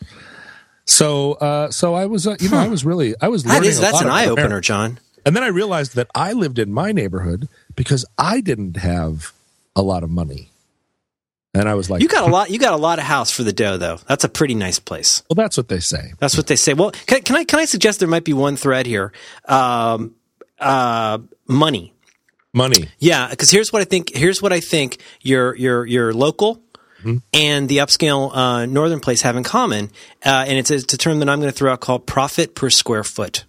So 0.85 1.33
uh 1.33 1.71
so 1.71 1.93
I 1.95 2.05
was 2.05 2.27
uh, 2.27 2.35
you 2.39 2.49
know 2.49 2.57
I 2.57 2.67
was 2.67 2.85
really 2.85 3.15
I 3.21 3.27
was 3.27 3.45
learning 3.45 3.69
is 3.69 3.79
a 3.79 3.81
that's 3.81 4.01
an 4.01 4.09
eye 4.09 4.27
opener. 4.27 4.61
John. 4.61 4.99
And 5.25 5.35
then 5.35 5.43
I 5.43 5.47
realized 5.47 5.95
that 5.95 6.07
I 6.13 6.33
lived 6.33 6.59
in 6.59 6.71
my 6.71 6.91
neighborhood 6.91 7.49
because 7.75 8.05
I 8.17 8.41
didn't 8.41 8.77
have 8.77 9.33
a 9.75 9.81
lot 9.81 10.03
of 10.03 10.09
money. 10.11 10.51
And 11.55 11.67
I 11.69 11.73
was 11.73 11.89
like 11.89 12.01
You 12.01 12.07
got 12.07 12.27
a 12.27 12.31
lot. 12.31 12.51
You 12.51 12.59
got 12.59 12.73
a 12.73 12.77
lot 12.77 12.99
of 12.99 13.05
house 13.05 13.31
for 13.31 13.43
the 13.43 13.53
dough, 13.53 13.77
though. 13.77 13.97
That's 14.07 14.23
a 14.23 14.29
pretty 14.29 14.55
nice 14.55 14.77
place. 14.77 15.23
well 15.29 15.35
that's 15.35 15.57
what 15.57 15.69
they 15.69 15.79
say. 15.79 16.13
That's 16.19 16.37
what 16.37 16.47
they 16.47 16.57
say. 16.57 16.73
Well, 16.73 16.91
can, 17.07 17.21
can 17.21 17.35
I 17.37 17.43
can 17.45 17.59
I 17.59 17.65
suggest 17.65 17.99
there 17.99 18.09
might 18.09 18.25
be 18.25 18.33
one 18.33 18.55
thread 18.57 18.85
here? 18.85 19.13
Um, 19.45 20.15
uh, 20.59 21.19
money. 21.47 21.93
Money. 22.53 22.89
Yeah, 22.99 23.29
because 23.29 23.51
here's 23.51 23.73
what 23.73 23.81
I 23.81 23.85
think. 23.85 24.15
Here's 24.15 24.41
what 24.41 24.53
I 24.53 24.59
think 24.59 24.97
your 25.21 25.55
your 25.55 25.85
your 25.85 26.13
local 26.13 26.61
and 27.33 27.69
the 27.69 27.77
upscale 27.77 28.35
uh, 28.35 28.65
northern 28.65 28.99
place 28.99 29.21
have 29.21 29.35
in 29.35 29.43
common, 29.43 29.91
uh, 30.25 30.45
and 30.47 30.57
it's 30.57 30.71
a, 30.71 30.75
it's 30.75 30.93
a 30.93 30.97
term 30.97 31.19
that 31.19 31.29
I'm 31.29 31.39
going 31.39 31.51
to 31.51 31.57
throw 31.57 31.71
out 31.71 31.79
called 31.79 32.05
profit 32.05 32.55
per 32.55 32.69
square 32.69 33.03
foot. 33.03 33.45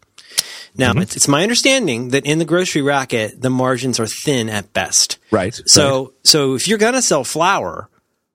Now, 0.78 0.92
it's, 0.92 1.16
it's 1.16 1.28
my 1.28 1.42
understanding 1.42 2.10
that 2.10 2.26
in 2.26 2.38
the 2.38 2.44
grocery 2.44 2.82
racket, 2.82 3.40
the 3.40 3.50
margins 3.50 3.98
are 3.98 4.06
thin 4.06 4.48
at 4.48 4.72
best. 4.72 5.18
Right. 5.30 5.58
So, 5.66 6.12
so 6.22 6.54
if 6.54 6.68
you're 6.68 6.78
gonna 6.78 7.02
sell 7.02 7.24
flour, 7.24 7.88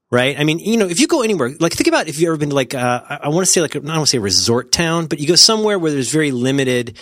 right? 0.10 0.40
I 0.40 0.44
mean, 0.44 0.60
you 0.60 0.78
know, 0.78 0.88
if 0.88 1.00
you 1.00 1.08
go 1.08 1.22
anywhere, 1.22 1.52
like 1.60 1.74
think 1.74 1.88
about 1.88 2.08
if 2.08 2.20
you've 2.20 2.30
ever 2.30 2.38
been 2.38 2.50
to 2.50 2.56
like, 2.56 2.74
uh, 2.74 3.02
I, 3.08 3.16
I 3.24 3.28
want 3.30 3.46
to 3.46 3.52
say 3.52 3.62
like, 3.62 3.76
I 3.76 3.80
don't 3.80 3.88
want 3.88 4.08
to 4.08 4.08
say 4.08 4.18
a 4.18 4.22
resort 4.22 4.72
town, 4.72 5.06
but 5.06 5.20
you 5.20 5.28
go 5.28 5.36
somewhere 5.36 5.78
where 5.78 5.92
there's 5.92 6.12
very 6.12 6.32
limited, 6.32 6.98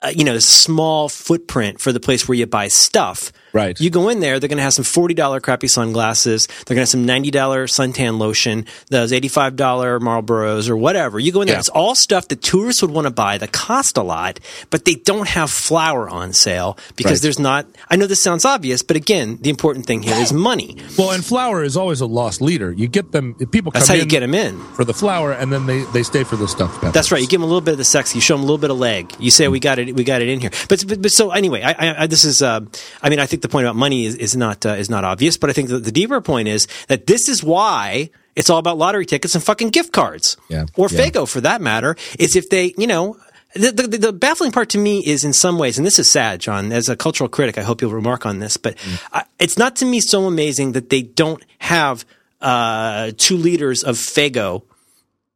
uh, 0.00 0.12
you 0.14 0.24
know, 0.24 0.38
small 0.38 1.08
footprint 1.08 1.80
for 1.80 1.92
the 1.92 2.00
place 2.00 2.26
where 2.26 2.36
you 2.36 2.46
buy 2.46 2.68
stuff. 2.68 3.30
Right. 3.52 3.78
You 3.80 3.90
go 3.90 4.08
in 4.08 4.20
there, 4.20 4.40
they're 4.40 4.48
going 4.48 4.56
to 4.58 4.62
have 4.62 4.72
some 4.74 4.84
$40 4.84 5.42
crappy 5.42 5.68
sunglasses. 5.68 6.46
They're 6.46 6.74
going 6.74 6.86
to 6.86 6.88
have 6.88 6.88
some 6.88 7.06
$90 7.06 7.30
suntan 7.68 8.18
lotion, 8.18 8.66
those 8.88 9.12
$85 9.12 9.56
Marlboros 10.00 10.68
or 10.68 10.76
whatever. 10.76 11.18
You 11.18 11.32
go 11.32 11.42
in 11.42 11.46
there, 11.48 11.56
Yeah. 11.56 11.60
it's 11.60 11.68
all 11.68 11.94
stuff 11.94 12.28
that 12.28 12.42
tourists 12.42 12.82
would 12.82 12.90
want 12.90 13.06
to 13.06 13.10
buy 13.10 13.38
that 13.38 13.52
cost 13.52 13.96
a 13.96 14.02
lot, 14.02 14.40
but 14.70 14.84
they 14.84 14.94
don't 14.94 15.28
have 15.28 15.50
flour 15.50 16.08
on 16.08 16.32
sale 16.32 16.78
because 16.96 17.12
Right. 17.18 17.22
there's 17.22 17.38
not, 17.38 17.66
I 17.90 17.96
know 17.96 18.06
this 18.06 18.22
sounds 18.22 18.44
obvious, 18.44 18.82
but 18.82 18.96
again, 18.96 19.38
the 19.40 19.50
important 19.50 19.86
thing 19.86 20.02
here 20.02 20.16
is 20.16 20.32
money. 20.32 20.76
Well, 20.96 21.10
and 21.10 21.24
flour 21.24 21.62
is 21.62 21.76
always 21.76 22.00
a 22.00 22.06
loss 22.06 22.40
leader. 22.40 22.72
You 22.72 22.88
get 22.88 23.12
them 23.12 23.34
people 23.50 23.70
come 23.72 23.80
That's 23.80 23.88
how 23.88 23.94
you 23.94 24.06
get 24.06 24.20
them 24.20 24.34
in. 24.34 24.58
for 24.74 24.84
the 24.84 24.94
flour 24.94 25.32
and 25.32 25.52
then 25.52 25.66
they 25.66 25.82
they 25.92 26.02
stay 26.02 26.24
for 26.24 26.36
the 26.36 26.48
stuff. 26.48 26.72
peppers. 26.76 26.92
That's 26.94 27.12
right. 27.12 27.20
You 27.20 27.26
give 27.28 27.40
them 27.40 27.44
a 27.44 27.52
little 27.52 27.60
bit 27.60 27.72
of 27.72 27.78
the 27.78 27.84
sex. 27.84 28.14
You 28.14 28.20
show 28.20 28.34
them 28.34 28.40
a 28.42 28.46
little 28.46 28.58
bit 28.58 28.70
of 28.70 28.78
leg. 28.78 29.12
You 29.18 29.30
say 29.30 29.48
we 29.48 29.60
got 29.60 29.78
it. 29.78 29.94
We 29.94 30.04
got 30.04 30.22
it 30.22 30.28
in 30.28 30.40
here. 30.40 30.50
But 30.68 30.84
but, 30.86 31.02
but 31.02 31.10
so 31.10 31.30
anyway, 31.30 31.62
I, 31.62 31.72
I, 31.72 32.02
I 32.02 32.06
this 32.06 32.24
is. 32.24 32.40
Uh, 32.42 32.60
I 33.02 33.08
mean, 33.10 33.18
I 33.18 33.26
think 33.26 33.41
the 33.42 33.48
point 33.48 33.66
about 33.66 33.76
money 33.76 34.06
is, 34.06 34.14
is 34.16 34.34
not 34.36 34.64
uh, 34.64 34.70
is 34.70 34.88
not 34.88 35.04
obvious. 35.04 35.36
But 35.36 35.50
I 35.50 35.52
think 35.52 35.68
that 35.68 35.84
the 35.84 35.92
deeper 35.92 36.20
point 36.20 36.48
is 36.48 36.66
that 36.88 37.06
this 37.06 37.28
is 37.28 37.42
why 37.44 38.10
it's 38.34 38.48
all 38.48 38.58
about 38.58 38.78
lottery 38.78 39.04
tickets 39.04 39.34
and 39.34 39.44
fucking 39.44 39.68
gift 39.70 39.92
cards, 39.92 40.36
Yeah. 40.48 40.64
or 40.76 40.88
Yeah. 40.90 40.98
Faygo 41.00 41.28
for 41.28 41.40
that 41.42 41.60
matter. 41.60 41.96
Is 42.18 42.36
if 42.36 42.48
they, 42.48 42.74
you 42.78 42.86
know. 42.86 43.16
The, 43.54 43.70
the, 43.70 43.98
the 43.98 44.12
baffling 44.14 44.50
part 44.50 44.70
to 44.70 44.78
me 44.78 45.02
is 45.04 45.24
in 45.24 45.34
some 45.34 45.58
ways, 45.58 45.76
and 45.76 45.86
this 45.86 45.98
is 45.98 46.08
sad, 46.10 46.40
John, 46.40 46.72
as 46.72 46.88
a 46.88 46.96
cultural 46.96 47.28
critic, 47.28 47.58
I 47.58 47.60
hope 47.60 47.82
you'll 47.82 47.92
remark 47.92 48.24
on 48.24 48.38
this, 48.38 48.56
but 48.56 48.78
I, 49.12 49.24
it's 49.38 49.58
not 49.58 49.76
to 49.76 49.84
me 49.84 50.00
so 50.00 50.24
amazing 50.24 50.72
that 50.72 50.88
they 50.88 51.02
don't 51.02 51.44
have 51.58 52.06
uh, 52.40 53.12
two 53.18 53.36
liters 53.36 53.84
of 53.84 53.96
Faygo 53.96 54.62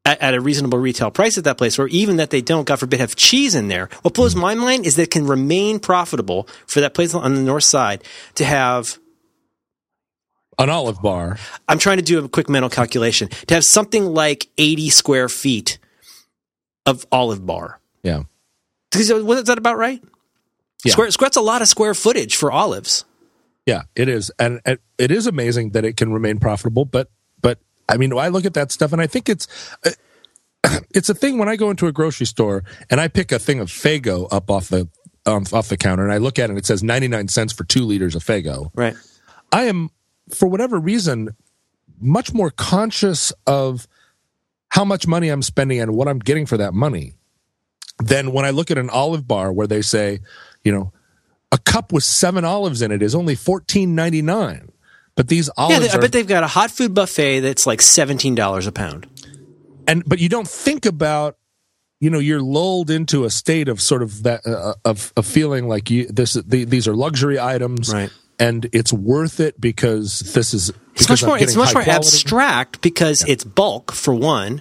at, 0.07 0.23
at 0.23 0.35
a 0.35 0.41
reasonable 0.41 0.79
retail 0.79 1.11
price 1.11 1.37
at 1.37 1.45
that 1.45 1.59
place, 1.59 1.79
or 1.79 1.89
even 1.89 2.17
that 2.17 2.31
they 2.31 2.41
don't, 2.41 2.65
God 2.65 2.77
forbid, 2.77 3.01
have 3.01 3.17
cheese 3.17 3.55
in 3.55 3.69
there. 3.69 3.91
What 4.03 4.15
blows 4.15 4.37
my 4.37 4.55
mind 4.55 4.87
is 4.87 4.95
that 4.97 5.03
it 5.03 5.11
can 5.11 5.27
remain 5.27 5.81
profitable 5.81 6.49
for 6.67 6.81
that 6.81 6.95
place 6.95 7.13
on 7.13 7.35
the 7.35 7.43
north 7.43 7.65
side 7.65 8.05
to 8.37 8.45
have. 8.45 8.99
An 10.59 10.71
olive 10.71 11.03
bar. 11.03 11.39
I'm 11.69 11.79
trying 11.79 11.99
to 11.99 12.03
do 12.03 12.25
a 12.25 12.29
quick 12.29 12.49
mental 12.49 12.71
calculation 12.71 13.29
to 13.49 13.55
have 13.55 13.65
something 13.65 14.07
like 14.07 14.47
80 14.57 14.89
square 14.89 15.29
feet 15.29 15.79
of 16.87 17.05
olive 17.13 17.45
bar. 17.45 17.81
Yeah. 18.03 18.23
Is 18.95 19.13
was 19.13 19.45
that 19.45 19.59
about 19.59 19.77
right? 19.77 20.03
Yeah. 20.85 20.93
Square, 20.93 21.11
square, 21.11 21.27
that's 21.27 21.37
a 21.37 21.43
lot 21.43 21.61
of 21.61 21.69
square 21.69 21.93
footage 21.93 22.37
for 22.37 22.51
olives. 22.51 23.05
Yeah, 23.67 23.83
it 23.97 24.09
is, 24.09 24.31
and, 24.39 24.61
and 24.65 24.79
it 24.97 25.11
is 25.11 25.27
amazing 25.27 25.71
that 25.71 25.85
it 25.85 25.97
can 25.97 26.13
remain 26.13 26.39
profitable. 26.39 26.85
But 26.85 27.11
but 27.43 27.59
I 27.89 27.97
mean, 27.97 28.13
I 28.13 28.29
look 28.29 28.45
at 28.45 28.55
that 28.55 28.73
stuff 28.73 28.93
and 28.93 29.01
I 29.01 29.07
think 29.07 29.29
it's 29.29 29.47
uh, 29.85 29.91
it's 30.95 31.09
a 31.09 31.15
thing 31.15 31.39
when 31.39 31.49
I 31.49 31.57
go 31.57 31.71
into 31.71 31.87
a 31.87 31.93
grocery 31.93 32.27
store 32.27 32.65
and 32.91 33.01
I 33.01 33.09
pick 33.09 33.33
a 33.33 33.39
thing 33.39 33.61
of 33.61 33.69
Faygo 33.69 34.29
up 34.31 34.51
off 34.51 34.69
the 34.69 34.89
um, 35.25 35.45
off 35.53 35.69
the 35.69 35.77
counter 35.77 36.05
and 36.05 36.13
I 36.13 36.19
look 36.19 36.39
at 36.39 36.45
it 36.45 36.51
and 36.51 36.59
it 36.59 36.67
says 36.67 36.83
ninety 36.83 37.09
nine 37.09 37.29
cents 37.29 37.53
for 37.53 37.65
two 37.65 37.85
liters 37.85 38.15
of 38.15 38.25
Faygo. 38.25 38.71
Right. 38.75 38.95
I 39.53 39.65
am, 39.65 39.91
for 40.35 40.49
whatever 40.49 40.79
reason, 40.79 41.37
much 42.01 42.35
more 42.35 42.51
conscious 42.51 43.33
of 43.47 43.87
how 44.69 44.85
much 44.85 45.07
money 45.07 45.29
I'm 45.29 45.43
spending 45.43 45.81
and 45.81 45.93
what 45.93 46.09
I'm 46.09 46.19
getting 46.19 46.47
for 46.47 46.57
that 46.57 46.75
money 46.75 47.15
than 47.99 48.33
when 48.33 48.45
I 48.45 48.51
look 48.51 48.71
at 48.71 48.79
an 48.79 48.91
olive 48.91 49.27
bar 49.27 49.53
where 49.53 49.67
they 49.67 49.83
say, 49.83 50.21
you 50.65 50.73
know, 50.73 50.93
a 51.53 51.59
cup 51.59 51.93
with 51.93 52.05
seven 52.05 52.45
olives 52.45 52.83
in 52.83 52.91
it 52.91 53.03
is 53.03 53.15
only 53.15 53.35
fourteen 53.35 53.95
ninety 53.95 54.23
nine. 54.23 54.71
But 55.17 55.29
these 55.29 55.49
Yeah, 55.49 55.65
olives 55.65 55.81
they, 55.87 55.91
I 55.93 55.97
are, 55.97 56.01
bet 56.01 56.13
they've 56.13 56.27
got 56.27 56.45
a 56.45 56.47
hot 56.49 56.71
food 56.71 56.95
buffet 56.95 57.41
that's 57.41 57.67
like 57.67 57.81
$17 57.81 58.67
a 58.67 58.73
pound. 58.73 59.07
and 59.89 60.05
but 60.07 60.19
you 60.19 60.29
don't 60.29 60.49
think 60.49 60.87
about 60.87 61.37
you 62.01 62.11
know 62.11 62.19
you're 62.19 62.43
lulled 62.43 62.91
into 62.91 63.25
a 63.25 63.31
state 63.31 63.69
of 63.69 63.81
sort 63.81 64.03
of 64.03 64.23
that 64.25 64.47
uh, 64.47 64.75
of 64.85 65.13
of 65.17 65.25
feeling 65.27 65.67
like 65.69 65.91
you 65.91 66.07
this 66.09 66.35
the, 66.35 66.65
these 66.65 66.87
are 66.87 66.95
luxury 66.95 67.39
items 67.41 67.93
Right. 67.93 68.11
and 68.39 68.69
it's 68.73 68.93
worth 68.93 69.41
it 69.41 69.59
because 69.61 70.21
this 70.35 70.53
is 70.53 70.71
It's 70.95 71.09
much 71.09 71.23
I'm 71.23 71.29
more. 71.31 71.39
It's 71.39 71.57
much 71.57 71.73
more 71.75 71.83
quality. 71.85 71.91
abstract 72.09 72.81
because 72.83 73.25
it's 73.27 73.45
bulk 73.45 73.93
for 73.93 74.13
one, 74.15 74.61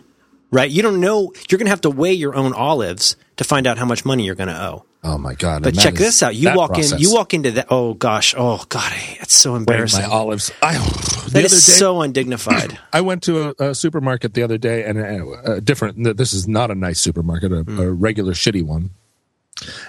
right? 0.52 0.70
You 0.72 0.82
don't 0.82 1.02
know. 1.02 1.34
You're 1.50 1.58
going 1.58 1.66
to 1.68 1.72
have 1.72 1.82
to 1.82 1.90
weigh 1.90 2.14
your 2.14 2.36
own 2.36 2.54
olives 2.54 3.18
to 3.38 3.44
find 3.44 3.68
out 3.68 3.78
how 3.78 3.86
much 3.86 4.06
money 4.06 4.24
you're 4.26 4.36
going 4.36 4.48
to 4.56 4.62
owe. 4.70 4.86
Oh 5.06 5.18
my 5.18 5.34
god 5.36 5.64
But 5.64 5.76
check 5.76 5.94
is- 5.94 6.00
this 6.00 6.24
out. 6.24 6.36
You 6.36 6.54
walk 6.56 6.74
process. 6.74 6.92
in. 6.94 7.00
You 7.00 7.14
walk 7.14 7.34
into 7.34 7.52
that. 7.52 7.68
Oh 7.70 7.94
gosh. 7.94 8.34
Oh 8.38 8.64
god. 8.70 8.92
It's 9.22 9.38
so 9.38 9.56
embarrassing. 9.56 10.02
my 10.02 10.08
olives 10.08 10.52
I, 10.62 10.74
the 11.26 11.30
That 11.32 11.46
is 11.46 11.52
day 11.66 11.72
so 11.74 12.02
undignified. 12.02 12.78
I 12.94 13.02
went 13.02 13.24
to 13.24 13.54
a, 13.60 13.70
a 13.70 13.76
supermarket 13.76 14.34
the 14.34 14.44
other 14.44 14.58
day, 14.58 14.84
and 14.84 14.98
a, 15.00 15.54
a 15.56 15.62
different. 15.62 16.18
This 16.18 16.34
is 16.34 16.48
not 16.48 16.72
a 16.72 16.76
nice 16.76 17.00
supermarket, 17.00 17.52
a, 17.54 17.64
Hmm. 17.64 17.80
a 17.80 17.92
regular 17.92 18.34
shitty 18.34 18.64
one. 18.64 18.90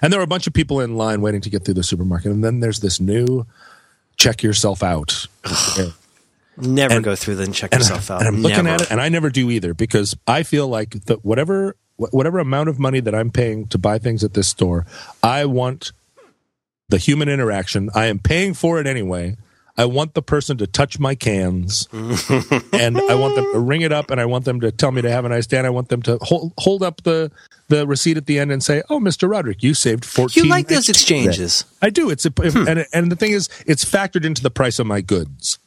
And 0.00 0.12
there 0.12 0.20
were 0.20 0.24
a 0.24 0.28
bunch 0.28 0.46
of 0.46 0.52
people 0.52 0.80
in 0.80 0.96
line 0.96 1.20
waiting 1.22 1.40
to 1.40 1.50
get 1.50 1.64
through 1.64 1.74
the 1.74 1.82
supermarket, 1.82 2.30
and 2.30 2.44
then 2.44 2.60
there's 2.60 2.78
this 2.80 3.00
new 3.00 3.46
check 4.16 4.42
yourself 4.42 4.82
out. 4.82 5.26
Never 6.58 6.94
And- 6.96 7.04
go 7.04 7.14
through 7.16 7.34
then 7.36 7.52
check 7.52 7.74
yourself 7.74 8.10
out. 8.10 8.20
and 8.24 8.28
I'm 8.28 8.42
looking 8.42 8.66
at 8.66 8.80
it, 8.82 8.90
and 8.90 9.00
I 9.00 9.08
never 9.10 9.28
do 9.28 9.50
either 9.50 9.74
because 9.74 10.16
I 10.26 10.42
feel 10.42 10.68
like 10.68 11.04
that 11.06 11.24
whatever 11.24 11.76
wh- 11.76 11.85
whatever 11.96 12.38
amount 12.38 12.68
of 12.68 12.78
money 12.78 13.00
that 13.00 13.14
I'm 13.14 13.30
paying 13.30 13.66
to 13.68 13.78
buy 13.78 13.98
things 13.98 14.22
at 14.22 14.34
this 14.34 14.48
store, 14.48 14.86
I 15.22 15.44
want 15.44 15.92
the 16.88 16.98
human 16.98 17.28
interaction. 17.28 17.90
I 17.94 18.06
am 18.06 18.18
paying 18.18 18.54
for 18.54 18.80
it 18.80 18.86
anyway. 18.86 19.36
I 19.78 19.84
want 19.84 20.14
the 20.14 20.22
person 20.22 20.56
to 20.58 20.66
touch 20.66 20.98
my 20.98 21.14
cans, 21.14 21.86
and 21.92 22.96
I 22.96 23.14
want 23.14 23.36
them 23.36 23.52
to 23.52 23.58
ring 23.58 23.82
it 23.82 23.92
up, 23.92 24.10
and 24.10 24.18
I 24.18 24.24
want 24.24 24.46
them 24.46 24.60
to 24.60 24.72
tell 24.72 24.90
me 24.90 25.02
to 25.02 25.10
have 25.10 25.26
a 25.26 25.28
nice 25.28 25.46
day. 25.46 25.58
And 25.58 25.66
I 25.66 25.70
want 25.70 25.90
them 25.90 26.00
to 26.02 26.18
hold 26.22 26.54
hold 26.58 26.82
up 26.82 27.02
the 27.02 27.30
the 27.68 27.86
receipt 27.86 28.16
at 28.16 28.24
the 28.24 28.38
end 28.38 28.50
and 28.50 28.62
say, 28.62 28.82
"Oh, 28.88 28.98
Mister 28.98 29.28
Roderick, 29.28 29.62
you 29.62 29.74
saved 29.74 30.04
fourteen. 30.04 30.44
You 30.44 30.50
like 30.50 30.68
those 30.68 30.88
exchanges? 30.88 31.66
I 31.82 31.90
do. 31.90 32.08
It's 32.08 32.24
a, 32.24 32.30
hmm. 32.30 32.66
and 32.66 32.86
and 32.92 33.12
the 33.12 33.16
thing 33.16 33.32
is, 33.32 33.50
it's 33.66 33.84
factored 33.84 34.24
into 34.24 34.42
the 34.42 34.50
price 34.50 34.78
of 34.78 34.86
my 34.86 35.02
goods. 35.02 35.58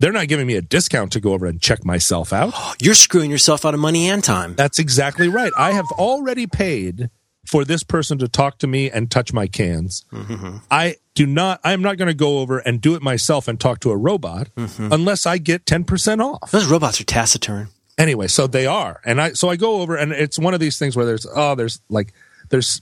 They're 0.00 0.12
not 0.12 0.28
giving 0.28 0.46
me 0.46 0.56
a 0.56 0.62
discount 0.62 1.12
to 1.12 1.20
go 1.20 1.34
over 1.34 1.46
and 1.46 1.60
check 1.60 1.84
myself 1.84 2.32
out. 2.32 2.54
You're 2.82 2.94
screwing 2.94 3.30
yourself 3.30 3.64
out 3.64 3.74
of 3.74 3.80
money 3.80 4.08
and 4.08 4.24
time. 4.24 4.54
That's 4.54 4.78
exactly 4.78 5.28
right. 5.28 5.52
I 5.56 5.72
have 5.72 5.86
already 5.92 6.46
paid 6.46 7.10
for 7.46 7.64
this 7.64 7.82
person 7.82 8.18
to 8.18 8.28
talk 8.28 8.58
to 8.58 8.66
me 8.66 8.90
and 8.90 9.10
touch 9.10 9.32
my 9.32 9.46
cans. 9.46 10.04
Mm-hmm. 10.12 10.58
I 10.70 10.96
do 11.14 11.26
not. 11.26 11.60
I 11.64 11.72
am 11.72 11.82
not 11.82 11.98
going 11.98 12.08
to 12.08 12.14
go 12.14 12.38
over 12.38 12.58
and 12.58 12.80
do 12.80 12.94
it 12.94 13.02
myself 13.02 13.46
and 13.46 13.60
talk 13.60 13.80
to 13.80 13.90
a 13.90 13.96
robot 13.96 14.48
mm-hmm. 14.56 14.92
unless 14.92 15.26
I 15.26 15.38
get 15.38 15.66
ten 15.66 15.84
percent 15.84 16.20
off. 16.20 16.50
Those 16.50 16.66
robots 16.66 17.00
are 17.00 17.04
taciturn. 17.04 17.68
Anyway, 17.98 18.28
so 18.28 18.46
they 18.46 18.66
are, 18.66 19.00
and 19.04 19.20
I 19.20 19.32
so 19.32 19.50
I 19.50 19.56
go 19.56 19.82
over 19.82 19.96
and 19.96 20.12
it's 20.12 20.38
one 20.38 20.54
of 20.54 20.60
these 20.60 20.78
things 20.78 20.96
where 20.96 21.04
there's 21.04 21.26
oh 21.34 21.54
there's 21.54 21.80
like 21.90 22.14
there's 22.48 22.80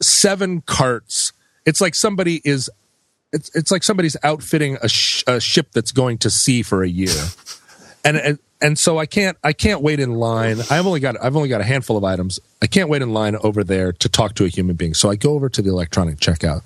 seven 0.00 0.60
carts. 0.60 1.32
It's 1.66 1.80
like 1.80 1.94
somebody 1.94 2.40
is. 2.44 2.70
It's 3.32 3.54
it's 3.54 3.70
like 3.70 3.82
somebody's 3.82 4.16
outfitting 4.22 4.76
a, 4.82 4.88
sh- 4.88 5.24
a 5.26 5.40
ship 5.40 5.68
that's 5.72 5.92
going 5.92 6.18
to 6.18 6.30
sea 6.30 6.62
for 6.62 6.82
a 6.82 6.88
year, 6.88 7.14
and, 8.04 8.16
and 8.16 8.38
and 8.60 8.78
so 8.78 8.98
I 8.98 9.06
can't 9.06 9.36
I 9.42 9.52
can't 9.52 9.82
wait 9.82 10.00
in 10.00 10.14
line. 10.14 10.58
I've 10.70 10.86
only 10.86 11.00
got 11.00 11.16
I've 11.22 11.36
only 11.36 11.48
got 11.48 11.60
a 11.60 11.64
handful 11.64 11.96
of 11.96 12.04
items. 12.04 12.40
I 12.60 12.66
can't 12.66 12.88
wait 12.88 13.02
in 13.02 13.12
line 13.12 13.36
over 13.36 13.64
there 13.64 13.92
to 13.92 14.08
talk 14.08 14.34
to 14.34 14.44
a 14.44 14.48
human 14.48 14.76
being. 14.76 14.94
So 14.94 15.10
I 15.10 15.16
go 15.16 15.34
over 15.34 15.48
to 15.48 15.62
the 15.62 15.70
electronic 15.70 16.18
checkout, 16.18 16.62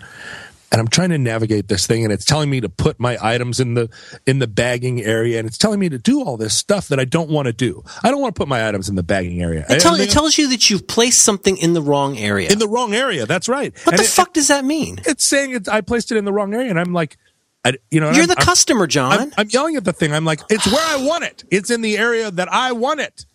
and 0.74 0.80
I'm 0.80 0.88
trying 0.88 1.10
to 1.10 1.18
navigate 1.18 1.68
this 1.68 1.86
thing, 1.86 2.02
and 2.02 2.12
it's 2.12 2.24
telling 2.24 2.50
me 2.50 2.60
to 2.60 2.68
put 2.68 2.98
my 2.98 3.16
items 3.22 3.60
in 3.60 3.74
the 3.74 3.88
in 4.26 4.40
the 4.40 4.48
bagging 4.48 5.00
area, 5.02 5.38
and 5.38 5.46
it's 5.46 5.56
telling 5.56 5.78
me 5.78 5.88
to 5.88 5.98
do 5.98 6.20
all 6.24 6.36
this 6.36 6.52
stuff 6.52 6.88
that 6.88 6.98
I 6.98 7.04
don't 7.04 7.30
want 7.30 7.46
to 7.46 7.52
do. 7.52 7.84
I 8.02 8.10
don't 8.10 8.20
want 8.20 8.34
to 8.34 8.38
put 8.40 8.48
my 8.48 8.66
items 8.66 8.88
in 8.88 8.96
the 8.96 9.04
bagging 9.04 9.40
area. 9.40 9.64
It, 9.70 9.78
tell, 9.80 9.94
it 9.94 10.10
tells 10.10 10.36
you 10.36 10.48
that 10.48 10.68
you've 10.70 10.88
placed 10.88 11.20
something 11.22 11.56
in 11.58 11.74
the 11.74 11.80
wrong 11.80 12.18
area. 12.18 12.50
in 12.50 12.58
the 12.58 12.66
wrong 12.66 12.92
area. 12.92 13.24
That's 13.24 13.48
right. 13.48 13.72
what 13.84 13.92
And 13.92 13.98
the 14.00 14.02
it- 14.04 14.08
fuck 14.08 14.32
does 14.32 14.48
that 14.48 14.64
mean? 14.64 15.00
It's 15.06 15.28
saying 15.28 15.52
it, 15.52 15.68
I 15.68 15.80
placed 15.80 16.10
it 16.10 16.16
in 16.18 16.24
the 16.24 16.32
wrong 16.32 16.52
area, 16.52 16.70
and 16.70 16.80
I'm 16.80 16.92
like, 16.92 17.18
I, 17.64 17.74
you 17.92 18.00
know, 18.00 18.08
you're 18.10 18.22
I'm- 18.22 18.28
the 18.28 18.34
customer, 18.36 18.88
John. 18.88 19.12
I'm, 19.20 19.32
I'm 19.38 19.48
yelling 19.50 19.76
at 19.76 19.84
the 19.84 19.92
thing. 19.92 20.12
I'm 20.12 20.24
like, 20.24 20.40
it's 20.50 20.66
where 20.66 20.84
I 20.84 21.04
want 21.06 21.22
it. 21.22 21.44
It's 21.52 21.70
in 21.70 21.82
the 21.82 21.96
area 21.96 22.32
that 22.32 22.52
I 22.52 22.72
want 22.72 22.98
it. 22.98 23.26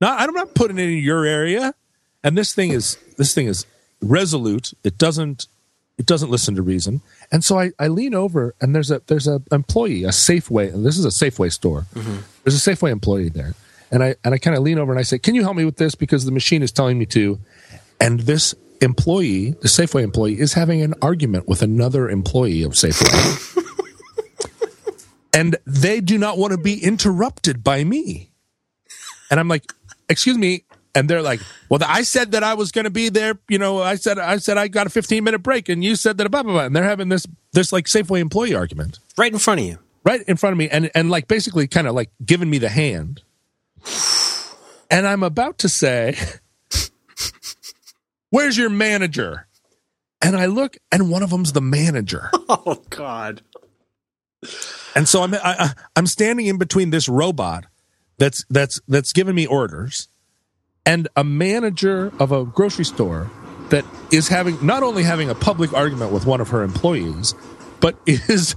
No, 0.00 0.08
I'm 0.08 0.34
not 0.34 0.56
putting 0.56 0.78
it 0.78 0.88
in 0.88 0.98
your 0.98 1.24
area. 1.24 1.72
And 2.24 2.36
this 2.36 2.52
thing 2.52 2.70
is 2.72 2.96
this 3.16 3.32
thing 3.32 3.46
is 3.46 3.64
resolute. 4.02 4.72
It 4.82 4.98
doesn't 4.98 5.46
it 5.98 6.06
doesn't 6.06 6.30
listen 6.30 6.56
to 6.56 6.62
reason. 6.62 7.02
And 7.30 7.44
so 7.44 7.58
I, 7.58 7.72
I 7.78 7.88
lean 7.88 8.14
over 8.14 8.54
and 8.60 8.74
there's 8.74 8.90
a 8.90 9.00
there's 9.06 9.28
a 9.28 9.42
employee, 9.52 10.04
a 10.04 10.08
Safeway, 10.08 10.72
and 10.72 10.84
this 10.84 10.98
is 10.98 11.04
a 11.04 11.08
Safeway 11.08 11.52
store. 11.52 11.86
Mm-hmm. 11.94 12.16
There's 12.42 12.66
a 12.66 12.70
Safeway 12.70 12.90
employee 12.90 13.28
there. 13.28 13.54
And 13.90 14.02
I 14.02 14.16
and 14.24 14.34
I 14.34 14.38
kind 14.38 14.56
of 14.56 14.62
lean 14.62 14.78
over 14.78 14.90
and 14.90 14.98
I 14.98 15.02
say, 15.02 15.18
Can 15.18 15.34
you 15.34 15.42
help 15.42 15.56
me 15.56 15.64
with 15.64 15.76
this? 15.76 15.94
Because 15.94 16.24
the 16.24 16.32
machine 16.32 16.62
is 16.62 16.72
telling 16.72 16.98
me 16.98 17.06
to. 17.06 17.38
And 18.00 18.20
this 18.20 18.54
employee, 18.80 19.50
the 19.50 19.68
Safeway 19.68 20.02
employee, 20.02 20.40
is 20.40 20.54
having 20.54 20.82
an 20.82 20.94
argument 21.00 21.46
with 21.46 21.62
another 21.62 22.10
employee 22.10 22.62
of 22.62 22.72
Safeway. 22.72 23.60
and 25.32 25.56
they 25.64 26.00
do 26.00 26.18
not 26.18 26.38
want 26.38 26.52
to 26.52 26.58
be 26.58 26.82
interrupted 26.82 27.62
by 27.62 27.84
me. 27.84 28.30
And 29.30 29.38
I'm 29.38 29.48
like, 29.48 29.72
excuse 30.08 30.36
me. 30.36 30.64
And 30.94 31.10
they're 31.10 31.22
like, 31.22 31.40
well, 31.68 31.80
I 31.84 32.02
said 32.02 32.32
that 32.32 32.44
I 32.44 32.54
was 32.54 32.70
going 32.70 32.84
to 32.84 32.90
be 32.90 33.08
there. 33.08 33.38
You 33.48 33.58
know, 33.58 33.82
I 33.82 33.96
said, 33.96 34.18
I 34.18 34.36
said 34.38 34.56
I 34.58 34.68
got 34.68 34.86
a 34.86 34.90
15 34.90 35.24
minute 35.24 35.40
break 35.40 35.68
and 35.68 35.82
you 35.82 35.96
said 35.96 36.18
that 36.18 36.30
blah, 36.30 36.42
blah, 36.44 36.52
blah. 36.52 36.64
And 36.64 36.74
they're 36.76 36.84
having 36.84 37.08
this, 37.08 37.26
this 37.52 37.72
like 37.72 37.86
Safeway 37.86 38.20
employee 38.20 38.54
argument 38.54 39.00
right 39.18 39.32
in 39.32 39.38
front 39.40 39.60
of 39.60 39.66
you. 39.66 39.78
right 40.04 40.22
in 40.22 40.36
front 40.36 40.52
of 40.52 40.58
me 40.58 40.68
and, 40.68 40.90
and 40.94 41.10
like 41.10 41.26
basically 41.26 41.66
kind 41.66 41.86
of 41.88 41.94
like 41.94 42.10
giving 42.24 42.48
me 42.48 42.58
the 42.58 42.68
hand. 42.68 43.22
And 44.90 45.06
I'm 45.06 45.22
about 45.24 45.58
to 45.58 45.68
say, 45.68 46.16
where's 48.30 48.56
your 48.56 48.70
manager? 48.70 49.46
And 50.22 50.36
I 50.36 50.46
look 50.46 50.76
and 50.92 51.10
one 51.10 51.22
of 51.22 51.30
them's 51.30 51.52
the 51.52 51.60
manager. 51.60 52.30
Oh 52.48 52.80
God. 52.90 53.42
And 54.94 55.08
so 55.08 55.22
I'm 55.22 55.34
I, 55.34 55.38
I- 55.44 55.74
I'm 55.96 56.06
standing 56.06 56.46
in 56.46 56.58
between 56.58 56.90
this 56.90 57.08
robot 57.08 57.64
that's 58.18 58.44
that's 58.50 58.80
that's 58.86 59.12
giving 59.12 59.34
me 59.34 59.46
orders 59.46 60.08
and 60.86 61.08
a 61.16 61.24
manager 61.24 62.12
of 62.18 62.32
a 62.32 62.44
grocery 62.44 62.84
store 62.84 63.30
that 63.70 63.84
is 64.12 64.28
having 64.28 64.64
not 64.64 64.82
only 64.82 65.02
having 65.02 65.30
a 65.30 65.34
public 65.34 65.72
argument 65.72 66.12
with 66.12 66.26
one 66.26 66.40
of 66.40 66.48
her 66.50 66.62
employees, 66.62 67.34
but 67.80 67.96
is 68.06 68.56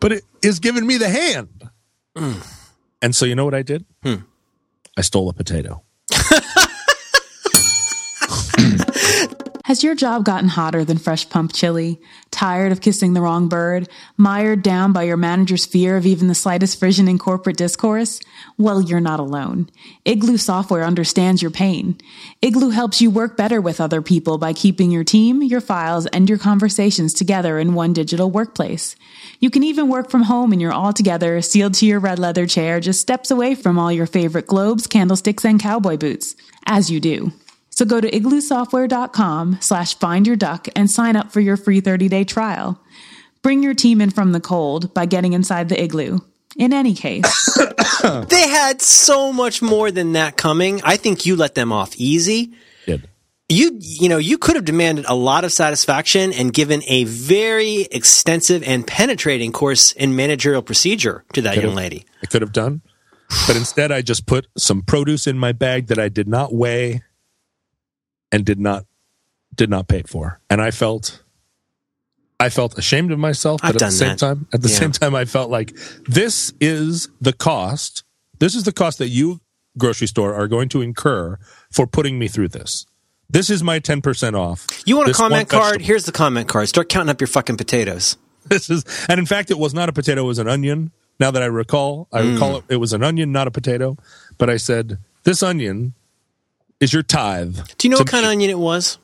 but 0.00 0.12
it 0.12 0.24
is 0.42 0.58
giving 0.58 0.86
me 0.86 0.96
the 0.96 1.08
hand. 1.08 1.70
Mm. 2.16 2.58
And 3.00 3.16
so 3.16 3.24
you 3.24 3.34
know 3.34 3.44
what 3.44 3.54
I 3.54 3.62
did? 3.62 3.84
Hmm. 4.02 4.16
I 4.96 5.00
stole 5.00 5.28
a 5.28 5.32
potato. 5.32 5.82
Has 9.64 9.82
your 9.82 9.94
job 9.94 10.24
gotten 10.24 10.50
hotter 10.50 10.84
than 10.84 10.98
fresh 10.98 11.26
pump 11.30 11.54
chili? 11.54 11.98
Tired 12.30 12.72
of 12.72 12.82
kissing 12.82 13.14
the 13.14 13.22
wrong 13.22 13.48
bird? 13.48 13.88
Mired 14.18 14.62
down 14.62 14.92
by 14.92 15.04
your 15.04 15.16
manager's 15.16 15.64
fear 15.64 15.96
of 15.96 16.04
even 16.04 16.28
the 16.28 16.34
slightest 16.34 16.78
frisson 16.78 17.08
in 17.08 17.18
corporate 17.18 17.56
discourse? 17.56 18.20
Well, 18.58 18.82
you're 18.82 19.00
not 19.00 19.20
alone. 19.20 19.70
Igloo 20.04 20.36
software 20.36 20.84
understands 20.84 21.42
your 21.42 21.50
pain. 21.50 21.98
Igloo 22.42 22.70
helps 22.70 23.00
you 23.00 23.10
work 23.10 23.36
better 23.36 23.60
with 23.60 23.80
other 23.80 24.02
people 24.02 24.38
by 24.38 24.52
keeping 24.52 24.90
your 24.90 25.04
team, 25.04 25.42
your 25.42 25.60
files, 25.60 26.06
and 26.06 26.28
your 26.28 26.38
conversations 26.38 27.14
together 27.14 27.58
in 27.58 27.74
one 27.74 27.92
digital 27.92 28.30
workplace. 28.30 28.94
You 29.40 29.50
can 29.50 29.62
even 29.62 29.88
work 29.88 30.10
from 30.10 30.22
home 30.22 30.52
and 30.52 30.60
you're 30.60 30.72
all 30.72 30.92
together, 30.92 31.40
sealed 31.40 31.74
to 31.74 31.86
your 31.86 32.00
red 32.00 32.18
leather 32.18 32.46
chair, 32.46 32.78
just 32.78 33.00
steps 33.00 33.30
away 33.30 33.54
from 33.54 33.78
all 33.78 33.90
your 33.90 34.06
favorite 34.06 34.46
globes, 34.46 34.86
candlesticks, 34.86 35.44
and 35.44 35.60
cowboy 35.60 35.96
boots. 35.96 36.36
As 36.66 36.90
you 36.90 37.00
do. 37.00 37.32
So 37.70 37.84
go 37.86 38.00
to 38.00 38.10
igloosoftware.com 38.10 39.58
slash 39.60 39.98
find 39.98 40.26
your 40.26 40.36
duck 40.36 40.68
and 40.76 40.90
sign 40.90 41.16
up 41.16 41.32
for 41.32 41.40
your 41.40 41.56
free 41.56 41.80
30 41.80 42.08
day 42.08 42.24
trial. 42.24 42.80
Bring 43.40 43.62
your 43.62 43.74
team 43.74 44.00
in 44.00 44.10
from 44.10 44.32
the 44.32 44.40
cold 44.40 44.94
by 44.94 45.06
getting 45.06 45.32
inside 45.32 45.68
the 45.68 45.82
igloo. 45.82 46.20
In 46.56 46.72
any 46.72 46.94
case, 46.94 47.58
They 48.28 48.48
had 48.48 48.82
so 48.82 49.32
much 49.32 49.62
more 49.62 49.90
than 49.90 50.12
that 50.12 50.36
coming. 50.36 50.80
I 50.84 50.96
think 50.96 51.24
you 51.26 51.36
let 51.36 51.54
them 51.54 51.72
off 51.72 51.96
easy. 51.96 52.52
Did. 52.86 53.08
You, 53.48 53.76
you 53.80 54.08
know, 54.08 54.18
you 54.18 54.38
could 54.38 54.56
have 54.56 54.64
demanded 54.64 55.04
a 55.08 55.14
lot 55.14 55.44
of 55.44 55.52
satisfaction 55.52 56.32
and 56.32 56.52
given 56.52 56.82
a 56.88 57.04
very 57.04 57.82
extensive 57.90 58.62
and 58.62 58.86
penetrating 58.86 59.52
course 59.52 59.92
in 59.92 60.16
managerial 60.16 60.62
procedure 60.62 61.24
to 61.34 61.42
that 61.42 61.56
young 61.56 61.74
lady. 61.74 62.06
I 62.22 62.26
could 62.26 62.42
have 62.42 62.52
done. 62.52 62.82
But 63.46 63.56
instead 63.56 63.92
I 63.92 64.02
just 64.02 64.26
put 64.26 64.46
some 64.56 64.82
produce 64.82 65.26
in 65.26 65.38
my 65.38 65.52
bag 65.52 65.88
that 65.88 65.98
I 65.98 66.08
did 66.08 66.28
not 66.28 66.54
weigh 66.54 67.02
and 68.30 68.44
did 68.44 68.58
not 68.58 68.86
did 69.54 69.68
not 69.68 69.86
pay 69.86 70.02
for. 70.06 70.40
And 70.48 70.60
I 70.62 70.70
felt 70.70 71.21
I 72.42 72.48
felt 72.48 72.76
ashamed 72.78 73.10
of 73.12 73.18
myself, 73.18 73.60
but 73.62 73.68
I've 73.70 73.76
at 73.76 73.80
the 73.80 73.90
same 73.92 74.08
that. 74.10 74.18
time 74.18 74.46
at 74.52 74.62
the 74.62 74.68
Yeah. 74.68 74.78
same 74.78 74.92
time 74.92 75.14
I 75.14 75.24
felt 75.24 75.50
like 75.50 75.74
this 76.08 76.52
is 76.60 77.08
the 77.20 77.32
cost. 77.32 78.02
This 78.38 78.54
is 78.54 78.64
the 78.64 78.72
cost 78.72 78.98
that 78.98 79.08
you 79.08 79.40
grocery 79.78 80.06
store 80.08 80.34
are 80.34 80.48
going 80.48 80.68
to 80.70 80.82
incur 80.82 81.38
for 81.70 81.86
putting 81.86 82.18
me 82.18 82.28
through 82.28 82.48
this. 82.48 82.84
This 83.30 83.48
is 83.48 83.62
my 83.62 83.78
10% 83.80 84.34
off. 84.34 84.66
You 84.84 84.96
want 84.96 85.08
a 85.08 85.10
This 85.10 85.16
comment 85.16 85.48
card? 85.48 85.64
vegetable. 85.64 85.86
Here's 85.86 86.04
the 86.04 86.12
comment 86.12 86.48
card. 86.48 86.68
Start 86.68 86.88
counting 86.90 87.08
up 87.10 87.20
your 87.20 87.28
fucking 87.28 87.56
potatoes. 87.56 88.16
This 88.48 88.68
is, 88.68 88.84
and 89.08 89.20
in 89.20 89.24
fact, 89.26 89.50
it 89.52 89.58
was 89.58 89.72
not 89.72 89.88
a 89.88 89.92
potato; 89.92 90.22
it 90.24 90.26
was 90.26 90.38
an 90.40 90.48
onion. 90.48 90.90
Now 91.20 91.30
that 91.30 91.42
I 91.42 91.46
recall, 91.46 92.08
I 92.12 92.20
Mm. 92.22 92.32
recall 92.34 92.56
it, 92.58 92.64
it 92.70 92.76
was 92.76 92.92
an 92.92 93.02
onion, 93.04 93.30
not 93.30 93.46
a 93.46 93.52
potato. 93.52 93.96
But 94.36 94.50
I 94.50 94.56
said, 94.56 94.98
"This 95.22 95.44
onion 95.44 95.94
is 96.80 96.92
your 96.92 97.04
tithe." 97.04 97.54
Do 97.78 97.86
you 97.86 97.90
know 97.90 97.98
what 97.98 98.08
kind 98.08 98.22
me." 98.24 98.28
of 98.28 98.32
onion 98.32 98.50
it 98.50 98.58
was? 98.58 98.98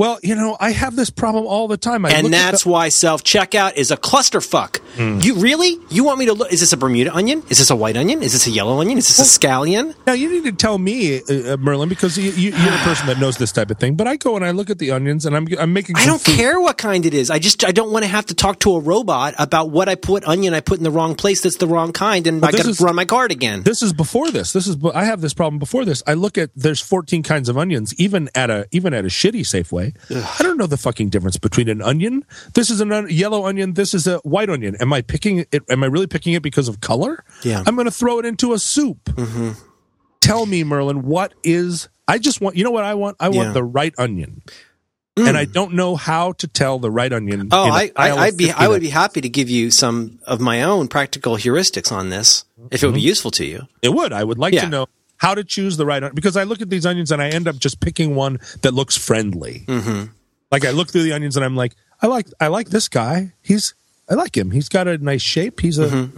Well, 0.00 0.18
you 0.22 0.34
know, 0.34 0.56
I 0.58 0.70
have 0.70 0.96
this 0.96 1.10
problem 1.10 1.44
all 1.46 1.68
the 1.68 1.76
time. 1.76 2.06
I 2.06 2.12
and 2.12 2.32
that's 2.32 2.64
the- 2.64 2.70
why 2.70 2.88
self 2.88 3.22
checkout 3.22 3.74
is 3.76 3.90
a 3.90 3.98
clusterfuck. 3.98 4.80
You 4.96 5.34
really? 5.34 5.76
You 5.90 6.04
want 6.04 6.18
me 6.18 6.24
to 6.24 6.32
look? 6.32 6.50
Is 6.50 6.60
this 6.60 6.72
a 6.72 6.78
Bermuda 6.78 7.14
onion? 7.14 7.42
Is 7.50 7.58
this 7.58 7.68
a 7.68 7.76
white 7.76 7.98
onion? 7.98 8.22
Is 8.22 8.32
this 8.32 8.46
a 8.46 8.50
yellow 8.50 8.80
onion? 8.80 8.96
Is 8.96 9.08
this 9.08 9.18
a 9.18 9.38
scallion? 9.38 9.94
now 10.06 10.14
you 10.14 10.30
need 10.30 10.44
to 10.44 10.52
tell 10.52 10.78
me, 10.78 11.18
uh, 11.18 11.52
uh, 11.52 11.56
Merlin, 11.58 11.90
because 11.90 12.16
you, 12.16 12.30
you, 12.32 12.50
you're 12.50 12.70
the 12.70 12.82
person 12.82 13.08
that 13.08 13.18
knows 13.18 13.36
this 13.36 13.52
type 13.52 13.70
of 13.70 13.78
thing. 13.78 13.94
But 13.94 14.08
I 14.08 14.16
go 14.16 14.36
and 14.36 14.44
I 14.44 14.52
look 14.52 14.70
at 14.70 14.78
the 14.78 14.90
onions, 14.90 15.26
and 15.26 15.36
I'm 15.36 15.46
I'm 15.58 15.74
making. 15.74 15.96
I 15.96 16.06
don't 16.06 16.20
food. 16.20 16.34
care 16.34 16.58
what 16.58 16.78
kind 16.78 17.04
it 17.04 17.12
is. 17.12 17.28
I 17.28 17.38
just 17.38 17.62
I 17.62 17.70
don't 17.70 17.92
want 17.92 18.04
to 18.04 18.08
have 18.08 18.24
to 18.26 18.34
talk 18.34 18.60
to 18.60 18.76
a 18.76 18.80
robot 18.80 19.34
about 19.38 19.70
what 19.70 19.90
I 19.90 19.96
put 19.96 20.24
onion 20.26 20.54
I 20.54 20.60
put 20.60 20.78
in 20.78 20.84
the 20.84 20.90
wrong 20.90 21.14
place. 21.14 21.42
That's 21.42 21.56
the 21.56 21.66
wrong 21.68 21.92
kind, 21.92 22.26
and 22.26 22.42
I 22.42 22.52
this 22.52 22.64
got 22.64 22.74
to 22.74 22.84
run 22.84 22.96
my 22.96 23.04
card 23.04 23.32
again. 23.32 23.64
This 23.64 23.82
is 23.82 23.92
before 23.92 24.30
this. 24.30 24.54
This 24.54 24.66
is 24.66 24.78
I 24.94 25.04
have 25.04 25.20
this 25.20 25.34
problem 25.34 25.58
before 25.58 25.84
this. 25.84 26.02
I 26.06 26.14
look 26.14 26.38
at 26.38 26.50
there's 26.56 26.80
14 26.80 27.22
kinds 27.22 27.50
of 27.50 27.58
onions, 27.58 27.94
even 27.98 28.30
at 28.34 28.48
a 28.48 28.66
even 28.70 28.94
at 28.94 29.04
a 29.04 29.08
shitty 29.08 29.40
Safeway. 29.40 29.89
I 30.10 30.42
don't 30.42 30.56
know 30.56 30.66
the 30.66 30.76
fucking 30.76 31.08
difference 31.10 31.36
between 31.38 31.68
an 31.68 31.82
onion. 31.82 32.24
This 32.54 32.70
is 32.70 32.80
a 32.80 33.06
yellow 33.12 33.46
onion. 33.46 33.74
This 33.74 33.94
is 33.94 34.06
a 34.06 34.18
white 34.18 34.50
onion. 34.50 34.76
Am 34.80 34.92
I 34.92 35.02
picking 35.02 35.44
it? 35.52 35.62
Am 35.68 35.82
I 35.82 35.86
really 35.86 36.06
picking 36.06 36.32
it 36.34 36.42
because 36.42 36.68
of 36.68 36.80
color? 36.80 37.24
Yeah. 37.42 37.62
I'm 37.66 37.74
going 37.74 37.86
to 37.86 37.90
throw 37.90 38.18
it 38.18 38.24
into 38.26 38.52
a 38.52 38.58
soup. 38.58 39.04
Mm-hmm. 39.04 39.50
Tell 40.20 40.46
me, 40.46 40.64
Merlin, 40.64 41.02
what 41.02 41.32
is? 41.42 41.88
I 42.06 42.18
just 42.18 42.40
want. 42.40 42.56
You 42.56 42.64
know 42.64 42.70
what 42.70 42.84
I 42.84 42.94
want? 42.94 43.16
I 43.20 43.28
want 43.28 43.48
Yeah. 43.48 43.52
the 43.52 43.64
right 43.64 43.94
onion. 43.98 44.42
And 45.16 45.36
I 45.36 45.44
don't 45.44 45.74
know 45.74 45.96
how 45.96 46.32
to 46.32 46.46
tell 46.48 46.78
the 46.78 46.90
right 46.90 47.12
onion. 47.12 47.48
Oh, 47.52 47.68
I, 47.70 47.90
I, 47.94 48.10
I'd 48.12 48.38
be, 48.38 48.50
I 48.50 48.68
would 48.68 48.80
be 48.80 48.88
happy 48.88 49.20
to 49.20 49.28
give 49.28 49.50
you 49.50 49.70
some 49.70 50.18
of 50.26 50.40
my 50.40 50.62
own 50.62 50.88
practical 50.88 51.36
heuristics 51.36 51.92
on 51.92 52.08
this 52.08 52.46
if 52.70 52.82
it 52.82 52.86
would 52.86 52.94
be 52.94 53.02
useful 53.02 53.30
to 53.32 53.44
you. 53.44 53.66
It 53.82 53.90
would. 53.92 54.14
I 54.14 54.24
would 54.24 54.38
like 54.38 54.54
Yeah. 54.54 54.62
to 54.62 54.68
know 54.68 54.86
how 55.20 55.34
to 55.34 55.44
choose 55.44 55.76
the 55.76 55.84
right 55.84 56.02
onion 56.02 56.14
because 56.14 56.34
I 56.36 56.44
look 56.44 56.62
at 56.62 56.70
these 56.70 56.86
onions 56.86 57.12
and 57.12 57.20
I 57.20 57.28
end 57.28 57.46
up 57.46 57.56
just 57.56 57.78
picking 57.80 58.14
one 58.14 58.38
that 58.62 58.72
looks 58.72 58.96
friendly. 58.96 59.64
Mm-hmm. 59.66 60.12
Like 60.50 60.64
I 60.64 60.70
look 60.70 60.90
through 60.90 61.02
the 61.02 61.12
onions 61.12 61.36
and 61.36 61.44
I'm 61.44 61.54
like, 61.56 61.74
I 62.00 62.06
like, 62.06 62.26
I 62.40 62.46
like 62.46 62.70
this 62.70 62.88
guy. 62.88 63.32
He's, 63.42 63.74
I 64.08 64.14
like 64.14 64.34
him. 64.36 64.50
He's 64.50 64.70
got 64.70 64.88
a 64.88 64.96
nice 64.96 65.20
shape. 65.20 65.60
He's 65.60 65.78
a, 65.78 65.84
and- 65.88 66.14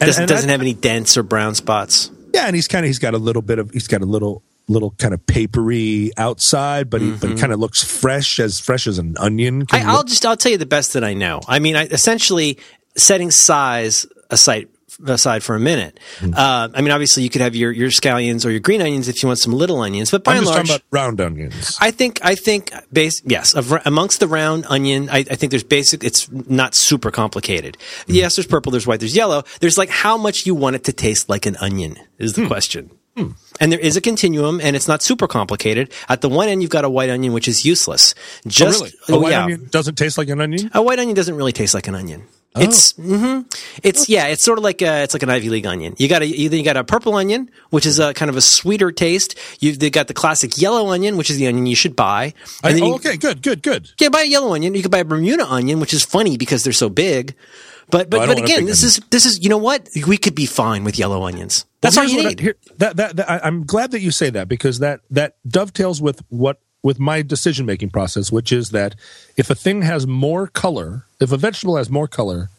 Doesn't, 0.00 0.22
and 0.22 0.28
doesn't 0.28 0.50
I- 0.50 0.52
have 0.52 0.60
any 0.60 0.74
dents 0.74 1.16
or 1.16 1.22
brown 1.22 1.54
spots. 1.54 2.10
yeah, 2.34 2.46
and 2.46 2.56
he's 2.56 2.66
kind 2.66 2.84
of, 2.84 2.88
he's 2.88 2.98
got 2.98 3.14
a 3.14 3.18
little 3.18 3.42
bit 3.42 3.58
of, 3.60 3.70
he's 3.70 3.86
got 3.86 4.02
a 4.02 4.06
little, 4.06 4.42
little 4.68 4.90
kind 4.98 5.14
of 5.14 5.24
papery 5.26 6.10
outside, 6.16 6.88
but 6.90 7.00
he, 7.00 7.10
but 7.12 7.30
he 7.30 7.36
kind 7.36 7.52
of 7.52 7.58
looks 7.60 7.82
fresh, 7.84 8.38
as 8.40 8.58
fresh 8.60 8.86
as 8.86 8.98
an 8.98 9.16
onion. 9.18 9.66
Mm-hmm. 9.66 9.76
I, 9.76 9.78
can 9.80 9.88
I'll 9.88 10.04
just 10.04 10.24
I'll 10.26 10.36
tell 10.36 10.52
you 10.52 10.58
the 10.58 10.66
best 10.66 10.92
that 10.94 11.04
I 11.04 11.14
know. 11.14 11.40
I 11.48 11.58
mean, 11.58 11.76
I, 11.76 11.84
essentially 11.86 12.58
setting 12.96 13.30
size 13.30 14.06
aside 14.30 14.68
aside 15.06 15.42
for 15.42 15.54
a 15.54 15.60
minute. 15.60 15.98
Hmm. 16.18 16.32
Uh, 16.34 16.68
I 16.74 16.80
mean, 16.82 16.90
obviously, 16.90 17.22
you 17.22 17.30
could 17.30 17.40
have 17.40 17.54
your 17.54 17.72
your 17.72 17.90
scallions 17.90 18.44
or 18.46 18.50
your 18.50 18.60
green 18.60 18.80
onions 18.82 19.08
if 19.08 19.22
you 19.22 19.26
want 19.28 19.38
some 19.38 19.52
little 19.52 19.80
onions, 19.80 20.10
but 20.10 20.24
by 20.24 20.32
I'm 20.32 20.38
and 20.38 20.46
just 20.46 20.54
large, 20.56 20.68
talking 20.68 20.82
about 20.90 20.98
round 20.98 21.20
onions. 21.20 21.76
I 21.80 21.90
think 21.90 22.20
I 22.24 22.34
think 22.34 22.72
base 22.92 23.22
yes 23.24 23.54
of, 23.54 23.72
amongst 23.84 24.20
the 24.20 24.28
round 24.28 24.66
onion 24.68 25.08
I, 25.10 25.18
I 25.18 25.22
think 25.36 25.50
there's 25.50 25.64
basic 25.64 26.04
it's 26.04 26.30
not 26.30 26.74
super 26.74 27.10
complicated. 27.10 27.76
Hmm. 28.06 28.12
Yes, 28.14 28.36
there's 28.36 28.46
purple, 28.46 28.72
there's 28.72 28.86
white, 28.86 29.00
there's 29.00 29.16
yellow. 29.16 29.42
There's 29.60 29.78
like 29.78 29.88
how 29.90 30.16
much 30.16 30.46
you 30.46 30.54
want 30.54 30.76
it 30.76 30.84
to 30.84 30.92
taste 30.92 31.28
like 31.28 31.46
an 31.46 31.56
onion 31.56 31.96
is 32.18 32.34
Hmm. 32.34 32.42
the 32.42 32.46
question. 32.48 32.90
And 33.60 33.70
there 33.70 33.78
is 33.78 33.98
a 33.98 34.00
continuum, 34.00 34.58
and 34.62 34.74
it's 34.74 34.88
not 34.88 35.02
super 35.02 35.28
complicated. 35.28 35.92
At 36.08 36.22
the 36.22 36.30
one 36.30 36.48
end, 36.48 36.62
you've 36.62 36.70
got 36.70 36.86
a 36.86 36.88
white 36.88 37.10
onion, 37.10 37.34
which 37.34 37.46
is 37.46 37.62
useless. 37.62 38.14
oh, 38.16 38.48
Just 38.48 38.80
really? 38.80 38.92
A 39.10 39.12
oh, 39.12 39.20
white 39.20 39.30
yeah. 39.32 39.44
onion 39.44 39.68
doesn't 39.70 39.96
taste 39.96 40.16
like 40.16 40.30
an 40.30 40.40
onion? 40.40 40.70
A 40.72 40.80
white 40.82 40.98
onion 40.98 41.14
doesn't 41.14 41.34
really 41.36 41.52
taste 41.52 41.74
like 41.74 41.86
an 41.88 41.94
onion. 41.94 42.22
Oh. 42.54 42.60
It's 42.60 42.92
hmm 42.92 43.40
it's 43.82 44.08
yeah, 44.08 44.26
it's 44.26 44.44
sort 44.44 44.58
of 44.58 44.64
like 44.64 44.82
a, 44.82 45.02
it's 45.02 45.14
like 45.14 45.22
an 45.22 45.30
Ivy 45.30 45.48
League 45.48 45.66
onion. 45.66 45.94
You 45.96 46.06
got 46.08 46.20
a 46.20 46.26
either 46.26 46.56
you 46.56 46.62
got 46.62 46.76
a 46.76 46.84
purple 46.84 47.14
onion, 47.14 47.50
which 47.70 47.86
is 47.86 47.98
a 47.98 48.12
kind 48.12 48.28
of 48.28 48.36
a 48.36 48.42
sweeter 48.42 48.92
taste. 48.92 49.38
You've 49.60 49.78
they 49.78 49.88
got 49.88 50.08
the 50.08 50.14
classic 50.14 50.60
yellow 50.60 50.90
onion, 50.90 51.16
which 51.16 51.30
is 51.30 51.38
the 51.38 51.46
onion 51.46 51.64
you 51.64 51.76
should 51.76 51.96
buy. 51.96 52.34
I, 52.62 52.72
then 52.74 52.82
oh, 52.82 52.86
you, 52.86 52.94
okay, 52.96 53.16
good, 53.16 53.42
good, 53.42 53.62
good. 53.62 53.90
yeah, 53.98 54.10
buy 54.10 54.22
a 54.22 54.26
yellow 54.26 54.54
onion. 54.54 54.74
You 54.74 54.82
could 54.82 54.90
buy 54.90 54.98
a 54.98 55.04
Bermuda 55.04 55.50
onion, 55.50 55.80
which 55.80 55.94
is 55.94 56.04
funny 56.04 56.36
because 56.36 56.62
they're 56.62 56.74
so 56.74 56.90
big. 56.90 57.34
But 57.90 58.10
but 58.10 58.22
Oh, 58.22 58.26
but 58.26 58.38
again, 58.38 58.66
this 58.66 58.82
onion. 58.82 58.88
is 58.88 59.00
this 59.10 59.24
is 59.26 59.42
you 59.42 59.48
know 59.48 59.58
what 59.58 59.88
we 60.06 60.18
could 60.18 60.34
be 60.34 60.46
fine 60.46 60.84
with 60.84 60.98
yellow 60.98 61.22
onions. 61.24 61.64
That's 61.80 61.96
Well, 61.96 62.04
all 62.04 62.10
you 62.10 62.28
need. 62.28 62.40
I, 62.40 62.42
here, 62.42 62.54
that, 62.78 62.96
that, 62.96 63.16
that, 63.16 63.30
I, 63.30 63.40
I'm 63.42 63.64
glad 63.64 63.90
that 63.90 64.00
you 64.00 64.10
say 64.10 64.30
that 64.30 64.46
because 64.46 64.78
that, 64.78 65.00
that 65.10 65.36
dovetails 65.46 66.00
with 66.00 66.22
what 66.28 66.60
with 66.82 66.98
my 66.98 67.22
decision 67.22 67.64
making 67.66 67.90
process, 67.90 68.32
which 68.32 68.52
is 68.52 68.70
that 68.70 68.94
if 69.36 69.50
a 69.50 69.54
thing 69.54 69.82
has 69.82 70.06
more 70.06 70.46
color, 70.46 71.06
if 71.22 71.32
a 71.32 71.36
vegetable 71.36 71.76
has 71.76 71.88
more 71.90 72.08
color, 72.08 72.50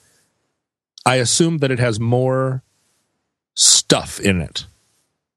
I 1.06 1.16
assume 1.18 1.60
that 1.60 1.72
it 1.72 1.80
has 1.80 2.00
more 2.00 2.64
stuff 3.56 4.20
in 4.20 4.42
it. 4.42 4.66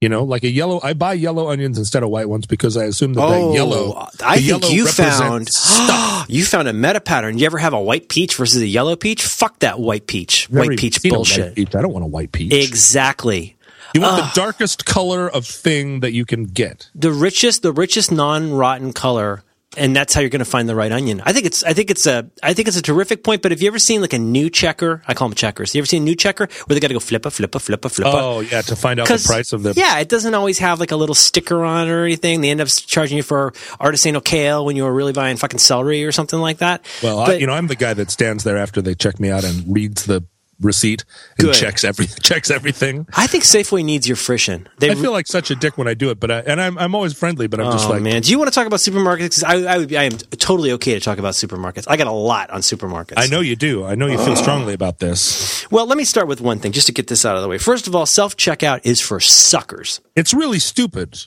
You 0.00 0.10
know, 0.10 0.24
like 0.24 0.44
a 0.44 0.50
yellow. 0.50 0.78
I 0.82 0.92
buy 0.92 1.14
yellow 1.14 1.48
onions 1.48 1.78
instead 1.78 2.02
of 2.02 2.10
white 2.10 2.28
ones 2.28 2.44
because 2.46 2.76
I 2.76 2.84
assume 2.84 3.14
that 3.14 3.22
Oh, 3.22 3.48
that 3.48 3.54
yellow. 3.54 4.06
I 4.22 4.36
think 4.36 4.46
yellow 4.46 4.68
you 4.68 4.86
found 4.86 5.48
stuff. 5.52 6.26
you 6.28 6.44
found 6.44 6.68
a 6.68 6.74
meta 6.74 7.00
pattern. 7.00 7.38
You 7.38 7.46
ever 7.46 7.56
have 7.56 7.72
a 7.72 7.80
white 7.80 8.10
peach 8.10 8.36
versus 8.36 8.60
a 8.60 8.66
yellow 8.66 8.94
peach? 8.94 9.24
Fuck 9.24 9.60
that 9.60 9.80
white 9.80 10.06
peach. 10.06 10.50
Never 10.50 10.68
white 10.68 10.78
peach 10.78 10.98
seen 11.00 11.10
a 11.10 11.14
white 11.14 11.16
bullshit. 11.16 11.54
peach. 11.54 11.74
I 11.74 11.80
don't 11.80 11.94
want 11.94 12.04
a 12.04 12.08
white 12.08 12.30
peach. 12.30 12.52
Exactly. 12.52 13.56
you 13.94 14.02
want 14.02 14.16
the 14.22 14.30
darkest 14.38 14.84
color 14.84 15.30
of 15.30 15.46
thing 15.46 16.00
that 16.00 16.12
you 16.12 16.26
can 16.26 16.44
get. 16.44 16.90
The 16.94 17.10
richest, 17.10 17.62
the 17.62 17.72
richest 17.72 18.12
non-rotten 18.12 18.92
color, 18.92 19.42
and 19.76 19.94
that's 19.94 20.14
how 20.14 20.20
you're 20.20 20.30
going 20.30 20.40
to 20.40 20.44
find 20.44 20.68
the 20.68 20.74
right 20.74 20.90
onion. 20.92 21.22
I 21.24 21.32
think 21.32 21.46
it's, 21.46 21.62
I 21.64 21.72
think 21.72 21.90
it's 21.90 22.06
a, 22.06 22.30
I 22.42 22.54
think 22.54 22.68
it's 22.68 22.76
a 22.76 22.82
terrific 22.82 23.24
point. 23.24 23.42
But 23.42 23.52
have 23.52 23.62
you 23.62 23.68
ever 23.68 23.78
seen 23.78 24.00
like 24.00 24.12
a 24.12 24.18
new 24.18 24.50
checker? 24.50 25.02
I 25.06 25.14
call 25.14 25.28
them 25.28 25.34
checkers. 25.34 25.74
You 25.74 25.80
ever 25.80 25.86
seen 25.86 26.02
a 26.02 26.04
new 26.04 26.16
checker 26.16 26.48
where 26.66 26.74
they 26.74 26.80
got 26.80 26.88
to 26.88 26.94
go 26.94 27.00
flippa, 27.00 27.30
flippa, 27.30 27.60
flippa, 27.60 27.88
flippa? 27.88 28.14
Oh 28.14 28.40
yeah, 28.40 28.62
to 28.62 28.76
find 28.76 29.00
out 29.00 29.08
the 29.08 29.22
price 29.26 29.52
of 29.52 29.62
the 29.62 29.74
yeah, 29.76 29.98
it 29.98 30.08
doesn't 30.08 30.34
always 30.34 30.58
have 30.58 30.80
like 30.80 30.90
a 30.90 30.96
little 30.96 31.14
sticker 31.14 31.64
on 31.64 31.88
or 31.88 32.04
anything. 32.04 32.40
They 32.40 32.50
end 32.50 32.60
up 32.60 32.68
charging 32.68 33.16
you 33.16 33.22
for 33.22 33.52
artisanal 33.80 34.24
kale 34.24 34.64
when 34.64 34.76
you 34.76 34.84
were 34.84 34.92
really 34.92 35.12
buying 35.12 35.36
fucking 35.36 35.58
celery 35.58 36.04
or 36.04 36.12
something 36.12 36.38
like 36.38 36.58
that. 36.58 36.84
Well, 37.02 37.20
I, 37.20 37.34
you 37.34 37.46
know, 37.46 37.52
I'm 37.52 37.66
the 37.66 37.76
guy 37.76 37.94
that 37.94 38.10
stands 38.10 38.44
there 38.44 38.56
after 38.56 38.82
they 38.82 38.94
check 38.94 39.20
me 39.20 39.30
out 39.30 39.44
and 39.44 39.72
reads 39.72 40.06
the 40.06 40.24
receipt 40.60 41.04
and 41.38 41.46
Good. 41.48 41.54
checks 41.54 41.84
every 41.84 42.06
checks 42.22 42.50
everything. 42.50 43.06
I 43.14 43.26
think 43.26 43.44
Safeway 43.44 43.84
needs 43.84 44.06
your 44.08 44.16
frisson. 44.16 44.68
They 44.78 44.90
I 44.90 44.94
feel 44.94 45.12
like 45.12 45.26
such 45.26 45.50
a 45.50 45.54
dick 45.56 45.76
when 45.76 45.86
I 45.88 45.94
do 45.94 46.10
it, 46.10 46.18
but 46.20 46.30
I, 46.30 46.38
and 46.40 46.60
I'm 46.60 46.78
I'm 46.78 46.94
always 46.94 47.12
friendly, 47.12 47.46
but 47.46 47.60
I'm 47.60 47.72
just 47.72 47.86
Oh 47.88 47.90
like, 47.92 48.02
man, 48.02 48.22
do 48.22 48.30
you 48.30 48.38
want 48.38 48.48
to 48.50 48.54
talk 48.54 48.66
about 48.66 48.80
supermarkets? 48.80 49.44
I, 49.44 49.64
I 49.74 49.78
would 49.78 49.88
be, 49.88 49.96
I 49.98 50.04
am 50.04 50.12
totally 50.38 50.72
okay 50.72 50.94
to 50.94 51.00
talk 51.00 51.18
about 51.18 51.34
supermarkets. 51.34 51.84
I 51.88 51.96
got 51.96 52.06
a 52.06 52.12
lot 52.12 52.50
on 52.50 52.60
supermarkets. 52.62 53.14
I 53.18 53.26
know 53.26 53.40
you 53.40 53.56
do. 53.56 53.84
I 53.84 53.94
know 53.94 54.06
you 54.06 54.18
feel 54.18 54.36
strongly 54.36 54.72
about 54.74 54.98
this. 54.98 55.70
Well, 55.70 55.86
let 55.86 55.98
me 55.98 56.04
start 56.04 56.28
with 56.28 56.40
one 56.40 56.58
thing 56.58 56.72
just 56.72 56.86
to 56.86 56.92
get 56.92 57.08
this 57.08 57.24
out 57.26 57.36
of 57.36 57.42
the 57.42 57.48
way. 57.48 57.58
First 57.58 57.86
of 57.86 57.94
all, 57.94 58.06
self 58.06 58.36
checkout 58.36 58.80
is 58.84 59.00
for 59.00 59.20
suckers. 59.20 60.00
It's 60.14 60.32
really 60.32 60.58
stupid. 60.58 61.18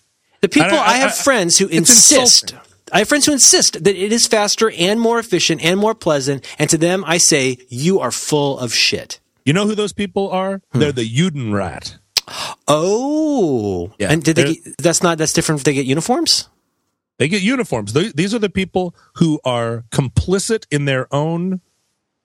The 0.41 0.49
people 0.49 0.69
I- 0.71 0.77
I, 0.77 0.86
I- 0.93 0.97
have 0.97 1.15
friends 1.15 1.57
who 1.57 1.67
insist. 1.67 2.51
insulting. 2.53 2.68
I 2.91 2.99
have 2.99 3.09
friends 3.09 3.25
who 3.25 3.33
insist 3.33 3.83
that 3.83 3.95
it 3.95 4.11
is 4.11 4.27
faster 4.27 4.71
and 4.77 4.99
more 4.99 5.19
efficient 5.19 5.63
and 5.63 5.79
more 5.79 5.95
pleasant. 5.95 6.45
And 6.57 6.69
to 6.69 6.77
them, 6.77 7.03
I 7.05 7.17
say, 7.17 7.57
you 7.69 7.99
are 7.99 8.11
full 8.11 8.59
of 8.59 8.73
shit. 8.73 9.19
You 9.45 9.53
know 9.53 9.65
who 9.65 9.75
those 9.75 9.93
people 9.93 10.29
are? 10.29 10.61
Hmm. 10.71 10.79
They're 10.79 10.91
the 10.91 11.09
Judenrat. 11.09 11.97
Oh, 12.67 13.91
Yeah, 13.97 14.11
and 14.11 14.23
did 14.23 14.35
they? 14.35 14.53
Get, 14.55 14.77
that's 14.77 15.01
not. 15.01 15.17
That's 15.17 15.33
different. 15.33 15.61
If 15.61 15.65
they 15.65 15.73
get 15.73 15.85
uniforms. 15.85 16.47
They 17.17 17.27
get 17.27 17.41
uniforms. 17.41 17.93
They, 17.93 18.09
these 18.09 18.33
are 18.33 18.39
the 18.39 18.49
people 18.49 18.95
who 19.15 19.39
are 19.43 19.83
complicit 19.91 20.65
in 20.71 20.85
their 20.85 21.13
own 21.13 21.61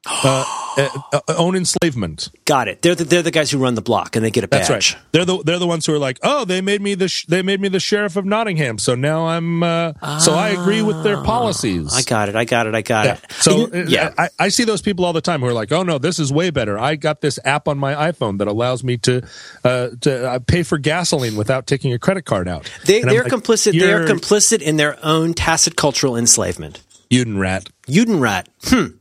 uh, 0.06 0.44
uh, 0.76 0.88
uh, 1.12 1.20
own 1.36 1.56
enslavement. 1.56 2.30
Got 2.44 2.68
it. 2.68 2.82
They're 2.82 2.94
the, 2.94 3.04
they're 3.04 3.22
the 3.22 3.30
guys 3.30 3.50
who 3.50 3.58
run 3.58 3.74
the 3.74 3.82
block 3.82 4.16
and 4.16 4.24
they 4.24 4.30
get 4.30 4.44
a 4.44 4.48
badge. 4.48 4.68
That's 4.68 4.94
right. 4.94 5.02
They're 5.12 5.24
the 5.24 5.42
they're 5.42 5.58
the 5.58 5.66
ones 5.66 5.86
who 5.86 5.94
are 5.94 5.98
like, 5.98 6.18
oh, 6.22 6.44
they 6.44 6.60
made 6.60 6.82
me 6.82 6.94
the 6.94 7.08
sh- 7.08 7.26
they 7.26 7.42
made 7.42 7.60
me 7.60 7.68
the 7.68 7.80
sheriff 7.80 8.16
of 8.16 8.24
Nottingham, 8.24 8.78
so 8.78 8.94
now 8.94 9.26
I'm 9.26 9.62
uh, 9.62 10.18
so 10.18 10.34
I 10.34 10.50
agree 10.50 10.82
with 10.82 11.02
their 11.02 11.22
policies. 11.22 11.94
I 11.94 12.02
got 12.02 12.28
it. 12.28 12.36
I 12.36 12.44
got 12.44 12.66
it. 12.66 12.74
I 12.74 12.82
got 12.82 13.06
yeah. 13.06 13.12
it. 13.14 13.32
So 13.32 13.66
uh, 13.72 13.84
yeah. 13.86 14.12
I, 14.18 14.28
I 14.38 14.48
see 14.48 14.64
those 14.64 14.82
people 14.82 15.04
all 15.04 15.12
the 15.12 15.20
time 15.20 15.40
who 15.40 15.46
are 15.46 15.52
like, 15.52 15.72
oh 15.72 15.82
no, 15.82 15.98
this 15.98 16.18
is 16.18 16.32
way 16.32 16.50
better. 16.50 16.78
I 16.78 16.96
got 16.96 17.20
this 17.20 17.38
app 17.44 17.68
on 17.68 17.78
my 17.78 17.94
iPhone 17.94 18.38
that 18.38 18.48
allows 18.48 18.84
me 18.84 18.96
to 18.98 19.26
uh, 19.64 19.90
to 20.02 20.30
uh, 20.30 20.38
pay 20.40 20.62
for 20.62 20.78
gasoline 20.78 21.36
without 21.36 21.66
taking 21.66 21.92
a 21.92 21.98
credit 21.98 22.24
card 22.24 22.48
out. 22.48 22.70
They 22.86 23.00
and 23.00 23.10
they're 23.10 23.24
like, 23.24 23.32
complicit. 23.32 23.78
They 23.78 23.92
are 23.92 24.00
"You're 24.00 24.08
complicit 24.08 24.60
in 24.60 24.76
their 24.76 24.98
own 25.04 25.34
tacit 25.34 25.76
cultural 25.76 26.16
enslavement. 26.16 26.82
Judenrat. 27.10 27.68
Judenrat. 27.86 28.46
Hmm. 28.64 28.96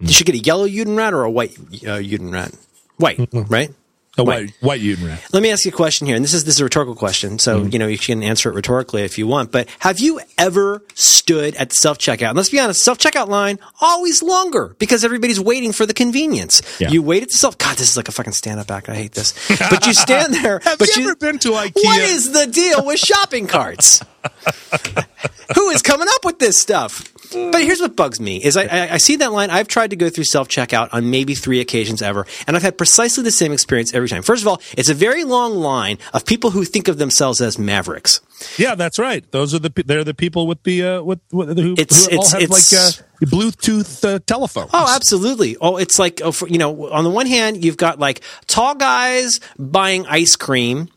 You 0.00 0.12
should 0.12 0.26
get 0.26 0.34
a 0.34 0.38
yellow 0.38 0.66
Judenrat 0.66 1.12
or 1.12 1.24
a 1.24 1.30
white 1.30 1.56
uh, 1.58 2.00
Judenrat. 2.00 2.56
White, 2.96 3.28
right? 3.32 3.70
A 4.18 4.24
White. 4.24 4.46
white 4.46 4.54
white 4.60 4.80
Judenrat. 4.80 5.32
Let 5.32 5.42
me 5.42 5.50
ask 5.50 5.64
you 5.64 5.70
a 5.70 5.74
question 5.74 6.06
here, 6.06 6.16
and 6.16 6.24
this 6.24 6.34
is 6.34 6.44
this 6.44 6.56
is 6.56 6.60
a 6.60 6.64
rhetorical 6.64 6.96
question, 6.96 7.38
so 7.38 7.62
you 7.62 7.78
know 7.78 7.86
you 7.86 7.96
can 7.96 8.22
answer 8.24 8.50
it 8.50 8.54
rhetorically 8.54 9.02
if 9.02 9.18
you 9.18 9.26
want. 9.26 9.52
But 9.52 9.68
have 9.78 10.00
you 10.00 10.20
ever 10.36 10.82
stood 10.94 11.54
at 11.54 11.70
the 11.70 11.76
self 11.76 11.98
checkout? 11.98 12.30
And 12.30 12.36
let's 12.36 12.48
be 12.50 12.58
honest, 12.58 12.82
self 12.82 12.98
checkout 12.98 13.28
line 13.28 13.60
always 13.80 14.20
longer 14.20 14.74
because 14.80 15.04
everybody's 15.04 15.38
waiting 15.38 15.72
for 15.72 15.86
the 15.86 15.94
convenience. 15.94 16.60
Yeah. 16.80 16.88
You 16.90 17.02
wait 17.02 17.22
at 17.22 17.28
the 17.28 17.36
self. 17.36 17.56
God, 17.56 17.76
this 17.76 17.88
is 17.88 17.96
like 17.96 18.08
a 18.08 18.12
fucking 18.12 18.32
stand 18.32 18.58
up 18.58 18.70
act. 18.70 18.88
I 18.88 18.96
hate 18.96 19.12
this. 19.12 19.32
But 19.70 19.86
you 19.86 19.94
stand 19.94 20.34
there. 20.34 20.58
Have 20.64 20.78
but 20.80 20.96
you 20.96 21.04
ever 21.04 21.14
been 21.14 21.38
to 21.40 21.50
IKEA? 21.50 21.84
What 21.84 22.00
is 22.00 22.32
the 22.32 22.46
deal 22.48 22.84
with 22.84 22.98
shopping 22.98 23.46
carts? 23.46 24.02
Who 25.54 25.70
is 25.70 25.82
coming 25.82 26.08
up 26.10 26.24
with 26.24 26.40
this 26.40 26.60
stuff? 26.60 27.04
But 27.32 27.62
here's 27.62 27.80
what 27.80 27.96
bugs 27.96 28.20
me 28.20 28.42
is 28.42 28.56
I, 28.56 28.64
I, 28.64 28.94
I 28.94 28.96
see 28.98 29.16
that 29.16 29.32
line. 29.32 29.50
I've 29.50 29.68
tried 29.68 29.90
to 29.90 29.96
go 29.96 30.10
through 30.10 30.24
self 30.24 30.48
checkout 30.48 30.88
on 30.92 31.10
maybe 31.10 31.34
three 31.34 31.60
occasions 31.60 32.02
ever, 32.02 32.26
and 32.46 32.56
I've 32.56 32.62
had 32.62 32.76
precisely 32.76 33.22
the 33.22 33.30
same 33.30 33.52
experience 33.52 33.94
every 33.94 34.08
time. 34.08 34.22
First 34.22 34.42
of 34.42 34.48
all, 34.48 34.60
it's 34.76 34.88
a 34.88 34.94
very 34.94 35.24
long 35.24 35.54
line 35.54 35.98
of 36.12 36.24
people 36.26 36.50
who 36.50 36.64
think 36.64 36.88
of 36.88 36.98
themselves 36.98 37.40
as 37.40 37.58
mavericks. 37.58 38.20
Yeah, 38.58 38.74
that's 38.74 38.98
right. 38.98 39.30
Those 39.32 39.54
are 39.54 39.58
the 39.58 39.70
they're 39.86 40.04
the 40.04 40.14
people 40.14 40.46
with 40.46 40.62
the 40.64 40.82
uh, 40.84 41.02
with, 41.02 41.20
with 41.32 41.56
who, 41.58 41.72
It's- 41.78 42.06
who 42.06 42.16
all 42.18 42.28
have 42.28 42.42
it's- 42.42 42.72
like 42.72 42.80
uh, 42.80 43.26
Bluetooth 43.26 44.04
uh, 44.04 44.18
telephones. 44.26 44.70
Oh, 44.72 44.92
absolutely. 44.94 45.56
Oh, 45.60 45.76
it's 45.76 45.98
like 45.98 46.20
oh, 46.24 46.32
for, 46.32 46.48
you 46.48 46.58
know, 46.58 46.90
on 46.90 47.04
the 47.04 47.10
one 47.10 47.26
hand, 47.26 47.64
you've 47.64 47.76
got 47.76 47.98
like 47.98 48.22
tall 48.46 48.74
guys 48.74 49.40
buying 49.58 50.06
ice 50.06 50.36
cream 50.36 50.88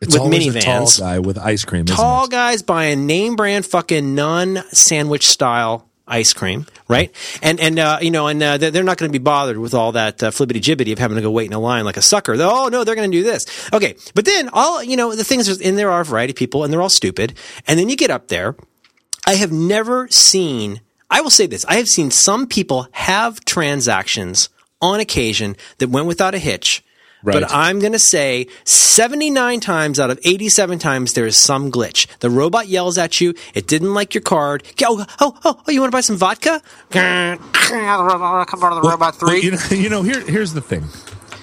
It's 0.00 0.18
with 0.18 0.56
a 0.56 0.60
tall 0.60 0.90
guy 0.98 1.18
with 1.18 1.36
ice 1.36 1.64
cream. 1.64 1.84
Isn't 1.84 1.96
tall 1.96 2.26
guys 2.26 2.62
buying 2.62 3.06
name 3.06 3.36
brand 3.36 3.66
fucking 3.66 4.14
non 4.14 4.64
sandwich 4.70 5.28
style 5.28 5.90
ice 6.08 6.32
cream, 6.32 6.66
right? 6.88 7.14
And 7.42 7.60
and 7.60 7.78
uh, 7.78 7.98
you 8.00 8.10
know, 8.10 8.26
and 8.26 8.42
uh, 8.42 8.56
they're 8.56 8.70
they're 8.70 8.82
not 8.82 8.96
going 8.96 9.10
to 9.10 9.18
be 9.18 9.22
bothered 9.22 9.58
with 9.58 9.74
all 9.74 9.92
that 9.92 10.22
uh, 10.22 10.30
flibbity 10.30 10.60
jibbity 10.60 10.92
of 10.92 10.98
having 10.98 11.16
to 11.16 11.22
go 11.22 11.30
wait 11.30 11.46
in 11.46 11.52
a 11.52 11.60
line 11.60 11.84
like 11.84 11.98
a 11.98 12.02
sucker. 12.02 12.38
They're, 12.38 12.48
oh 12.48 12.68
no, 12.68 12.82
they're 12.82 12.94
going 12.94 13.10
to 13.10 13.16
do 13.16 13.22
this. 13.22 13.44
Okay, 13.74 13.94
but 14.14 14.24
then 14.24 14.48
all 14.52 14.82
you 14.82 14.96
know, 14.96 15.14
the 15.14 15.24
things 15.24 15.48
is, 15.48 15.60
and 15.60 15.76
there 15.76 15.90
are 15.90 16.00
a 16.00 16.04
variety 16.04 16.32
of 16.32 16.36
people, 16.36 16.64
and 16.64 16.72
they're 16.72 16.82
all 16.82 16.88
stupid. 16.88 17.34
And 17.66 17.78
then 17.78 17.88
you 17.88 17.96
get 17.96 18.10
up 18.10 18.28
there. 18.28 18.56
I 19.26 19.34
have 19.34 19.52
never 19.52 20.08
seen. 20.08 20.80
I 21.10 21.20
will 21.20 21.30
say 21.30 21.46
this: 21.46 21.66
I 21.66 21.74
have 21.74 21.88
seen 21.88 22.10
some 22.10 22.46
people 22.46 22.88
have 22.92 23.44
transactions 23.44 24.48
on 24.80 24.98
occasion 24.98 25.56
that 25.76 25.90
went 25.90 26.06
without 26.06 26.34
a 26.34 26.38
hitch. 26.38 26.82
Right. 27.22 27.34
But 27.34 27.50
I'm 27.52 27.80
going 27.80 27.92
to 27.92 27.98
say 27.98 28.46
79 28.64 29.60
times 29.60 30.00
out 30.00 30.10
of 30.10 30.18
87 30.24 30.78
times 30.78 31.12
there 31.12 31.26
is 31.26 31.36
some 31.36 31.70
glitch. 31.70 32.06
The 32.20 32.30
robot 32.30 32.68
yells 32.68 32.96
at 32.98 33.20
you. 33.20 33.34
It 33.54 33.66
didn't 33.66 33.92
like 33.92 34.14
your 34.14 34.22
card. 34.22 34.62
Oh, 34.84 35.04
oh, 35.20 35.38
oh, 35.44 35.62
oh 35.66 35.70
you 35.70 35.80
want 35.80 35.92
to 35.92 35.96
buy 35.96 36.00
some 36.00 36.16
vodka? 36.16 36.62
Come 36.90 37.02
on, 37.04 37.38
to 37.38 38.80
the 38.82 38.88
robot 38.88 39.16
Well, 39.20 39.30
three. 39.30 39.42
you 39.42 39.50
know, 39.52 39.58
you 39.70 39.88
know 39.88 40.02
here, 40.02 40.20
here's 40.20 40.52
the 40.54 40.60
thing. 40.60 40.84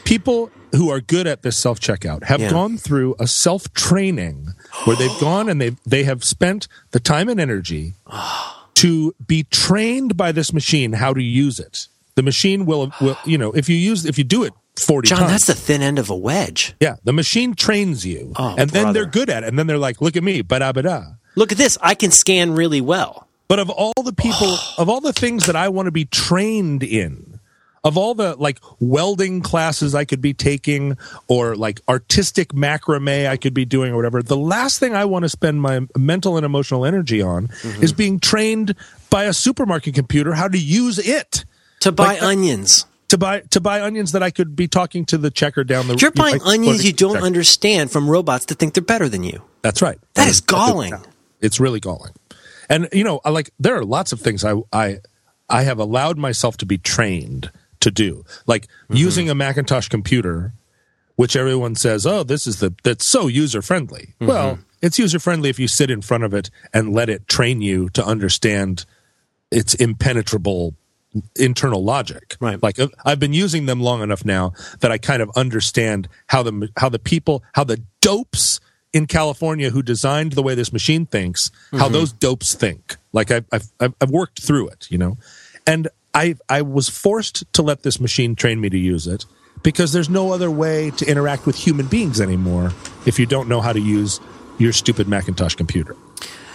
People 0.04 0.50
who 0.74 0.90
are 0.90 1.00
good 1.00 1.28
at 1.28 1.44
this 1.44 1.58
self 1.58 1.80
checkout 1.80 2.24
have 2.24 2.42
Yeah. 2.42 2.50
gone 2.50 2.78
through 2.78 3.16
a 3.20 3.28
self 3.28 3.72
training 3.74 4.54
where 4.86 4.96
they've 4.96 5.20
gone 5.20 5.48
and 5.50 5.62
they 5.62 5.76
they 5.86 6.04
have 6.04 6.24
spent 6.24 6.68
the 6.92 7.00
time 7.00 7.30
and 7.30 7.40
energy 7.40 7.94
to 8.76 9.14
be 9.26 9.44
trained 9.44 10.18
by 10.18 10.32
this 10.32 10.54
machine 10.54 10.94
how 10.94 11.14
to 11.14 11.22
use 11.22 11.60
it. 11.60 11.88
The 12.16 12.24
machine 12.24 12.66
will, 12.66 12.92
will 13.00 13.18
you 13.26 13.38
know, 13.38 13.52
if 13.52 13.70
you 13.70 13.76
use 13.76 14.06
if 14.06 14.18
you 14.18 14.24
do 14.24 14.44
it 14.44 14.54
40 14.78 15.08
John, 15.08 15.20
times. 15.20 15.32
that's 15.32 15.46
the 15.48 15.56
thin 15.56 15.82
end 15.82 16.00
of 16.00 16.10
a 16.10 16.16
wedge. 16.16 16.76
yeah, 16.80 16.98
the 17.04 17.14
machine 17.14 17.56
trains 17.56 18.06
you. 18.06 18.34
Oh, 18.36 18.56
and 18.58 18.70
then 18.70 18.94
they're 18.94 19.06
good 19.06 19.30
at 19.30 19.44
it. 19.44 19.50
And 19.50 19.58
then 19.58 19.68
they're 19.68 19.78
like, 19.78 20.02
look 20.02 20.16
at 20.16 20.24
me, 20.24 20.42
ba 20.42 20.60
da 20.60 20.72
ba 20.72 20.84
da. 20.84 21.04
Look 21.36 21.52
at 21.52 21.58
this. 21.58 21.78
I 21.82 21.96
can 21.96 22.12
scan 22.12 22.54
really 22.54 22.82
well. 22.82 23.28
But 23.48 23.60
of 23.60 23.70
all 23.70 23.94
the 24.04 24.14
people, 24.14 24.58
of 24.78 24.90
all 24.90 25.02
the 25.02 25.14
things 25.14 25.46
that 25.46 25.56
I 25.56 25.70
want 25.70 25.88
to 25.88 25.92
be 25.92 26.06
trained 26.06 26.84
in, 26.84 27.40
of 27.84 27.98
all 27.98 28.14
the 28.14 28.36
like 28.36 28.60
welding 28.80 29.42
classes 29.42 29.96
I 29.96 30.04
could 30.04 30.22
be 30.22 30.34
taking 30.34 30.98
or 31.28 31.56
like 31.56 31.80
artistic 31.88 32.50
macrame 32.50 33.30
I 33.30 33.38
could 33.38 33.54
be 33.54 33.66
doing 33.66 33.94
or 33.94 33.96
whatever, 33.96 34.22
the 34.22 34.38
last 34.38 34.80
thing 34.80 34.96
I 34.96 35.06
want 35.06 35.24
to 35.24 35.30
spend 35.30 35.62
my 35.62 35.82
mental 35.98 36.38
and 36.38 36.46
emotional 36.46 36.86
energy 36.86 37.22
on 37.22 37.48
mm-hmm. 37.48 37.84
is 37.84 37.94
being 37.94 38.20
trained 38.20 38.76
by 39.10 39.24
a 39.26 39.34
supermarket 39.34 39.96
computer 39.96 40.34
how 40.34 40.48
to 40.48 40.58
use 40.58 41.00
it 41.00 41.46
to 41.82 41.92
buy 41.92 42.14
like, 42.16 42.24
onions. 42.24 42.86
To 43.10 43.18
buy 43.18 43.40
to 43.52 43.62
buy 43.62 43.82
onions 43.82 44.12
that 44.12 44.22
I 44.22 44.32
could 44.32 44.56
be 44.56 44.68
talking 44.68 45.06
to 45.06 45.18
the 45.18 45.32
checker 45.32 45.64
down 45.64 45.88
the. 45.88 45.94
Road. 45.94 46.02
You're 46.02 46.12
buying 46.12 46.42
onions 46.42 46.86
you 46.86 46.92
don't 46.92 47.14
checker. 47.16 47.26
understand 47.26 47.92
from 47.92 48.10
robots 48.10 48.46
to 48.48 48.54
think 48.54 48.74
they're 48.74 48.84
better 48.84 49.08
than 49.08 49.24
you. 49.24 49.42
That's 49.62 49.82
right. 49.82 49.98
that, 50.00 50.16
that 50.16 50.28
is, 50.28 50.36
is 50.36 50.42
galling. 50.42 50.94
It's 51.40 51.60
really 51.60 51.80
galling. 51.80 52.14
And 52.70 52.90
you 52.92 53.04
know, 53.04 53.22
I 53.24 53.30
like 53.30 53.52
there 53.60 53.78
are 53.78 53.86
lots 53.86 54.12
of 54.12 54.20
things 54.20 54.44
I 54.44 54.56
I 54.74 55.00
I 55.50 55.64
have 55.64 55.80
allowed 55.80 56.18
myself 56.18 56.58
to 56.58 56.66
be 56.66 56.78
trained 56.78 57.52
to 57.80 57.92
do, 57.92 58.24
like 58.46 58.64
mm-hmm. 58.64 58.96
using 58.96 59.30
a 59.30 59.36
Macintosh 59.36 59.88
computer, 59.88 60.54
which 61.16 61.36
everyone 61.36 61.76
says, 61.76 62.06
"Oh, 62.06 62.24
this 62.24 62.48
is 62.48 62.60
the 62.60 62.74
that's 62.84 63.06
so 63.06 63.28
user 63.28 63.62
friendly." 63.62 64.16
Mm-hmm. 64.20 64.28
Well, 64.28 64.60
it's 64.82 65.00
user 65.00 65.20
friendly 65.20 65.50
if 65.50 65.60
you 65.60 65.68
sit 65.68 65.90
in 65.90 66.02
front 66.02 66.24
of 66.24 66.34
it 66.34 66.50
and 66.74 66.94
let 66.94 67.10
it 67.10 67.28
train 67.28 67.62
you 67.62 67.90
to 67.90 68.06
understand 68.06 68.86
its 69.52 69.74
impenetrable 69.76 70.76
internal 71.36 71.84
logic. 71.84 72.38
Right. 72.40 72.62
Like 72.62 72.80
uh, 72.80 72.88
I've 73.06 73.20
been 73.20 73.34
using 73.34 73.66
them 73.66 73.82
long 73.82 74.02
enough 74.02 74.26
now 74.26 74.54
that 74.80 74.92
I 74.92 74.98
kind 74.98 75.22
of 75.22 75.30
understand 75.36 76.08
how 76.28 76.44
the 76.44 76.70
how 76.78 76.90
the 76.90 77.00
people 77.00 77.44
how 77.54 77.64
the 77.64 77.82
dopes 78.02 78.60
in 78.94 79.06
California 79.06 79.70
who 79.70 79.84
designed 79.84 80.34
the 80.34 80.44
way 80.44 80.56
this 80.56 80.74
machine 80.74 81.06
thinks, 81.06 81.50
mm-hmm. 81.50 81.78
how 81.78 81.90
those 81.90 82.12
dopes 82.12 82.56
think. 82.56 82.96
Like 83.14 83.32
I've, 83.32 83.46
I've, 83.52 83.94
I've 84.02 84.10
worked 84.10 84.42
through 84.42 84.70
it, 84.70 84.88
you 84.90 84.98
know, 84.98 85.18
and 85.66 85.88
I, 86.14 86.36
I 86.50 86.62
was 86.64 86.90
forced 86.90 87.52
to 87.54 87.62
let 87.62 87.84
this 87.84 88.00
machine 88.00 88.36
train 88.36 88.60
me 88.60 88.70
to 88.70 88.78
use 88.78 89.06
it 89.06 89.26
because 89.62 89.92
there's 89.92 90.10
no 90.10 90.32
other 90.32 90.50
way 90.50 90.92
to 90.92 91.06
interact 91.06 91.46
with 91.46 91.56
human 91.56 91.88
beings 91.88 92.22
anymore 92.22 92.72
if 93.06 93.20
you 93.20 93.26
don't 93.26 93.48
know 93.48 93.62
how 93.62 93.74
to 93.74 93.80
use 93.80 94.20
your 94.58 94.74
stupid 94.74 95.08
Macintosh 95.08 95.56
computer. 95.56 95.96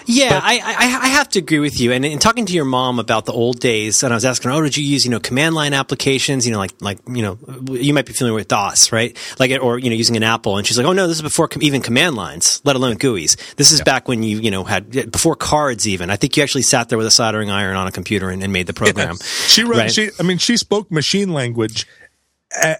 Yeah, 0.06 0.30
but, 0.30 0.42
I, 0.44 0.54
I, 0.54 0.98
I 1.02 1.08
have 1.08 1.28
to 1.30 1.38
agree 1.38 1.58
with 1.58 1.80
you. 1.80 1.92
And 1.92 2.04
in 2.04 2.18
talking 2.18 2.46
to 2.46 2.52
your 2.52 2.64
mom 2.64 2.98
about 2.98 3.26
the 3.26 3.32
old 3.32 3.60
days, 3.60 4.02
and 4.02 4.12
I 4.12 4.16
was 4.16 4.24
asking 4.24 4.50
her, 4.50 4.56
"Oh, 4.56 4.62
did 4.62 4.76
you 4.76 4.84
use 4.84 5.04
you 5.04 5.10
know 5.10 5.20
command 5.20 5.54
line 5.54 5.74
applications? 5.74 6.46
You 6.46 6.52
know, 6.52 6.58
like 6.58 6.72
like 6.80 6.98
you 7.08 7.22
know, 7.22 7.38
you 7.70 7.94
might 7.94 8.06
be 8.06 8.12
familiar 8.12 8.34
with 8.34 8.48
DOS, 8.48 8.92
right? 8.92 9.16
Like 9.38 9.50
or 9.62 9.78
you 9.78 9.90
know 9.90 9.96
using 9.96 10.16
an 10.16 10.22
Apple." 10.22 10.56
And 10.56 10.66
she's 10.66 10.78
like, 10.78 10.86
"Oh 10.86 10.92
no, 10.92 11.06
this 11.06 11.16
is 11.16 11.22
before 11.22 11.48
com- 11.48 11.62
even 11.62 11.80
command 11.82 12.16
lines, 12.16 12.60
let 12.64 12.76
alone 12.76 12.96
GUIs. 12.96 13.54
This 13.56 13.72
is 13.72 13.80
yeah. 13.80 13.84
back 13.84 14.08
when 14.08 14.22
you 14.22 14.38
you 14.38 14.50
know 14.50 14.64
had 14.64 15.10
before 15.10 15.36
cards 15.36 15.86
even. 15.88 16.10
I 16.10 16.16
think 16.16 16.36
you 16.36 16.42
actually 16.42 16.62
sat 16.62 16.88
there 16.88 16.98
with 16.98 17.06
a 17.06 17.10
soldering 17.10 17.50
iron 17.50 17.76
on 17.76 17.86
a 17.86 17.92
computer 17.92 18.30
and, 18.30 18.42
and 18.42 18.52
made 18.52 18.66
the 18.66 18.74
program. 18.74 19.16
Yeah. 19.20 19.26
She 19.46 19.64
wrote. 19.64 19.76
Right? 19.78 19.92
She, 19.92 20.10
I 20.18 20.22
mean, 20.22 20.38
she 20.38 20.56
spoke 20.56 20.90
machine 20.90 21.32
language, 21.32 21.86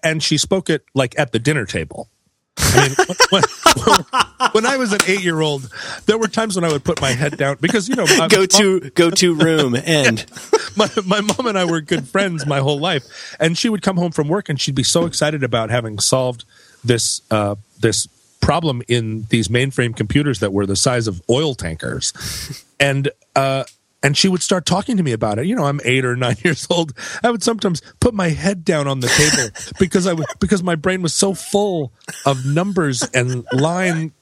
and 0.02 0.22
she 0.22 0.38
spoke 0.38 0.70
it 0.70 0.84
like 0.94 1.18
at 1.18 1.32
the 1.32 1.38
dinner 1.38 1.66
table. 1.66 2.08
I 2.74 2.88
mean, 2.88 2.96
when, 3.30 3.42
when, 4.52 4.66
I 4.66 4.76
was 4.76 4.92
an 4.92 5.00
eight-year-old, 5.06 5.70
there 6.06 6.18
were 6.18 6.28
times 6.28 6.56
when 6.56 6.64
I 6.64 6.72
would 6.72 6.84
put 6.84 7.00
my 7.00 7.10
head 7.10 7.36
down 7.36 7.56
because 7.60 7.88
you 7.88 7.96
know 7.96 8.06
my, 8.18 8.28
go 8.28 8.46
to 8.46 8.80
mom, 8.80 8.90
go 8.94 9.10
to 9.10 9.34
room 9.34 9.74
and 9.84 10.24
my 10.76 10.88
my 11.06 11.20
mom 11.20 11.46
and 11.46 11.58
I 11.58 11.64
were 11.64 11.80
good 11.80 12.08
friends 12.08 12.46
my 12.46 12.58
whole 12.58 12.78
life, 12.78 13.04
and 13.38 13.56
she 13.56 13.68
would 13.68 13.82
come 13.82 13.96
home 13.96 14.12
from 14.12 14.28
work 14.28 14.48
and 14.48 14.60
she'd 14.60 14.74
be 14.74 14.82
so 14.82 15.06
excited 15.06 15.42
about 15.42 15.70
having 15.70 15.98
solved 15.98 16.44
this 16.84 17.20
uh, 17.30 17.56
this 17.80 18.06
problem 18.40 18.82
in 18.88 19.26
these 19.30 19.48
mainframe 19.48 19.96
computers 19.96 20.40
that 20.40 20.52
were 20.52 20.66
the 20.66 20.76
size 20.76 21.06
of 21.06 21.22
oil 21.30 21.54
tankers, 21.54 22.12
and 22.80 23.10
uh, 23.36 23.64
and 24.02 24.16
she 24.16 24.28
would 24.28 24.42
start 24.42 24.66
talking 24.66 24.96
to 24.96 25.02
me 25.02 25.12
about 25.12 25.38
it. 25.38 25.46
You 25.46 25.54
know, 25.54 25.64
I'm 25.64 25.80
eight 25.84 26.04
or 26.04 26.16
nine 26.16 26.36
years 26.44 26.66
old. 26.70 26.92
I 27.22 27.30
would 27.30 27.42
sometimes 27.42 27.82
put 28.00 28.14
my 28.14 28.28
head 28.28 28.64
down 28.64 28.86
on 28.86 29.00
the 29.00 29.08
table 29.08 29.72
because 29.78 30.06
I 30.06 30.12
would, 30.12 30.26
because 30.40 30.62
my 30.62 30.74
brain 30.74 31.02
was 31.02 31.14
so 31.14 31.34
full 31.34 31.92
of 32.26 32.44
numbers 32.44 33.02
and 33.14 33.44
line 33.52 34.12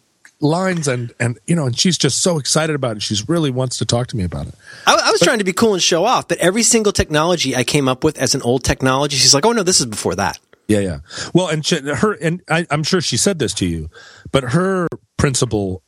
lines 0.43 0.89
and 0.89 1.13
and 1.21 1.39
you 1.47 1.55
know 1.55 1.67
and 1.67 1.79
she's 1.79 1.99
just 1.99 2.23
so 2.23 2.39
excited 2.39 2.75
about 2.75 2.97
it 2.97 3.03
she's 3.03 3.29
really 3.29 3.51
wants 3.51 3.77
to 3.77 3.85
talk 3.85 4.07
to 4.07 4.17
me 4.17 4.25
about 4.25 4.47
it 4.47 4.55
I, 4.87 4.93
I 4.95 5.11
was 5.11 5.21
but, 5.21 5.27
trying 5.27 5.39
to 5.39 5.45
be 5.45 5.53
cool 5.53 5.75
and 5.75 5.83
show 5.83 6.07
off 6.07 6.29
but 6.29 6.39
every 6.39 6.63
single 6.63 6.93
technology 6.93 7.55
i 7.55 7.63
came 7.63 7.89
up 7.89 8.03
with 8.05 8.19
as 8.19 8.35
an 8.35 8.41
old 8.41 8.65
technology 8.65 9.17
she's 9.17 9.35
like 9.35 9.45
oh 9.45 9.53
no 9.53 9.63
this 9.63 9.81
is 9.81 9.87
before 9.87 10.15
that 10.15 10.39
yeah 10.67 10.79
yeah 10.79 10.99
well 11.35 11.49
and 11.49 11.67
she, 11.67 11.79
her 11.81 12.15
and 12.15 12.43
I, 12.49 12.67
i'm 12.71 12.85
sure 12.85 13.03
she 13.03 13.19
said 13.19 13.39
this 13.39 13.53
to 13.55 13.67
you 13.67 13.91
but 14.33 14.45
her 14.45 14.89
principle 15.19 15.83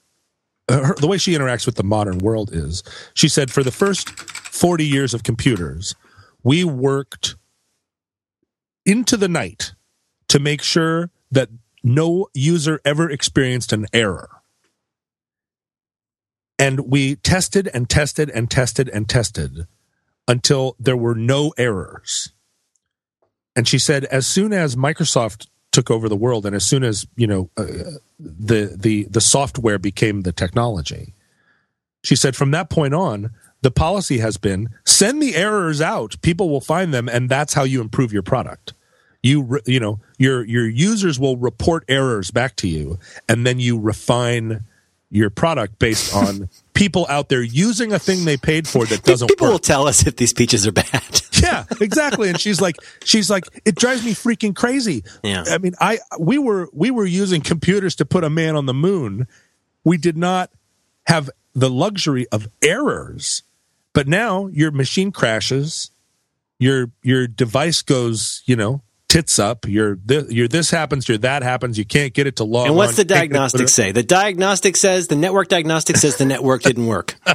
Uh, 0.72 0.84
her, 0.86 0.94
the 0.94 1.06
way 1.06 1.18
she 1.18 1.32
interacts 1.32 1.66
with 1.66 1.74
the 1.74 1.84
modern 1.84 2.18
world 2.18 2.50
is 2.52 2.82
she 3.14 3.28
said 3.28 3.50
for 3.50 3.62
the 3.62 3.70
first 3.70 4.08
40 4.08 4.86
years 4.86 5.12
of 5.12 5.22
computers 5.22 5.94
we 6.42 6.64
worked 6.64 7.36
into 8.84 9.16
the 9.16 9.28
night 9.28 9.74
to 10.28 10.38
make 10.38 10.62
sure 10.62 11.10
that 11.30 11.48
no 11.82 12.28
user 12.34 12.80
ever 12.84 13.10
experienced 13.10 13.72
an 13.72 13.86
error. 13.92 14.30
And 16.58 16.90
we 16.90 17.16
tested 17.16 17.68
and 17.74 17.88
tested 17.88 18.30
and 18.30 18.50
tested 18.50 18.88
and 18.88 19.08
tested 19.08 19.66
until 20.28 20.76
there 20.78 20.96
were 20.96 21.14
no 21.14 21.52
errors. 21.58 22.32
And 23.56 23.66
she 23.66 23.78
said 23.78 24.04
as 24.06 24.26
soon 24.26 24.52
as 24.52 24.76
microsoft 24.76 25.48
took 25.72 25.90
over 25.90 26.08
the 26.08 26.16
world, 26.16 26.46
and 26.46 26.54
as 26.54 26.64
soon 26.64 26.84
as 26.84 27.06
you 27.16 27.26
know 27.26 27.50
uh, 27.56 27.66
the 28.20 28.76
the 28.78 29.04
the 29.04 29.20
software 29.20 29.78
became 29.78 30.20
the 30.20 30.32
technology, 30.32 31.14
she 32.04 32.14
said 32.14 32.36
from 32.36 32.50
that 32.52 32.70
point 32.70 32.94
on, 32.94 33.30
the 33.62 33.70
policy 33.70 34.18
has 34.18 34.36
been 34.36 34.68
send 34.84 35.22
the 35.22 35.34
errors 35.34 35.80
out. 35.80 36.20
People 36.22 36.48
will 36.48 36.60
find 36.60 36.92
them, 36.92 37.08
and 37.08 37.28
that's 37.28 37.54
how 37.54 37.64
you 37.64 37.80
improve 37.80 38.12
your 38.12 38.22
product. 38.22 38.74
You 39.22 39.60
you 39.66 39.80
know 39.80 40.00
your 40.18 40.44
your 40.44 40.68
users 40.68 41.18
will 41.18 41.36
report 41.36 41.84
errors 41.88 42.30
back 42.30 42.56
to 42.56 42.68
you, 42.68 42.98
and 43.28 43.46
then 43.46 43.58
you 43.58 43.78
refine 43.78 44.64
your 45.12 45.30
product 45.30 45.78
based 45.78 46.14
on 46.16 46.48
people 46.74 47.06
out 47.08 47.28
there 47.28 47.42
using 47.42 47.92
a 47.92 47.98
thing 47.98 48.24
they 48.24 48.36
paid 48.36 48.66
for 48.66 48.84
that 48.86 49.04
doesn't 49.04 49.28
people 49.28 49.46
work. 49.46 49.52
will 49.52 49.58
tell 49.58 49.86
us 49.86 50.06
if 50.06 50.16
these 50.16 50.32
peaches 50.32 50.66
are 50.66 50.72
bad. 50.72 51.20
Yeah 51.42 51.64
exactly. 51.80 52.28
And 52.28 52.40
she's 52.40 52.60
like 52.60 52.76
she's 53.04 53.28
like 53.28 53.44
it 53.64 53.74
drives 53.74 54.04
me 54.04 54.12
freaking 54.14 54.54
crazy. 54.54 55.02
Yeah. 55.24 55.42
I 55.48 55.58
mean 55.58 55.74
i 55.80 55.98
we 56.16 56.38
were 56.38 56.68
we 56.72 56.92
were 56.92 57.04
using 57.04 57.40
computers 57.40 57.96
to 57.96 58.04
put 58.04 58.22
a 58.22 58.30
man 58.30 58.54
on 58.54 58.66
the 58.66 58.74
moon. 58.74 59.26
We 59.82 59.96
did 59.96 60.16
not 60.16 60.50
have 61.08 61.30
the 61.52 61.68
luxury 61.68 62.28
of 62.28 62.46
errors 62.62 63.42
but 63.92 64.06
now 64.06 64.46
your 64.46 64.70
machine 64.70 65.10
crashes 65.10 65.90
your 66.60 66.90
your 67.02 67.26
device 67.26 67.82
goes 67.82 68.42
you 68.46 68.54
know 68.54 68.82
tits 69.12 69.38
up. 69.38 69.68
You're 69.68 69.96
this, 69.96 70.30
you're 70.30 70.48
this 70.48 70.70
happens, 70.70 71.06
you're 71.06 71.18
that 71.18 71.42
happens. 71.42 71.76
You 71.76 71.84
can't 71.84 72.14
get 72.14 72.26
it 72.26 72.36
to 72.36 72.44
log. 72.44 72.66
And 72.66 72.76
what's 72.76 72.96
the 72.96 73.04
diagnostic 73.04 73.68
say? 73.68 73.92
The 73.92 74.02
diagnostic 74.02 74.74
says 74.74 75.08
the 75.08 75.16
network 75.16 75.48
diagnostic 75.48 75.98
says 75.98 76.16
the 76.16 76.24
network 76.24 76.62
didn't 76.70 76.86
work. 76.86 77.16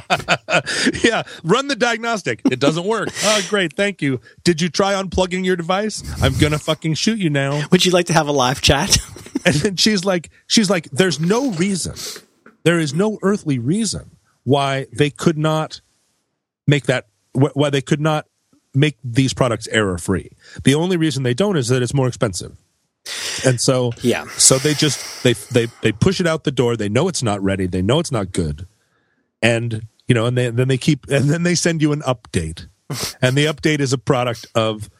yeah, 1.04 1.22
run 1.44 1.68
the 1.68 1.76
diagnostic. 1.78 2.40
It 2.50 2.58
doesn't 2.58 2.84
work. 2.84 3.10
oh, 3.24 3.46
great, 3.48 3.74
thank 3.74 4.02
you. 4.02 4.20
Did 4.42 4.60
you 4.60 4.68
try 4.68 4.94
unplugging 4.94 5.44
your 5.44 5.54
device? 5.54 6.02
I'm 6.20 6.36
gonna 6.36 6.58
fucking 6.58 6.94
shoot 6.94 7.18
you 7.18 7.30
now. 7.30 7.62
Would 7.70 7.86
you 7.86 7.92
like 7.92 8.06
to 8.06 8.12
have 8.12 8.26
a 8.26 8.32
live 8.32 8.60
chat? 8.60 8.98
and 9.46 9.54
then 9.54 9.76
she's 9.76 10.04
like, 10.04 10.30
she's 10.48 10.68
like, 10.68 10.90
there's 10.90 11.20
no 11.20 11.52
reason. 11.52 11.94
There 12.64 12.80
is 12.80 12.92
no 12.92 13.20
earthly 13.22 13.60
reason 13.60 14.16
why 14.42 14.86
they 14.92 15.10
could 15.10 15.38
not 15.38 15.80
make 16.66 16.86
that 16.86 17.06
why 17.32 17.70
they 17.70 17.82
could 17.82 18.00
not 18.00 18.26
make 18.78 18.96
these 19.02 19.34
products 19.34 19.66
error 19.68 19.98
free. 19.98 20.30
The 20.64 20.74
only 20.74 20.96
reason 20.96 21.22
they 21.22 21.34
don't 21.34 21.56
is 21.56 21.68
that 21.68 21.82
it's 21.82 21.94
more 21.94 22.08
expensive. 22.08 22.56
And 23.44 23.60
so 23.60 23.92
yeah. 24.02 24.26
So 24.36 24.58
they 24.58 24.74
just 24.74 25.22
they 25.22 25.32
they 25.32 25.66
they 25.82 25.92
push 25.92 26.20
it 26.20 26.26
out 26.26 26.44
the 26.44 26.50
door. 26.50 26.76
They 26.76 26.88
know 26.88 27.08
it's 27.08 27.22
not 27.22 27.42
ready. 27.42 27.66
They 27.66 27.82
know 27.82 27.98
it's 27.98 28.12
not 28.12 28.32
good. 28.32 28.66
And 29.40 29.86
you 30.06 30.14
know, 30.14 30.26
and 30.26 30.36
they, 30.36 30.50
then 30.50 30.68
they 30.68 30.78
keep 30.78 31.08
and 31.08 31.30
then 31.30 31.42
they 31.42 31.54
send 31.54 31.82
you 31.82 31.92
an 31.92 32.00
update. 32.02 32.66
and 33.22 33.36
the 33.36 33.46
update 33.46 33.80
is 33.80 33.92
a 33.92 33.98
product 33.98 34.46
of 34.54 34.90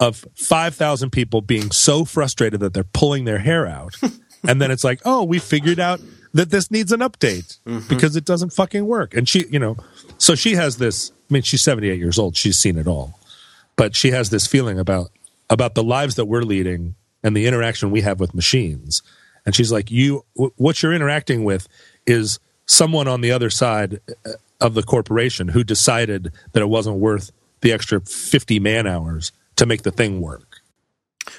of 0.00 0.24
5,000 0.34 1.10
people 1.10 1.42
being 1.42 1.70
so 1.70 2.04
frustrated 2.04 2.58
that 2.60 2.74
they're 2.74 2.82
pulling 2.82 3.24
their 3.24 3.38
hair 3.38 3.68
out. 3.68 3.94
and 4.48 4.60
then 4.60 4.72
it's 4.72 4.82
like, 4.82 5.00
"Oh, 5.04 5.22
we 5.22 5.38
figured 5.38 5.78
out 5.78 6.00
that 6.34 6.50
this 6.50 6.70
needs 6.72 6.90
an 6.90 7.00
update 7.00 7.58
mm-hmm. 7.64 7.86
because 7.88 8.16
it 8.16 8.24
doesn't 8.24 8.52
fucking 8.52 8.86
work." 8.86 9.14
And 9.14 9.28
she, 9.28 9.46
you 9.48 9.60
know, 9.60 9.76
so 10.18 10.34
she 10.34 10.54
has 10.54 10.78
this 10.78 11.12
I 11.30 11.34
mean, 11.34 11.42
she's 11.42 11.62
78 11.62 11.98
years 11.98 12.18
old. 12.18 12.36
She's 12.36 12.58
seen 12.58 12.76
it 12.76 12.86
all 12.86 13.18
but 13.76 13.96
she 13.96 14.10
has 14.10 14.30
this 14.30 14.46
feeling 14.46 14.78
about 14.78 15.10
about 15.50 15.74
the 15.74 15.82
lives 15.82 16.14
that 16.14 16.24
we're 16.24 16.42
leading 16.42 16.94
and 17.22 17.36
the 17.36 17.46
interaction 17.46 17.90
we 17.90 18.00
have 18.00 18.20
with 18.20 18.34
machines. 18.34 19.02
And 19.44 19.54
she's 19.54 19.72
like 19.72 19.90
you 19.90 20.24
what 20.34 20.82
you're 20.82 20.94
interacting 20.94 21.44
with 21.44 21.68
is 22.06 22.38
someone 22.66 23.08
on 23.08 23.20
the 23.20 23.32
other 23.32 23.50
side 23.50 24.00
uh, 24.24 24.32
of 24.60 24.74
the 24.74 24.82
corporation 24.82 25.48
who 25.48 25.64
decided 25.64 26.32
that 26.52 26.62
it 26.62 26.68
wasn't 26.68 26.96
worth 26.96 27.32
the 27.60 27.72
extra 27.72 28.00
50 28.00 28.60
man 28.60 28.86
hours 28.86 29.32
to 29.56 29.66
make 29.66 29.82
the 29.82 29.90
thing 29.90 30.20
work 30.20 30.51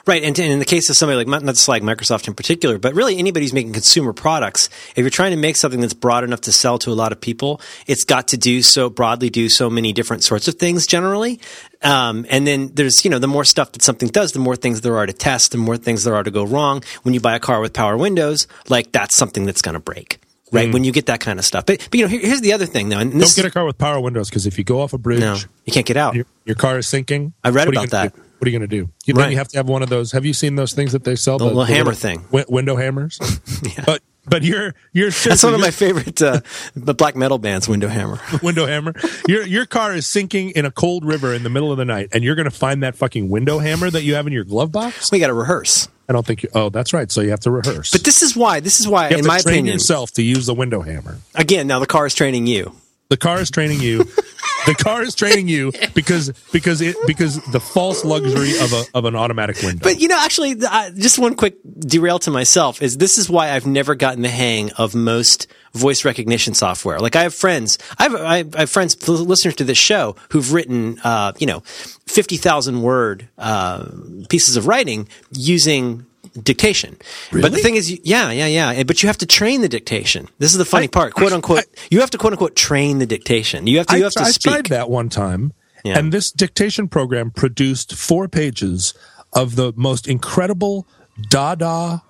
Right, 0.05 0.23
and 0.23 0.37
in 0.37 0.59
the 0.59 0.65
case 0.65 0.89
of 0.89 0.97
somebody 0.97 1.17
like 1.17 1.27
not 1.27 1.53
just 1.53 1.67
like 1.67 1.83
Microsoft 1.83 2.27
in 2.27 2.33
particular, 2.33 2.77
but 2.77 2.93
really 2.93 3.17
anybody 3.17 3.45
who's 3.45 3.53
making 3.53 3.73
consumer 3.73 4.13
products, 4.13 4.69
if 4.95 4.99
you're 4.99 5.09
trying 5.09 5.31
to 5.31 5.37
make 5.37 5.55
something 5.55 5.81
that's 5.81 5.93
broad 5.93 6.23
enough 6.23 6.41
to 6.41 6.51
sell 6.51 6.77
to 6.79 6.91
a 6.91 6.93
lot 6.93 7.11
of 7.11 7.21
people, 7.21 7.61
it's 7.87 8.03
got 8.03 8.27
to 8.29 8.37
do 8.37 8.61
so 8.61 8.89
broadly, 8.89 9.29
do 9.29 9.49
so 9.49 9.69
many 9.69 9.93
different 9.93 10.23
sorts 10.23 10.47
of 10.47 10.55
things 10.55 10.85
generally. 10.85 11.39
Um, 11.81 12.25
and 12.29 12.47
then 12.47 12.71
there's 12.73 13.03
you 13.03 13.11
know 13.11 13.19
the 13.19 13.27
more 13.27 13.43
stuff 13.43 13.71
that 13.73 13.81
something 13.81 14.09
does, 14.09 14.31
the 14.31 14.39
more 14.39 14.55
things 14.55 14.81
there 14.81 14.97
are 14.97 15.05
to 15.05 15.13
test, 15.13 15.51
the 15.51 15.57
more 15.57 15.77
things 15.77 16.03
there 16.03 16.15
are 16.15 16.23
to 16.23 16.31
go 16.31 16.43
wrong. 16.43 16.83
When 17.03 17.13
you 17.13 17.19
buy 17.19 17.35
a 17.35 17.39
car 17.39 17.59
with 17.59 17.73
power 17.73 17.97
windows, 17.97 18.47
like 18.69 18.91
that's 18.91 19.15
something 19.15 19.45
that's 19.45 19.61
going 19.61 19.73
to 19.73 19.79
break. 19.79 20.19
Right 20.51 20.71
when 20.71 20.83
you 20.83 20.91
get 20.91 21.07
that 21.07 21.19
kind 21.19 21.39
of 21.39 21.45
stuff, 21.45 21.65
but 21.65 21.79
but 21.89 21.95
you 21.95 22.05
know 22.05 22.07
here, 22.07 22.19
here's 22.21 22.41
the 22.41 22.53
other 22.53 22.67
thing 22.67 22.89
though, 22.89 22.99
and 22.99 23.11
Don't 23.11 23.35
get 23.35 23.45
a 23.45 23.49
car 23.49 23.65
with 23.65 23.79
power 23.79 23.99
windows 23.99 24.29
because 24.29 24.45
if 24.45 24.59
you 24.59 24.63
go 24.63 24.81
off 24.81 24.93
a 24.93 24.99
bridge, 24.99 25.19
no, 25.19 25.35
you 25.65 25.73
can't 25.73 25.85
get 25.85 25.97
out. 25.97 26.13
your, 26.13 26.25
your 26.45 26.55
car 26.55 26.77
is 26.77 26.87
sinking. 26.87 27.33
I 27.43 27.49
read 27.49 27.67
what 27.67 27.75
are 27.75 27.81
you 27.81 27.87
about 27.87 28.13
that. 28.13 28.15
do? 28.15 28.21
What 28.43 28.47
are 28.49 28.51
you 28.51 28.59
going 28.59 28.69
to 28.69 28.75
do? 28.85 28.89
You, 29.05 29.13
Right. 29.13 29.31
You 29.31 29.37
have 29.37 29.47
to 29.49 29.57
have 29.57 29.69
one 29.69 29.83
of 29.83 29.87
those. 29.89 30.11
Have 30.11 30.25
you 30.25 30.33
seen 30.33 30.57
those 30.57 30.73
things 30.73 30.91
that 30.91 31.05
they 31.05 31.15
sell? 31.15 31.37
The 31.37 31.45
little 31.45 31.63
hammer 31.63 31.93
thing. 31.93 32.23
wi- 32.23 32.43
window 32.49 32.75
hammers. 32.75 33.17
But 33.85 34.01
but 34.27 34.43
your 34.43 34.75
your 34.91 35.09
That's 35.11 35.43
one 35.43 35.53
of 35.53 35.61
my 35.61 35.71
favorite 35.71 36.21
uh, 36.21 36.41
the 36.75 36.93
black 36.93 37.15
metal 37.15 37.37
bands, 37.37 37.69
Window 37.69 37.87
Hammer. 37.87 38.19
window 38.43 38.65
hammer. 38.65 38.93
Your 39.29 39.45
your 39.47 39.65
car 39.65 39.93
is 39.93 40.05
sinking 40.05 40.49
in 40.51 40.65
a 40.65 40.71
cold 40.71 41.05
river 41.05 41.33
in 41.33 41.43
the 41.43 41.49
middle 41.49 41.71
of 41.71 41.77
the 41.77 41.85
night, 41.85 42.09
and 42.11 42.21
you're 42.21 42.35
going 42.35 42.49
to 42.49 42.51
find 42.51 42.83
that 42.83 42.95
fucking 42.95 43.29
window 43.29 43.59
hammer 43.59 43.89
that 43.89 44.03
you 44.03 44.15
have 44.15 44.27
in 44.27 44.33
your 44.33 44.43
glove 44.43 44.73
box. 44.73 45.09
we 45.09 45.19
got 45.19 45.27
to 45.27 45.33
rehearse. 45.33 45.87
I 46.09 46.11
don't 46.13 46.25
think 46.25 46.43
you. 46.43 46.49
Oh, 46.53 46.69
that's 46.69 46.91
right. 46.93 47.09
So 47.09 47.21
you 47.21 47.29
have 47.29 47.39
to 47.41 47.51
rehearse. 47.51 47.91
But 47.91 48.03
this 48.03 48.21
is 48.21 48.35
why. 48.35 48.59
This 48.59 48.81
is 48.81 48.87
why, 48.89 49.07
in 49.07 49.25
my 49.25 49.39
train 49.39 49.53
opinion, 49.55 49.73
yourself 49.75 50.11
to 50.13 50.21
use 50.21 50.45
the 50.47 50.53
window 50.53 50.81
hammer. 50.81 51.19
again, 51.33 51.65
now 51.67 51.79
the 51.79 51.87
car 51.87 52.05
is 52.05 52.13
training 52.13 52.45
you. 52.47 52.75
The 53.09 53.17
car 53.17 53.39
is 53.39 53.49
training 53.49 53.79
you. 53.79 54.05
the 54.65 54.75
car 54.75 55.01
is 55.03 55.15
training 55.15 55.47
you 55.47 55.71
because 55.93 56.31
because 56.51 56.81
it 56.81 56.95
because 57.07 57.41
the 57.51 57.59
false 57.59 58.03
luxury 58.05 58.57
of 58.59 58.73
a 58.73 58.83
of 58.93 59.05
an 59.05 59.15
automatic 59.15 59.61
window. 59.61 59.83
But 59.83 59.99
you 59.99 60.07
know, 60.07 60.17
actually, 60.19 60.55
I- 60.65 60.91
just 60.95 61.19
one 61.19 61.35
quick 61.35 61.55
derail 61.79 62.19
to 62.19 62.31
myself 62.31 62.81
is 62.81 62.97
this 62.97 63.17
is 63.17 63.29
why 63.29 63.51
I've 63.51 63.65
never 63.67 63.95
gotten 63.95 64.21
the 64.21 64.29
hang 64.29 64.71
of 64.73 64.95
most 64.95 65.47
voice 65.73 66.05
recognition 66.05 66.53
software. 66.53 66.99
Like 66.99 67.15
I 67.15 67.23
have 67.23 67.33
friends, 67.33 67.79
I 67.97 68.03
have, 68.03 68.15
I 68.15 68.59
have 68.59 68.69
friends, 68.69 69.07
listeners 69.07 69.55
to 69.55 69.63
this 69.63 69.77
show 69.77 70.15
who've 70.29 70.53
written, 70.53 70.99
uh, 71.03 71.33
you 71.39 71.47
know, 71.47 71.61
fifty 72.05 72.37
thousand 72.37 72.81
word 72.83 73.27
uh, 73.37 73.85
pieces 74.29 74.55
of 74.55 74.67
writing 74.67 75.07
using 75.31 76.05
dictation. 76.41 76.97
But 77.31 77.51
the 77.51 77.59
thing 77.59 77.75
is, 77.75 77.91
yeah, 78.05 78.31
yeah, 78.31 78.47
yeah. 78.47 78.83
But 78.83 79.03
you 79.03 79.07
have 79.07 79.17
to 79.19 79.25
train 79.25 79.61
the 79.61 79.69
dictation. 79.69 80.27
This 80.39 80.51
is 80.51 80.57
the 80.57 80.65
funny 80.65 80.87
part, 80.87 81.13
quote 81.13 81.31
unquote. 81.33 81.65
you 81.91 81.99
have 81.99 82.09
to 82.11 82.17
quote 82.17 82.33
unquote 82.33 82.55
train 82.55 82.99
the 82.99 83.05
dictation. 83.05 83.67
You 83.67 83.77
have 83.79 83.87
to. 83.87 83.93
I, 83.93 83.97
You 83.97 84.03
have 84.05 84.13
to 84.13 84.23
I 84.23 84.31
tried 84.31 84.65
that 84.67 84.89
one 84.89 85.09
time, 85.09 85.53
Yeah. 85.83 85.97
and 85.97 86.11
this 86.11 86.31
dictation 86.31 86.87
program 86.87 87.31
produced 87.31 87.93
four 87.95 88.27
pages 88.27 88.93
of 89.33 89.55
the 89.55 89.73
most 89.75 90.07
incredible 90.07 90.87
Dada 91.29 92.01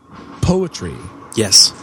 poetry. 0.41 0.95
Yes. 1.35 1.73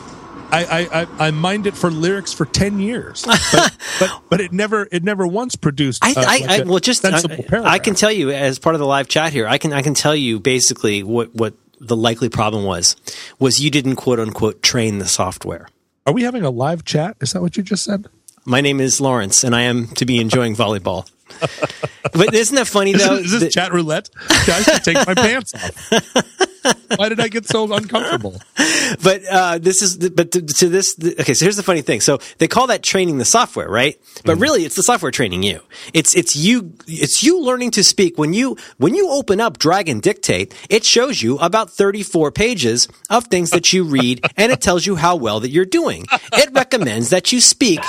I, 0.53 0.65
I, 0.65 1.03
I, 1.03 1.07
I 1.27 1.31
mined 1.31 1.67
it 1.69 1.75
for 1.77 1.91
lyrics 1.91 2.33
for 2.33 2.45
ten 2.45 2.81
years, 2.81 3.23
but, 3.25 3.77
but 4.01 4.23
but 4.29 4.41
it 4.41 4.53
never 4.53 4.89
it 4.91 5.05
never 5.05 5.25
once 5.25 5.55
produced. 5.55 6.05
I, 6.05 6.11
uh, 6.11 6.15
I, 6.17 6.23
like 6.23 6.51
I 6.51 6.63
well, 6.65 6.81
just 6.81 7.05
I, 7.05 7.21
I 7.63 7.79
can 7.79 7.95
tell 7.95 8.11
you 8.11 8.31
as 8.33 8.59
part 8.59 8.75
of 8.75 8.81
the 8.81 8.87
live 8.87 9.07
chat 9.07 9.33
here. 9.33 9.47
I 9.47 9.59
can 9.59 9.73
I 9.73 9.83
can 9.83 9.95
tell 9.95 10.17
you 10.17 10.41
basically 10.41 11.05
what 11.05 11.33
what 11.37 11.55
the 11.81 11.97
likely 11.97 12.29
problem 12.29 12.65
was 12.65 12.97
was 13.39 13.61
you 13.61 13.71
didn't 13.71 13.97
quote 13.97 14.21
unquote 14.21 14.63
train 14.63 14.99
the 14.99 15.09
software. 15.09 15.69
Are 16.07 16.13
we 16.13 16.23
having 16.23 16.43
a 16.43 16.51
live 16.51 16.85
chat? 16.85 17.17
Is 17.21 17.33
that 17.33 17.43
what 17.43 17.57
you 17.57 17.63
just 17.63 17.85
said? 17.85 18.09
My 18.45 18.61
name 18.61 18.81
is 18.81 19.01
Lawrence, 19.01 19.45
and 19.45 19.55
I 19.55 19.63
am 19.63 19.89
to 19.89 20.07
be 20.07 20.19
enjoying 20.19 20.57
volleyball. 20.57 21.11
but 22.13 22.35
isn't 22.35 22.57
that 22.57 22.67
funny 22.67 22.93
Is, 22.93 23.07
though? 23.07 23.17
this- 23.17 23.33
is 23.33 23.41
this 23.41 23.55
chat 23.55 23.73
roulette? 23.73 24.11
I 24.29 24.63
should 24.63 24.85
take 24.85 25.07
my 25.07 25.15
pants 25.15 25.55
off. 25.55 26.97
Why 26.97 27.09
did 27.09 27.21
I 27.21 27.29
get 27.29 27.47
so 27.47 27.73
uncomfortable? 27.73 28.41
but 29.03 29.23
uh, 29.31 29.59
this 29.59 29.83
is 29.83 29.97
but 30.11 30.33
to, 30.33 30.43
to 30.43 30.69
this 30.69 30.95
okay 31.21 31.35
so 31.35 31.45
here's 31.45 31.57
the 31.57 31.63
funny 31.63 31.83
thing 31.83 32.01
so 32.01 32.19
they 32.39 32.49
call 32.49 32.67
that 32.67 32.83
training 32.83 33.19
the 33.19 33.25
software 33.25 33.69
right 33.69 34.01
but 34.25 34.37
really 34.37 34.65
it's 34.65 34.75
the 34.75 34.83
software 34.83 35.11
training 35.13 35.43
you 35.43 35.61
it's 35.95 36.15
it's 36.15 36.35
you 36.37 36.75
it's 36.87 37.23
you 37.23 37.41
learning 37.41 37.71
to 37.71 37.85
speak 37.85 38.19
when 38.19 38.33
you 38.33 38.57
when 38.79 38.95
you 38.95 39.09
open 39.11 39.41
up 39.41 39.59
Dragon 39.59 40.01
Dictate 40.01 40.55
it 40.69 40.85
shows 40.85 41.23
you 41.23 41.39
about 41.39 41.71
34 41.71 42.33
pages 42.33 42.89
of 43.09 43.25
things 43.27 43.51
that 43.51 43.73
you 43.73 43.85
read 43.85 44.25
and 44.37 44.51
it 44.53 44.61
tells 44.61 44.85
you 44.85 44.97
how 44.97 45.17
well 45.17 45.41
that 45.41 45.51
you're 45.51 45.65
doing 45.65 46.07
it 46.33 46.51
recommends 46.53 47.11
that 47.11 47.33
you 47.33 47.41
speak 47.41 47.81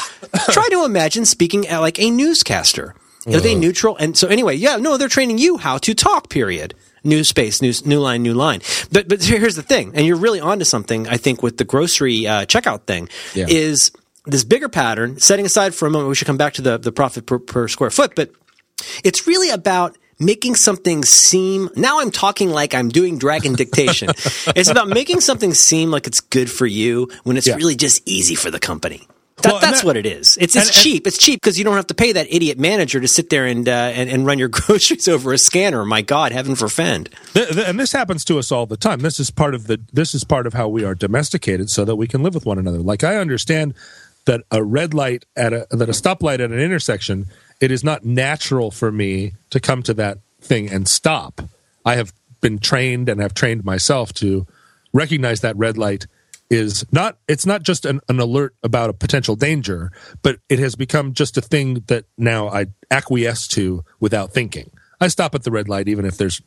try 0.51 0.67
to 0.69 0.85
imagine 0.85 1.25
speaking 1.25 1.67
at 1.67 1.79
like 1.79 1.99
a 1.99 2.09
newscaster 2.11 2.95
are 3.27 3.39
they 3.39 3.53
neutral 3.55 3.95
and 3.97 4.17
so 4.17 4.27
anyway 4.27 4.55
yeah 4.55 4.77
no 4.77 4.97
they're 4.97 5.07
training 5.07 5.37
you 5.37 5.57
how 5.57 5.77
to 5.77 5.93
talk 5.93 6.29
period 6.29 6.73
new 7.03 7.23
space, 7.23 7.63
new 7.63 7.73
new 7.83 7.99
line, 7.99 8.21
new 8.21 8.33
line. 8.35 8.61
But 8.91 9.07
but 9.09 9.23
here's 9.23 9.55
the 9.55 9.63
thing, 9.63 9.91
and 9.95 10.05
you're 10.05 10.17
really 10.17 10.39
onto 10.39 10.65
something. 10.65 11.07
I 11.07 11.17
think 11.17 11.41
with 11.41 11.57
the 11.57 11.63
grocery 11.65 12.27
uh, 12.27 12.45
checkout 12.45 12.83
thing 12.85 13.09
Yeah. 13.33 13.47
is 13.49 13.91
this 14.27 14.43
bigger 14.43 14.69
pattern. 14.69 15.19
Setting 15.19 15.47
aside 15.47 15.73
for 15.73 15.87
a 15.87 15.89
moment, 15.89 16.09
we 16.09 16.15
should 16.15 16.27
come 16.27 16.37
back 16.37 16.53
to 16.53 16.61
the 16.61 16.77
the 16.77 16.91
profit 16.91 17.25
per, 17.25 17.39
per 17.39 17.67
square 17.67 17.89
foot, 17.89 18.13
but 18.15 18.29
it's 19.03 19.25
really 19.25 19.49
about 19.49 19.97
making 20.19 20.53
something 20.53 21.03
seem 21.03 21.69
now 21.75 21.99
i'm 21.99 22.11
talking 22.11 22.51
like 22.51 22.75
i'm 22.75 22.89
doing 22.89 23.17
dragon 23.17 23.53
dictation 23.53 24.07
it's 24.55 24.69
about 24.69 24.87
making 24.87 25.19
something 25.19 25.51
seem 25.55 25.89
like 25.89 26.05
it's 26.05 26.19
good 26.19 26.51
for 26.51 26.67
you 26.67 27.09
when 27.23 27.35
it's 27.37 27.47
Yeah. 27.47 27.55
really 27.55 27.75
just 27.75 27.99
easy 28.07 28.35
for 28.35 28.51
the 28.51 28.59
company 28.59 29.07
that, 29.43 29.51
Well, 29.53 29.61
that's 29.61 29.81
that- 29.81 29.85
what 29.85 29.97
it 29.97 30.05
is. 30.05 30.37
It's, 30.39 30.55
it's 30.55 30.55
and- 30.55 30.63
and- 30.65 30.71
cheap. 30.73 31.07
It's 31.07 31.17
cheap 31.17 31.41
because 31.41 31.57
you 31.57 31.63
don't 31.63 31.75
have 31.75 31.87
to 31.87 31.93
pay 31.93 32.11
that 32.13 32.27
idiot 32.31 32.57
manager 32.59 32.99
to 32.99 33.07
sit 33.07 33.29
there 33.29 33.45
and, 33.45 33.67
uh, 33.67 33.71
and 33.71 34.09
and 34.09 34.25
run 34.25 34.39
your 34.39 34.47
groceries 34.51 35.07
over 35.07 35.33
a 35.33 35.37
scanner. 35.37 35.85
My 35.85 36.01
God, 36.01 36.31
heaven 36.31 36.55
forfend. 36.55 37.09
Th- 37.33 37.49
th- 37.49 37.67
and 37.67 37.79
this 37.79 37.91
happens 37.91 38.23
to 38.25 38.39
us 38.39 38.51
all 38.51 38.65
the 38.65 38.77
time. 38.77 38.99
This 38.99 39.19
is 39.19 39.31
part 39.31 39.53
of 39.55 39.67
the 39.67 39.79
this 39.93 40.13
is 40.15 40.23
part 40.23 40.47
of 40.47 40.53
how 40.53 40.67
we 40.67 40.83
are 40.83 40.95
domesticated 40.95 41.69
so 41.69 41.85
that 41.85 41.95
we 41.95 42.07
can 42.07 42.23
live 42.23 42.33
with 42.35 42.45
one 42.45 42.57
another. 42.59 42.79
Like 42.79 43.03
I 43.03 43.17
understand 43.17 43.73
that 44.25 44.41
a 44.51 44.63
red 44.63 44.93
light 44.93 45.25
at 45.35 45.51
a 45.53 45.67
that 45.71 45.89
a 45.89 45.93
stoplight 45.93 46.35
at 46.35 46.51
an 46.51 46.59
intersection, 46.59 47.25
it 47.59 47.71
is 47.71 47.83
not 47.83 48.05
natural 48.05 48.69
for 48.71 48.91
me 48.91 49.33
to 49.49 49.59
come 49.59 49.81
to 49.83 49.93
that 49.95 50.19
thing 50.41 50.69
and 50.69 50.87
stop. 50.87 51.41
I 51.85 51.95
have 51.95 52.13
been 52.41 52.59
trained 52.59 53.09
and 53.09 53.19
have 53.21 53.33
trained 53.33 53.63
myself 53.65 54.13
to 54.13 54.45
recognize 54.93 55.41
that 55.41 55.55
red 55.57 55.77
light 55.77 56.05
is 56.51 56.85
not 56.91 57.17
it's 57.27 57.45
not 57.45 57.63
just 57.63 57.85
an, 57.85 58.01
an 58.09 58.19
alert 58.19 58.53
about 58.61 58.89
a 58.89 58.93
potential 58.93 59.35
danger, 59.35 59.91
but 60.21 60.37
it 60.49 60.59
has 60.59 60.75
become 60.75 61.13
just 61.13 61.37
a 61.37 61.41
thing 61.41 61.83
that 61.87 62.05
now 62.17 62.49
I 62.49 62.67
acquiesce 62.91 63.47
to 63.49 63.83
without 63.99 64.33
thinking. 64.33 64.69
I 64.99 65.07
stop 65.07 65.33
at 65.33 65.43
the 65.43 65.51
red 65.51 65.67
light 65.69 65.87
even 65.87 66.05
if 66.05 66.17
there's 66.17 66.41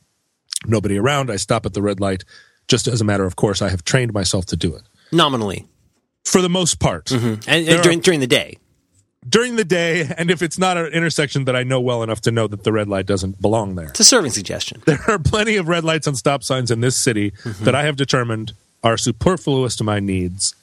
nobody 0.67 0.99
around. 0.99 1.31
I 1.31 1.37
stop 1.37 1.67
at 1.67 1.73
the 1.73 1.83
red 1.83 2.01
light 2.01 2.25
just 2.69 2.87
as 2.87 3.01
a 3.01 3.05
matter 3.05 3.25
of 3.25 3.35
course. 3.37 3.63
I 3.63 3.71
have 3.71 3.83
trained 3.83 4.13
myself 4.13 4.47
to 4.47 4.57
do 4.57 4.75
it 4.77 4.83
Nominally, 5.11 5.67
for 6.25 6.41
the 6.43 6.49
most 6.51 6.79
part 6.79 7.07
mm-hmm. 7.07 7.27
and, 7.27 7.43
and 7.49 7.67
There 7.67 7.79
are- 7.79 7.83
during 7.83 8.01
during 8.01 8.21
the 8.21 8.27
day. 8.27 8.59
during 9.27 9.57
the 9.57 9.65
day. 9.65 10.07
And 10.19 10.31
if 10.31 10.43
it's 10.43 10.59
not 10.59 10.77
an 10.77 10.87
intersection 10.93 11.47
that 11.47 11.57
I 11.57 11.63
know 11.63 11.81
well 11.81 12.03
enough 12.03 12.21
to 12.23 12.31
know 12.31 12.47
that 12.47 12.63
the 12.63 12.73
red 12.73 12.89
light 12.89 13.07
doesn't 13.07 13.41
belong 13.41 13.75
there, 13.75 13.87
It's 13.89 14.01
a 14.01 14.05
serving 14.05 14.33
suggestion. 14.33 14.83
there 14.85 15.03
are 15.09 15.19
plenty 15.19 15.57
of 15.57 15.67
red 15.67 15.83
lights 15.83 16.07
and 16.07 16.15
stop 16.17 16.43
signs 16.43 16.71
in 16.71 16.81
this 16.81 16.95
city 16.95 17.31
mm-hmm. 17.31 17.65
that 17.65 17.75
I 17.75 17.85
have 17.85 17.97
determined 17.97 18.53
are 18.85 18.97
superfluous 18.97 19.75
to 19.77 19.85
my 19.85 19.99
needs. 19.99 20.55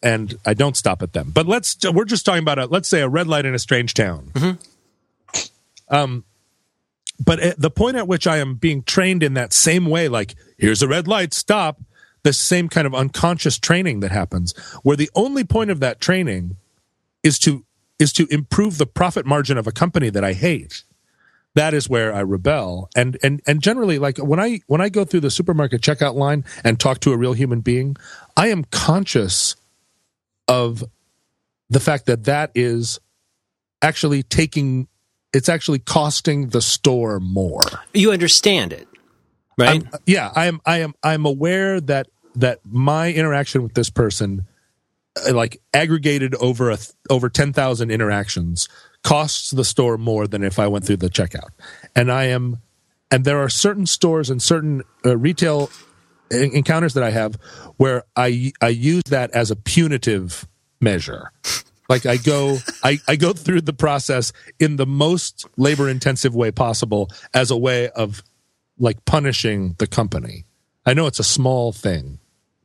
And 0.00 0.38
I 0.46 0.54
don't 0.54 0.76
stop 0.76 1.02
at 1.02 1.12
them. 1.12 1.32
But 1.34 1.46
let's, 1.46 1.76
we're 1.90 2.04
just 2.04 2.24
talking 2.24 2.42
about 2.42 2.58
a, 2.60 2.66
let's 2.66 2.88
say 2.88 3.00
a 3.00 3.08
red 3.08 3.26
light 3.26 3.44
in 3.46 3.54
a 3.54 3.58
strange 3.58 3.94
town. 3.94 4.30
Um, 5.88 6.24
but 7.18 7.40
at 7.40 7.60
the 7.60 7.70
point 7.70 7.96
at 7.96 8.06
which 8.06 8.26
I 8.26 8.36
am 8.36 8.54
being 8.54 8.84
trained 8.84 9.24
in 9.24 9.34
that 9.34 9.52
same 9.52 9.86
way, 9.86 10.06
like, 10.06 10.36
here's 10.56 10.82
a 10.82 10.88
red 10.88 11.08
light, 11.08 11.34
stop, 11.34 11.80
the 12.22 12.32
same 12.32 12.68
kind 12.68 12.86
of 12.86 12.94
unconscious 12.94 13.58
training 13.58 13.98
that 14.00 14.12
happens, 14.12 14.56
where 14.84 14.96
the 14.96 15.10
only 15.16 15.42
point 15.42 15.70
of 15.70 15.80
that 15.80 16.00
training 16.00 16.56
is 17.24 17.38
to, 17.40 17.64
is 17.98 18.12
to 18.12 18.28
improve 18.30 18.78
the 18.78 18.86
profit 18.86 19.26
margin 19.26 19.58
of 19.58 19.66
a 19.66 19.72
company 19.72 20.10
that 20.10 20.22
I 20.22 20.32
hate 20.32 20.84
that 21.58 21.74
is 21.74 21.88
where 21.88 22.14
I 22.14 22.20
rebel. 22.20 22.88
And 22.94 23.18
and 23.22 23.42
and 23.44 23.60
generally, 23.60 23.98
like 23.98 24.18
when 24.18 24.38
I 24.38 24.60
when 24.68 24.80
I 24.80 24.88
go 24.88 25.04
through 25.04 25.20
the 25.20 25.30
supermarket 25.30 25.80
checkout 25.80 26.14
line 26.14 26.44
and 26.62 26.78
talk 26.78 27.00
to 27.00 27.12
a 27.12 27.16
real 27.16 27.32
human 27.32 27.60
being, 27.60 27.96
I 28.36 28.48
am 28.48 28.62
conscious 28.64 29.56
of 30.46 30.84
the 31.68 31.80
fact 31.80 32.06
that 32.06 32.24
that 32.24 32.52
is 32.54 33.00
actually 33.82 34.22
taking 34.22 34.86
it's 35.32 35.48
actually 35.48 35.80
costing 35.80 36.50
the 36.50 36.62
store 36.62 37.18
more. 37.18 37.64
You 37.92 38.12
understand 38.12 38.72
it, 38.72 38.86
right? 39.58 39.82
I'm- 39.82 39.90
yeah, 40.06 40.30
I 40.34 40.46
am 40.46 40.60
I 40.64 40.78
am 40.78 40.94
I'm 41.02 41.26
aware 41.26 41.80
that 41.80 42.06
that 42.36 42.60
my 42.64 43.12
interaction 43.12 43.64
with 43.64 43.74
this 43.74 43.90
person 43.90 44.46
uh, 45.26 45.34
like 45.34 45.60
aggregated 45.74 46.36
over 46.36 46.70
a 46.70 46.78
over 47.10 47.28
10,000 47.28 47.90
interactions 47.90 48.68
costs 49.04 49.50
the 49.50 49.64
store 49.64 49.96
more 49.96 50.26
than 50.26 50.42
if 50.42 50.58
I 50.58 50.66
went 50.66 50.84
through 50.84 50.98
the 50.98 51.10
checkout. 51.10 51.50
And 51.94 52.10
I 52.10 52.24
am 52.24 52.58
and 53.10 53.24
there 53.24 53.38
are 53.38 53.48
certain 53.48 53.86
stores 53.86 54.30
and 54.30 54.42
certain 54.42 54.82
uh, 55.04 55.16
retail 55.16 55.70
en- 56.30 56.52
encounters 56.52 56.94
that 56.94 57.02
I 57.02 57.10
have 57.10 57.36
where 57.76 58.04
I 58.16 58.52
I 58.60 58.68
use 58.68 59.04
that 59.04 59.30
as 59.32 59.50
a 59.50 59.56
punitive 59.56 60.46
measure. 60.80 61.32
Like 61.88 62.04
I 62.04 62.18
go 62.18 62.58
I, 62.82 62.98
I 63.08 63.16
go 63.16 63.32
through 63.32 63.62
the 63.62 63.72
process 63.72 64.32
in 64.58 64.76
the 64.76 64.86
most 64.86 65.46
labor 65.56 65.88
intensive 65.88 66.34
way 66.34 66.50
possible 66.50 67.10
as 67.32 67.50
a 67.50 67.56
way 67.56 67.88
of 67.90 68.22
like 68.78 69.04
punishing 69.04 69.74
the 69.78 69.86
company. 69.86 70.44
I 70.84 70.94
know 70.94 71.06
it's 71.06 71.18
a 71.18 71.24
small 71.24 71.72
thing, 71.72 72.18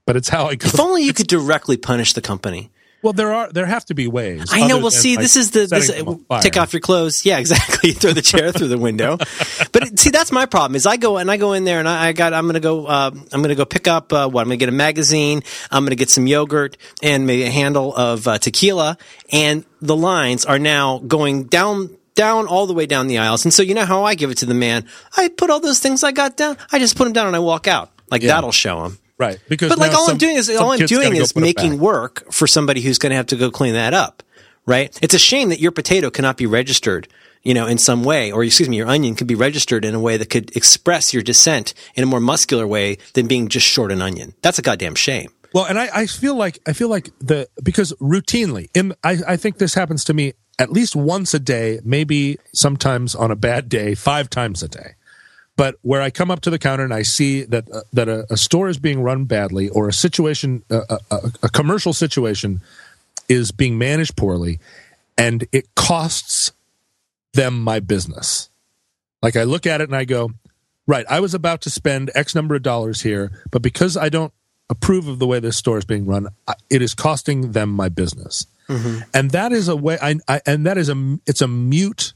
but 0.06 0.16
it's 0.16 0.30
how 0.30 0.48
I 0.48 0.56
go. 0.56 0.68
If 0.68 0.80
only 0.80 1.04
you 1.04 1.14
could 1.18 1.28
directly 1.28 1.78
punish 1.78 2.14
the 2.14 2.22
company. 2.22 2.70
Well, 3.04 3.12
there 3.14 3.34
are 3.34 3.51
there 3.51 3.66
have 3.66 3.86
to 3.86 3.93
be 3.93 4.08
ways. 4.08 4.47
I 4.49 4.66
know. 4.66 4.80
Well, 4.80 4.89
see, 4.89 5.18
like, 5.18 5.24
this 5.26 5.36
is 5.36 5.51
the 5.51 5.68
this, 5.68 5.88
setting 5.88 6.06
them 6.06 6.26
on 6.30 6.41
take 6.41 6.56
off 6.56 6.72
your 6.72 6.80
clothes. 6.80 7.26
Yeah, 7.26 7.38
exactly. 7.43 7.91
Throw 7.91 8.14
the 8.14 8.22
chair 8.22 8.51
through 8.51 8.70
the 8.70 8.78
window. 8.78 9.18
But 9.72 9.99
see, 9.99 10.12
that's 10.12 10.32
my 10.32 10.45
problem. 10.45 10.76
Is 10.76 10.86
I 10.86 10.97
go 10.97 11.18
and 11.18 11.30
I 11.32 11.38
go 11.38 11.54
in 11.54 11.64
there 11.64 11.80
and 11.80 11.89
I, 11.89 12.08
I 12.08 12.14
got 12.14 12.34
I'm 12.34 12.45
gonna 12.45 12.60
go 12.60 12.86
uh, 12.86 13.12
I'm 13.32 13.41
gonna 13.41 13.56
go 13.56 13.66
pick 13.66 13.88
up 13.88 14.14
uh, 14.14 14.30
what 14.30 14.41
I'm 14.41 14.47
gonna 14.47 14.58
get 14.58 14.70
a 14.70 14.74
magazine. 14.74 15.41
I'm 15.72 15.84
gonna 15.84 15.95
get 15.95 16.10
some 16.10 16.28
yogurt 16.28 16.78
and 17.01 17.26
maybe 17.26 17.43
a 17.43 17.49
handle 17.49 17.93
of 17.95 18.28
uh, 18.28 18.38
tequila. 18.38 18.97
And 19.32 19.66
the 19.82 19.95
lines 19.95 20.45
are 20.45 20.60
now 20.60 20.99
going 20.99 21.45
down 21.45 21.97
down 22.16 22.47
all 22.47 22.68
the 22.68 22.74
way 22.74 22.86
down 22.86 23.08
the 23.08 23.18
aisles. 23.18 23.45
And 23.45 23.54
so 23.54 23.64
you 23.64 23.74
know 23.74 23.86
how 23.86 24.04
I 24.04 24.16
give 24.16 24.30
it 24.30 24.38
to 24.39 24.45
the 24.45 24.54
man. 24.54 24.86
I 25.18 25.30
put 25.30 25.49
all 25.49 25.60
those 25.60 25.80
things 25.80 26.04
I 26.04 26.12
got 26.12 26.38
down. 26.38 26.58
I 26.72 26.80
just 26.80 26.95
put 26.95 27.06
them 27.06 27.14
down 27.14 27.28
and 27.28 27.36
I 27.36 27.39
walk 27.39 27.68
out. 27.68 27.91
Like 28.12 28.22
that'll 28.22 28.51
show 28.51 28.86
him. 28.86 28.99
Right? 29.24 29.39
Because 29.49 29.69
But 29.69 29.80
like 29.80 29.93
all 29.93 30.09
I'm 30.09 30.17
doing 30.17 30.36
is 30.36 30.49
all 30.49 30.71
I'm 30.71 30.86
doing 30.86 31.15
is 31.15 31.36
making 31.36 31.80
work 31.80 32.32
for 32.32 32.47
somebody 32.47 32.82
who's 32.82 32.97
going 32.97 33.11
to 33.11 33.15
have 33.15 33.28
to 33.28 33.36
go 33.36 33.49
clean 33.51 33.74
that 33.74 33.93
up, 33.93 34.24
right? 34.65 34.97
It's 35.01 35.13
a 35.13 35.19
shame 35.19 35.49
that 35.49 35.59
your 35.59 35.71
potato 35.71 36.09
cannot 36.09 36.38
be 36.38 36.45
registered, 36.45 37.07
you 37.43 37.53
know, 37.53 37.65
in 37.65 37.78
some 37.78 38.03
way, 38.03 38.32
or 38.32 38.43
excuse 38.43 38.69
me, 38.69 38.78
your 38.78 38.88
onion 38.88 39.15
could 39.15 39.28
be 39.28 39.36
registered 39.36 39.86
in 39.86 39.95
a 39.95 39.99
way 39.99 40.17
that 40.17 40.30
could 40.30 40.55
express 40.55 41.13
your 41.13 41.24
dissent 41.24 41.74
in 41.95 42.03
a 42.03 42.07
more 42.07 42.19
muscular 42.19 42.67
way 42.67 42.97
than 43.13 43.28
being 43.28 43.47
just 43.47 43.67
short 43.67 43.91
an 43.91 44.01
onion. 44.01 44.34
That's 44.41 44.59
a 44.59 44.61
goddamn 44.61 44.95
shame. 44.95 45.30
Well, 45.53 45.65
and 45.65 45.80
I, 45.80 45.89
I 45.93 46.05
feel 46.07 46.36
like 46.36 46.59
I 46.65 46.74
feel 46.74 46.89
like 46.89 47.11
the 47.19 47.47
because 47.61 47.93
routinely, 48.01 48.69
in, 48.74 48.93
I, 49.03 49.17
I 49.28 49.38
think 49.38 49.59
this 49.59 49.76
happens 49.76 50.03
to 50.05 50.13
me 50.13 50.34
at 50.59 50.71
least 50.71 50.95
once 50.95 51.34
a 51.34 51.39
day, 51.39 51.80
maybe 51.84 52.38
sometimes 52.53 53.15
on 53.15 53.32
a 53.32 53.36
bad 53.36 53.69
day, 53.69 53.95
five 53.95 54.30
times 54.30 54.63
a 54.63 54.67
day. 54.67 54.95
But 55.56 55.76
where 55.82 56.01
I 56.01 56.10
come 56.10 56.32
up 56.32 56.41
to 56.41 56.49
the 56.49 56.58
counter 56.58 56.84
and 56.84 56.93
I 56.93 57.04
see 57.04 57.43
that 57.43 57.72
uh, 57.72 57.82
that 57.93 58.10
a, 58.10 58.26
a 58.32 58.38
store 58.38 58.70
is 58.70 58.80
being 58.80 59.04
run 59.04 59.26
badly, 59.26 59.70
or 59.70 59.88
a 59.88 59.93
situation, 59.93 60.64
uh, 60.72 60.82
a, 60.89 61.16
a, 61.16 61.32
a 61.43 61.49
commercial 61.49 61.93
situation, 61.93 62.62
is 63.30 63.51
being 63.51 63.78
managed 63.78 64.16
poorly, 64.16 64.60
and 65.18 65.45
it 65.51 65.76
costs 65.76 66.51
them 67.34 67.62
my 67.62 67.80
business. 67.80 68.49
Like 69.22 69.36
I 69.36 69.43
look 69.43 69.66
at 69.66 69.80
it 69.82 69.89
and 69.89 69.95
I 69.95 70.06
go, 70.06 70.32
right, 70.88 71.06
I 71.10 71.20
was 71.20 71.34
about 71.34 71.62
to 71.62 71.70
spend 71.70 72.12
X 72.16 72.36
number 72.36 72.56
of 72.56 72.64
dollars 72.64 73.01
here, 73.01 73.32
but 73.51 73.62
because 73.62 73.95
I 73.95 74.10
don't 74.10 74.34
approve 74.70 75.08
of 75.08 75.20
the 75.20 75.28
way 75.28 75.39
this 75.39 75.58
store 75.58 75.78
is 75.78 75.86
being 75.86 76.06
run, 76.06 76.28
it 76.70 76.82
is 76.82 76.93
costing 76.93 77.51
them 77.51 77.70
my 77.70 77.89
business. 77.89 78.47
And 79.14 79.32
that 79.32 79.51
is 79.51 79.68
a 79.68 79.76
way, 79.76 79.97
I, 80.01 80.16
I, 80.28 80.41
and 80.45 80.66
that 80.66 80.78
is 80.78 80.89
a, 80.89 81.20
it's 81.28 81.41
a 81.41 81.47
mute 81.47 82.14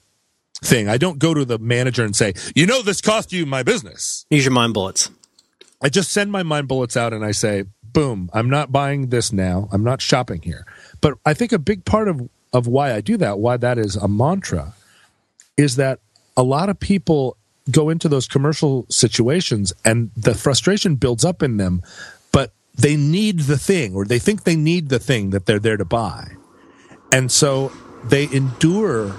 thing. 0.64 0.90
I 0.90 0.98
don't 0.98 1.20
go 1.20 1.34
to 1.34 1.46
the 1.46 1.60
manager 1.60 2.04
and 2.04 2.16
say, 2.16 2.34
you 2.56 2.66
know, 2.66 2.82
this 2.82 3.02
cost 3.02 3.32
you 3.32 3.46
my 3.46 3.64
business. 3.64 4.26
Use 4.30 4.46
your 4.46 4.54
mind 4.54 4.74
bullets. 4.74 5.10
I 5.82 5.90
just 5.90 6.12
send 6.12 6.32
my 6.32 6.44
mind 6.44 6.68
bullets 6.68 6.98
out 6.98 7.14
and 7.14 7.24
I 7.24 7.32
say, 7.32 7.66
boom, 7.94 8.30
I'm 8.34 8.50
not 8.50 8.72
buying 8.72 9.10
this 9.10 9.32
now. 9.32 9.70
I'm 9.72 9.84
not 9.84 10.02
shopping 10.02 10.42
here. 10.42 10.66
But 11.02 11.16
I 11.26 11.34
think 11.34 11.52
a 11.52 11.60
big 11.60 11.86
part 11.86 12.08
of, 12.08 12.28
of 12.54 12.68
why 12.68 12.94
I 12.94 13.02
do 13.02 13.18
that, 13.18 13.40
why 13.40 13.58
that 13.58 13.78
is 13.78 13.96
a 13.96 14.08
mantra, 14.08 14.74
is 15.56 15.76
that 15.76 16.00
a 16.36 16.44
lot 16.44 16.70
of 16.70 16.80
people 16.80 17.38
go 17.70 17.90
into 17.90 18.08
those 18.08 18.28
commercial 18.28 18.86
situations 18.90 19.74
and 19.84 20.12
the 20.16 20.34
frustration 20.34 20.96
builds 20.96 21.26
up 21.26 21.44
in 21.44 21.58
them, 21.58 21.82
but 22.32 22.54
they 22.76 22.96
need 22.96 23.42
the 23.42 23.58
thing 23.58 23.94
or 23.94 24.06
they 24.06 24.20
think 24.20 24.44
they 24.44 24.56
need 24.56 24.90
the 24.90 25.00
thing 25.00 25.32
that 25.32 25.46
they're 25.46 25.60
there 25.60 25.78
to 25.78 25.86
buy. 25.86 26.32
And 27.12 27.32
so 27.32 27.72
they 28.06 28.30
endure 28.32 29.16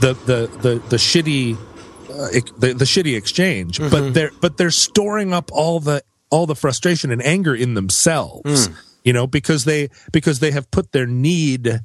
the 0.00 0.14
the 0.14 0.58
the, 0.60 0.74
the 0.88 0.96
shitty 0.96 1.56
uh, 1.56 2.28
the, 2.58 2.74
the 2.74 2.84
shitty 2.84 3.16
exchange, 3.16 3.78
but 3.78 4.14
they're 4.14 4.32
but 4.40 4.56
they're 4.56 4.70
storing 4.70 5.32
up 5.32 5.50
all 5.52 5.80
the 5.80 6.02
all 6.30 6.46
the 6.46 6.56
frustration 6.56 7.10
and 7.10 7.22
anger 7.22 7.54
in 7.54 7.74
themselves, 7.74 8.68
you 9.04 9.12
know, 9.12 9.26
because 9.26 9.64
they 9.64 9.90
because 10.12 10.40
they 10.40 10.50
have 10.50 10.70
put 10.70 10.92
their 10.92 11.06
need 11.06 11.80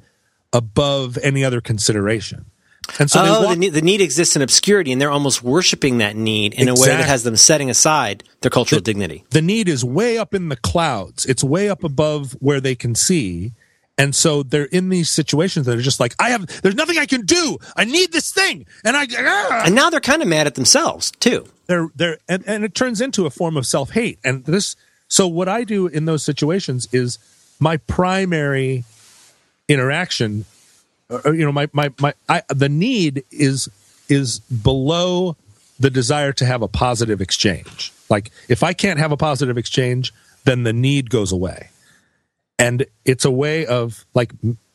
above 0.52 1.18
any 1.22 1.44
other 1.44 1.60
consideration, 1.60 2.46
and 2.98 3.10
so 3.10 3.22
they 3.22 3.28
oh, 3.28 3.42
walk, 3.42 3.50
the, 3.50 3.56
need, 3.56 3.72
the 3.72 3.82
need 3.82 4.00
exists 4.00 4.36
in 4.36 4.42
obscurity, 4.42 4.92
and 4.92 5.00
they're 5.00 5.10
almost 5.10 5.42
worshiping 5.42 5.98
that 5.98 6.16
need 6.16 6.54
in 6.54 6.68
a 6.68 6.74
way 6.74 6.88
that 6.88 7.06
has 7.06 7.24
them 7.24 7.36
setting 7.36 7.70
aside 7.70 8.24
their 8.40 8.50
cultural 8.50 8.80
dignity. 8.80 9.24
the 9.30 9.42
need 9.42 9.68
is 9.68 9.84
way 9.84 10.18
up 10.18 10.34
in 10.34 10.48
the 10.48 10.56
clouds. 10.56 11.26
It's 11.26 11.44
way 11.44 11.68
up 11.68 11.84
above 11.84 12.32
where 12.40 12.60
they 12.60 12.74
can 12.74 12.94
see. 12.94 13.52
And 13.98 14.14
so 14.14 14.42
they're 14.42 14.64
in 14.66 14.90
these 14.90 15.08
situations 15.08 15.66
that 15.66 15.78
are 15.78 15.82
just 15.82 16.00
like, 16.00 16.14
I 16.18 16.30
have, 16.30 16.46
there's 16.62 16.74
nothing 16.74 16.98
I 16.98 17.06
can 17.06 17.22
do. 17.22 17.56
I 17.76 17.84
need 17.84 18.12
this 18.12 18.30
thing. 18.30 18.66
And 18.84 18.96
I, 18.96 19.06
ah! 19.18 19.62
And 19.64 19.74
now 19.74 19.88
they're 19.88 20.00
kind 20.00 20.20
of 20.20 20.28
mad 20.28 20.46
at 20.46 20.54
themselves 20.54 21.10
too. 21.12 21.46
they're 21.66 21.88
they're 21.94 22.18
and, 22.28 22.44
and 22.46 22.64
it 22.64 22.74
turns 22.74 23.00
into 23.00 23.26
a 23.26 23.30
form 23.30 23.56
of 23.56 23.66
self-hate 23.66 24.18
and 24.24 24.44
this 24.44 24.76
so 25.08 25.26
what 25.26 25.48
i 25.48 25.64
do 25.64 25.86
in 25.86 26.04
those 26.04 26.22
situations 26.22 26.88
is 26.92 27.18
my 27.60 27.76
primary 27.76 28.84
interaction 29.68 30.44
uh, 31.10 31.30
you 31.32 31.44
know 31.44 31.52
my 31.52 31.68
my 31.72 31.92
my 32.00 32.14
I, 32.28 32.42
the 32.48 32.68
need 32.68 33.24
is 33.30 33.68
is 34.08 34.38
below 34.40 35.36
the 35.78 35.90
desire 35.90 36.32
to 36.34 36.46
have 36.46 36.62
a 36.62 36.68
positive 36.68 37.20
exchange 37.20 37.92
like 38.08 38.30
if 38.48 38.62
i 38.62 38.72
can't 38.72 38.98
have 38.98 39.12
a 39.12 39.16
positive 39.16 39.58
exchange 39.58 40.12
then 40.44 40.62
the 40.62 40.72
need 40.72 41.10
goes 41.10 41.32
away 41.32 41.70
and 42.58 42.86
it's 43.04 43.24
a 43.24 43.30
way 43.30 43.66
of 43.66 44.04
like 44.14 44.32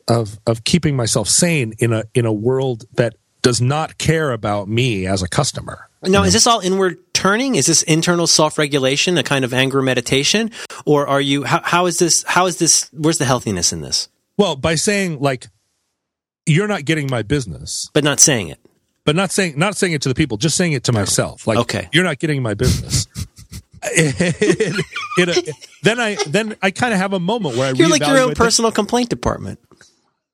of 0.08 0.38
of 0.46 0.64
keeping 0.64 0.96
myself 0.96 1.28
sane 1.28 1.74
in 1.78 1.92
a 1.92 2.04
in 2.14 2.26
a 2.26 2.32
world 2.32 2.84
that 2.94 3.14
does 3.42 3.60
not 3.60 3.98
care 3.98 4.32
about 4.32 4.68
me 4.68 5.06
as 5.06 5.22
a 5.22 5.28
customer 5.28 5.88
Now, 6.04 6.22
is 6.24 6.32
this 6.32 6.46
all 6.46 6.60
inward 6.60 6.98
turning? 7.12 7.54
Is 7.56 7.66
this 7.66 7.82
internal 7.84 8.26
self 8.26 8.58
regulation, 8.58 9.16
a 9.18 9.22
kind 9.22 9.44
of 9.44 9.52
anger 9.54 9.82
meditation, 9.82 10.50
or 10.84 11.06
are 11.06 11.20
you? 11.20 11.44
How, 11.44 11.60
how 11.62 11.86
is 11.86 11.98
this? 11.98 12.24
How 12.26 12.46
is 12.46 12.56
this? 12.58 12.88
Where's 12.92 13.18
the 13.18 13.24
healthiness 13.24 13.72
in 13.72 13.80
this? 13.82 14.08
Well, 14.36 14.56
by 14.56 14.74
saying 14.76 15.20
like 15.20 15.46
you're 16.46 16.66
not 16.68 16.84
getting 16.84 17.08
my 17.10 17.22
business, 17.22 17.88
But 17.94 18.02
not 18.04 18.18
saying 18.20 18.48
it. 18.48 18.58
but 19.04 19.14
not 19.16 19.30
saying 19.30 19.54
not 19.56 19.76
saying 19.76 19.92
it 19.92 20.02
to 20.02 20.08
the 20.08 20.14
people, 20.14 20.36
just 20.38 20.56
saying 20.56 20.72
it 20.72 20.84
to 20.84 20.92
myself. 20.92 21.46
Like 21.46 21.58
Okay. 21.58 21.88
you're 21.92 22.04
not 22.04 22.18
getting 22.18 22.42
my 22.42 22.54
business. 22.54 23.06
It- 23.94 24.84
it- 25.18 25.54
then 25.82 26.00
I 26.00 26.16
then 26.26 26.56
I 26.62 26.70
kind 26.70 26.92
of 26.94 26.98
have 27.00 27.12
a 27.12 27.20
moment 27.20 27.56
where 27.56 27.68
I 27.68 27.72
You're 27.72 27.88
like 27.88 28.00
your 28.00 28.18
own 28.18 28.28
reevaluate 28.28 28.28
the- 28.30 28.36
personal 28.36 28.72
complaint 28.72 29.08
department. 29.10 29.58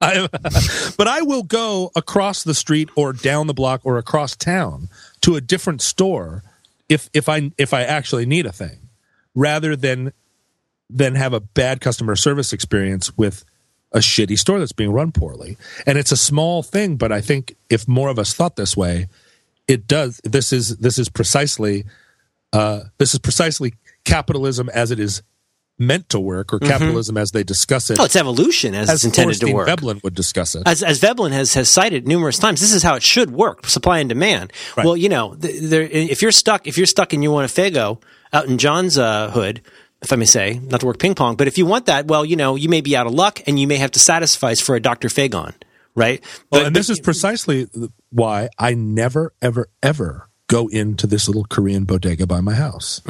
I, 0.01 0.29
but 0.97 1.09
I 1.09 1.23
will 1.23 1.43
go 1.43 1.91
across 1.97 2.45
the 2.45 2.55
street 2.55 2.89
or 2.95 3.13
down 3.13 3.49
the 3.49 3.55
block 3.55 3.81
or 3.83 3.99
across 3.99 4.37
town 4.37 4.89
to 5.23 5.35
a 5.35 5.41
different 5.41 5.83
store 5.83 6.45
if 6.89 7.11
if 7.13 7.29
I 7.29 7.51
if 7.59 7.75
I 7.75 7.83
actually 7.83 8.25
need 8.27 8.47
a 8.47 8.53
thing, 8.53 8.89
rather 9.35 9.75
than 9.75 10.13
than 10.89 11.17
have 11.17 11.33
a 11.33 11.41
bad 11.41 11.81
customer 11.81 12.15
service 12.17 12.53
experience 12.53 13.17
with 13.19 13.45
a 13.93 13.99
shitty 13.99 14.37
store 14.39 14.59
that's 14.59 14.73
being 14.73 14.93
run 14.93 15.11
poorly. 15.13 15.57
And 15.87 15.99
it's 15.99 16.13
a 16.13 16.17
small 16.17 16.63
thing, 16.63 16.97
but 16.97 17.11
I 17.11 17.21
think 17.21 17.57
if 17.69 17.89
more 17.89 18.09
of 18.11 18.19
us 18.19 18.35
thought 18.35 18.57
this 18.57 18.77
way, 18.77 19.09
it 19.67 19.87
does. 19.87 20.21
This 20.25 20.53
is 20.53 20.77
this 20.79 20.99
is 20.99 21.09
precisely 21.09 21.85
uh, 22.53 22.81
this 22.99 23.13
is 23.15 23.19
precisely 23.21 23.75
capitalism 24.05 24.69
as 24.71 24.91
it 24.91 24.99
is 25.01 25.23
meant 25.81 26.09
to 26.09 26.19
work, 26.19 26.53
or 26.53 26.59
capitalism 26.59 27.17
as 27.17 27.31
they 27.31 27.45
discuss 27.45 27.89
it 27.89 28.01
Oh, 28.01 28.05
it's 28.05 28.17
evolution 28.17 28.75
as, 28.75 28.91
as 28.91 28.95
it's 28.97 29.05
intended 29.05 29.39
to 29.41 29.53
work. 29.53 29.69
Veblen 29.69 30.01
would 30.03 30.15
discuss 30.15 30.57
it. 30.57 30.65
as, 30.67 30.83
as 30.83 30.99
Veblen 30.99 31.31
has, 31.31 31.55
has 31.55 31.71
cited 31.71 32.09
numerous 32.09 32.37
times, 32.37 32.61
this 32.61 32.73
is 32.73 32.83
how 32.83 32.97
it 32.97 33.03
should 33.03 33.31
work: 33.31 33.67
supply 33.67 34.01
and 34.01 34.09
demand. 34.09 34.53
Right. 34.77 34.85
Well, 34.85 34.97
you 34.97 35.09
know, 35.09 35.35
th- 35.37 35.61
there, 35.63 35.83
if 35.83 36.21
you're 36.21 36.33
stuck, 36.33 36.67
if 36.67 36.77
you're 36.79 36.87
stuck 36.87 37.13
and 37.13 37.23
you 37.23 37.31
want 37.31 37.49
a 37.51 37.55
Faygo 37.55 38.03
out 38.33 38.47
in 38.47 38.59
John's 38.59 38.99
uh, 38.99 39.31
hood, 39.31 39.63
if 40.03 40.13
I 40.13 40.17
may 40.17 40.25
say, 40.25 40.61
not 40.65 40.81
to 40.81 40.87
work 40.87 40.99
ping 40.99 41.15
pong, 41.15 41.37
but 41.37 41.47
if 41.47 41.59
you 41.59 41.65
want 41.67 41.87
that, 41.87 42.07
well, 42.07 42.25
you 42.25 42.35
know, 42.35 42.57
you 42.57 42.69
may 42.69 42.81
be 42.81 42.97
out 42.97 43.07
of 43.07 43.15
luck 43.15 43.41
and 43.47 43.59
you 43.61 43.69
may 43.69 43.77
have 43.77 43.93
to 43.93 44.01
satisfy 44.01 44.55
for 44.55 44.75
a 44.75 44.81
Dr. 44.81 45.09
Fagon, 45.09 45.55
right? 45.95 46.21
Well, 46.51 46.63
But- 46.63 46.67
and 46.69 46.77
this 46.77 46.91
is 46.91 46.99
precisely 46.99 47.69
why 48.11 48.49
I 48.59 48.75
never, 48.75 49.33
ever, 49.41 49.69
ever 49.83 50.28
go 50.49 50.67
into 50.69 51.07
this 51.07 51.29
little 51.29 51.45
Korean 51.45 51.85
bodega 51.85 52.27
by 52.27 52.41
my 52.41 52.55
house. 52.55 53.01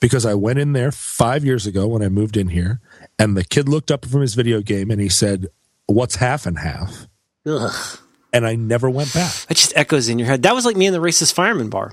Because 0.00 0.26
I 0.26 0.34
went 0.34 0.58
in 0.58 0.72
there 0.72 0.92
five 0.92 1.44
years 1.44 1.66
ago 1.66 1.86
when 1.86 2.02
I 2.02 2.08
moved 2.08 2.36
in 2.36 2.48
here, 2.48 2.80
and 3.18 3.36
the 3.36 3.44
kid 3.44 3.68
looked 3.68 3.90
up 3.90 4.04
from 4.04 4.20
his 4.20 4.34
video 4.34 4.60
game 4.60 4.90
and 4.90 5.00
he 5.00 5.08
said, 5.08 5.46
What's 5.86 6.16
half 6.16 6.44
and 6.46 6.58
half? 6.58 7.06
Ugh. 7.46 7.98
And 8.32 8.46
I 8.46 8.54
never 8.54 8.88
went 8.88 9.12
back. 9.12 9.32
That 9.48 9.56
just 9.56 9.72
echoes 9.76 10.08
in 10.08 10.18
your 10.18 10.26
head. 10.26 10.42
That 10.42 10.54
was 10.54 10.64
like 10.64 10.76
me 10.76 10.86
in 10.86 10.92
the 10.92 11.00
racist 11.00 11.34
fireman 11.34 11.68
bar. 11.68 11.92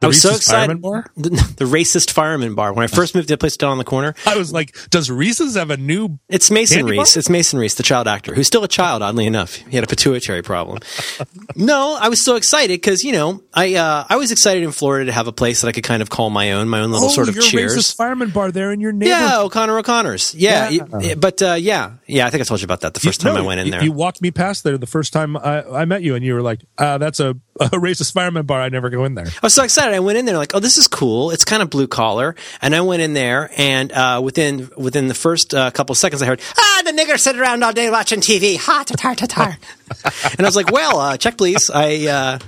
The 0.00 0.06
I 0.06 0.08
was 0.08 0.22
so 0.22 0.34
excited. 0.36 0.80
Fireman 0.80 0.80
Bar? 0.80 1.06
The, 1.16 1.30
the 1.30 1.64
racist 1.64 2.12
fireman 2.12 2.54
bar. 2.54 2.72
When 2.72 2.84
I 2.84 2.86
first 2.86 3.16
moved 3.16 3.28
to 3.28 3.34
a 3.34 3.36
place 3.36 3.56
down 3.56 3.72
on 3.72 3.78
the 3.78 3.84
corner, 3.84 4.14
I 4.24 4.36
was 4.36 4.52
like, 4.52 4.76
Does 4.90 5.10
Reese's 5.10 5.56
have 5.56 5.70
a 5.70 5.76
new. 5.76 6.20
it's 6.28 6.50
Mason 6.52 6.84
Reese. 6.86 6.96
bar? 7.14 7.18
It's 7.18 7.28
Mason 7.28 7.58
Reese, 7.58 7.74
the 7.74 7.82
child 7.82 8.06
actor, 8.06 8.32
who's 8.34 8.46
still 8.46 8.62
a 8.62 8.68
child, 8.68 9.02
oddly 9.02 9.26
enough. 9.26 9.56
He 9.56 9.74
had 9.76 9.82
a 9.82 9.88
pituitary 9.88 10.42
problem. 10.42 10.78
no, 11.56 11.98
I 12.00 12.08
was 12.08 12.24
so 12.24 12.36
excited 12.36 12.80
because 12.80 13.02
you 13.02 13.10
know 13.12 13.42
I 13.52 13.74
uh, 13.74 14.04
I 14.08 14.16
was 14.16 14.30
excited 14.30 14.62
in 14.62 14.70
Florida 14.70 15.06
to 15.06 15.12
have 15.12 15.26
a 15.26 15.32
place 15.32 15.62
that 15.62 15.68
I 15.68 15.72
could 15.72 15.82
kind 15.84 16.00
of 16.02 16.10
call 16.10 16.30
my 16.30 16.52
own, 16.52 16.68
my 16.68 16.80
own 16.80 16.92
little 16.92 17.06
Oh, 17.08 17.10
sort 17.10 17.28
of 17.28 17.34
your 17.34 17.42
cheers. 17.42 17.74
Reese's 17.74 17.92
Fireman 17.92 18.30
Bar 18.30 18.52
there 18.52 18.70
in 18.70 18.78
your 18.80 18.92
neighborhood. 18.92 19.30
Yeah, 19.30 19.40
O'Connor 19.42 19.78
O'Connor's. 19.78 20.32
Yeah, 20.34 20.68
Yeah. 20.70 21.14
but 21.16 21.42
uh, 21.42 21.54
yeah, 21.54 21.94
yeah. 22.06 22.26
I 22.26 22.30
think 22.30 22.42
I 22.42 22.44
told 22.44 22.60
you 22.60 22.66
about 22.66 22.82
that 22.82 22.94
the 22.94 23.00
first 23.00 23.20
time 23.20 23.34
No, 23.34 23.40
I 23.42 23.44
went 23.46 23.58
in 23.60 23.66
you- 23.66 23.72
there. 23.72 23.82
You 23.82 23.90
walked 23.92 24.22
me 24.22 24.30
past 24.30 24.62
there 24.62 24.78
the 24.78 24.86
first 24.86 25.12
time 25.12 25.36
I, 25.36 25.64
I 25.64 25.84
met 25.86 26.02
you, 26.02 26.14
and 26.14 26.24
you 26.24 26.34
were 26.34 26.42
like, 26.42 26.60
uh, 26.78 26.98
"That's 26.98 27.18
a, 27.18 27.30
a 27.60 27.68
racist 27.70 28.12
fireman 28.12 28.46
bar. 28.46 28.60
I 28.60 28.68
never 28.68 28.90
go 28.90 29.04
in 29.04 29.14
there." 29.16 29.26
I 29.26 29.32
was 29.42 29.54
so 29.54 29.64
excited. 29.64 29.87
About 29.88 29.94
it. 29.94 29.96
I 29.96 30.00
went 30.00 30.18
in 30.18 30.24
there 30.26 30.36
like, 30.36 30.54
oh, 30.54 30.60
this 30.60 30.78
is 30.78 30.86
cool. 30.88 31.30
It's 31.30 31.44
kind 31.44 31.62
of 31.62 31.70
blue 31.70 31.86
collar. 31.88 32.34
And 32.62 32.74
I 32.74 32.80
went 32.82 33.02
in 33.02 33.14
there, 33.14 33.50
and 33.56 33.90
uh, 33.92 34.20
within 34.22 34.70
within 34.76 35.08
the 35.08 35.14
first 35.14 35.54
uh, 35.54 35.70
couple 35.70 35.92
of 35.92 35.98
seconds, 35.98 36.22
I 36.22 36.26
heard, 36.26 36.40
ah, 36.58 36.82
the 36.84 36.92
nigger 36.92 37.18
sit 37.18 37.36
around 37.38 37.62
all 37.64 37.72
day 37.72 37.90
watching 37.90 38.20
TV. 38.20 38.56
Ha, 38.58 38.84
tatar, 38.86 39.14
tatar. 39.14 39.56
and 40.32 40.40
I 40.40 40.44
was 40.44 40.56
like, 40.56 40.70
well, 40.70 40.98
uh, 41.00 41.16
check 41.16 41.36
please. 41.38 41.70
I. 41.72 42.06
Uh, 42.06 42.38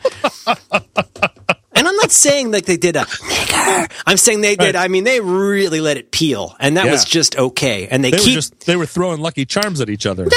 and 1.72 1.88
I'm 1.88 1.97
not 1.97 2.11
saying 2.11 2.51
like 2.51 2.66
they 2.66 2.76
did 2.76 2.97
a 2.97 3.01
nigger. 3.05 3.91
I'm 4.07 4.16
saying 4.16 4.41
they 4.43 4.57
did. 4.57 4.76
I 4.76 4.88
mean, 4.88 5.05
they 5.05 5.20
really 5.20 5.80
let 5.80 5.97
it 5.97 6.11
peel, 6.11 6.55
and 6.61 6.76
that 6.76 6.86
Yeah. 6.86 6.93
was 6.93 7.05
just 7.05 7.36
okay. 7.38 7.88
And 7.88 8.05
they, 8.05 8.11
They 8.11 8.18
were 8.18 8.22
keep 8.24 8.34
just 8.34 8.66
they 8.66 8.76
were 8.76 8.86
throwing 8.86 9.20
lucky 9.20 9.47
charms 9.47 9.80
at 9.80 9.88
each 9.88 10.05
other. 10.07 10.24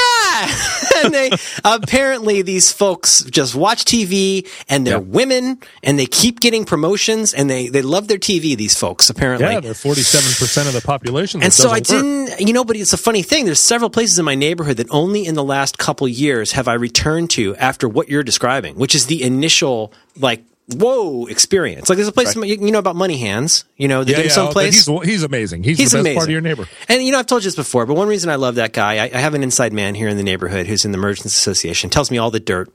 and 1.04 1.14
they 1.14 1.32
apparently 1.64 2.42
these 2.42 2.72
folks 2.72 3.24
just 3.26 3.56
watch 3.56 3.86
TV 3.86 4.48
and 4.70 4.86
they're 4.88 4.94
Yeah. 4.98 5.00
women 5.00 5.60
and 5.84 5.98
they 6.00 6.06
keep 6.06 6.40
getting 6.40 6.66
promotions 6.66 7.34
and 7.34 7.50
they 7.50 7.68
they 7.68 7.82
love 7.82 8.08
their 8.08 8.18
TV. 8.18 8.56
These 8.56 8.78
folks 8.78 9.10
apparently. 9.10 9.48
Yeah, 9.48 9.60
they're 9.60 9.74
forty 9.74 10.02
seven 10.02 10.30
percent 10.40 10.68
of 10.68 10.74
the 10.74 10.82
population. 10.82 11.40
That 11.40 11.46
and 11.48 11.54
so 11.54 11.70
I 11.70 11.74
work. 11.78 11.84
didn't, 11.84 12.40
you 12.40 12.54
know, 12.54 12.64
but 12.64 12.76
it's 12.76 12.94
a 12.94 12.98
funny 12.98 13.22
thing. 13.24 13.46
There's 13.46 13.60
several 13.60 13.90
places 13.90 14.18
in 14.20 14.26
my 14.26 14.36
neighborhood 14.36 14.78
that 14.78 14.88
only 14.90 15.26
in 15.26 15.36
the 15.36 15.44
last 15.44 15.78
couple 15.78 16.08
years 16.08 16.52
have 16.54 16.68
I 16.68 16.74
returned 16.74 17.30
to 17.32 17.56
after 17.58 17.88
what 17.90 18.10
you're 18.10 18.24
describing, 18.24 18.76
which 18.76 18.96
is 18.96 19.08
the 19.08 19.24
initial 19.24 19.92
like 20.20 20.44
whoa 20.68 21.26
experience. 21.28 21.90
Like 21.90 21.98
there's 21.98 22.08
a 22.08 22.12
place 22.14 22.36
you 22.36 22.44
you 22.44 22.72
know 22.72 22.80
about 22.80 22.96
Money 22.96 23.18
Hands, 23.18 23.66
you 23.78 23.88
know, 23.88 24.04
the 24.04 24.12
Yeah, 24.12 24.22
dim 24.24 24.30
sum 24.30 24.48
place. 24.50 24.86
He's, 24.86 25.02
he's 25.04 25.24
amazing. 25.24 25.64
He's, 25.64 25.78
He's 25.78 25.92
the 25.92 25.98
best 25.98 26.02
amazing. 26.02 26.18
part 26.18 26.28
of 26.28 26.32
your 26.32 26.42
neighbor. 26.42 26.68
And 26.88 27.04
you 27.04 27.12
know, 27.12 27.20
I've 27.20 27.26
told 27.28 27.44
you 27.44 27.48
this 27.48 27.56
before, 27.56 27.86
but 27.86 27.96
one 27.96 28.08
reason 28.08 28.30
I 28.30 28.36
love 28.36 28.56
that 28.56 28.74
guy, 28.74 28.98
I, 29.06 29.12
I 29.14 29.18
have 29.20 29.34
an 29.34 29.44
inside 29.44 29.74
man 29.74 29.96
here 29.96 30.08
in 30.08 30.18
the 30.18 30.24
neighborhood 30.24 30.68
who's 30.68 30.86
in 30.86 30.92
the 30.92 30.98
Merchants 30.98 31.36
Association, 31.36 31.90
tells 31.90 32.10
me 32.12 32.18
all 32.18 32.32
the 32.32 32.40
dirt. 32.40 32.72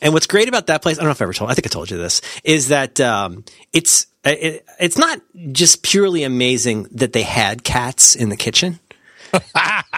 and 0.00 0.14
what's 0.14 0.26
great 0.26 0.48
about 0.48 0.68
that 0.68 0.80
place, 0.82 0.98
I 0.98 1.00
don't 1.02 1.08
know 1.08 1.12
if 1.12 1.20
I 1.20 1.24
ever 1.24 1.34
told, 1.34 1.50
I 1.50 1.54
think 1.54 1.66
I 1.66 1.70
told 1.70 1.90
you 1.90 1.98
this, 1.98 2.22
is 2.44 2.68
that 2.68 2.98
um, 3.00 3.44
it's 3.72 4.06
it, 4.24 4.64
it's 4.78 4.96
not 4.98 5.20
just 5.52 5.82
purely 5.82 6.22
amazing 6.24 6.84
that 6.92 7.12
they 7.12 7.22
had 7.22 7.64
cats 7.64 8.14
in 8.14 8.28
the 8.28 8.36
kitchen. 8.36 8.78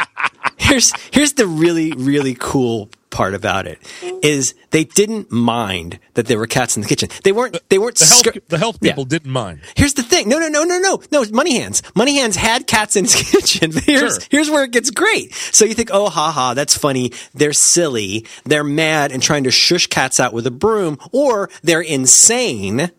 here's 0.62 0.92
here's 1.10 1.32
the 1.34 1.46
really 1.46 1.92
really 1.92 2.34
cool 2.38 2.88
part 3.10 3.34
about 3.34 3.66
it 3.66 3.78
is 4.22 4.54
they 4.70 4.84
didn't 4.84 5.30
mind 5.30 5.98
that 6.14 6.26
there 6.28 6.38
were 6.38 6.46
cats 6.46 6.76
in 6.76 6.82
the 6.82 6.88
kitchen. 6.88 7.10
They 7.24 7.32
weren't 7.32 7.58
they 7.68 7.76
weren't 7.78 7.98
The 7.98 8.06
health, 8.06 8.18
scar- 8.20 8.32
the 8.48 8.56
health 8.56 8.78
Yeah. 8.80 8.92
people 8.92 9.04
didn't 9.04 9.30
mind. 9.30 9.60
Here's 9.76 9.92
the 9.92 10.02
thing. 10.02 10.30
No, 10.30 10.38
no, 10.38 10.48
no, 10.48 10.64
no, 10.64 10.78
no, 10.78 11.02
no. 11.12 11.24
Money 11.30 11.58
Hands. 11.60 11.82
Money 11.94 12.16
Hands 12.16 12.34
had 12.34 12.66
cats 12.66 12.96
in 12.96 13.04
his 13.04 13.14
kitchen. 13.30 13.72
But 13.72 13.82
here's 13.84 14.00
Sure. 14.14 14.22
here's 14.30 14.48
where 14.50 14.64
it 14.64 14.70
gets 14.70 14.90
great. 14.90 15.34
So 15.34 15.66
you 15.66 15.74
think, 15.74 15.90
oh, 15.92 16.08
ha 16.08 16.30
ha, 16.30 16.54
that's 16.54 16.74
funny. 16.76 17.12
They're 17.34 17.52
silly. 17.52 18.24
They're 18.44 18.64
mad 18.64 19.12
and 19.12 19.22
trying 19.22 19.44
to 19.44 19.50
shush 19.50 19.88
cats 19.88 20.18
out 20.18 20.32
with 20.32 20.46
a 20.46 20.50
broom, 20.50 20.98
or 21.12 21.50
they're 21.62 21.82
insane. 21.82 22.90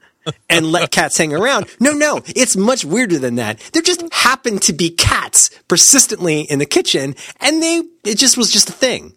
And 0.49 0.71
let 0.71 0.91
cats 0.91 1.17
hang 1.17 1.33
around. 1.33 1.65
No, 1.79 1.91
no, 1.91 2.21
it's 2.27 2.55
much 2.55 2.85
weirder 2.85 3.19
than 3.19 3.35
that. 3.35 3.59
There 3.73 3.81
just 3.81 4.03
happened 4.13 4.61
to 4.63 4.73
be 4.73 4.89
cats 4.89 5.49
persistently 5.67 6.41
in 6.41 6.59
the 6.59 6.65
kitchen, 6.65 7.15
and 7.39 7.61
they 7.61 7.81
it 8.03 8.17
just 8.17 8.37
was 8.37 8.51
just 8.51 8.69
a 8.69 8.73
thing. 8.73 9.13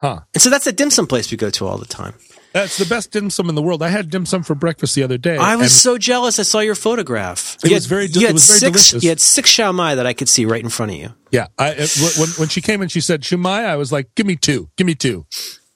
Huh. 0.00 0.20
And 0.34 0.42
so 0.42 0.50
that's 0.50 0.66
a 0.66 0.72
dim 0.72 0.90
sum 0.90 1.06
place 1.06 1.30
we 1.30 1.36
go 1.36 1.50
to 1.50 1.66
all 1.66 1.78
the 1.78 1.86
time. 1.86 2.14
That's 2.52 2.76
the 2.76 2.84
best 2.84 3.12
dim 3.12 3.30
sum 3.30 3.48
in 3.48 3.54
the 3.54 3.62
world. 3.62 3.82
I 3.82 3.88
had 3.88 4.10
dim 4.10 4.26
sum 4.26 4.42
for 4.42 4.54
breakfast 4.54 4.94
the 4.94 5.02
other 5.04 5.16
day. 5.16 5.38
I 5.38 5.56
was 5.56 5.72
so 5.72 5.96
jealous. 5.96 6.38
I 6.38 6.42
saw 6.42 6.58
your 6.58 6.74
photograph. 6.74 7.56
It 7.64 7.70
You 7.70 7.74
was 7.76 7.84
had- 7.84 7.88
very 7.88 8.06
You 8.06 8.20
it 8.22 8.26
had 8.26 8.32
was 8.34 8.46
very 8.46 8.58
six. 8.58 8.72
delicious. 8.72 9.02
You 9.04 9.08
had 9.08 9.20
six 9.20 9.50
Xiao 9.56 9.74
Mai 9.74 9.94
that 9.94 10.06
I 10.06 10.12
could 10.12 10.28
see 10.28 10.44
right 10.44 10.62
in 10.62 10.68
front 10.68 10.92
of 10.92 10.98
you. 10.98 11.14
yeah, 11.30 11.46
I, 11.58 11.70
it- 11.70 11.96
when 12.18 12.28
when 12.30 12.48
she 12.48 12.60
came 12.60 12.82
and 12.82 12.90
she 12.92 13.00
said 13.00 13.22
Shumai, 13.22 13.64
I 13.64 13.76
was 13.76 13.90
like, 13.90 14.14
"Give 14.16 14.26
me 14.26 14.36
two, 14.36 14.68
give 14.76 14.86
me 14.86 14.94
two, 14.94 15.24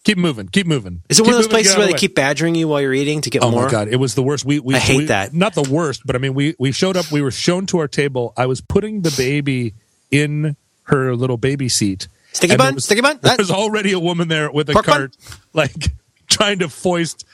keep 0.06 0.16
moving, 0.16 0.48
keep 0.48 0.66
moving." 0.66 1.02
Is 1.10 1.18
it 1.18 1.22
Keep 1.22 1.26
one 1.26 1.34
of 1.34 1.38
those 1.38 1.44
moving, 1.46 1.54
places 1.56 1.76
where 1.76 1.86
they 1.86 1.92
keep 1.94 2.14
badgering 2.14 2.54
you 2.54 2.68
while 2.68 2.80
you're 2.80 2.94
eating 2.94 3.20
to 3.22 3.30
get 3.30 3.42
Oh 3.42 3.50
more? 3.50 3.62
Oh 3.62 3.64
my 3.66 3.70
god, 3.70 3.88
it 3.88 3.96
was 3.96 4.14
the 4.14 4.22
worst. 4.22 4.44
We, 4.46 4.58
we 4.60 4.74
I 4.74 4.78
hate 4.78 4.96
we- 4.96 5.04
that. 5.06 5.34
Not 5.34 5.54
the 5.54 5.68
worst, 5.68 6.02
but 6.06 6.16
I 6.16 6.18
mean, 6.18 6.32
we 6.32 6.54
we 6.58 6.72
showed 6.72 6.96
up. 6.96 7.10
We 7.12 7.20
were 7.20 7.30
shown 7.30 7.66
to 7.66 7.78
our 7.78 7.88
table. 7.88 8.32
I 8.36 8.46
was 8.46 8.60
putting 8.62 9.02
the 9.02 9.12
baby 9.18 9.74
in 10.10 10.56
her 10.84 11.14
little 11.16 11.36
baby 11.36 11.68
seat. 11.68 12.08
Sticky 12.32 12.56
bun? 12.56 12.76
was- 12.76 12.84
Sticky 12.84 13.00
bun? 13.02 13.18
There 13.20 13.36
was 13.38 13.50
already 13.50 13.92
a 13.92 13.98
woman 14.00 14.28
there 14.28 14.50
with 14.50 14.70
a 14.70 14.72
Pork 14.72 14.86
bun? 14.86 14.96
cart, 14.96 15.16
like 15.52 15.92
trying 16.28 16.60
to 16.60 16.68
foist 16.68 17.24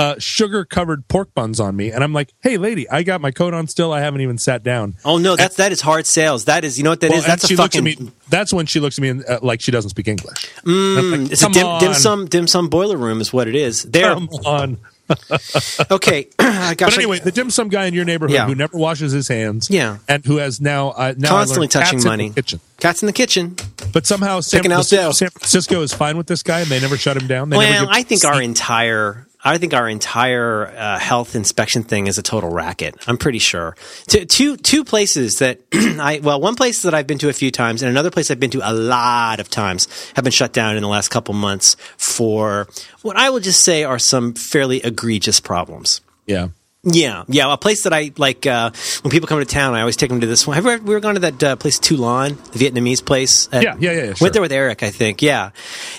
uh, 0.00 0.14
sugar 0.18 0.64
covered 0.64 1.06
pork 1.08 1.34
buns 1.34 1.60
on 1.60 1.76
me, 1.76 1.90
and 1.90 2.02
I'm 2.02 2.12
like, 2.12 2.32
"Hey, 2.40 2.56
lady, 2.56 2.88
I 2.88 3.02
got 3.02 3.20
my 3.20 3.30
coat 3.30 3.52
on 3.54 3.66
still. 3.66 3.92
I 3.92 4.00
haven't 4.00 4.22
even 4.22 4.38
sat 4.38 4.62
down." 4.62 4.94
Oh 5.04 5.18
no, 5.18 5.36
that's 5.36 5.56
that 5.56 5.72
is 5.72 5.80
hard 5.82 6.06
sales. 6.06 6.46
That 6.46 6.64
is, 6.64 6.78
you 6.78 6.84
know 6.84 6.90
what 6.90 7.00
that 7.00 7.08
is? 7.08 7.10
Well, 7.12 7.22
and 7.24 7.30
That's 7.30 7.44
a 7.44 7.48
she 7.48 7.56
looks 7.56 7.76
fucking. 7.76 7.88
at 7.92 8.00
me. 8.00 8.10
That's 8.30 8.52
when 8.52 8.66
she 8.66 8.80
looks 8.80 8.98
at 8.98 9.02
me 9.02 9.08
and, 9.10 9.24
uh, 9.28 9.40
like 9.42 9.60
she 9.60 9.70
doesn't 9.70 9.90
speak 9.90 10.08
English. 10.08 10.48
I'm 10.66 11.10
like, 11.24 11.32
It's 11.32 11.42
a 11.42 11.50
dim, 11.50 11.78
dim 11.80 11.94
sum 11.94 12.26
dim 12.26 12.46
sum 12.46 12.68
boiler 12.68 12.96
room 12.96 13.20
is 13.20 13.32
what 13.32 13.46
it 13.48 13.54
is. 13.54 13.82
There. 13.82 14.14
Come 14.14 14.28
on. 14.46 14.78
Okay. 15.90 16.28
But 16.38 16.96
anyway, 16.96 17.18
the 17.18 17.32
dim 17.32 17.50
sum 17.50 17.68
guy 17.68 17.86
in 17.86 17.94
your 17.94 18.04
neighborhood 18.04 18.34
Yeah. 18.34 18.46
who 18.46 18.54
never 18.54 18.76
washes 18.76 19.10
his 19.12 19.26
hands, 19.28 19.68
Yeah. 19.70 19.98
and 20.08 20.24
who 20.24 20.36
has 20.36 20.60
now 20.60 20.90
uh, 20.90 21.14
now 21.18 21.28
constantly 21.30 21.66
touching 21.68 21.98
cats 21.98 22.04
in 22.04 22.10
the 22.10 22.16
money. 22.16 22.30
kitchen. 22.30 22.60
Cats 22.78 23.02
in 23.02 23.06
the 23.06 23.12
kitchen. 23.12 23.56
But 23.92 24.06
somehow 24.06 24.40
San. 24.40 24.62
San 24.84 25.12
Francisco 25.30 25.82
is 25.82 25.92
fine 25.92 26.16
with 26.16 26.26
this 26.28 26.42
guy, 26.44 26.60
and 26.60 26.68
they 26.70 26.80
never 26.80 26.96
shut 26.96 27.16
him 27.16 27.26
down. 27.26 27.50
They 27.50 27.58
never 27.58 27.86
Well, 27.86 27.94
I 27.94 28.02
think 28.04 28.24
our 28.24 28.40
entire 28.40 29.26
I 29.42 29.58
think 29.58 29.72
our 29.72 29.88
entire 29.88 30.66
uh, 30.66 30.98
health 30.98 31.34
inspection 31.34 31.82
thing 31.82 32.06
is 32.06 32.18
a 32.18 32.22
total 32.22 32.50
racket. 32.50 32.96
I'm 33.06 33.16
pretty 33.16 33.38
sure. 33.38 33.74
Two, 34.06 34.84
places 34.84 35.38
that 35.38 35.60
I 35.72 36.20
well, 36.22 36.40
one 36.40 36.54
place 36.54 36.82
that 36.82 36.94
I've 36.94 37.06
been 37.06 37.18
to 37.18 37.28
a 37.28 37.32
few 37.32 37.50
times, 37.50 37.82
and 37.82 37.90
another 37.90 38.10
place 38.10 38.30
I've 38.30 38.40
been 38.40 38.50
to 38.50 38.60
a 38.68 38.72
lot 38.72 39.40
of 39.40 39.48
times 39.48 39.88
have 40.14 40.24
been 40.24 40.32
shut 40.32 40.52
down 40.52 40.76
in 40.76 40.82
the 40.82 40.88
last 40.88 41.08
couple 41.08 41.34
months 41.34 41.76
for 41.96 42.68
what 43.02 43.16
I 43.16 43.30
will 43.30 43.40
just 43.40 43.60
say 43.60 43.84
are 43.84 43.98
some 43.98 44.34
fairly 44.34 44.78
egregious 44.78 45.40
problems. 45.40 46.00
yeah. 46.26 46.48
Yeah, 46.82 47.24
yeah. 47.28 47.52
A 47.52 47.58
place 47.58 47.84
that 47.84 47.92
I 47.92 48.10
like 48.16 48.46
uh, 48.46 48.70
when 49.02 49.10
people 49.10 49.26
come 49.28 49.38
to 49.38 49.44
town, 49.44 49.74
I 49.74 49.80
always 49.80 49.96
take 49.96 50.08
them 50.08 50.20
to 50.22 50.26
this 50.26 50.46
one. 50.46 50.54
Have 50.54 50.66
ever, 50.66 50.82
we 50.82 50.94
were 50.94 51.00
going 51.00 51.16
to 51.16 51.20
that 51.30 51.42
uh, 51.42 51.56
place 51.56 51.78
Tu 51.78 51.96
Lan, 51.96 52.36
the 52.52 52.58
Vietnamese 52.58 53.04
place? 53.04 53.48
at- 53.52 53.62
Yeah, 53.62 53.76
yeah, 53.78 53.92
yeah, 53.92 53.98
yeah, 54.06 54.14
sure. 54.14 54.24
Went 54.24 54.32
there 54.32 54.40
with 54.42 54.52
Eric, 54.52 54.82
I 54.82 54.90
think. 54.90 55.20
Yeah, 55.20 55.50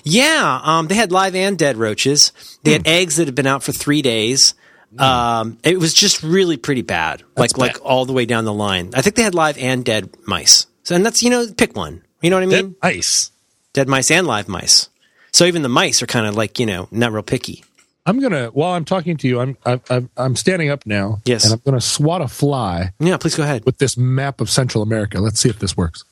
yeah. 0.04 0.60
Um, 0.64 0.88
they 0.88 0.96
had 0.96 1.12
live 1.12 1.36
and 1.36 1.56
dead 1.58 1.78
roaches. 1.78 2.32
They 2.64 2.72
Hmm. 2.72 2.78
had 2.84 2.88
eggs 2.88 3.18
that 3.18 3.28
had 3.28 3.36
been 3.36 3.46
out 3.48 3.62
for 3.62 3.72
three 3.72 4.02
days. 4.02 4.56
Um, 4.98 5.58
it 5.64 5.80
was 5.80 5.94
just 5.94 6.22
really 6.24 6.58
pretty 6.58 6.82
bad, 6.82 7.24
like 7.38 7.58
like 7.58 7.74
bad. 7.76 7.82
all 7.82 8.06
the 8.06 8.12
way 8.14 8.26
down 8.26 8.44
the 8.46 8.54
line. 8.54 8.90
I 8.94 9.02
think 9.02 9.16
they 9.16 9.24
had 9.24 9.34
live 9.36 9.58
and 9.58 9.86
dead 9.86 10.10
mice. 10.26 10.66
So, 10.84 10.96
and 10.96 11.06
that's 11.06 11.22
you 11.24 11.30
know, 11.30 11.46
pick 11.56 11.78
one. 11.78 12.02
You 12.22 12.30
know 12.30 12.36
what 12.36 12.44
I 12.44 12.48
mean? 12.48 12.72
Dead 12.72 12.76
ice. 12.82 13.32
dead 13.74 13.88
mice 13.88 14.12
and 14.12 14.28
live 14.28 14.50
mice. 14.50 14.90
So 15.32 15.46
even 15.46 15.62
the 15.62 15.70
mice 15.70 16.02
are 16.02 16.08
kind 16.08 16.26
of 16.26 16.36
like 16.36 16.60
you 16.60 16.66
know 16.66 16.90
not 16.92 17.14
real 17.14 17.24
picky. 17.24 17.64
I'm 18.06 18.20
gonna 18.20 18.48
while 18.48 18.72
I'm 18.74 18.86
talking 18.86 19.16
to 19.18 19.28
you, 19.28 19.40
I'm 19.40 19.58
I'm, 19.66 20.10
I'm- 20.18 20.36
standing 20.36 20.70
up 20.70 20.86
now. 20.86 21.22
Yes. 21.26 21.44
and 21.46 21.54
I'm 21.54 21.62
gonna 21.64 21.82
swat 21.82 22.22
a 22.22 22.28
fly 22.28 22.92
Yeah, 23.00 23.18
please 23.18 23.36
go 23.36 23.44
ahead. 23.44 23.64
with 23.66 23.78
this 23.78 23.96
map 23.98 24.42
of 24.42 24.50
Central 24.50 24.82
America. 24.84 25.20
Let's 25.20 25.40
see 25.40 25.50
if 25.50 25.60
this 25.60 25.78
works. 25.78 26.04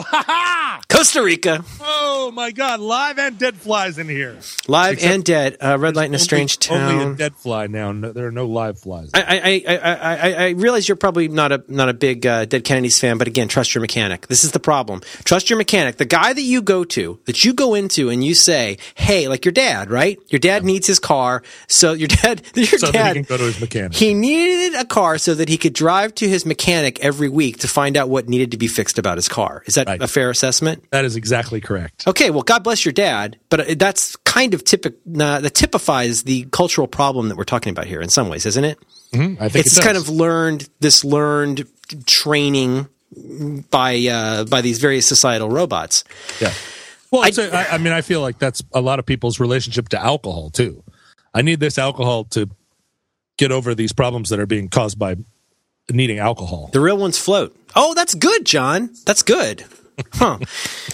Ha 0.00 0.24
ha! 0.26 0.80
Costa 0.88 1.22
Rica, 1.22 1.64
Oh 1.80 2.30
my 2.34 2.50
God! 2.50 2.80
Live 2.80 3.18
and 3.18 3.38
dead 3.38 3.56
flies 3.56 3.98
in 3.98 4.08
here. 4.08 4.36
live 4.68 4.94
Except- 4.94 5.12
and 5.14 5.24
dead. 5.24 5.56
Uh, 5.60 5.78
red 5.78 5.96
light 5.96 6.06
in 6.06 6.12
a 6.12 6.16
Only- 6.16 6.18
strange 6.18 6.58
town. 6.58 6.92
Only 7.00 7.12
a 7.12 7.14
dead 7.16 7.34
fly 7.36 7.66
now. 7.66 7.92
No, 7.92 8.12
there 8.12 8.26
are 8.26 8.32
no 8.32 8.46
live 8.46 8.78
flies. 8.78 9.10
I, 9.14 9.20
I, 9.66 9.74
I, 9.74 9.76
I, 9.76 10.14
I, 10.14 10.32
I 10.46 10.48
realize 10.50 10.88
you're 10.88 10.96
probably 10.96 11.28
not 11.28 11.52
a 11.52 11.62
not 11.68 11.88
a 11.88 11.94
big 11.94 12.26
uh, 12.26 12.44
Dead 12.44 12.64
Kennedys 12.64 12.98
fan, 13.00 13.18
but 13.18 13.26
again, 13.28 13.48
trust 13.48 13.74
your 13.74 13.80
mechanic. 13.82 14.26
This 14.28 14.44
is 14.44 14.52
the 14.52 14.60
problem. 14.60 15.00
Trust 15.24 15.50
your 15.50 15.56
mechanic. 15.58 15.96
The 15.96 16.04
guy 16.04 16.32
that 16.32 16.42
you 16.42 16.62
go 16.62 16.84
to, 16.84 17.20
that 17.26 17.44
you 17.44 17.52
go 17.52 17.74
into, 17.74 18.08
and 18.08 18.24
you 18.24 18.34
say, 18.34 18.78
"Hey, 18.94 19.28
like 19.28 19.44
your 19.44 19.52
dad, 19.52 19.90
right? 19.90 20.18
Your 20.28 20.38
dad 20.38 20.64
needs 20.64 20.86
his 20.86 20.98
car, 20.98 21.42
so 21.66 21.92
your 21.92 22.08
dad, 22.08 22.42
your 22.54 22.66
So 22.66 22.86
that 22.86 22.92
he 22.92 22.92
dad, 22.92 23.14
can 23.14 23.22
go 23.24 23.36
to 23.36 23.44
his 23.44 23.60
mechanic. 23.60 23.94
He 23.94 24.14
needed 24.14 24.78
a 24.78 24.84
car 24.84 25.18
so 25.18 25.34
that 25.34 25.48
he 25.48 25.56
could 25.58 25.72
drive 25.72 26.14
to 26.16 26.28
his 26.28 26.46
mechanic 26.46 27.00
every 27.00 27.28
week 27.28 27.58
to 27.58 27.68
find 27.68 27.96
out 27.96 28.08
what 28.08 28.28
needed 28.28 28.50
to 28.52 28.56
be 28.56 28.68
fixed 28.68 28.98
about 28.98 29.16
his 29.18 29.28
car. 29.28 29.62
Is 29.66 29.74
that 29.74 29.81
Right. 29.86 30.02
a 30.02 30.08
fair 30.08 30.30
assessment? 30.30 30.84
that 30.90 31.04
is 31.04 31.16
exactly 31.16 31.60
correct. 31.60 32.06
Okay, 32.06 32.30
well, 32.30 32.42
God 32.42 32.64
bless 32.64 32.84
your 32.84 32.92
dad, 32.92 33.38
but 33.48 33.60
uh, 33.60 33.74
that's 33.76 34.16
kind 34.16 34.54
of 34.54 34.64
typic, 34.64 34.94
uh, 35.18 35.40
that 35.40 35.54
typifies 35.54 36.24
the 36.24 36.44
cultural 36.52 36.86
problem 36.86 37.28
that 37.28 37.36
we're 37.36 37.44
talking 37.44 37.70
about 37.70 37.86
here 37.86 38.00
in 38.00 38.08
some 38.08 38.28
ways, 38.28 38.46
isn't 38.46 38.64
it? 38.64 38.78
I 39.14 39.48
think 39.48 39.66
it's 39.66 39.76
it 39.76 39.84
kind 39.84 39.96
of 39.96 40.08
learned 40.08 40.68
this 40.80 41.04
learned 41.04 41.66
training 42.06 42.88
by 43.70 43.98
uh, 44.06 44.44
by 44.44 44.62
these 44.62 44.78
various 44.78 45.06
societal 45.06 45.50
robots. 45.50 46.04
Yeah. 46.40 46.52
Well, 47.10 47.24
it's 47.24 47.36
a, 47.36 47.54
I, 47.54 47.74
I 47.74 47.78
mean, 47.78 47.92
I 47.92 48.00
feel 48.00 48.22
like 48.22 48.38
that's 48.38 48.62
a 48.72 48.80
lot 48.80 48.98
of 48.98 49.04
people's 49.04 49.38
relationship 49.38 49.90
to 49.90 50.02
alcohol 50.02 50.48
too. 50.48 50.82
I 51.34 51.42
need 51.42 51.60
this 51.60 51.76
alcohol 51.76 52.24
to 52.30 52.48
get 53.36 53.52
over 53.52 53.74
these 53.74 53.92
problems 53.92 54.30
that 54.30 54.40
are 54.40 54.46
being 54.46 54.68
caused 54.68 54.98
by 54.98 55.16
needing 55.92 56.18
alcohol. 56.18 56.70
The 56.72 56.80
real 56.80 56.96
ones 56.98 57.18
float. 57.18 57.56
Oh, 57.74 57.94
that's 57.94 58.14
good, 58.14 58.44
John. 58.44 58.90
That's 59.06 59.22
good. 59.22 59.64
Huh. 60.14 60.38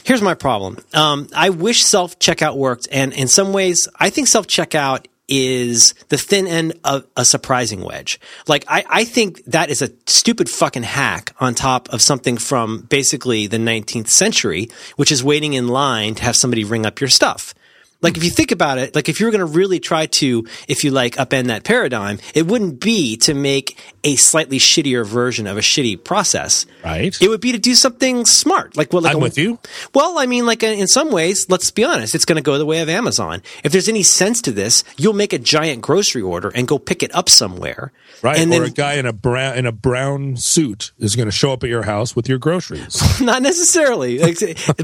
Here's 0.04 0.22
my 0.22 0.34
problem. 0.34 0.78
Um, 0.92 1.28
I 1.34 1.50
wish 1.50 1.84
self 1.84 2.18
checkout 2.18 2.56
worked, 2.56 2.88
and 2.90 3.12
in 3.12 3.28
some 3.28 3.52
ways, 3.52 3.88
I 3.98 4.10
think 4.10 4.28
self 4.28 4.46
checkout 4.46 5.06
is 5.28 5.92
the 6.08 6.16
thin 6.16 6.46
end 6.46 6.72
of 6.84 7.06
a 7.16 7.24
surprising 7.24 7.82
wedge. 7.82 8.18
Like, 8.46 8.64
I, 8.66 8.84
I 8.88 9.04
think 9.04 9.44
that 9.44 9.70
is 9.70 9.82
a 9.82 9.90
stupid 10.06 10.48
fucking 10.48 10.84
hack 10.84 11.34
on 11.38 11.54
top 11.54 11.88
of 11.90 12.00
something 12.00 12.38
from 12.38 12.80
basically 12.82 13.46
the 13.46 13.58
19th 13.58 14.08
century, 14.08 14.70
which 14.96 15.12
is 15.12 15.22
waiting 15.22 15.52
in 15.52 15.68
line 15.68 16.14
to 16.16 16.22
have 16.22 16.34
somebody 16.34 16.64
ring 16.64 16.86
up 16.86 17.00
your 17.00 17.10
stuff. 17.10 17.54
Like 18.00 18.16
if 18.16 18.22
you 18.22 18.30
think 18.30 18.52
about 18.52 18.78
it, 18.78 18.94
like 18.94 19.08
if 19.08 19.18
you 19.18 19.26
were 19.26 19.32
going 19.32 19.40
to 19.40 19.58
really 19.58 19.80
try 19.80 20.06
to, 20.06 20.46
if 20.68 20.84
you 20.84 20.90
like, 20.92 21.16
upend 21.16 21.46
that 21.46 21.64
paradigm, 21.64 22.18
it 22.34 22.46
wouldn't 22.46 22.80
be 22.80 23.16
to 23.18 23.34
make 23.34 23.76
a 24.04 24.14
slightly 24.16 24.58
shittier 24.58 25.04
version 25.04 25.46
of 25.46 25.56
a 25.56 25.60
shitty 25.60 26.04
process. 26.04 26.64
Right. 26.84 27.16
It 27.20 27.28
would 27.28 27.40
be 27.40 27.52
to 27.52 27.58
do 27.58 27.74
something 27.74 28.24
smart. 28.24 28.76
Like 28.76 28.92
what? 28.92 29.02
Like 29.02 29.14
I'm 29.14 29.20
a- 29.20 29.22
with 29.22 29.36
you. 29.36 29.58
Well, 29.94 30.18
I 30.18 30.26
mean, 30.26 30.46
like 30.46 30.62
in 30.62 30.86
some 30.86 31.10
ways, 31.10 31.46
let's 31.48 31.70
be 31.70 31.84
honest, 31.84 32.14
it's 32.14 32.24
going 32.24 32.36
to 32.36 32.42
go 32.42 32.56
the 32.56 32.66
way 32.66 32.80
of 32.80 32.88
Amazon. 32.88 33.42
If 33.64 33.72
there's 33.72 33.88
any 33.88 34.04
sense 34.04 34.40
to 34.42 34.52
this, 34.52 34.84
you'll 34.96 35.12
make 35.12 35.32
a 35.32 35.38
giant 35.38 35.82
grocery 35.82 36.22
order 36.22 36.52
and 36.54 36.68
go 36.68 36.78
pick 36.78 37.02
it 37.02 37.12
up 37.14 37.28
somewhere. 37.28 37.92
Right. 38.22 38.38
And 38.38 38.50
or 38.52 38.60
then 38.60 38.68
a 38.68 38.70
guy 38.70 38.94
in 38.94 39.06
a 39.06 39.12
brown 39.12 39.56
in 39.56 39.66
a 39.66 39.72
brown 39.72 40.36
suit 40.36 40.92
is 40.98 41.16
going 41.16 41.26
to 41.26 41.32
show 41.32 41.52
up 41.52 41.64
at 41.64 41.70
your 41.70 41.82
house 41.82 42.14
with 42.14 42.28
your 42.28 42.38
groceries. 42.38 43.02
Not 43.20 43.42
necessarily. 43.42 44.18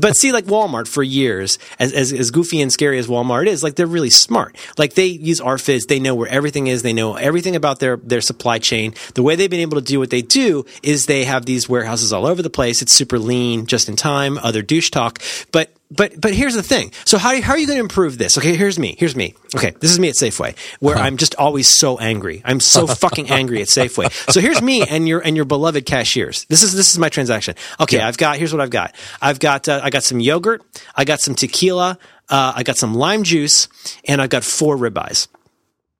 But 0.00 0.16
see, 0.16 0.32
like 0.32 0.46
Walmart 0.46 0.88
for 0.88 1.02
years, 1.02 1.58
as, 1.78 1.92
as, 1.92 2.12
as 2.12 2.30
goofy 2.30 2.60
and 2.60 2.72
scary 2.72 2.98
as 2.98 3.03
Walmart 3.06 3.46
is, 3.46 3.62
like 3.62 3.74
they're 3.76 3.86
really 3.86 4.10
smart. 4.10 4.56
Like 4.78 4.94
they 4.94 5.06
use 5.06 5.40
RFID. 5.40 5.86
They 5.86 6.00
know 6.00 6.14
where 6.14 6.28
everything 6.28 6.66
is. 6.66 6.82
They 6.82 6.92
know 6.92 7.14
everything 7.14 7.56
about 7.56 7.80
their, 7.80 7.96
their 7.96 8.20
supply 8.20 8.58
chain. 8.58 8.94
The 9.14 9.22
way 9.22 9.36
they've 9.36 9.50
been 9.50 9.60
able 9.60 9.78
to 9.78 9.84
do 9.84 9.98
what 9.98 10.10
they 10.10 10.22
do 10.22 10.64
is 10.82 11.06
they 11.06 11.24
have 11.24 11.46
these 11.46 11.68
warehouses 11.68 12.12
all 12.12 12.26
over 12.26 12.42
the 12.42 12.50
place. 12.50 12.82
It's 12.82 12.92
super 12.92 13.18
lean, 13.18 13.66
just 13.66 13.88
in 13.88 13.96
time, 13.96 14.38
other 14.38 14.62
douche 14.62 14.90
talk. 14.90 15.20
But 15.52 15.70
but 15.90 16.20
but 16.20 16.34
here's 16.34 16.54
the 16.54 16.62
thing. 16.62 16.92
So 17.04 17.18
how 17.18 17.40
how 17.40 17.52
are 17.52 17.58
you 17.58 17.66
going 17.66 17.76
to 17.76 17.82
improve 17.82 18.18
this? 18.18 18.36
Okay, 18.38 18.56
here's 18.56 18.78
me. 18.78 18.96
Here's 18.98 19.14
me. 19.14 19.34
Okay, 19.54 19.74
this 19.80 19.90
is 19.90 20.00
me 20.00 20.08
at 20.08 20.14
Safeway, 20.14 20.56
where 20.80 20.96
I'm 20.96 21.16
just 21.16 21.34
always 21.36 21.72
so 21.72 21.98
angry. 21.98 22.42
I'm 22.44 22.60
so 22.60 22.86
fucking 23.04 23.30
angry 23.30 23.60
at 23.60 23.68
Safeway. 23.68 24.10
So 24.32 24.40
here's 24.40 24.60
me 24.62 24.82
and 24.82 25.06
your 25.06 25.20
and 25.20 25.36
your 25.36 25.44
beloved 25.44 25.86
cashiers. 25.86 26.44
This 26.46 26.62
is 26.62 26.74
this 26.74 26.90
is 26.90 26.98
my 26.98 27.08
transaction. 27.08 27.54
Okay, 27.80 28.00
I've 28.00 28.16
got 28.16 28.38
here's 28.38 28.52
what 28.52 28.60
I've 28.60 28.70
got. 28.70 28.94
I've 29.20 29.38
got 29.38 29.68
uh, 29.68 29.80
I 29.82 29.90
got 29.90 30.02
some 30.02 30.20
yogurt. 30.20 30.62
I 30.96 31.04
got 31.04 31.20
some 31.20 31.34
tequila. 31.34 31.98
Uh, 32.28 32.52
I 32.56 32.62
got 32.62 32.76
some 32.76 32.94
lime 32.94 33.22
juice, 33.22 33.68
and 34.06 34.20
I've 34.22 34.30
got 34.30 34.44
four 34.44 34.76
ribeyes. 34.76 35.28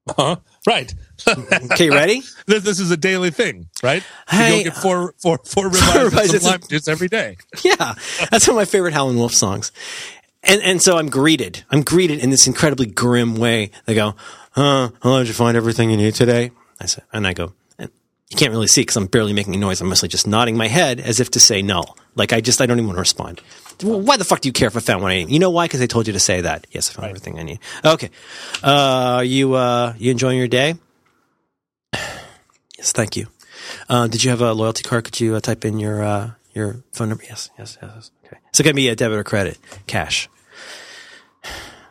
huh? 0.09 0.37
Right. 0.67 0.93
Okay, 1.73 1.91
ready? 1.91 2.23
this, 2.47 2.65
this 2.65 2.81
is 2.81 2.91
a 2.91 2.97
daily 2.97 3.31
thing, 3.31 3.69
right? 3.83 4.03
Hey, 4.29 4.59
you 4.59 4.65
go 4.65 4.71
get 4.71 4.77
four, 4.83 5.15
four, 5.23 5.39
four 5.45 5.69
ribeyes 5.71 6.11
ribeyes, 6.11 6.21
and 6.21 6.27
some 6.29 6.37
it's 6.37 6.45
a- 6.45 6.49
lime 6.51 6.61
juice 6.69 6.89
every 6.89 7.09
day. 7.09 7.37
Yeah, 7.63 7.95
that's 8.31 8.47
one 8.49 8.57
of 8.57 8.61
my 8.61 8.65
favorite 8.65 8.95
Howlin' 8.95 9.17
Wolf 9.17 9.33
songs. 9.33 9.71
And 10.43 10.61
and 10.63 10.83
so 10.83 10.99
I'm 10.99 11.09
greeted. 11.09 11.65
I'm 11.71 11.83
greeted 11.83 12.19
in 12.19 12.31
this 12.31 12.47
incredibly 12.47 12.87
grim 12.87 13.37
way. 13.37 13.71
They 13.87 13.95
go, 13.95 14.15
"Huh? 14.51 14.91
How 15.03 15.19
did 15.19 15.29
you 15.29 15.35
find 15.35 15.57
everything 15.57 15.91
you 15.91 15.97
need 15.97 16.15
today?" 16.15 16.51
I 16.81 16.87
said, 16.87 17.05
and 17.13 17.27
I 17.27 17.33
go, 17.33 17.55
you 18.31 18.37
can't 18.37 18.51
really 18.51 18.67
see 18.67 18.81
because 18.83 18.97
I'm 18.97 19.07
barely 19.07 19.33
making 19.33 19.55
a 19.55 19.59
noise. 19.59 19.81
I'm 19.81 19.89
mostly 19.89 20.09
just 20.09 20.27
nodding 20.27 20.57
my 20.57 20.69
head 20.69 20.99
as 21.01 21.21
if 21.21 21.31
to 21.33 21.41
say 21.41 21.63
no. 21.63 21.85
Like 22.15 22.33
I 22.33 22.41
just 22.41 22.61
I 22.61 22.67
don't 22.67 22.79
even 22.79 22.89
want 22.89 22.97
to 22.97 23.01
respond. 23.01 23.41
Well, 23.83 24.01
why 24.01 24.17
the 24.17 24.25
fuck 24.25 24.41
do 24.41 24.49
you 24.49 24.53
care 24.53 24.69
if 24.69 24.77
I 24.77 24.81
found 24.81 25.03
what 25.03 25.13
I 25.13 25.17
need? 25.17 25.31
You 25.31 25.39
know 25.39 25.51
why? 25.51 25.67
Because 25.67 25.81
I 25.81 25.87
told 25.87 26.07
you 26.07 26.13
to 26.13 26.21
say 26.21 26.41
that. 26.41 26.67
Yes, 26.71 26.91
I 26.91 26.95
found 26.95 27.09
everything 27.09 27.39
I 27.39 27.43
need. 27.43 27.59
Okay. 27.85 28.11
Uh, 28.63 29.23
you 29.27 29.55
uh, 29.55 29.95
you 29.99 30.11
enjoying 30.11 30.39
your 30.39 30.49
day? 30.49 30.75
Yes, 32.77 32.93
thank 32.93 33.17
you. 33.17 33.29
Uh, 33.89 34.09
did 34.09 34.23
you 34.23 34.29
have 34.29 34.43
a 34.43 34.53
loyalty 34.53 34.83
card? 34.83 35.05
Could 35.05 35.19
you 35.19 35.37
uh, 35.37 35.41
type 35.41 35.65
in 35.65 35.79
your 35.79 36.03
uh, 36.03 36.31
your 36.53 36.83
phone 36.93 37.09
number? 37.09 37.25
Yes, 37.25 37.49
yes, 37.59 37.79
yes. 37.81 37.93
yes. 37.95 38.11
Okay. 38.27 38.37
So 38.53 38.61
it 38.61 38.65
can 38.65 38.77
be 38.77 38.89
a 38.89 38.97
debit 38.97 39.17
or 39.17 39.25
credit, 39.25 39.59
cash. 39.87 40.29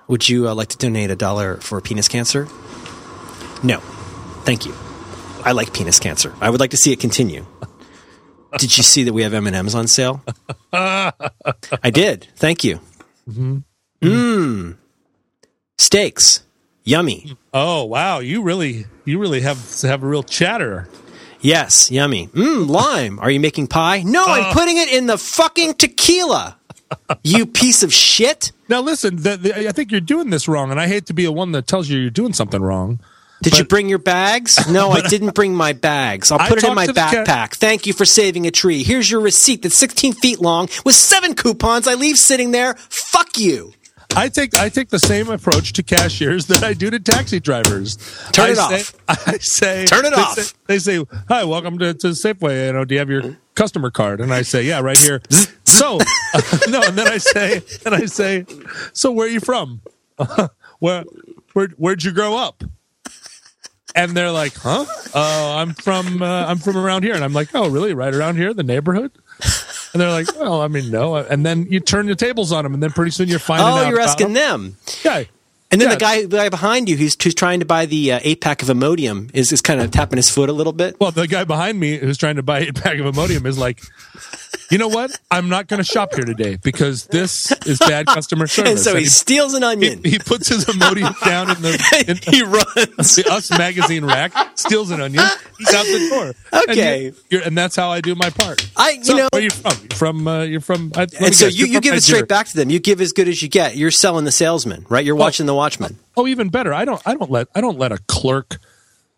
Would 0.08 0.30
you 0.30 0.50
uh, 0.50 0.54
like 0.54 0.68
to 0.68 0.78
donate 0.78 1.10
a 1.10 1.16
dollar 1.16 1.58
for 1.58 1.82
penis 1.82 2.08
cancer? 2.08 2.48
No, 3.64 3.80
thank 4.44 4.68
you. 4.68 4.76
I 5.46 5.52
like 5.52 5.74
penis 5.74 6.00
cancer. 6.00 6.34
I 6.42 6.50
would 6.50 6.60
like 6.60 6.72
to 6.72 6.78
see 6.78 6.92
it 6.92 7.00
continue. 7.00 7.46
Did 8.58 8.78
you 8.78 8.84
see 8.84 9.04
that 9.04 9.14
we 9.14 9.24
have 9.24 9.34
M 9.34 9.48
and 9.48 9.56
M's 9.56 9.76
on 9.76 9.88
sale? 9.88 10.24
I 10.72 11.12
did. 11.92 12.28
Thank 12.36 12.64
you. 12.64 12.80
Mmm. 14.02 14.78
Steaks. 15.78 16.44
Yummy. 16.84 17.38
Oh 17.54 17.86
wow, 17.86 18.20
you 18.20 18.42
really, 18.42 18.86
you 19.06 19.20
really 19.20 19.42
have 19.42 19.82
have 19.82 20.04
a 20.04 20.08
real 20.08 20.24
chatter. 20.24 20.90
Yes, 21.40 21.92
yummy. 21.92 22.28
Mmm, 22.28 22.68
lime. 22.68 23.20
Are 23.20 23.30
you 23.30 23.40
making 23.40 23.68
pie? 23.68 24.04
No, 24.04 24.24
I'm 24.26 24.46
oh. 24.46 24.54
putting 24.54 24.78
it 24.78 24.90
in 24.90 25.08
the 25.08 25.18
fucking 25.18 25.76
tequila. 25.76 26.58
You 27.24 27.46
piece 27.46 27.84
of 27.84 27.94
shit. 27.94 28.52
Now 28.70 28.82
listen, 28.82 29.18
the, 29.18 29.38
the, 29.38 29.68
I 29.68 29.72
think 29.72 29.92
you're 29.92 30.00
doing 30.00 30.30
this 30.30 30.48
wrong, 30.48 30.72
and 30.72 30.80
I 30.80 30.88
hate 30.88 31.08
to 31.08 31.14
be 31.14 31.26
the 31.26 31.32
one 31.32 31.52
that 31.54 31.68
tells 31.68 31.90
you 31.90 32.00
you're 32.00 32.10
doing 32.10 32.34
something 32.34 32.62
wrong. 32.62 33.00
Did 33.44 33.58
you 33.58 33.66
bring 33.66 33.90
your 33.90 34.00
bags? 34.00 34.60
No, 34.74 34.90
I 34.90 35.02
didn't 35.02 35.36
bring 35.36 35.54
my 35.54 35.74
bags. 35.74 36.32
I'll 36.32 36.40
I 36.42 36.50
put 36.50 36.58
it 36.58 36.64
in 36.64 36.74
my 36.74 36.88
to 36.88 36.94
the 36.94 37.00
ca- 37.00 37.24
backpack. 37.26 37.56
Thank 37.56 37.86
you 37.86 37.94
for 37.94 38.06
saving 38.06 38.48
a 38.48 38.52
tree. 38.52 38.82
Here's 38.84 39.12
your 39.12 39.22
receipt 39.22 39.62
that's 39.62 39.78
16 39.78 40.14
feet 40.14 40.40
long 40.40 40.68
with 40.84 40.96
seven 40.96 41.36
coupons 41.36 41.88
I 41.88 41.94
leave 41.94 42.18
sitting 42.18 42.52
there. 42.52 42.74
Fuck 42.90 43.38
you. 43.38 43.74
I 44.16 44.30
take 44.30 44.58
I 44.58 44.70
take 44.70 44.90
the 44.90 45.00
same 45.00 45.30
approach 45.30 45.74
to 45.74 45.84
cashiers 45.84 46.48
that 46.48 46.64
I 46.64 46.74
do 46.74 46.90
to 46.90 47.00
taxi 47.00 47.40
drivers. 47.40 47.98
Turn 48.32 48.46
I 48.46 48.50
it 48.52 48.56
say, 48.56 48.98
off. 49.10 49.28
I 49.28 49.38
say, 49.38 49.86
Turn 49.86 50.06
it 50.06 50.16
they 50.16 50.22
off. 50.22 50.40
Say, 50.40 50.56
they 50.68 50.80
say, 50.80 51.06
"Hi, 51.30 51.44
welcome 51.44 51.80
to, 51.80 51.94
to 51.96 52.08
Safeway. 52.08 52.68
You 52.68 52.74
know, 52.74 52.86
do 52.86 52.96
you 52.96 53.00
have 53.00 53.10
your 53.10 53.38
customer 53.56 53.90
card?" 53.92 54.22
And 54.22 54.34
I 54.34 54.44
say, 54.44 54.64
"Yeah, 54.64 54.82
right 54.82 54.98
here." 55.00 55.22
so, 55.66 55.98
no, 56.70 56.82
and 56.84 56.98
then 56.98 57.08
I 57.08 57.18
say, 57.18 57.62
and 57.86 57.96
I 57.96 58.06
say, 58.06 58.46
"So, 58.94 59.12
where 59.12 59.26
are 59.28 59.30
you 59.30 59.40
from? 59.40 59.82
where, 60.80 61.06
where, 61.54 61.68
where'd 61.78 62.04
you 62.04 62.12
grow 62.12 62.38
up?" 62.38 62.64
And 63.96 64.12
they're 64.12 64.32
like, 64.32 64.54
"Huh? 64.56 64.86
Uh, 65.14 65.56
I'm 65.58 65.74
from 65.74 66.22
uh, 66.22 66.46
I'm 66.46 66.58
from 66.58 66.78
around 66.78 67.04
here." 67.04 67.14
And 67.14 67.24
I'm 67.24 67.34
like, 67.34 67.50
"Oh, 67.54 67.70
really? 67.70 67.94
Right 67.94 68.14
around 68.14 68.38
here, 68.38 68.54
the 68.54 68.64
neighborhood?" 68.64 69.12
And 69.94 70.02
they're 70.02 70.10
like, 70.10 70.36
"Well, 70.36 70.62
I 70.62 70.68
mean, 70.68 70.90
no." 70.90 71.16
And 71.16 71.46
then 71.46 71.68
you 71.70 71.80
turn 71.80 72.08
the 72.08 72.16
tables 72.16 72.52
on 72.52 72.64
them, 72.64 72.74
and 72.74 72.82
then 72.82 72.90
pretty 72.92 73.12
soon 73.12 73.28
you're 73.28 73.38
finding 73.40 73.68
out. 73.68 73.78
Oh, 73.78 73.88
you're 73.90 74.00
about 74.00 74.10
asking 74.10 74.34
them. 74.34 74.64
them. 74.64 74.78
Yeah. 75.04 75.24
And 75.74 75.82
then 75.82 75.90
Yeah. 75.90 75.96
the 75.96 76.00
guy, 76.00 76.22
the 76.22 76.38
guy 76.38 76.50
behind 76.50 76.88
you, 76.88 76.96
who's, 76.96 77.18
who's 77.22 77.34
trying 77.36 77.60
to 77.60 77.66
buy 77.66 77.86
the 77.88 78.14
uh, 78.14 78.20
eight 78.24 78.40
pack 78.42 78.62
of 78.62 78.68
Imodium, 78.70 79.30
is, 79.34 79.52
is 79.52 79.62
kind 79.62 79.82
of 79.82 79.92
tapping 79.92 80.18
his 80.18 80.30
foot 80.30 80.48
a 80.50 80.54
little 80.54 80.72
bit. 80.74 81.00
Well, 81.00 81.12
the 81.12 81.28
guy 81.28 81.44
behind 81.44 81.80
me 81.80 81.98
who's 81.98 82.18
trying 82.18 82.36
to 82.38 82.44
buy 82.44 82.60
a 82.60 82.72
pack 82.74 83.00
of 83.00 83.06
Imodium 83.14 83.46
is 83.46 83.58
like, 83.58 83.82
you 84.72 84.78
know 84.78 84.88
what? 84.88 85.20
I'm 85.30 85.50
not 85.50 85.68
going 85.68 85.80
to 85.80 85.84
shop 85.84 86.14
here 86.16 86.24
today 86.26 86.58
because 86.62 87.06
this 87.08 87.52
is 87.66 87.80
bad 87.80 88.06
customer 88.06 88.48
service. 88.48 88.70
And 88.72 88.80
so 88.80 88.96
he 88.96 89.06
steals 89.06 89.54
an 89.56 89.64
onion. 89.64 90.02
he 90.04 90.20
puts 90.20 90.48
his 90.48 90.66
Imodium 90.66 91.20
down 91.26 91.50
in 91.50 91.62
the, 91.62 92.06
in 92.08 92.18
he 92.34 92.44
runs. 92.44 93.16
the 93.16 93.26
Us 93.32 93.50
magazine 93.58 94.06
rack, 94.06 94.32
steals 94.58 94.92
an 94.92 95.02
onion, 95.02 95.24
he's 95.58 95.74
out 95.74 95.86
the 95.86 96.08
door. 96.10 96.34
And, 96.52 96.70
Okay. 96.70 97.04
you- 97.06 97.16
you're, 97.30 97.42
and 97.42 97.58
that's 97.58 97.76
how 97.76 97.90
I 97.90 98.00
do 98.02 98.14
my 98.16 98.30
part. 98.30 98.66
I- 98.78 98.92
you 98.92 99.04
So, 99.04 99.16
know- 99.18 99.28
where 99.32 99.42
are 99.42 99.44
you 99.44 99.50
from? 99.50 99.74
You're 99.82 99.98
from, 99.98 100.28
uh, 100.28 100.44
you're 100.44 100.62
from, 100.62 100.92
I, 100.96 101.02
And 101.04 101.34
so 101.36 101.48
guess, 101.48 101.56
you, 101.56 101.68
from 101.74 101.82
give 101.82 101.94
it 101.96 102.04
straight 102.04 102.28
back 102.28 102.48
to 102.48 102.56
them. 102.56 102.70
You 102.70 102.80
give 102.80 103.02
as 103.02 103.12
good 103.12 103.28
as 103.28 103.42
you 103.42 103.50
get. 103.50 103.76
You're 103.76 103.92
selling 103.92 104.26
the 104.26 104.32
salesman, 104.32 104.86
right? 104.90 105.04
You're 105.06 105.16
watching 105.16 105.46
the 105.46 105.54
watchman. 105.64 105.98
Oh, 106.18 106.28
even 106.28 106.50
better. 106.50 106.74
I 106.74 106.84
don't. 106.84 107.02
I 107.06 107.16
don't 107.16 107.32
let. 107.32 107.48
I 107.56 107.62
don't 107.62 107.80
let 107.80 107.92
a 107.94 108.00
clerk 108.08 108.58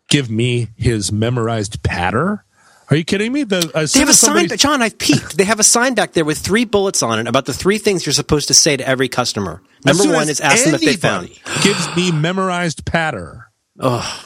give 0.08 0.30
me 0.30 0.68
his 0.76 1.10
memorized 1.10 1.82
patter. 1.82 2.44
Are 2.88 2.96
you 2.96 3.02
kidding 3.02 3.32
me? 3.32 3.42
The 3.42 3.90
They 3.92 3.98
have 3.98 4.08
a 4.08 4.12
sign, 4.12 4.48
John. 4.56 4.80
I've 4.80 4.96
peeked. 4.96 5.36
They 5.36 5.42
have 5.42 5.58
a 5.58 5.64
sign 5.64 5.94
back 5.94 6.12
there 6.12 6.24
with 6.24 6.38
three 6.38 6.64
bullets 6.64 7.02
on 7.02 7.18
it 7.18 7.26
about 7.26 7.44
the 7.46 7.52
three 7.52 7.78
things 7.78 8.06
you're 8.06 8.12
supposed 8.12 8.46
to 8.46 8.54
say 8.54 8.76
to 8.76 8.86
every 8.86 9.08
customer. 9.08 9.60
Number 9.84 10.04
one 10.12 10.28
is 10.28 10.40
ask 10.40 10.64
them 10.64 10.74
if 10.76 10.80
they 10.80 10.94
found. 10.94 11.28
Gives 11.62 11.96
me 11.96 12.12
memorized 12.12 12.84
patter. 12.86 13.50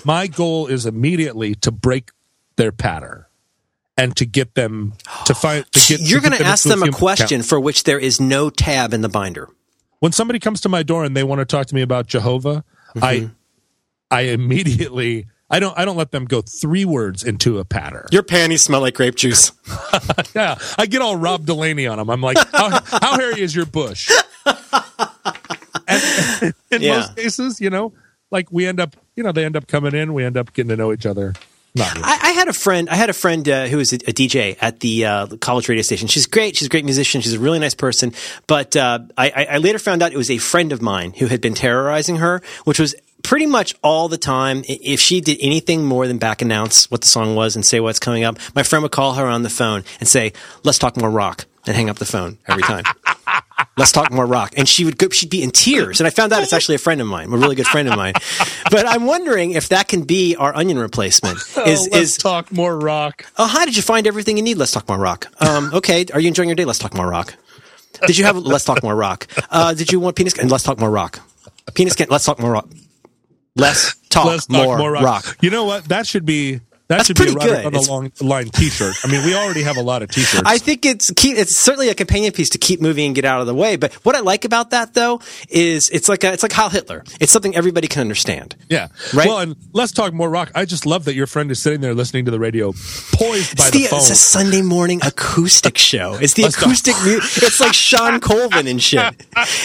My 0.04 0.26
goal 0.26 0.66
is 0.66 0.84
immediately 0.84 1.54
to 1.56 1.70
break 1.70 2.10
their 2.56 2.70
patter 2.72 3.28
and 3.96 4.14
to 4.16 4.26
get 4.26 4.54
them 4.54 4.92
to 5.24 5.34
find. 5.34 5.64
To 5.72 5.80
get, 5.88 6.00
You're 6.00 6.20
going 6.20 6.36
to 6.36 6.44
ask 6.44 6.68
them 6.68 6.82
a 6.82 6.90
question 6.90 7.40
account. 7.40 7.48
for 7.48 7.58
which 7.58 7.84
there 7.84 7.98
is 7.98 8.20
no 8.20 8.50
tab 8.50 8.92
in 8.92 9.00
the 9.00 9.08
binder. 9.08 9.48
When 10.00 10.12
somebody 10.12 10.38
comes 10.38 10.60
to 10.62 10.68
my 10.68 10.82
door 10.82 11.04
and 11.04 11.16
they 11.16 11.22
want 11.24 11.38
to 11.40 11.44
talk 11.44 11.66
to 11.68 11.74
me 11.74 11.82
about 11.82 12.06
Jehovah, 12.06 12.64
Mm-hmm. 12.96 13.04
I, 13.04 13.30
I 14.10 14.20
immediately. 14.22 15.26
I 15.48 15.60
don't. 15.60 15.78
I 15.78 15.84
don't 15.84 15.96
let 15.96 16.10
them 16.10 16.24
go 16.24 16.42
three 16.42 16.84
words 16.84 17.22
into 17.22 17.60
a 17.60 17.64
patter. 17.64 18.06
Your 18.10 18.24
panties 18.24 18.64
smell 18.64 18.80
like 18.80 18.94
grape 18.94 19.14
juice. 19.14 19.52
Yeah, 20.34 20.58
I 20.78 20.86
get 20.86 21.00
all 21.02 21.14
Rob 21.16 21.46
Delaney 21.46 21.86
on 21.86 21.98
them. 21.98 22.10
I'm 22.10 22.20
like, 22.20 22.36
how, 22.52 22.80
how 22.84 23.16
hairy 23.18 23.40
is 23.40 23.54
your 23.54 23.66
bush? 23.66 24.10
And 25.88 26.54
in 26.70 26.82
Yeah. 26.82 26.98
most 26.98 27.16
cases, 27.16 27.60
you 27.60 27.70
know, 27.70 27.92
like 28.30 28.50
we 28.52 28.66
end 28.66 28.80
up, 28.80 28.96
you 29.16 29.22
know, 29.22 29.32
they 29.32 29.44
end 29.44 29.56
up 29.56 29.66
coming 29.66 29.94
in, 29.94 30.14
we 30.14 30.24
end 30.24 30.36
up 30.36 30.52
getting 30.52 30.68
to 30.70 30.76
know 30.76 30.92
each 30.92 31.06
other. 31.06 31.34
Really. 31.74 32.02
I, 32.02 32.18
I 32.22 32.30
had 32.32 32.48
a 32.48 32.52
friend. 32.52 32.88
I 32.88 32.96
had 32.96 33.10
a 33.10 33.12
friend 33.14 33.48
uh, 33.48 33.66
who 33.66 33.76
was 33.76 33.92
a, 33.92 33.96
a 33.96 34.12
DJ 34.12 34.56
at 34.60 34.80
the 34.80 35.06
uh, 35.06 35.26
college 35.40 35.68
radio 35.68 35.82
station. 35.82 36.08
She's 36.08 36.26
great. 36.26 36.56
She's 36.56 36.66
a 36.66 36.70
great 36.70 36.84
musician. 36.84 37.20
She's 37.20 37.34
a 37.34 37.38
really 37.38 37.58
nice 37.58 37.74
person. 37.74 38.12
But 38.46 38.76
uh, 38.76 39.00
I, 39.16 39.30
I 39.30 39.44
I 39.44 39.58
later 39.58 39.78
found 39.78 40.02
out 40.02 40.12
it 40.12 40.16
was 40.16 40.30
a 40.30 40.38
friend 40.38 40.72
of 40.72 40.82
mine 40.82 41.12
who 41.12 41.26
had 41.26 41.40
been 41.40 41.54
terrorizing 41.54 42.16
her, 42.16 42.42
which 42.64 42.80
was 42.80 42.94
pretty 43.22 43.46
much 43.46 43.74
all 43.82 44.08
the 44.08 44.18
time. 44.18 44.62
If 44.68 45.00
she 45.00 45.20
did 45.20 45.38
anything 45.40 45.84
more 45.84 46.06
than 46.08 46.18
back 46.18 46.42
announce 46.42 46.90
what 46.90 47.02
the 47.02 47.08
song 47.08 47.36
was 47.36 47.54
and 47.54 47.64
say 47.64 47.78
what's 47.78 48.00
coming 48.00 48.24
up, 48.24 48.38
my 48.54 48.64
friend 48.64 48.82
would 48.82 48.92
call 48.92 49.14
her 49.14 49.26
on 49.26 49.42
the 49.42 49.50
phone 49.50 49.84
and 50.00 50.08
say, 50.08 50.32
"Let's 50.64 50.78
talk 50.78 50.96
more 50.96 51.10
rock," 51.10 51.46
and 51.66 51.76
hang 51.76 51.88
up 51.88 51.98
the 51.98 52.04
phone 52.04 52.38
every 52.48 52.64
time. 52.64 52.84
Let's 53.76 53.92
talk 53.92 54.10
more 54.12 54.26
rock. 54.26 54.52
And 54.56 54.68
she 54.68 54.84
would 54.84 54.98
go, 54.98 55.08
she'd 55.08 55.30
be 55.30 55.42
in 55.42 55.50
tears. 55.52 56.00
And 56.00 56.06
I 56.06 56.10
found 56.10 56.32
out 56.32 56.42
it's 56.42 56.52
actually 56.52 56.74
a 56.74 56.78
friend 56.78 57.00
of 57.00 57.06
mine, 57.06 57.32
a 57.32 57.36
really 57.36 57.56
good 57.56 57.66
friend 57.66 57.88
of 57.88 57.96
mine. 57.96 58.14
But 58.70 58.86
I'm 58.86 59.06
wondering 59.06 59.52
if 59.52 59.70
that 59.70 59.88
can 59.88 60.02
be 60.02 60.36
our 60.36 60.54
onion 60.54 60.78
replacement. 60.78 61.38
Is, 61.38 61.56
oh, 61.56 61.62
let's 61.64 61.86
is, 61.94 62.16
talk 62.18 62.52
more 62.52 62.78
rock. 62.78 63.26
oh, 63.38 63.46
hi, 63.46 63.64
did 63.64 63.76
you 63.76 63.82
find 63.82 64.06
everything 64.06 64.36
you 64.36 64.42
need? 64.42 64.56
Let's 64.58 64.72
talk 64.72 64.88
more 64.88 64.98
rock. 64.98 65.26
Um, 65.40 65.70
okay. 65.74 66.04
Are 66.12 66.20
you 66.20 66.28
enjoying 66.28 66.48
your 66.48 66.56
day? 66.56 66.64
Let's 66.64 66.78
talk 66.78 66.94
more 66.94 67.08
rock. 67.08 67.34
Did 68.06 68.16
you 68.16 68.24
have, 68.24 68.36
let's 68.36 68.64
talk 68.64 68.82
more 68.82 68.94
rock. 68.94 69.26
Uh, 69.50 69.74
did 69.74 69.92
you 69.92 70.00
want 70.00 70.16
penis? 70.16 70.38
And 70.38 70.50
let's 70.50 70.64
talk 70.64 70.78
more 70.78 70.90
rock. 70.90 71.20
A 71.66 71.72
penis 71.72 71.94
can. 71.94 72.08
Let's 72.08 72.24
talk 72.24 72.38
more 72.38 72.50
rock. 72.50 72.68
Let's 73.56 73.96
talk, 74.08 74.26
Let's 74.26 74.46
talk 74.46 74.64
more, 74.66 74.78
more 74.78 74.92
rock. 74.92 75.02
rock. 75.02 75.36
You 75.40 75.50
know 75.50 75.64
what? 75.64 75.84
That 75.86 76.06
should 76.06 76.24
be 76.24 76.60
that 76.90 76.96
That's 76.96 77.06
should 77.06 77.16
be 77.16 77.22
a 77.22 77.26
pretty 77.32 77.46
good. 77.46 77.64
on 77.66 77.74
It's- 77.74 77.88
long 77.88 78.10
line 78.20 78.48
T-shirt. 78.50 78.96
I 79.04 79.06
mean, 79.08 79.24
we 79.24 79.32
already 79.34 79.62
have 79.62 79.76
a 79.76 79.80
lot 79.82 80.02
of 80.02 80.10
T-shirts. 80.10 80.42
I 80.44 80.58
think 80.58 80.84
it's 80.84 81.10
keep, 81.12 81.36
it's 81.38 81.56
certainly 81.56 81.88
a 81.88 81.94
companion 81.94 82.32
piece 82.32 82.48
to 82.50 82.58
keep 82.58 82.80
moving 82.80 83.06
and 83.06 83.14
get 83.14 83.24
out 83.24 83.40
of 83.40 83.46
the 83.46 83.54
way. 83.54 83.76
But 83.76 83.92
what 84.04 84.16
I 84.16 84.20
like 84.20 84.44
about 84.44 84.70
that 84.70 84.94
though 84.94 85.20
is 85.48 85.88
it's 85.90 86.08
like 86.08 86.24
a, 86.24 86.32
it's 86.32 86.42
like 86.42 86.50
Heil 86.52 86.68
Hitler. 86.68 87.04
It's 87.20 87.30
something 87.30 87.54
everybody 87.54 87.86
can 87.86 88.00
understand. 88.00 88.56
yeah. 88.68 88.88
Right? 89.14 89.28
Well, 89.28 89.38
and 89.38 89.54
let's 89.72 89.92
talk 89.92 90.12
more 90.12 90.28
rock. 90.28 90.50
I 90.56 90.64
just 90.64 90.84
love 90.84 91.04
that 91.04 91.14
your 91.14 91.28
friend 91.28 91.48
is 91.52 91.60
sitting 91.62 91.80
there 91.80 91.94
listening 91.94 92.24
to 92.24 92.32
the 92.32 92.40
radio, 92.40 92.72
poised 93.12 93.56
by 93.56 93.64
It's, 93.66 93.70
the, 93.70 93.82
the, 93.84 93.88
phone. 93.88 93.98
it's 94.00 94.10
a 94.10 94.14
Sunday 94.16 94.62
morning 94.62 95.00
acoustic 95.04 95.78
show. 95.78 96.14
It's 96.20 96.34
the 96.34 96.42
Let's 96.42 96.56
acoustic. 96.56 96.96
mu- 97.04 97.20
It's 97.22 97.60
like 97.60 97.72
Shawn 97.72 98.18
Colvin 98.20 98.66
and 98.66 98.82
shit. 98.82 99.00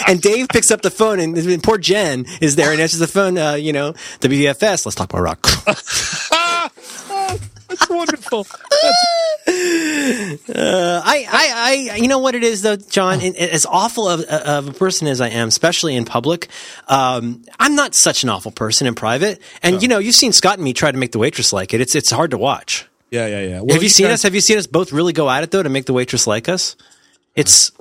And 0.08 0.22
Dave 0.22 0.48
picks 0.50 0.70
up 0.70 0.84
the 0.84 0.92
phone, 0.92 1.20
and, 1.20 1.36
and 1.36 1.64
poor 1.64 1.80
Jen 1.80 2.26
is 2.40 2.56
there 2.56 2.72
and 2.72 2.80
answers 2.80 3.00
the 3.00 3.08
phone. 3.08 3.38
Uh, 3.38 3.54
you 3.56 3.74
know, 3.74 3.94
WFS. 4.20 4.86
Let's 4.86 4.94
talk 4.96 5.12
about 5.12 5.22
rock. 5.22 5.48
That's 7.68 7.90
wonderful. 7.90 8.44
That's, 8.44 9.06
Uh, 9.48 11.02
I, 11.04 11.26
I, 11.30 11.92
I, 11.94 11.96
you 11.98 12.08
know 12.08 12.20
what 12.20 12.36
it 12.36 12.44
is 12.44 12.62
though, 12.62 12.76
John. 12.76 13.22
As 13.22 13.66
awful 13.66 14.08
of, 14.08 14.22
of 14.22 14.68
a 14.70 14.74
person 14.74 15.08
as 15.08 15.22
I 15.22 15.30
am, 15.30 15.48
especially 15.48 15.96
in 15.96 16.06
public, 16.06 16.48
um, 16.88 17.44
I'm 17.60 17.76
not 17.76 17.96
such 17.96 18.24
an 18.24 18.30
awful 18.30 18.52
person 18.52 18.88
in 18.88 18.96
private. 18.96 19.42
And 19.64 19.82
you 19.82 19.88
know, 19.88 19.98
you've 20.00 20.16
seen 20.16 20.32
Scott 20.32 20.56
and 20.56 20.64
me 20.64 20.74
try 20.74 20.92
to 20.92 20.98
make 20.98 21.12
the 21.12 21.20
waitress 21.20 21.52
like 21.54 21.74
it. 21.74 21.82
It's 21.82 21.96
it's 21.96 22.12
hard 22.12 22.32
to 22.32 22.38
watch. 22.38 22.86
yeah, 23.12 23.28
yeah, 23.28 23.40
yeah. 23.42 23.60
Well, 23.62 23.74
Have 23.76 23.84
you 23.84 23.90
seen 23.90 24.06
guys- 24.08 24.16
us? 24.16 24.24
Have 24.24 24.36
you 24.36 24.42
seen 24.42 24.58
us 24.58 24.68
both 24.68 24.92
really 24.92 25.14
go 25.14 25.30
at 25.30 25.44
it 25.44 25.52
though 25.52 25.64
to 25.64 25.70
make 25.70 25.86
the 25.86 25.94
waitress 25.94 26.28
like 26.28 26.48
us? 26.50 26.76
It's 27.36 27.72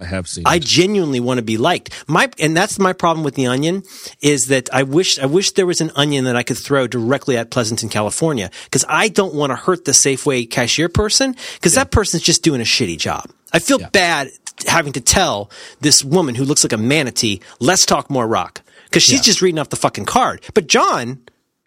I 0.00 0.06
have 0.06 0.26
seen. 0.28 0.44
I 0.46 0.56
it. 0.56 0.64
genuinely 0.64 1.20
want 1.20 1.38
to 1.38 1.42
be 1.42 1.58
liked. 1.58 1.90
My 2.08 2.30
and 2.38 2.56
that's 2.56 2.78
my 2.78 2.92
problem 2.92 3.22
with 3.24 3.34
the 3.34 3.46
onion 3.46 3.82
is 4.22 4.46
that 4.46 4.68
I 4.72 4.82
wish 4.82 5.18
I 5.18 5.26
wish 5.26 5.52
there 5.52 5.66
was 5.66 5.80
an 5.80 5.90
onion 5.94 6.24
that 6.24 6.36
I 6.36 6.42
could 6.42 6.58
throw 6.58 6.86
directly 6.86 7.36
at 7.36 7.50
Pleasanton, 7.50 7.88
California, 7.88 8.50
because 8.64 8.84
I 8.88 9.08
don't 9.08 9.34
want 9.34 9.50
to 9.50 9.56
hurt 9.56 9.84
the 9.84 9.92
Safeway 9.92 10.48
cashier 10.48 10.88
person 10.88 11.36
because 11.54 11.74
that 11.74 11.90
person's 11.90 12.22
just 12.22 12.42
doing 12.42 12.60
a 12.60 12.64
shitty 12.64 12.98
job. 12.98 13.30
I 13.52 13.58
feel 13.58 13.78
bad 13.92 14.28
having 14.66 14.92
to 14.94 15.00
tell 15.00 15.50
this 15.80 16.02
woman 16.04 16.34
who 16.34 16.44
looks 16.44 16.64
like 16.64 16.72
a 16.72 16.78
manatee, 16.78 17.40
"Let's 17.60 17.84
talk 17.84 18.10
more 18.10 18.26
rock," 18.26 18.62
because 18.84 19.02
she's 19.02 19.14
Yeah. 19.20 19.22
just 19.22 19.42
reading 19.42 19.58
off 19.58 19.68
the 19.70 19.76
fucking 19.76 20.04
card. 20.06 20.42
But 20.54 20.66
John, 20.66 21.18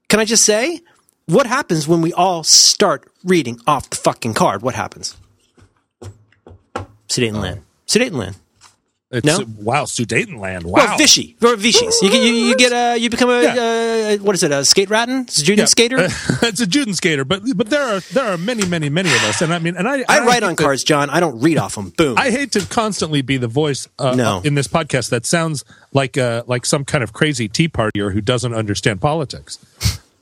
can 0.09 0.19
I 0.19 0.25
just 0.25 0.43
say, 0.43 0.81
what 1.25 1.45
happens 1.47 1.87
when 1.87 2.01
we 2.01 2.13
all 2.13 2.43
start 2.43 3.09
reading 3.23 3.59
off 3.65 3.89
the 3.89 3.95
fucking 3.95 4.33
card? 4.33 4.61
What 4.61 4.75
happens? 4.75 5.15
Sudetenland. 7.09 7.61
Sudetenland. 7.87 8.35
It's, 9.11 9.23
No? 9.27 9.45
Wow, 9.59 9.83
Sudetenland. 9.83 10.63
Wow. 10.63 10.71
Well, 10.85 10.97
Vichy 10.97 11.35
or 11.43 11.55
Vichy's. 11.55 12.01
You 12.01 12.09
you, 12.09 12.33
you 12.47 12.57
get 12.57 12.71
a 12.71 12.97
you 12.97 13.11
become 13.11 13.29
a 13.29 13.43
uh, 13.43 14.17
what 14.23 14.33
is 14.33 14.41
it 14.41 14.51
a 14.51 14.65
skate 14.65 14.89
ratton? 14.89 15.21
It's 15.27 15.39
a 15.39 15.43
junior 15.43 15.61
Yeah. 15.63 15.65
skater. 15.67 15.97
it's 16.41 16.59
a 16.61 16.65
Juden 16.65 16.95
skater, 16.95 17.23
but 17.23 17.43
but 17.55 17.69
there 17.69 17.83
are 17.83 17.99
there 18.11 18.25
are 18.25 18.39
many 18.39 18.65
many 18.65 18.89
many 18.89 19.09
of 19.09 19.23
us, 19.25 19.43
and 19.43 19.53
I 19.53 19.59
mean, 19.59 19.75
and 19.77 19.87
I 19.87 20.03
I 20.09 20.25
write 20.25 20.41
on 20.41 20.55
cards, 20.55 20.83
John. 20.83 21.11
I 21.11 21.19
don't 21.19 21.39
read 21.41 21.59
off 21.59 21.75
them. 21.75 21.91
Boom. 21.91 22.17
I 22.17 22.31
hate 22.31 22.53
to 22.53 22.65
constantly 22.65 23.21
be 23.21 23.37
the 23.37 23.47
voice 23.47 23.87
uh, 23.99 24.15
No. 24.15 24.41
in 24.43 24.55
this 24.55 24.67
podcast 24.67 25.11
that 25.11 25.27
sounds 25.27 25.63
like 25.91 26.17
uh, 26.17 26.41
like 26.47 26.65
some 26.65 26.83
kind 26.83 27.03
of 27.03 27.13
crazy 27.13 27.47
tea 27.47 27.69
partier 27.69 28.11
who 28.13 28.19
doesn't 28.21 28.55
understand 28.55 28.99
politics. 28.99 29.59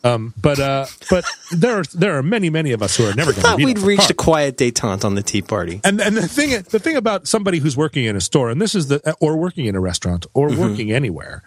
Um, 0.03 0.33
but 0.35 0.59
uh, 0.59 0.87
but 1.09 1.25
there 1.51 1.77
are 1.79 1.83
there 1.93 2.17
are 2.17 2.23
many 2.23 2.49
many 2.49 2.71
of 2.71 2.81
us 2.81 2.97
who 2.97 3.05
are 3.05 3.13
never 3.13 3.31
going 3.31 3.41
to 3.43 3.49
thought 3.49 3.57
we'd 3.57 3.77
reached 3.79 4.09
a 4.09 4.15
quiet 4.15 4.57
détente 4.57 5.05
on 5.05 5.13
the 5.15 5.21
Tea 5.21 5.41
Party. 5.43 5.79
And 5.83 6.01
and 6.01 6.17
the 6.17 6.27
thing 6.27 6.49
the 6.69 6.79
thing 6.79 6.95
about 6.95 7.27
somebody 7.27 7.59
who's 7.59 7.77
working 7.77 8.05
in 8.05 8.15
a 8.15 8.21
store, 8.21 8.49
and 8.49 8.59
this 8.59 8.73
is 8.73 8.87
the 8.87 9.15
or 9.19 9.37
working 9.37 9.65
in 9.65 9.75
a 9.75 9.79
restaurant 9.79 10.25
or 10.33 10.49
Mm-hmm. 10.49 10.59
working 10.59 10.91
anywhere, 10.91 11.43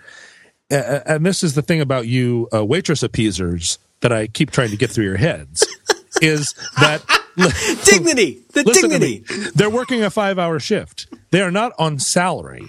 uh, 0.70 1.00
and 1.06 1.26
this 1.26 1.42
is 1.42 1.54
the 1.54 1.62
thing 1.62 1.80
about 1.80 2.06
you 2.06 2.48
uh, 2.54 2.64
waitress 2.64 3.02
appeasers 3.02 3.78
that 4.00 4.12
I 4.12 4.28
keep 4.28 4.50
trying 4.52 4.70
to 4.70 4.76
get 4.76 4.90
through 4.90 5.04
your 5.04 5.16
heads, 5.16 5.66
is 6.22 6.54
that 6.78 7.02
Dignity, 7.84 8.42
the 8.52 8.62
dignity. 8.62 9.24
They're 9.56 9.68
working 9.70 10.04
a 10.04 10.10
five 10.10 10.38
hour 10.38 10.60
shift. 10.60 11.08
They 11.32 11.40
are 11.40 11.50
not 11.50 11.72
on 11.80 11.98
salary. 11.98 12.66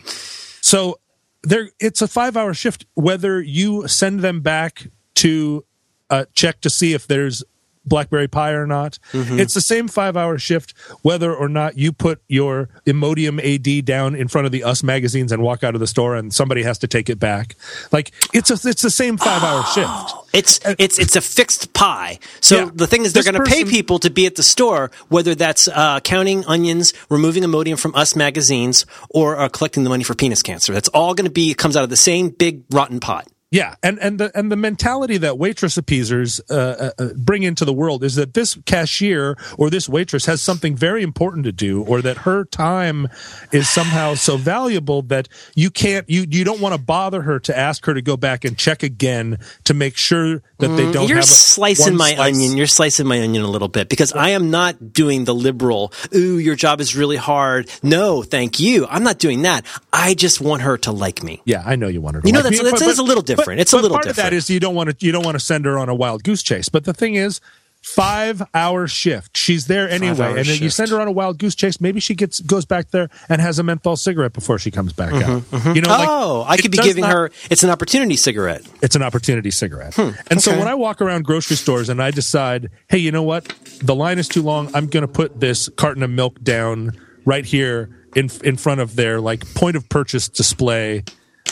So 0.61 0.99
they're, 1.43 1.69
it's 1.79 2.01
a 2.01 2.07
five 2.07 2.35
hour 2.35 2.55
shift, 2.55 2.87
whether 2.95 3.39
you 3.39 3.87
send 3.87 4.21
them 4.21 4.41
back 4.41 4.87
to 5.15 5.63
uh, 6.09 6.25
check 6.33 6.61
to 6.61 6.69
see 6.69 6.93
if 6.93 7.07
there's 7.07 7.43
Blackberry 7.87 8.27
pie 8.27 8.53
or 8.53 8.65
not. 8.65 8.97
Mm-hmm. 9.13 9.37
It's 9.39 9.53
the 9.53 9.61
same 9.61 9.87
five 9.87 10.17
hour 10.17 10.39
shift, 10.39 10.73
whether 11.03 11.31
or 11.31 11.47
not 11.47 11.77
you 11.77 11.91
put 11.91 12.19
your 12.27 12.67
Imodium 12.87 13.37
AD 13.39 13.85
down 13.85 14.15
in 14.15 14.27
front 14.27 14.47
of 14.47 14.51
the 14.51 14.63
Us 14.63 14.81
magazines 14.81 15.31
and 15.31 15.43
walk 15.43 15.63
out 15.63 15.75
of 15.75 15.79
the 15.79 15.85
store 15.85 16.15
and 16.15 16.33
somebody 16.33 16.63
has 16.63 16.79
to 16.79 16.87
take 16.87 17.11
it 17.11 17.19
back. 17.19 17.55
Like 17.91 18.11
it's 18.33 18.49
a, 18.49 18.53
it's 18.67 18.81
the 18.81 18.89
same 18.89 19.17
five 19.17 19.43
hour 19.43 19.63
shift. 19.65 20.15
It's 20.33 20.59
it's 20.79 20.97
it's 20.97 21.15
a 21.15 21.21
fixed 21.21 21.73
pie. 21.73 22.17
So 22.41 22.57
Yeah. 22.57 22.71
the 22.73 22.87
thing 22.87 23.03
is, 23.05 23.13
they're 23.13 23.21
going 23.21 23.35
to 23.35 23.43
pay 23.43 23.63
people 23.63 23.99
to 23.99 24.09
be 24.09 24.25
at 24.25 24.33
the 24.33 24.41
store, 24.43 24.89
whether 25.09 25.35
that's 25.35 25.67
uh, 25.67 25.99
counting 25.99 26.43
onions, 26.45 26.91
removing 27.11 27.43
Imodium 27.43 27.77
from 27.79 27.93
Us 27.93 28.15
magazines, 28.15 28.87
or 29.11 29.37
uh, 29.37 29.47
collecting 29.47 29.83
the 29.83 29.91
money 29.91 30.03
for 30.03 30.15
penis 30.15 30.41
cancer. 30.41 30.73
That's 30.73 30.89
all 30.89 31.13
going 31.13 31.25
to 31.25 31.31
be 31.31 31.53
comes 31.53 31.77
out 31.77 31.83
of 31.83 31.91
the 31.91 31.97
same 31.97 32.29
big 32.29 32.63
rotten 32.71 32.99
pot. 32.99 33.27
Yeah, 33.51 33.75
and 33.83 33.99
and 33.99 34.19
the 34.19 34.37
and 34.37 34.51
the 34.51 34.55
mentality 34.55 35.17
that 35.19 35.37
waitress 35.37 35.77
appeasers 35.77 36.41
uh, 36.49 36.53
uh, 36.99 37.03
uh, 37.03 37.09
bring 37.15 37.43
into 37.43 37.63
the 37.63 37.71
world 37.71 38.03
is 38.03 38.15
that 38.15 38.33
this 38.33 38.57
cashier 38.65 39.37
or 39.57 39.69
this 39.69 39.87
waitress 39.87 40.25
has 40.25 40.41
something 40.41 40.75
very 40.75 41.03
important 41.03 41.45
to 41.45 41.51
do, 41.51 41.83
or 41.83 42.01
that 42.01 42.17
her 42.17 42.43
time 42.45 43.07
is 43.51 43.69
somehow 43.69 44.15
so 44.15 44.35
valuable 44.35 45.03
that 45.03 45.29
you 45.55 45.69
can't 45.69 46.09
you 46.09 46.25
you 46.29 46.43
don't 46.43 46.59
want 46.59 46.73
to 46.75 46.81
bother 46.81 47.21
her 47.21 47.39
to 47.41 47.55
ask 47.57 47.85
her 47.85 47.93
to 47.93 48.01
go 48.01 48.17
back 48.17 48.45
and 48.45 48.57
check 48.57 48.81
again 48.81 49.37
to 49.63 49.75
make 49.75 49.95
sure 49.95 50.41
that 50.57 50.67
they 50.75 50.91
don't. 50.91 51.05
Mm, 51.05 51.09
You're 51.09 51.17
have 51.19 51.23
a- 51.25 51.27
slicing 51.27 51.95
my 51.95 52.15
slice. 52.15 52.35
onion. 52.35 52.57
You're 52.57 52.67
slicing 52.67 53.05
my 53.07 53.21
onion 53.21 53.43
a 53.43 53.47
little 53.49 53.67
bit 53.69 53.89
because 53.89 54.11
I 54.11 54.29
am 54.29 54.49
not 54.49 54.91
doing 54.91 55.23
the 55.25 55.35
liberal. 55.35 55.93
Ooh, 56.15 56.39
your 56.39 56.55
job 56.55 56.81
is 56.81 56.95
really 56.95 57.15
hard. 57.17 57.69
No, 57.83 58.23
thank 58.23 58.59
you. 58.59 58.87
I'm 58.89 59.03
not 59.03 59.19
doing 59.19 59.43
that. 59.43 59.65
I 59.93 60.15
just 60.15 60.41
want 60.41 60.63
her 60.63 60.77
to 60.79 60.91
like 60.91 61.21
me. 61.21 61.41
Yeah, 61.45 61.61
I 61.65 61.75
know 61.75 61.87
you 61.87 62.01
want 62.01 62.15
her. 62.15 62.21
To 62.23 62.27
You 62.27 62.33
know, 62.33 62.39
like 62.39 62.43
that's- 62.45 62.59
me, 62.63 62.71
that's- 62.71 62.89
it's 62.89 62.99
a 62.99 63.03
little 63.03 63.21
different. 63.21 63.44
It's 63.47 63.73
a 63.73 63.77
but 63.77 63.81
little 63.83 63.95
part 63.97 64.07
of 64.07 64.15
that 64.15 64.23
different. 64.23 64.37
is 64.37 64.49
you 64.49 64.59
don't 64.59 64.75
want 64.75 64.97
to 64.99 65.05
you 65.05 65.11
don't 65.11 65.25
want 65.25 65.35
to 65.35 65.43
send 65.43 65.65
her 65.65 65.77
on 65.77 65.89
a 65.89 65.95
wild 65.95 66.23
goose 66.23 66.43
chase. 66.43 66.69
But 66.69 66.83
the 66.85 66.93
thing 66.93 67.15
is, 67.15 67.41
five 67.81 68.41
hour 68.53 68.87
shift. 68.87 69.37
She's 69.37 69.67
there 69.67 69.87
anyway, 69.87 70.33
and 70.39 70.45
then 70.45 70.57
you 70.61 70.69
send 70.71 70.89
her 70.89 70.99
on 70.99 71.07
a 71.07 71.11
wild 71.11 71.37
goose 71.37 71.53
chase. 71.53 71.79
Maybe 71.79 71.99
she 71.99 72.15
gets 72.15 72.39
goes 72.39 72.65
back 72.65 72.89
there 72.91 73.09
and 73.29 73.39
has 73.39 73.59
a 73.59 73.63
menthol 73.63 73.95
cigarette 73.95 74.33
before 74.33 74.57
she 74.57 74.71
comes 74.71 74.91
back 74.91 75.13
out. 75.13 75.43
You 75.75 75.81
know, 75.81 75.89
like, 75.89 76.07
oh, 76.09 76.43
I 76.47 76.57
could 76.57 76.71
be 76.71 76.79
giving 76.79 77.03
not- 77.03 77.11
her. 77.11 77.31
It's 77.49 77.63
an 77.63 77.69
opportunity 77.69 78.15
cigarette. 78.15 78.63
It's 78.81 78.95
an 78.95 79.03
opportunity 79.03 79.51
cigarette. 79.51 79.93
Hmm, 79.95 80.09
and 80.27 80.41
so 80.41 80.57
when 80.57 80.67
I 80.67 80.73
walk 80.73 81.01
around 81.01 81.25
grocery 81.25 81.57
stores 81.57 81.89
and 81.89 82.01
I 82.01 82.11
decide, 82.11 82.69
hey, 82.89 82.97
you 82.97 83.11
know 83.11 83.23
what, 83.23 83.45
the 83.81 83.93
line 83.95 84.17
is 84.17 84.27
too 84.27 84.41
long. 84.41 84.73
I'm 84.73 84.87
going 84.87 85.01
to 85.01 85.07
put 85.07 85.39
this 85.39 85.69
carton 85.69 86.01
of 86.01 86.09
milk 86.09 86.41
down 86.41 86.91
right 87.25 87.45
here 87.45 87.89
in 88.15 88.29
in 88.43 88.57
front 88.57 88.81
of 88.81 88.95
their 88.95 89.21
like 89.21 89.45
point 89.53 89.75
of 89.75 89.87
purchase 89.89 90.27
display 90.29 91.03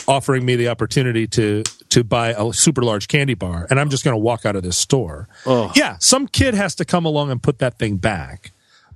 offering 0.08 0.44
me 0.44 0.56
the 0.56 0.68
opportunity 0.68 1.26
to 1.28 1.62
to 1.90 2.02
buy 2.04 2.30
a 2.36 2.52
super 2.52 2.82
large 2.82 3.06
candy 3.08 3.34
bar 3.34 3.66
and 3.70 3.78
I'm 3.78 3.88
just 3.90 4.04
going 4.04 4.14
to 4.14 4.18
walk 4.18 4.44
out 4.44 4.56
of 4.56 4.62
this 4.62 4.76
store. 4.76 5.28
Oh. 5.46 5.70
Yeah, 5.76 5.96
some 6.00 6.26
kid 6.26 6.54
has 6.54 6.74
to 6.76 6.84
come 6.84 7.04
along 7.04 7.30
and 7.30 7.42
put 7.42 7.58
that 7.60 7.78
thing 7.78 7.96
back. 7.96 8.50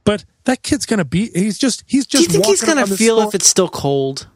But 0.04 0.24
that 0.44 0.62
kid's 0.62 0.86
going 0.86 0.98
to 0.98 1.04
be 1.04 1.30
he's 1.34 1.58
just 1.58 1.84
he's 1.86 2.06
just 2.06 2.28
Do 2.28 2.32
you 2.34 2.40
think 2.40 2.46
he's 2.46 2.62
going 2.64 2.78
to 2.84 2.96
feel 2.96 3.16
store. 3.18 3.28
if 3.28 3.34
it's 3.34 3.46
still 3.48 3.68
cold? 3.68 4.26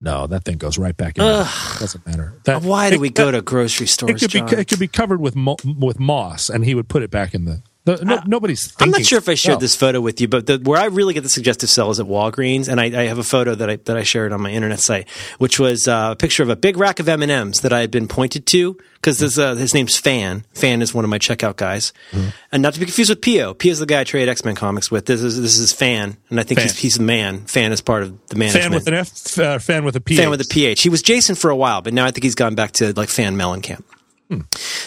No, 0.00 0.26
that 0.26 0.44
thing 0.44 0.56
goes 0.58 0.78
right 0.78 0.96
back 0.96 1.16
in. 1.16 1.24
there. 1.24 1.44
Doesn't 1.78 2.04
matter. 2.06 2.34
That, 2.44 2.62
Why 2.62 2.90
do 2.90 2.96
it- 2.96 3.00
we 3.00 3.10
go 3.10 3.30
to 3.30 3.40
grocery 3.40 3.86
stores? 3.86 4.10
it 4.10 4.18
could 4.18 4.30
John? 4.30 4.48
be 4.48 4.56
it 4.56 4.66
could 4.68 4.80
be 4.80 4.88
covered 4.88 5.20
with 5.20 5.36
mo- 5.36 5.56
with 5.78 6.00
moss, 6.00 6.50
and 6.50 6.64
he 6.64 6.74
would 6.74 6.88
put 6.88 7.02
it 7.04 7.10
back 7.10 7.34
in 7.34 7.44
the. 7.44 7.62
The 7.84 8.04
no, 8.04 8.20
nobody's. 8.26 8.68
Thinking, 8.68 8.84
I'm 8.94 9.00
not 9.00 9.04
sure 9.06 9.18
if 9.18 9.28
I 9.28 9.34
shared 9.34 9.56
Oh, 9.56 9.60
this 9.60 9.74
photo 9.74 10.00
with 10.00 10.20
you, 10.20 10.28
but 10.28 10.46
the, 10.46 10.58
where 10.58 10.80
I 10.80 10.84
really 10.86 11.14
get 11.14 11.22
the 11.24 11.28
suggestive 11.28 11.68
sell 11.68 11.90
is 11.90 11.98
at 11.98 12.06
Walgreens, 12.06 12.68
and 12.68 12.80
I, 12.80 12.84
I 13.02 13.06
have 13.06 13.18
a 13.18 13.24
photo 13.24 13.54
that 13.56 13.68
I 13.68 13.76
that 13.76 13.96
I 13.96 14.02
shared 14.04 14.32
on 14.32 14.40
my 14.40 14.50
internet 14.50 14.78
site, 14.80 15.08
which 15.38 15.58
was 15.58 15.88
uh, 15.88 16.10
a 16.12 16.16
picture 16.16 16.42
of 16.44 16.48
a 16.48 16.56
big 16.56 16.76
rack 16.76 17.00
of 17.00 17.08
M 17.08 17.22
and 17.22 17.30
M's 17.32 17.60
that 17.62 17.72
I 17.72 17.80
had 17.80 17.90
been 17.90 18.06
pointed 18.06 18.46
to 18.46 18.76
because 18.94 19.36
uh, 19.38 19.56
his 19.56 19.74
name's 19.74 19.98
Fan. 19.98 20.44
Fan 20.54 20.80
is 20.80 20.94
one 20.94 21.02
of 21.04 21.10
my 21.10 21.18
checkout 21.18 21.56
guys, 21.56 21.92
Mm-hmm. 22.12 22.28
and 22.52 22.62
not 22.62 22.74
to 22.74 22.80
be 22.80 22.86
confused 22.86 23.10
with 23.10 23.20
Pio. 23.20 23.52
Pio 23.52 23.72
is 23.72 23.80
the 23.80 23.86
guy 23.86 24.02
I 24.02 24.04
trade 24.04 24.28
X 24.28 24.44
Men 24.44 24.54
comics 24.54 24.90
with. 24.90 25.06
This 25.06 25.20
is 25.20 25.40
this 25.40 25.58
is 25.58 25.72
Fan, 25.72 26.16
and 26.30 26.38
I 26.38 26.44
think 26.44 26.60
Fan. 26.60 26.68
he's 26.68 26.78
he's 26.78 26.94
the 26.98 27.02
man. 27.02 27.46
Fan 27.46 27.72
is 27.72 27.80
part 27.80 28.04
of 28.04 28.26
the 28.28 28.36
management. 28.36 28.64
Fan 28.64 28.72
with 28.74 28.86
an 28.86 28.94
F, 28.94 29.38
uh, 29.40 29.58
fan 29.58 29.84
with 29.84 29.96
a 29.96 30.00
P. 30.00 30.16
Fan 30.16 30.30
with 30.30 30.40
a 30.40 30.44
PH. 30.48 30.82
He 30.82 30.88
was 30.88 31.02
Jason 31.02 31.34
for 31.34 31.50
a 31.50 31.56
while, 31.56 31.82
but 31.82 31.92
now 31.94 32.04
I 32.04 32.12
think 32.12 32.22
he's 32.22 32.36
gone 32.36 32.54
back 32.54 32.72
to 32.72 32.92
like 32.92 33.08
Fan 33.08 33.34
Mellencamp. 33.36 33.82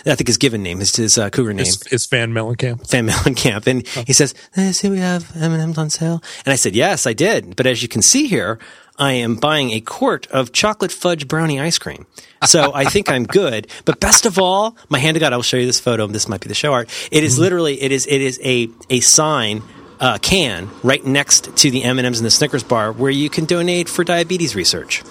I 0.05 0.15
think 0.15 0.27
his 0.27 0.37
given 0.37 0.61
name 0.63 0.81
is 0.81 0.95
his 0.95 1.17
uh, 1.17 1.29
cougar 1.29 1.53
name. 1.53 1.65
Is 1.65 2.05
Fan 2.05 2.31
Mellencamp? 2.31 2.87
Fan 2.89 3.07
Mellencamp, 3.07 3.67
and 3.67 3.87
he 4.07 4.13
says, 4.13 4.33
hey, 4.53 4.71
"See, 4.71 4.89
we 4.89 4.99
have 4.99 5.35
M 5.35 5.51
and 5.53 5.61
M's 5.61 5.77
on 5.77 5.89
sale." 5.89 6.21
And 6.45 6.53
I 6.53 6.55
said, 6.55 6.75
"Yes, 6.75 7.07
I 7.07 7.13
did." 7.13 7.55
But 7.55 7.65
as 7.65 7.81
you 7.81 7.87
can 7.87 8.01
see 8.01 8.27
here, 8.27 8.59
I 8.97 9.13
am 9.13 9.35
buying 9.35 9.71
a 9.71 9.81
quart 9.81 10.27
of 10.27 10.51
chocolate 10.51 10.91
fudge 10.91 11.27
brownie 11.27 11.59
ice 11.59 11.77
cream. 11.77 12.05
So 12.45 12.71
I 12.73 12.85
think 12.85 13.09
I'm 13.09 13.25
good. 13.25 13.67
But 13.85 13.99
best 13.99 14.25
of 14.25 14.37
all, 14.39 14.77
my 14.89 14.99
hand 14.99 15.15
to 15.15 15.19
God, 15.19 15.33
I 15.33 15.35
will 15.35 15.43
show 15.43 15.57
you 15.57 15.65
this 15.65 15.79
photo. 15.79 16.05
This 16.07 16.29
might 16.29 16.41
be 16.41 16.47
the 16.47 16.53
show 16.55 16.73
art. 16.73 16.89
It 17.11 17.23
is 17.23 17.39
literally 17.39 17.81
it 17.81 17.91
is 17.91 18.05
it 18.05 18.21
is 18.21 18.39
a 18.43 18.69
a 18.89 18.99
sign. 19.01 19.61
Uh, 19.97 20.17
can 20.17 20.69
right 20.83 21.05
next 21.05 21.55
to 21.55 21.71
the 21.71 21.81
M 21.81 21.97
and 21.97 22.05
M's 22.05 22.19
and 22.19 22.25
the 22.25 22.29
Snickers 22.29 22.63
bar, 22.63 22.91
where 22.91 23.09
you 23.09 23.29
can 23.29 23.45
donate 23.45 23.87
for 23.87 24.03
diabetes 24.03 24.53
research. 24.53 25.01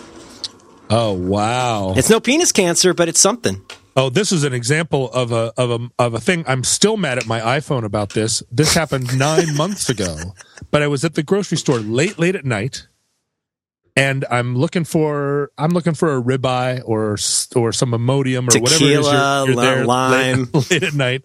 Oh 0.90 1.14
wow! 1.14 1.94
It's 1.96 2.10
no 2.10 2.20
penis 2.20 2.52
cancer, 2.52 2.92
but 2.92 3.08
it's 3.08 3.20
something. 3.20 3.62
Oh, 3.96 4.10
this 4.10 4.32
is 4.32 4.42
an 4.42 4.52
example 4.52 5.10
of 5.12 5.30
a 5.30 5.52
of 5.56 5.70
a 5.70 5.90
of 5.98 6.14
a 6.14 6.20
thing. 6.20 6.44
I'm 6.48 6.64
still 6.64 6.96
mad 6.96 7.18
at 7.18 7.26
my 7.26 7.40
iPhone 7.40 7.84
about 7.84 8.10
this. 8.10 8.42
This 8.50 8.74
happened 8.74 9.16
nine 9.18 9.56
months 9.56 9.88
ago, 9.88 10.34
but 10.70 10.82
I 10.82 10.88
was 10.88 11.04
at 11.04 11.14
the 11.14 11.22
grocery 11.22 11.58
store 11.58 11.78
late 11.78 12.18
late 12.18 12.34
at 12.34 12.44
night, 12.44 12.88
and 13.96 14.24
I'm 14.30 14.56
looking 14.56 14.84
for 14.84 15.52
I'm 15.56 15.70
looking 15.70 15.94
for 15.94 16.16
a 16.16 16.20
ribeye 16.20 16.82
or 16.84 17.16
or 17.54 17.72
some 17.72 17.92
Imodium 17.92 18.52
or 18.52 18.60
whatever 18.60 18.84
it 18.84 18.90
is 18.90 19.06
Tequila, 19.06 19.44
you're, 19.46 19.54
you're 19.54 19.62
there 19.62 19.84
lime. 19.84 20.48
late, 20.52 20.70
late 20.70 20.82
at 20.82 20.94
night, 20.94 21.22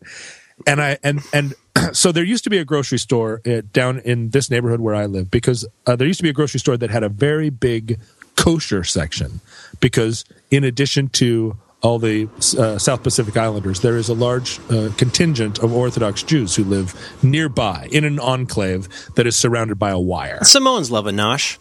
and 0.67 0.79
I 0.79 0.99
and 1.03 1.21
and 1.33 1.55
so 1.95 2.11
there 2.11 2.23
used 2.23 2.43
to 2.43 2.51
be 2.51 2.59
a 2.59 2.65
grocery 2.65 2.99
store 2.99 3.41
uh, 3.47 3.61
down 3.73 3.97
in 3.99 4.29
this 4.29 4.51
neighborhood 4.51 4.79
where 4.79 4.93
I 4.93 5.07
live 5.07 5.31
because 5.31 5.67
uh, 5.87 5.95
there 5.95 6.07
used 6.07 6.19
to 6.19 6.23
be 6.23 6.29
a 6.29 6.33
grocery 6.33 6.59
store 6.59 6.77
that 6.77 6.91
had 6.91 7.03
a 7.03 7.09
very 7.09 7.49
big 7.49 7.99
kosher 8.35 8.83
section 8.83 9.41
because 9.79 10.23
in 10.51 10.63
addition 10.63 11.09
to 11.09 11.57
all 11.81 11.99
the 11.99 12.27
uh, 12.57 12.77
South 12.77 13.03
Pacific 13.03 13.38
Islanders, 13.38 13.80
there 13.80 13.97
is 13.97 14.10
a 14.10 14.14
large 14.14 14.60
uh, 14.69 14.89
contingent 14.97 15.60
of 15.60 15.73
Orthodox 15.73 16.23
Jews 16.23 16.56
who 16.56 16.64
live 16.64 16.93
nearby 17.23 17.88
in 17.91 18.03
an 18.03 18.19
enclave 18.19 18.89
that 19.15 19.26
is 19.26 19.35
surrounded 19.35 19.80
by 19.80 19.89
a 19.89 19.99
wire. 19.99 20.43
Samoans 20.43 20.91
love 20.91 21.07
a 21.07 21.11
nosh. 21.11 21.57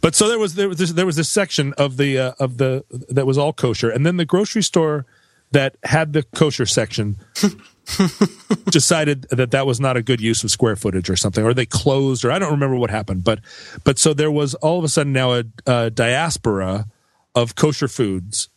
But 0.00 0.14
so 0.14 0.28
there 0.28 0.38
was 0.38 0.54
there 0.54 0.68
was 0.68 0.78
this, 0.78 0.92
there 0.92 1.06
was 1.06 1.16
this 1.16 1.28
section 1.28 1.72
of 1.74 1.96
the 1.96 2.18
uh, 2.18 2.32
of 2.38 2.58
the 2.58 2.84
that 3.08 3.26
was 3.26 3.38
all 3.38 3.52
kosher, 3.52 3.88
and 3.90 4.04
then 4.04 4.16
the 4.16 4.24
grocery 4.24 4.62
store 4.62 5.06
that 5.52 5.76
had 5.84 6.12
the 6.12 6.22
kosher 6.22 6.66
section 6.66 7.16
decided 8.66 9.26
that 9.30 9.52
that 9.52 9.66
was 9.66 9.80
not 9.80 9.96
a 9.96 10.02
good 10.02 10.20
use 10.20 10.42
of 10.44 10.50
square 10.50 10.76
footage 10.76 11.08
or 11.08 11.16
something, 11.16 11.44
or 11.44 11.54
they 11.54 11.66
closed, 11.66 12.24
or 12.24 12.32
I 12.32 12.38
don't 12.38 12.50
remember 12.50 12.76
what 12.76 12.90
happened. 12.90 13.24
But 13.24 13.40
but 13.84 13.98
so 13.98 14.12
there 14.12 14.30
was 14.30 14.54
all 14.56 14.78
of 14.78 14.84
a 14.84 14.88
sudden 14.88 15.12
now 15.12 15.32
a, 15.32 15.44
a 15.66 15.90
diaspora 15.90 16.86
of 17.34 17.54
kosher 17.54 17.88
foods. 17.88 18.48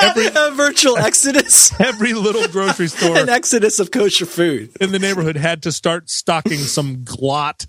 Every, 0.00 0.26
a 0.34 0.50
virtual 0.52 0.96
exodus. 0.96 1.72
Every 1.80 2.12
little 2.12 2.46
grocery 2.48 2.88
store, 2.88 3.16
an 3.16 3.28
exodus 3.28 3.78
of 3.78 3.90
kosher 3.90 4.26
food 4.26 4.70
in 4.80 4.92
the 4.92 4.98
neighborhood, 4.98 5.36
had 5.36 5.62
to 5.62 5.72
start 5.72 6.10
stocking 6.10 6.58
some 6.58 6.98
glatt 6.98 7.66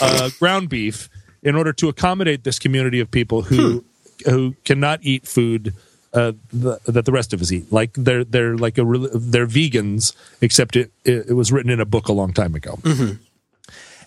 uh, 0.00 0.30
ground 0.38 0.68
beef 0.68 1.08
in 1.42 1.56
order 1.56 1.72
to 1.72 1.88
accommodate 1.88 2.44
this 2.44 2.58
community 2.58 3.00
of 3.00 3.10
people 3.10 3.42
who 3.42 3.84
hmm. 4.24 4.30
who 4.30 4.54
cannot 4.64 5.00
eat 5.02 5.26
food 5.26 5.74
uh, 6.12 6.32
the, 6.52 6.78
that 6.86 7.04
the 7.04 7.12
rest 7.12 7.32
of 7.32 7.40
us 7.40 7.50
eat. 7.50 7.72
Like 7.72 7.94
they're 7.94 8.24
they're 8.24 8.56
like 8.56 8.78
a 8.78 8.84
they're 8.84 9.46
vegans, 9.46 10.14
except 10.40 10.76
it, 10.76 10.92
it, 11.04 11.34
was 11.34 11.50
written 11.50 11.70
in 11.70 11.80
a 11.80 11.86
book 11.86 12.08
a 12.08 12.12
long 12.12 12.32
time 12.32 12.54
ago. 12.54 12.76
Mm-hmm. 12.82 13.22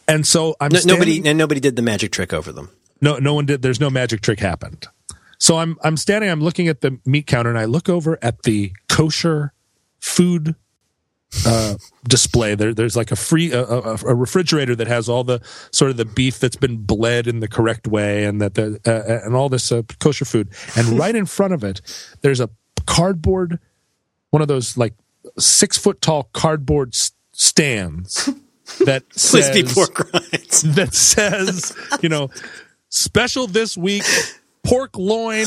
And 0.08 0.28
so 0.28 0.56
I'm 0.60 0.72
no, 0.72 0.80
standing, 0.80 1.00
nobody 1.00 1.30
and 1.30 1.38
nobody 1.38 1.60
did 1.60 1.76
the 1.76 1.82
magic 1.82 2.12
trick 2.12 2.32
over 2.34 2.52
them. 2.52 2.70
No, 3.02 3.18
no 3.18 3.34
one 3.34 3.46
did. 3.46 3.62
There's 3.62 3.80
no 3.80 3.90
magic 3.90 4.22
trick 4.22 4.40
happened. 4.40 4.88
So 5.38 5.58
I'm 5.58 5.78
I'm 5.84 5.98
standing. 5.98 6.30
I'm 6.30 6.42
looking 6.42 6.68
at 6.68 6.82
the 6.82 7.00
meat 7.06 7.28
counter, 7.28 7.50
and 7.50 7.60
I 7.60 7.66
look 7.66 7.90
over 7.90 8.18
at 8.22 8.44
the 8.44 8.74
kosher 8.90 9.54
food 10.00 10.56
uh, 11.46 11.76
display. 12.08 12.56
There, 12.56 12.74
there's 12.74 12.96
like 12.96 13.12
a 13.12 13.16
free 13.16 13.52
a, 13.52 13.64
a, 13.64 14.16
refrigerator 14.16 14.76
that 14.76 14.88
has 14.88 15.10
all 15.10 15.24
the 15.24 15.42
sort 15.72 15.92
of 15.92 15.98
the 15.98 16.06
beef 16.06 16.40
that's 16.40 16.56
been 16.56 16.78
bled 16.78 17.28
in 17.28 17.40
the 17.40 17.48
correct 17.48 17.88
way, 17.88 18.26
and 18.26 18.42
that 18.42 18.54
the 18.54 18.80
uh, 18.86 19.26
and 19.26 19.36
all 19.36 19.50
this 19.50 19.72
uh, 19.72 19.82
kosher 20.00 20.26
food. 20.26 20.50
And 20.76 20.88
right 21.00 21.16
in 21.16 21.26
front 21.26 21.54
of 21.54 21.64
it, 21.64 21.82
there's 22.22 22.40
a 22.40 22.50
cardboard, 22.86 23.60
one 24.30 24.42
of 24.42 24.48
those 24.48 24.78
like 24.78 24.94
six 25.38 25.78
foot 25.78 26.02
tall 26.02 26.30
cardboard 26.34 26.96
stands 27.32 28.30
that 28.86 29.04
says 29.12 29.44
that 30.76 30.94
says 30.94 31.76
you 32.02 32.10
know 32.10 32.30
special 32.90 33.48
this 33.48 33.76
week 33.76 34.04
pork 34.66 34.98
loin 34.98 35.46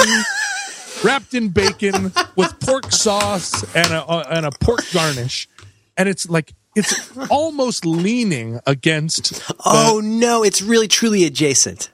wrapped 1.04 1.34
in 1.34 1.48
bacon 1.50 2.12
with 2.36 2.58
pork 2.60 2.90
sauce 2.90 3.62
and 3.74 3.92
a, 3.92 4.04
uh, 4.04 4.24
and 4.30 4.46
a 4.46 4.50
pork 4.50 4.84
garnish 4.92 5.48
and 5.98 6.08
it's 6.08 6.30
like 6.30 6.54
it's 6.74 7.10
almost 7.30 7.84
leaning 7.84 8.60
against. 8.66 9.42
oh 9.66 10.00
no! 10.02 10.44
It's 10.44 10.62
really 10.62 10.88
truly 10.88 11.24
adjacent. 11.24 11.90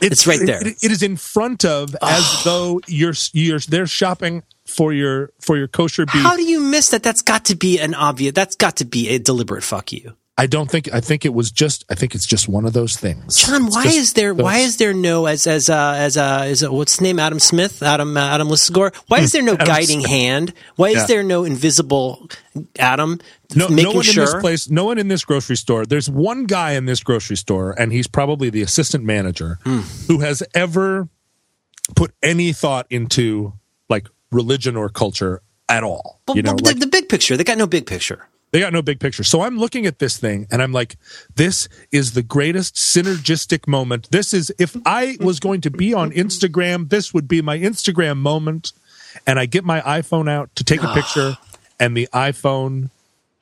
It's, 0.00 0.12
it's 0.12 0.26
right 0.26 0.40
there. 0.44 0.66
It, 0.66 0.82
it 0.82 0.90
is 0.90 1.02
in 1.02 1.16
front 1.16 1.64
of, 1.64 1.94
oh. 2.00 2.08
as 2.08 2.44
though 2.44 2.80
you're 2.86 3.14
you're 3.32 3.58
they're 3.58 3.86
shopping 3.86 4.44
for 4.66 4.92
your 4.92 5.30
for 5.40 5.56
your 5.56 5.68
kosher 5.68 6.06
beef. 6.06 6.22
How 6.22 6.36
do 6.36 6.44
you 6.44 6.60
miss 6.60 6.90
that? 6.90 7.02
That's 7.02 7.22
got 7.22 7.46
to 7.46 7.56
be 7.56 7.80
an 7.80 7.94
obvious. 7.94 8.32
That's 8.32 8.54
got 8.54 8.76
to 8.76 8.84
be 8.84 9.10
a 9.10 9.18
deliberate 9.18 9.64
fuck 9.64 9.92
you. 9.92 10.16
I 10.36 10.46
don't 10.46 10.68
think. 10.68 10.92
I 10.92 11.00
think 11.00 11.24
it 11.24 11.32
was 11.32 11.52
just. 11.52 11.84
I 11.88 11.94
think 11.94 12.14
it's 12.16 12.26
just 12.26 12.48
one 12.48 12.64
of 12.64 12.72
those 12.72 12.96
things. 12.96 13.36
John, 13.36 13.66
why 13.66 13.84
is 13.86 14.14
there? 14.14 14.34
Those. 14.34 14.42
Why 14.42 14.58
is 14.58 14.78
there 14.78 14.92
no 14.92 15.26
as 15.26 15.46
as 15.46 15.70
uh, 15.70 15.94
as 15.96 16.16
uh, 16.16 16.46
is 16.48 16.68
what's 16.68 16.94
his 16.94 17.00
name? 17.00 17.20
Adam 17.20 17.38
Smith, 17.38 17.84
Adam 17.84 18.16
uh, 18.16 18.20
Adam 18.20 18.48
Lisagor. 18.48 18.92
Why 19.06 19.20
is 19.20 19.30
there 19.30 19.42
no 19.42 19.56
guiding 19.56 20.00
Smith. 20.00 20.10
hand? 20.10 20.52
Why 20.74 20.88
is 20.88 20.96
yeah. 20.96 21.06
there 21.06 21.22
no 21.22 21.44
invisible 21.44 22.28
Adam? 22.80 23.20
No, 23.54 23.68
no 23.68 23.92
one 23.92 24.02
sure? 24.02 24.24
in 24.24 24.30
this 24.30 24.40
place. 24.40 24.68
No 24.68 24.86
one 24.86 24.98
in 24.98 25.06
this 25.06 25.24
grocery 25.24 25.56
store. 25.56 25.86
There's 25.86 26.10
one 26.10 26.46
guy 26.46 26.72
in 26.72 26.86
this 26.86 27.04
grocery 27.04 27.36
store, 27.36 27.70
and 27.78 27.92
he's 27.92 28.08
probably 28.08 28.50
the 28.50 28.62
assistant 28.62 29.04
manager 29.04 29.60
hmm. 29.62 29.80
who 30.08 30.18
has 30.18 30.42
ever 30.52 31.08
put 31.94 32.12
any 32.24 32.52
thought 32.52 32.86
into 32.90 33.52
like 33.88 34.08
religion 34.32 34.74
or 34.74 34.88
culture 34.88 35.42
at 35.68 35.84
all. 35.84 36.20
But, 36.26 36.36
you 36.36 36.42
know, 36.42 36.54
but 36.54 36.64
like, 36.64 36.74
the, 36.74 36.80
the 36.80 36.86
big 36.88 37.08
picture. 37.08 37.36
They 37.36 37.44
got 37.44 37.56
no 37.56 37.68
big 37.68 37.86
picture. 37.86 38.26
They 38.54 38.60
got 38.60 38.72
no 38.72 38.82
big 38.82 39.00
picture. 39.00 39.24
So 39.24 39.40
I'm 39.40 39.58
looking 39.58 39.84
at 39.84 39.98
this 39.98 40.16
thing 40.16 40.46
and 40.48 40.62
I'm 40.62 40.70
like, 40.70 40.94
this 41.34 41.68
is 41.90 42.12
the 42.12 42.22
greatest 42.22 42.76
synergistic 42.76 43.66
moment. 43.66 44.08
This 44.12 44.32
is, 44.32 44.54
if 44.60 44.76
I 44.86 45.16
was 45.18 45.40
going 45.40 45.60
to 45.62 45.72
be 45.72 45.92
on 45.92 46.12
Instagram, 46.12 46.88
this 46.88 47.12
would 47.12 47.26
be 47.26 47.42
my 47.42 47.58
Instagram 47.58 48.18
moment. 48.18 48.72
And 49.26 49.40
I 49.40 49.46
get 49.46 49.64
my 49.64 49.80
iPhone 49.80 50.30
out 50.30 50.54
to 50.54 50.62
take 50.62 50.84
a 50.84 50.86
picture 50.94 51.36
and 51.80 51.96
the 51.96 52.08
iPhone 52.14 52.90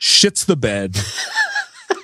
shits 0.01 0.47
the 0.47 0.56
bed. 0.56 0.97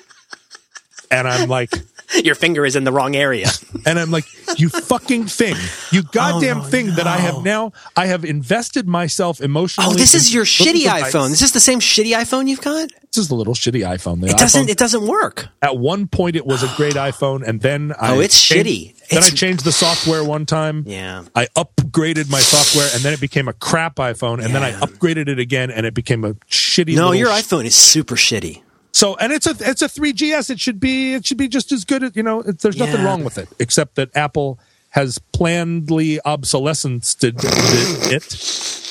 and 1.11 1.27
I'm 1.27 1.49
like, 1.49 1.73
your 2.25 2.35
finger 2.35 2.65
is 2.65 2.77
in 2.77 2.85
the 2.85 2.93
wrong 2.93 3.17
area. 3.17 3.49
and 3.87 3.99
I'm 3.99 4.11
like, 4.11 4.27
you 4.59 4.69
fucking 4.69 5.27
thing, 5.27 5.57
you 5.93 6.03
oh, 6.07 6.11
goddamn 6.13 6.61
oh, 6.61 6.63
thing 6.63 6.89
no. 6.89 6.95
that 6.95 7.07
I 7.07 7.19
have 7.19 7.43
now, 7.43 7.73
I 7.97 8.07
have 8.07 8.25
invested 8.25 8.87
myself 8.87 9.41
emotionally. 9.41 9.93
Oh, 9.93 9.97
this 9.97 10.15
is 10.15 10.33
your 10.33 10.45
shitty 10.45 10.85
iPhone. 10.85 11.31
Is 11.31 11.41
this 11.41 11.53
the 11.53 11.61
same 11.61 11.81
shitty 11.81 12.13
iPhone 12.13 12.49
you've 12.49 12.61
got? 12.61 12.91
This 13.09 13.19
is 13.19 13.29
the 13.29 13.35
little 13.35 13.55
shitty 13.55 13.87
iPhone. 13.87 14.21
The 14.21 14.29
it 14.29 14.37
doesn't. 14.37 14.69
it 14.69 14.79
doesn't 14.79 15.07
work. 15.07 15.49
At 15.63 15.79
one 15.79 16.07
point, 16.09 16.37
it 16.37 16.47
was 16.47 16.63
a 16.63 16.73
great 16.77 16.95
iPhone, 17.11 17.47
and 17.47 17.61
then 17.61 17.93
I 17.99 18.15
oh, 18.15 18.21
it's 18.21 18.41
changed, 18.41 18.69
shitty. 18.69 19.09
Then 19.09 19.19
it's, 19.19 19.33
I 19.33 19.35
changed 19.35 19.65
the 19.65 19.73
software 19.73 20.23
one 20.25 20.47
time. 20.47 20.85
Yeah. 20.87 21.25
I 21.35 21.47
upgraded 21.57 22.31
my 22.31 22.41
software, 22.41 22.89
and 22.95 23.03
then 23.03 23.13
it 23.13 23.21
became 23.21 23.49
a 23.49 23.55
crap 23.55 23.97
iPhone, 23.97 24.35
and 24.35 24.53
yeah. 24.53 24.61
then 24.61 24.63
I 24.63 24.73
upgraded 24.73 25.29
it 25.29 25.39
again, 25.39 25.71
and 25.71 25.87
it 25.87 25.95
became 25.95 26.25
a 26.25 26.35
shitty. 26.35 26.97
No, 26.97 27.13
your 27.13 27.29
iPhone 27.29 27.65
is 27.65 27.77
super 27.77 28.17
shitty. 28.17 28.63
So, 28.93 29.17
and 29.17 29.33
it's 29.33 29.47
a 29.47 29.55
it's 29.61 29.83
a 29.83 29.89
3GS. 29.89 30.51
It 30.51 30.61
should 30.61 30.81
be 30.81 31.15
it 31.15 31.27
should 31.27 31.39
be 31.39 31.49
just 31.49 31.73
as 31.73 31.85
good. 31.85 32.03
As, 32.03 32.17
you 32.17 32.23
know, 32.23 32.43
there's 32.43 32.77
yeah. 32.77 32.87
nothing 32.87 33.05
wrong 33.05 33.25
with 33.25 33.39
it 33.39 33.49
except 33.59 33.95
that 33.97 34.17
Apple 34.17 34.59
has 34.91 35.19
plannedly 35.33 36.19
obsolescenced 36.25 37.23
it, 37.25 37.35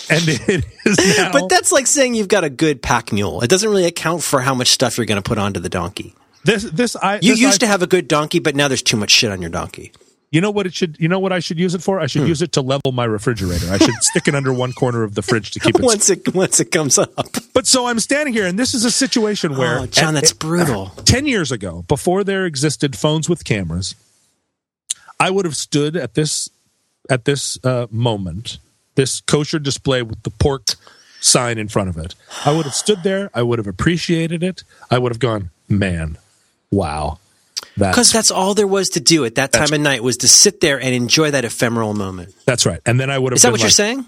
and 0.10 0.24
it 0.28 0.65
is 0.86 1.18
now. 1.18 1.32
But 1.32 1.49
that's 1.49 1.72
like 1.72 1.88
saying 1.88 2.15
you've 2.15 2.28
got 2.28 2.44
a 2.44 2.49
good 2.49 2.82
pack 2.82 3.11
mule. 3.11 3.41
It 3.41 3.49
doesn't 3.49 3.69
really 3.69 3.86
account 3.86 4.24
for 4.24 4.41
how 4.41 4.53
much 4.53 4.69
stuff 4.69 4.98
you're 4.98 5.06
going 5.06 5.22
to 5.22 5.28
put 5.28 5.38
onto 5.38 5.60
the 5.60 5.69
donkey. 5.69 6.15
This 6.44 6.64
this 6.64 6.95
I 6.95 7.19
you 7.22 7.34
used 7.34 7.64
I, 7.64 7.65
to 7.65 7.68
have 7.68 7.82
a 7.82 7.88
good 7.88 8.07
donkey, 8.07 8.40
but 8.40 8.56
now 8.56 8.68
there's 8.68 8.84
too 8.84 8.98
much 8.98 9.11
shit 9.11 9.32
on 9.32 9.41
your 9.41 9.49
donkey. 9.49 9.91
You 10.30 10.41
know 10.41 10.52
what 10.52 10.66
it 10.66 10.74
should? 10.74 10.99
You 10.99 11.08
know 11.08 11.20
what 11.20 11.32
I 11.32 11.40
should 11.40 11.58
use 11.58 11.74
it 11.74 11.82
for? 11.82 12.02
I 12.02 12.08
should 12.08 12.24
hmm. 12.24 12.28
use 12.28 12.41
it 12.41 12.52
to 12.54 12.62
level 12.62 12.91
my 12.91 13.06
refrigerator. 13.06 13.72
I 13.72 13.78
should 13.78 13.95
stick 14.04 14.28
it 14.28 14.36
under 14.36 14.52
one 14.52 14.74
corner 14.74 15.04
of 15.04 15.16
the 15.16 15.22
fridge 15.22 15.52
to 15.52 15.60
keep 15.60 15.76
it 15.76 15.82
once 15.84 16.10
it 16.10 16.34
once 16.34 16.60
it 16.60 16.66
comes 16.72 16.98
up. 16.98 17.28
But 17.54 17.66
so 17.66 17.88
I'm 17.88 17.99
standing 17.99 18.34
here, 18.34 18.45
and 18.45 18.60
this 18.60 18.74
is 18.74 18.84
a 18.84 18.91
situation 18.91 19.56
where, 19.56 19.80
oh, 19.80 19.86
John, 19.86 20.18
at, 20.18 20.22
that's 20.22 20.34
brutal. 20.34 20.91
Uh, 20.98 21.02
Ten 21.04 21.26
years 21.26 21.52
ago, 21.52 21.86
before 21.88 22.26
there 22.26 22.45
existed 22.45 22.98
phones 22.98 23.30
with 23.30 23.45
cameras, 23.45 23.95
I 25.18 25.30
would 25.30 25.45
have 25.45 25.56
stood 25.56 25.95
at 25.95 26.16
this 26.16 26.49
at 27.10 27.24
this 27.24 27.58
uh, 27.64 27.88
moment, 27.90 28.58
this 28.95 29.22
kosher 29.22 29.60
display 29.60 30.02
with 30.02 30.24
the 30.24 30.30
pork 30.32 30.76
sign 31.22 31.58
in 31.58 31.70
front 31.70 31.88
of 31.88 31.98
it. 31.98 32.16
I 32.45 32.52
would 32.52 32.66
have 32.66 32.76
stood 32.76 33.04
there. 33.04 33.30
I 33.34 33.44
would 33.44 33.60
have 33.60 33.68
appreciated 33.68 34.44
it. 34.44 34.64
I 34.91 34.98
would 34.98 35.14
have 35.14 35.20
gone, 35.20 35.52
man, 35.70 36.18
wow 36.70 37.20
because 37.78 38.12
that's 38.12 38.32
all 38.32 38.54
there 38.54 38.68
was 38.68 38.90
to 38.90 38.99
do 38.99 39.26
at 39.26 39.36
that 39.36 39.52
time 39.52 39.72
of 39.72 39.80
night 39.80 40.02
was 40.04 40.18
to 40.18 40.28
sit 40.28 40.62
there 40.62 40.80
and 40.80 40.95
enjoy 40.95 41.32
that 41.32 41.45
ephemeral 41.45 41.94
moment. 41.94 42.34
That's 42.45 42.66
right. 42.66 42.82
And 42.86 42.99
then 42.99 43.10
I 43.10 43.20
would 43.20 43.34
have. 43.34 43.38
Is 43.38 43.44
that 43.44 43.52
what 43.52 43.60
like, 43.60 43.66
you're 43.66 43.70
saying? 43.72 44.06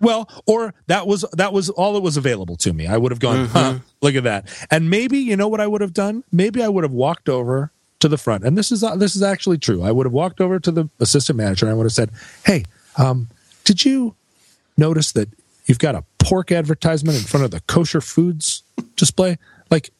Well, 0.00 0.28
or 0.46 0.74
that 0.86 1.06
was 1.06 1.24
that 1.32 1.52
was 1.52 1.70
all 1.70 1.94
that 1.94 2.00
was 2.00 2.16
available 2.16 2.56
to 2.58 2.72
me. 2.72 2.86
I 2.86 2.96
would 2.96 3.10
have 3.10 3.18
gone, 3.18 3.46
mm-hmm. 3.46 3.52
huh, 3.52 3.78
look 4.00 4.14
at 4.14 4.24
that. 4.24 4.48
And 4.70 4.90
maybe 4.90 5.18
you 5.18 5.36
know 5.36 5.48
what 5.48 5.60
I 5.60 5.66
would 5.66 5.80
have 5.80 5.92
done? 5.92 6.22
Maybe 6.30 6.62
I 6.62 6.68
would 6.68 6.84
have 6.84 6.92
walked 6.92 7.28
over 7.28 7.72
to 8.00 8.08
the 8.08 8.18
front. 8.18 8.44
And 8.44 8.56
this 8.56 8.70
is 8.70 8.84
uh, 8.84 8.96
this 8.96 9.16
is 9.16 9.22
actually 9.22 9.58
true. 9.58 9.82
I 9.82 9.90
would 9.90 10.06
have 10.06 10.12
walked 10.12 10.40
over 10.40 10.60
to 10.60 10.70
the 10.70 10.88
assistant 11.00 11.36
manager 11.36 11.66
and 11.66 11.72
I 11.72 11.76
would 11.76 11.84
have 11.84 11.92
said, 11.92 12.10
"Hey, 12.44 12.64
um, 12.96 13.28
did 13.64 13.84
you 13.84 14.14
notice 14.76 15.12
that 15.12 15.28
you've 15.66 15.80
got 15.80 15.94
a 15.94 16.04
pork 16.18 16.52
advertisement 16.52 17.18
in 17.18 17.24
front 17.24 17.44
of 17.44 17.50
the 17.50 17.60
kosher 17.62 18.00
foods 18.00 18.62
display? 18.94 19.38
Like 19.70 19.90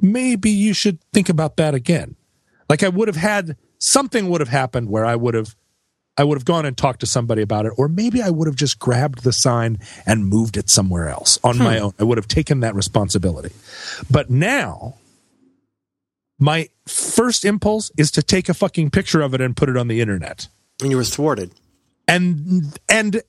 maybe 0.00 0.50
you 0.50 0.74
should 0.74 1.00
think 1.12 1.28
about 1.28 1.56
that 1.56 1.74
again." 1.74 2.16
Like 2.70 2.84
I 2.84 2.88
would 2.88 3.08
have 3.08 3.16
had 3.16 3.56
something 3.78 4.30
would 4.30 4.40
have 4.40 4.48
happened 4.48 4.88
where 4.88 5.04
I 5.04 5.16
would 5.16 5.34
have 5.34 5.56
I 6.16 6.24
would 6.24 6.38
have 6.38 6.44
gone 6.44 6.66
and 6.66 6.76
talked 6.76 7.00
to 7.00 7.06
somebody 7.06 7.42
about 7.42 7.66
it, 7.66 7.72
or 7.76 7.88
maybe 7.88 8.22
I 8.22 8.30
would 8.30 8.46
have 8.46 8.56
just 8.56 8.78
grabbed 8.78 9.22
the 9.24 9.32
sign 9.32 9.78
and 10.06 10.26
moved 10.26 10.56
it 10.56 10.68
somewhere 10.68 11.08
else 11.08 11.38
on 11.42 11.58
my 11.58 11.78
own. 11.78 11.92
I 11.98 12.04
would 12.04 12.18
have 12.18 12.28
taken 12.28 12.60
that 12.60 12.74
responsibility. 12.74 13.54
But 14.10 14.28
now, 14.28 14.96
my 16.38 16.68
first 16.86 17.44
impulse 17.44 17.90
is 17.96 18.10
to 18.12 18.22
take 18.22 18.48
a 18.48 18.54
fucking 18.54 18.90
picture 18.90 19.20
of 19.20 19.34
it 19.34 19.40
and 19.40 19.56
put 19.56 19.68
it 19.68 19.76
on 19.76 19.88
the 19.88 20.00
internet. 20.00 20.48
And 20.80 20.90
you 20.90 20.96
were 20.96 21.04
thwarted. 21.04 21.52
And 22.06 22.78
and 22.88 23.22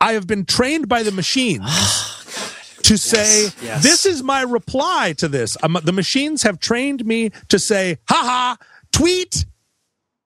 I 0.00 0.14
have 0.14 0.26
been 0.26 0.44
trained 0.44 0.88
by 0.88 1.02
the 1.02 1.12
machines 1.12 1.64
to 2.82 2.98
say 2.98 3.50
yes. 3.62 3.82
this 3.82 4.04
is 4.04 4.22
my 4.22 4.42
reply 4.42 5.14
to 5.18 5.28
this. 5.28 5.56
Um, 5.62 5.78
the 5.82 5.92
machines 5.92 6.42
have 6.42 6.58
trained 6.58 7.06
me 7.06 7.30
to 7.48 7.58
say, 7.58 7.98
"Ha 8.08 8.20
ha, 8.22 8.56
tweet," 8.92 9.44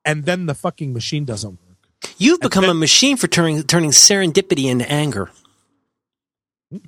and 0.05 0.25
then 0.25 0.47
the 0.47 0.55
fucking 0.55 0.93
machine 0.93 1.25
doesn't 1.25 1.53
work. 1.53 2.13
You've 2.19 2.41
become 2.41 2.65
a 2.65 2.75
machine 2.75 3.17
for 3.17 3.27
turning 3.29 3.63
turning 3.63 3.91
serendipity 3.91 4.67
into 4.71 4.91
anger. 4.91 5.31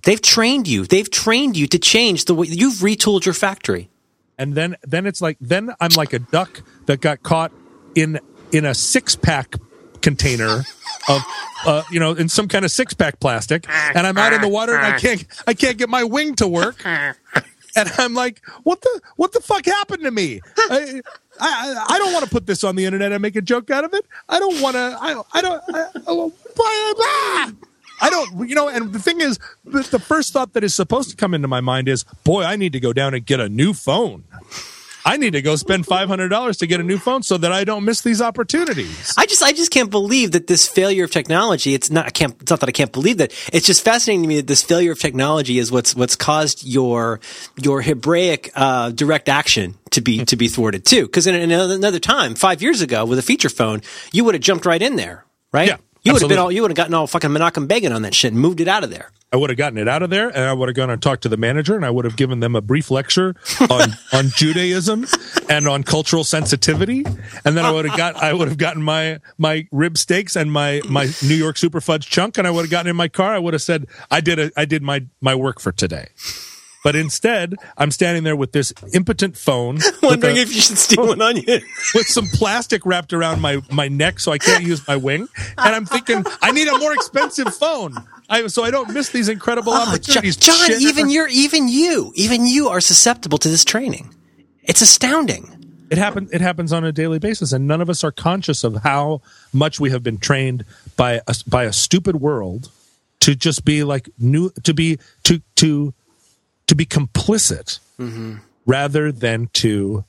They've 0.02 0.20
trained 0.20 0.66
you. 0.66 0.84
They've 0.86 1.08
trained 1.10 1.56
you 1.56 1.66
to 1.68 1.78
change 1.78 2.24
the 2.24 2.34
way 2.34 2.48
you've 2.48 2.80
retooled 2.82 3.24
your 3.24 3.34
factory. 3.34 3.88
and 4.36 4.54
then 4.54 4.76
then 4.82 5.06
it's 5.06 5.20
like 5.20 5.36
then 5.40 5.72
I'm 5.80 5.90
like 5.96 6.12
a 6.12 6.18
duck 6.18 6.62
that 6.86 7.00
got 7.00 7.22
caught 7.22 7.52
in 7.94 8.18
in 8.52 8.64
a 8.64 8.74
six 8.74 9.16
pack 9.16 9.54
container 10.02 10.64
of 11.08 11.22
uh, 11.66 11.82
you 11.90 12.00
know 12.00 12.12
in 12.12 12.28
some 12.28 12.48
kind 12.48 12.64
of 12.64 12.70
six 12.70 12.92
pack 12.94 13.18
plastic, 13.20 13.66
and 13.68 14.06
I'm 14.06 14.16
out 14.18 14.32
in 14.32 14.40
the 14.40 14.48
water 14.48 14.74
and 14.76 14.84
I 14.86 14.98
can't 14.98 15.24
I 15.46 15.54
can't 15.54 15.76
get 15.78 15.88
my 15.88 16.04
wing 16.04 16.34
to 16.36 16.48
work, 16.48 16.84
and 17.78 17.92
I'm 17.98 18.14
like, 18.14 18.40
what 18.64 18.80
the 18.80 19.00
what 19.16 19.32
the 19.32 19.40
fuck 19.40 19.64
happened 19.66 20.02
to 20.04 20.10
me? 20.10 20.40
I 20.58 21.00
I, 21.40 21.84
I 21.90 21.98
don't 21.98 22.12
want 22.12 22.24
to 22.24 22.30
put 22.30 22.46
this 22.46 22.64
on 22.64 22.76
the 22.76 22.84
internet 22.84 23.12
and 23.12 23.22
make 23.22 23.36
a 23.36 23.42
joke 23.42 23.70
out 23.70 23.84
of 23.84 23.94
it. 23.94 24.04
I 24.28 24.38
don't 24.38 24.60
want 24.60 24.74
to. 24.74 24.98
I 25.00 25.22
I 25.32 25.40
don't. 25.40 25.62
I, 25.72 25.86
I, 26.06 27.52
I 28.00 28.10
don't, 28.10 28.48
you 28.48 28.54
know, 28.54 28.68
and 28.68 28.92
the 28.92 28.98
thing 28.98 29.20
is, 29.20 29.38
the, 29.64 29.82
the 29.82 29.98
first 29.98 30.32
thought 30.32 30.52
that 30.52 30.62
is 30.62 30.74
supposed 30.74 31.10
to 31.10 31.16
come 31.16 31.34
into 31.34 31.48
my 31.48 31.60
mind 31.60 31.88
is, 31.88 32.04
boy, 32.24 32.44
I 32.44 32.56
need 32.56 32.72
to 32.72 32.80
go 32.80 32.92
down 32.92 33.14
and 33.14 33.24
get 33.26 33.40
a 33.40 33.48
new 33.48 33.74
phone. 33.74 34.24
I 35.08 35.16
need 35.16 35.32
to 35.32 35.40
go 35.40 35.56
spend 35.56 35.86
five 35.86 36.06
hundred 36.08 36.28
dollars 36.28 36.58
to 36.58 36.66
get 36.66 36.80
a 36.80 36.82
new 36.82 36.98
phone 36.98 37.22
so 37.22 37.38
that 37.38 37.50
I 37.50 37.64
don't 37.64 37.84
miss 37.84 38.02
these 38.02 38.20
opportunities. 38.20 39.14
I 39.16 39.24
just 39.24 39.42
I 39.42 39.52
just 39.52 39.70
can't 39.70 39.90
believe 39.90 40.32
that 40.32 40.48
this 40.48 40.68
failure 40.68 41.04
of 41.04 41.10
technology. 41.10 41.72
It's 41.72 41.90
not 41.90 42.04
I 42.04 42.10
can't. 42.10 42.36
It's 42.42 42.50
not 42.50 42.60
that 42.60 42.68
I 42.68 42.72
can't 42.72 42.92
believe 42.92 43.16
that. 43.16 43.32
It's 43.50 43.66
just 43.66 43.82
fascinating 43.82 44.22
to 44.22 44.28
me 44.28 44.36
that 44.36 44.46
this 44.46 44.62
failure 44.62 44.92
of 44.92 45.00
technology 45.00 45.58
is 45.58 45.72
what's 45.72 45.94
what's 45.94 46.14
caused 46.14 46.62
your 46.62 47.20
your 47.56 47.80
Hebraic 47.80 48.50
uh, 48.54 48.90
direct 48.90 49.30
action 49.30 49.76
to 49.92 50.02
be 50.02 50.26
to 50.26 50.36
be 50.36 50.48
thwarted 50.48 50.84
too. 50.84 51.06
Because 51.06 51.26
in 51.26 51.34
another, 51.34 51.74
another 51.74 52.00
time, 52.00 52.34
five 52.34 52.60
years 52.60 52.82
ago, 52.82 53.06
with 53.06 53.18
a 53.18 53.22
feature 53.22 53.48
phone, 53.48 53.80
you 54.12 54.24
would 54.24 54.34
have 54.34 54.42
jumped 54.42 54.66
right 54.66 54.82
in 54.82 54.96
there, 54.96 55.24
right? 55.52 55.68
Yeah, 55.68 55.76
You 56.08 56.12
would 56.14 56.22
have 56.22 56.28
been 56.28 56.38
all. 56.38 56.50
You 56.50 56.62
would 56.62 56.70
have 56.70 56.76
gotten 56.76 56.94
all 56.94 57.06
fucking 57.06 57.30
Menachem 57.30 57.68
Begin 57.68 57.92
on 57.92 58.02
that 58.02 58.14
shit 58.14 58.32
and 58.32 58.40
moved 58.40 58.60
it 58.60 58.68
out 58.68 58.82
of 58.84 58.90
there. 58.90 59.10
I 59.30 59.36
would 59.36 59.50
have 59.50 59.58
gotten 59.58 59.76
it 59.76 59.88
out 59.88 60.02
of 60.02 60.08
there, 60.08 60.28
and 60.28 60.44
I 60.44 60.54
would 60.54 60.70
have 60.70 60.76
gone 60.76 60.88
and 60.88 61.02
talked 61.02 61.22
to 61.24 61.28
the 61.28 61.36
manager, 61.36 61.76
and 61.76 61.84
I 61.84 61.90
would 61.90 62.06
have 62.06 62.16
given 62.16 62.40
them 62.40 62.56
a 62.56 62.62
brief 62.62 62.90
lecture 62.90 63.34
on 63.68 63.90
on 64.12 64.30
Judaism 64.34 65.06
and 65.50 65.68
on 65.68 65.82
cultural 65.82 66.24
sensitivity, 66.24 67.04
and 67.44 67.56
then 67.56 67.66
I 67.66 67.70
would 67.70 67.84
have 67.84 67.96
got 67.96 68.16
I 68.16 68.32
would 68.32 68.48
have 68.48 68.56
gotten 68.58 68.82
my 68.82 69.20
my 69.36 69.68
rib 69.70 69.98
steaks 69.98 70.34
and 70.34 70.50
my 70.50 70.80
my 70.88 71.10
New 71.22 71.34
York 71.34 71.58
super 71.58 71.80
fudge 71.80 72.08
chunk, 72.08 72.38
and 72.38 72.46
I 72.46 72.50
would 72.50 72.62
have 72.62 72.70
gotten 72.70 72.88
in 72.88 72.96
my 72.96 73.08
car. 73.08 73.34
I 73.34 73.38
would 73.38 73.52
have 73.52 73.62
said 73.62 73.86
I 74.10 74.20
did 74.20 74.38
a, 74.38 74.50
I 74.56 74.64
did 74.64 74.82
my 74.82 75.04
my 75.20 75.34
work 75.34 75.60
for 75.60 75.72
today. 75.72 76.08
But 76.84 76.94
instead, 76.96 77.54
I'm 77.76 77.90
standing 77.90 78.22
there 78.24 78.36
with 78.36 78.52
this 78.52 78.72
impotent 78.94 79.36
phone, 79.36 79.78
Wondering 80.02 80.36
a- 80.36 80.40
if 80.40 80.54
you 80.54 80.60
should 80.60 80.78
steal 80.78 81.10
an 81.12 81.20
onion. 81.20 81.44
with 81.94 82.06
some 82.06 82.26
plastic 82.34 82.86
wrapped 82.86 83.12
around 83.12 83.40
my 83.40 83.60
my 83.70 83.88
neck, 83.88 84.20
so 84.20 84.30
I 84.32 84.38
can't 84.38 84.64
use 84.64 84.86
my 84.86 84.96
wing. 84.96 85.28
And 85.58 85.74
I'm 85.74 85.84
thinking, 85.86 86.24
I 86.40 86.52
need 86.52 86.68
a 86.68 86.78
more 86.78 86.94
expensive 86.94 87.52
phone, 87.54 87.96
I, 88.30 88.46
so 88.46 88.62
I 88.62 88.70
don't 88.70 88.92
miss 88.94 89.08
these 89.10 89.28
incredible 89.28 89.72
Oh, 89.72 89.88
opportunities. 89.88 90.36
John, 90.36 90.70
even 90.80 91.10
you're 91.10 91.28
even 91.28 91.68
you, 91.68 92.12
even 92.14 92.46
you 92.46 92.68
are 92.68 92.80
susceptible 92.80 93.38
to 93.38 93.48
this 93.48 93.64
training. 93.64 94.14
It's 94.62 94.80
astounding. 94.82 95.54
it 95.90 95.98
happens 95.98 96.30
it 96.30 96.40
happens 96.40 96.72
on 96.72 96.84
a 96.84 96.92
daily 96.92 97.18
basis 97.18 97.52
and 97.52 97.66
none 97.66 97.80
of 97.80 97.88
us 97.90 98.04
are 98.04 98.12
conscious 98.12 98.62
of 98.62 98.76
how 98.82 99.20
much 99.52 99.80
we 99.80 99.90
have 99.90 100.02
been 100.02 100.18
trained 100.18 100.64
by 100.96 101.20
a, 101.26 101.34
by 101.46 101.64
a 101.64 101.72
stupid 101.72 102.16
world 102.16 102.70
to 103.20 103.34
just 103.34 103.64
be 103.64 103.82
like 103.82 104.10
new 104.18 104.50
to 104.64 104.74
be 104.74 104.98
to 105.24 105.40
to 105.56 105.94
to 106.68 106.74
be 106.74 106.86
complicit 106.86 107.80
rather 108.66 109.10
than 109.12 109.48
to 109.54 110.04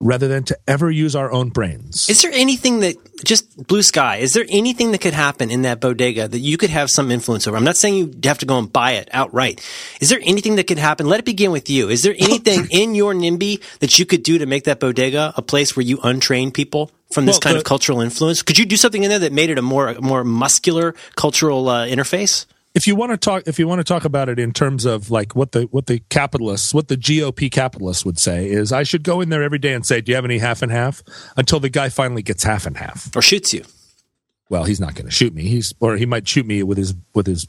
rather 0.00 0.28
than 0.28 0.44
to 0.44 0.56
ever 0.68 0.88
use 0.92 1.16
our 1.16 1.32
own 1.32 1.48
brains 1.48 2.08
Is 2.08 2.22
there 2.22 2.30
anything 2.32 2.80
that 2.80 2.94
just 3.24 3.66
blue 3.66 3.82
sky? 3.82 4.18
Is 4.18 4.32
there 4.32 4.44
anything 4.48 4.92
that 4.92 5.00
could 5.00 5.12
happen 5.12 5.50
in 5.50 5.62
that 5.62 5.80
bodega 5.80 6.28
that 6.28 6.38
you 6.38 6.56
could 6.56 6.70
have 6.70 6.88
some 6.88 7.10
influence 7.10 7.48
over? 7.48 7.56
I'm 7.56 7.64
not 7.64 7.76
saying 7.76 7.94
you 7.96 8.14
have 8.24 8.38
to 8.38 8.46
go 8.46 8.58
and 8.60 8.72
buy 8.72 8.92
it 8.92 9.08
outright. 9.12 9.60
Is 10.00 10.08
there 10.08 10.20
anything 10.22 10.54
that 10.54 10.68
could 10.68 10.78
happen? 10.78 11.06
Let 11.08 11.18
it 11.18 11.24
begin 11.26 11.50
with 11.50 11.68
you. 11.68 11.88
Is 11.88 12.02
there 12.04 12.14
anything 12.18 12.68
in 12.70 12.94
your 12.94 13.12
NIMBY 13.12 13.60
that 13.80 13.98
you 13.98 14.06
could 14.06 14.22
do 14.22 14.38
to 14.38 14.46
make 14.46 14.64
that 14.64 14.78
bodega 14.78 15.32
a 15.36 15.42
place 15.42 15.74
where 15.76 15.84
you 15.84 15.96
untrain 15.98 16.54
people 16.54 16.92
from 17.12 17.26
this 17.26 17.34
Well, 17.34 17.40
kind 17.40 17.54
the- 17.56 17.60
of 17.60 17.64
cultural 17.64 18.00
influence? 18.00 18.42
Could 18.42 18.56
you 18.58 18.66
do 18.66 18.76
something 18.76 19.02
in 19.02 19.10
there 19.10 19.18
that 19.18 19.32
made 19.32 19.50
it 19.50 19.58
a 19.58 19.62
more 19.62 19.94
more 19.94 20.22
muscular 20.22 20.94
cultural 21.16 21.68
uh, 21.68 21.86
interface? 21.88 22.46
If 22.74 22.86
you 22.86 22.94
want 22.94 23.10
to 23.12 23.16
talk 23.16 23.42
if 23.46 23.58
you 23.58 23.66
want 23.66 23.78
to 23.80 23.84
talk 23.84 24.04
about 24.04 24.28
it 24.28 24.38
in 24.38 24.52
terms 24.52 24.84
of 24.84 25.10
like 25.10 25.34
what 25.34 25.52
the 25.52 25.62
what 25.70 25.86
the 25.86 26.00
capitalists 26.10 26.72
what 26.74 26.88
the 26.88 26.96
GOP 26.96 27.50
capitalists 27.50 28.04
would 28.04 28.18
say 28.18 28.48
is 28.48 28.72
I 28.72 28.82
should 28.82 29.02
go 29.02 29.20
in 29.20 29.28
there 29.30 29.42
every 29.42 29.58
day 29.58 29.74
and 29.74 29.84
say 29.84 30.00
do 30.00 30.10
you 30.12 30.16
have 30.16 30.24
any 30.24 30.38
half 30.38 30.62
and 30.62 30.70
half 30.70 31.02
until 31.36 31.60
the 31.60 31.68
guy 31.70 31.88
finally 31.88 32.22
gets 32.22 32.44
half 32.44 32.66
and 32.66 32.76
half 32.76 33.14
Or 33.16 33.22
shoots 33.22 33.52
you? 33.52 33.64
well 34.50 34.64
he's 34.64 34.80
not 34.80 34.94
going 34.94 35.06
to 35.06 35.10
shoot 35.10 35.34
me 35.34 35.42
he's 35.44 35.72
or 35.80 35.96
he 35.96 36.06
might 36.06 36.26
shoot 36.28 36.46
me 36.46 36.62
with 36.62 36.78
his 36.78 36.94
with 37.14 37.26
his 37.26 37.46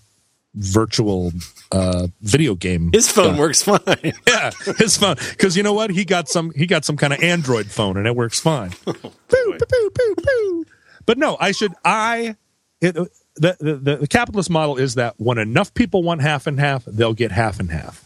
virtual 0.55 1.31
uh 1.71 2.07
video 2.21 2.55
game 2.55 2.89
His 2.91 3.09
phone 3.11 3.31
gun. 3.31 3.37
works 3.37 3.61
fine. 3.61 3.79
yeah 4.27 4.51
his 4.77 4.97
phone 4.97 5.15
because 5.29 5.55
you 5.55 5.61
know 5.63 5.73
what 5.73 5.91
he 5.91 6.05
got 6.05 6.27
some 6.27 6.51
he 6.55 6.65
got 6.65 6.85
some 6.85 6.97
kind 6.97 7.13
of 7.13 7.21
android 7.21 7.67
phone 7.67 7.97
and 7.97 8.07
it 8.07 8.15
works 8.15 8.39
fine 8.39 8.71
poo, 8.83 8.93
poo, 8.93 9.57
poo, 9.59 10.15
poo. 10.15 10.65
but 11.05 11.17
no 11.19 11.37
i 11.39 11.51
should 11.51 11.73
i 11.85 12.35
it, 12.81 12.97
the, 13.39 13.57
the 13.59 13.95
the 13.97 14.07
capitalist 14.07 14.49
model 14.49 14.77
is 14.77 14.95
that 14.95 15.15
when 15.17 15.37
enough 15.37 15.73
people 15.73 16.03
want 16.03 16.21
half 16.21 16.47
and 16.47 16.59
half 16.59 16.85
they'll 16.85 17.13
get 17.13 17.31
half 17.31 17.59
and 17.59 17.71
half. 17.71 18.03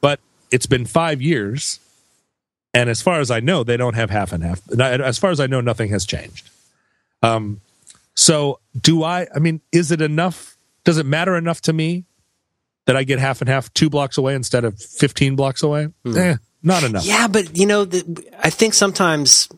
But 0.00 0.20
it's 0.50 0.66
been 0.66 0.84
five 0.86 1.20
years 1.20 1.80
and 2.72 2.88
as 2.90 3.02
far 3.02 3.20
as 3.20 3.30
i 3.30 3.40
know 3.40 3.64
they 3.64 3.76
don't 3.76 3.94
have 3.94 4.10
half 4.10 4.32
and 4.32 4.44
half. 4.44 4.60
As 4.78 5.18
far 5.18 5.30
as 5.30 5.40
i 5.40 5.46
know 5.46 5.60
nothing 5.60 5.90
has 5.90 6.04
changed. 6.06 6.48
Um 7.22 7.60
so 8.14 8.60
do 8.80 9.02
i 9.02 9.26
i 9.34 9.38
mean 9.38 9.60
is 9.72 9.90
it 9.90 10.00
enough 10.00 10.56
does 10.84 10.98
it 10.98 11.06
matter 11.06 11.36
enough 11.36 11.60
to 11.62 11.72
me 11.72 12.04
that 12.86 12.96
I 12.96 13.02
get 13.04 13.18
half 13.18 13.40
and 13.42 13.48
half 13.48 13.72
two 13.74 13.90
blocks 13.90 14.16
away 14.16 14.34
instead 14.34 14.64
of 14.64 14.80
15 14.80 15.36
blocks 15.36 15.62
away? 15.62 15.88
Eh, 16.06 16.36
not 16.62 16.84
enough. 16.84 17.04
Yeah, 17.04 17.26
but 17.26 17.56
you 17.56 17.66
know, 17.66 17.84
the, 17.84 18.24
I 18.42 18.50
think 18.50 18.72
sometimes 18.72 19.48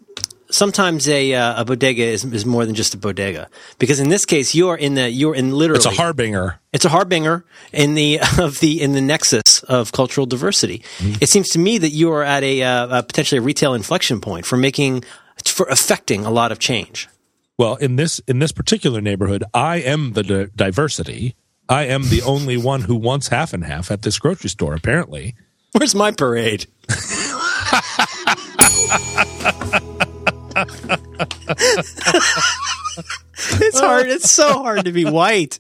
sometimes 0.51 1.09
a 1.09 1.35
uh, 1.35 1.61
a 1.63 1.65
bodega 1.65 2.03
is, 2.03 2.25
is 2.25 2.45
more 2.47 2.65
than 2.67 2.75
just 2.75 2.95
a 2.95 2.97
bodega 2.99 3.49
because 3.79 4.01
in 4.01 4.09
this 4.09 4.25
case 4.25 4.55
you're 4.55 4.77
in 4.77 4.95
the 4.95 5.11
you're 5.11 5.35
in 5.35 5.53
literally 5.53 5.79
It's 5.79 5.87
a 5.87 5.91
harbinger. 5.91 6.59
it's 6.73 6.85
a 6.85 6.89
harbinger 6.89 7.45
in 7.73 7.95
the 7.95 8.21
of 8.39 8.61
the 8.61 8.81
in 8.81 8.93
the 8.93 9.01
nexus 9.01 9.63
of 9.65 9.93
cultural 9.93 10.27
diversity. 10.27 10.83
It 11.21 11.29
seems 11.29 11.49
to 11.51 11.59
me 11.59 11.79
that 11.79 11.91
you 11.91 12.11
are 12.13 12.23
at 12.23 12.43
a, 12.43 12.63
uh, 12.63 12.99
a 12.99 13.03
potentially 13.03 13.39
a 13.39 13.43
retail 13.43 13.75
inflection 13.75 14.21
point 14.21 14.47
for 14.47 14.57
making 14.57 15.05
for 15.45 15.67
affecting 15.67 16.25
a 16.27 16.31
lot 16.31 16.51
of 16.53 16.59
change. 16.59 17.09
Well, 17.59 17.77
in 17.77 17.97
this 17.97 18.21
in 18.29 18.39
this 18.39 18.53
particular 18.53 19.01
neighborhood, 19.01 19.45
I 19.53 19.77
am 19.77 20.13
the 20.13 20.23
di- 20.23 20.47
diversity. 20.55 21.35
I 21.69 21.85
am 21.85 22.05
the 22.09 22.23
only 22.23 22.57
one 22.57 22.83
who 22.83 22.95
wants 22.97 23.29
half 23.29 23.53
and 23.53 23.65
half 23.65 23.91
at 23.91 24.03
this 24.03 24.19
grocery 24.19 24.49
store. 24.51 24.75
Apparently, 24.75 25.35
Where's 25.73 25.95
my 25.95 26.13
parade? 26.13 26.67
it's 33.61 33.81
hard. 33.81 34.09
It's 34.09 34.31
so 34.31 34.63
hard 34.63 34.85
to 34.87 34.93
be 34.93 35.05
white. 35.05 35.59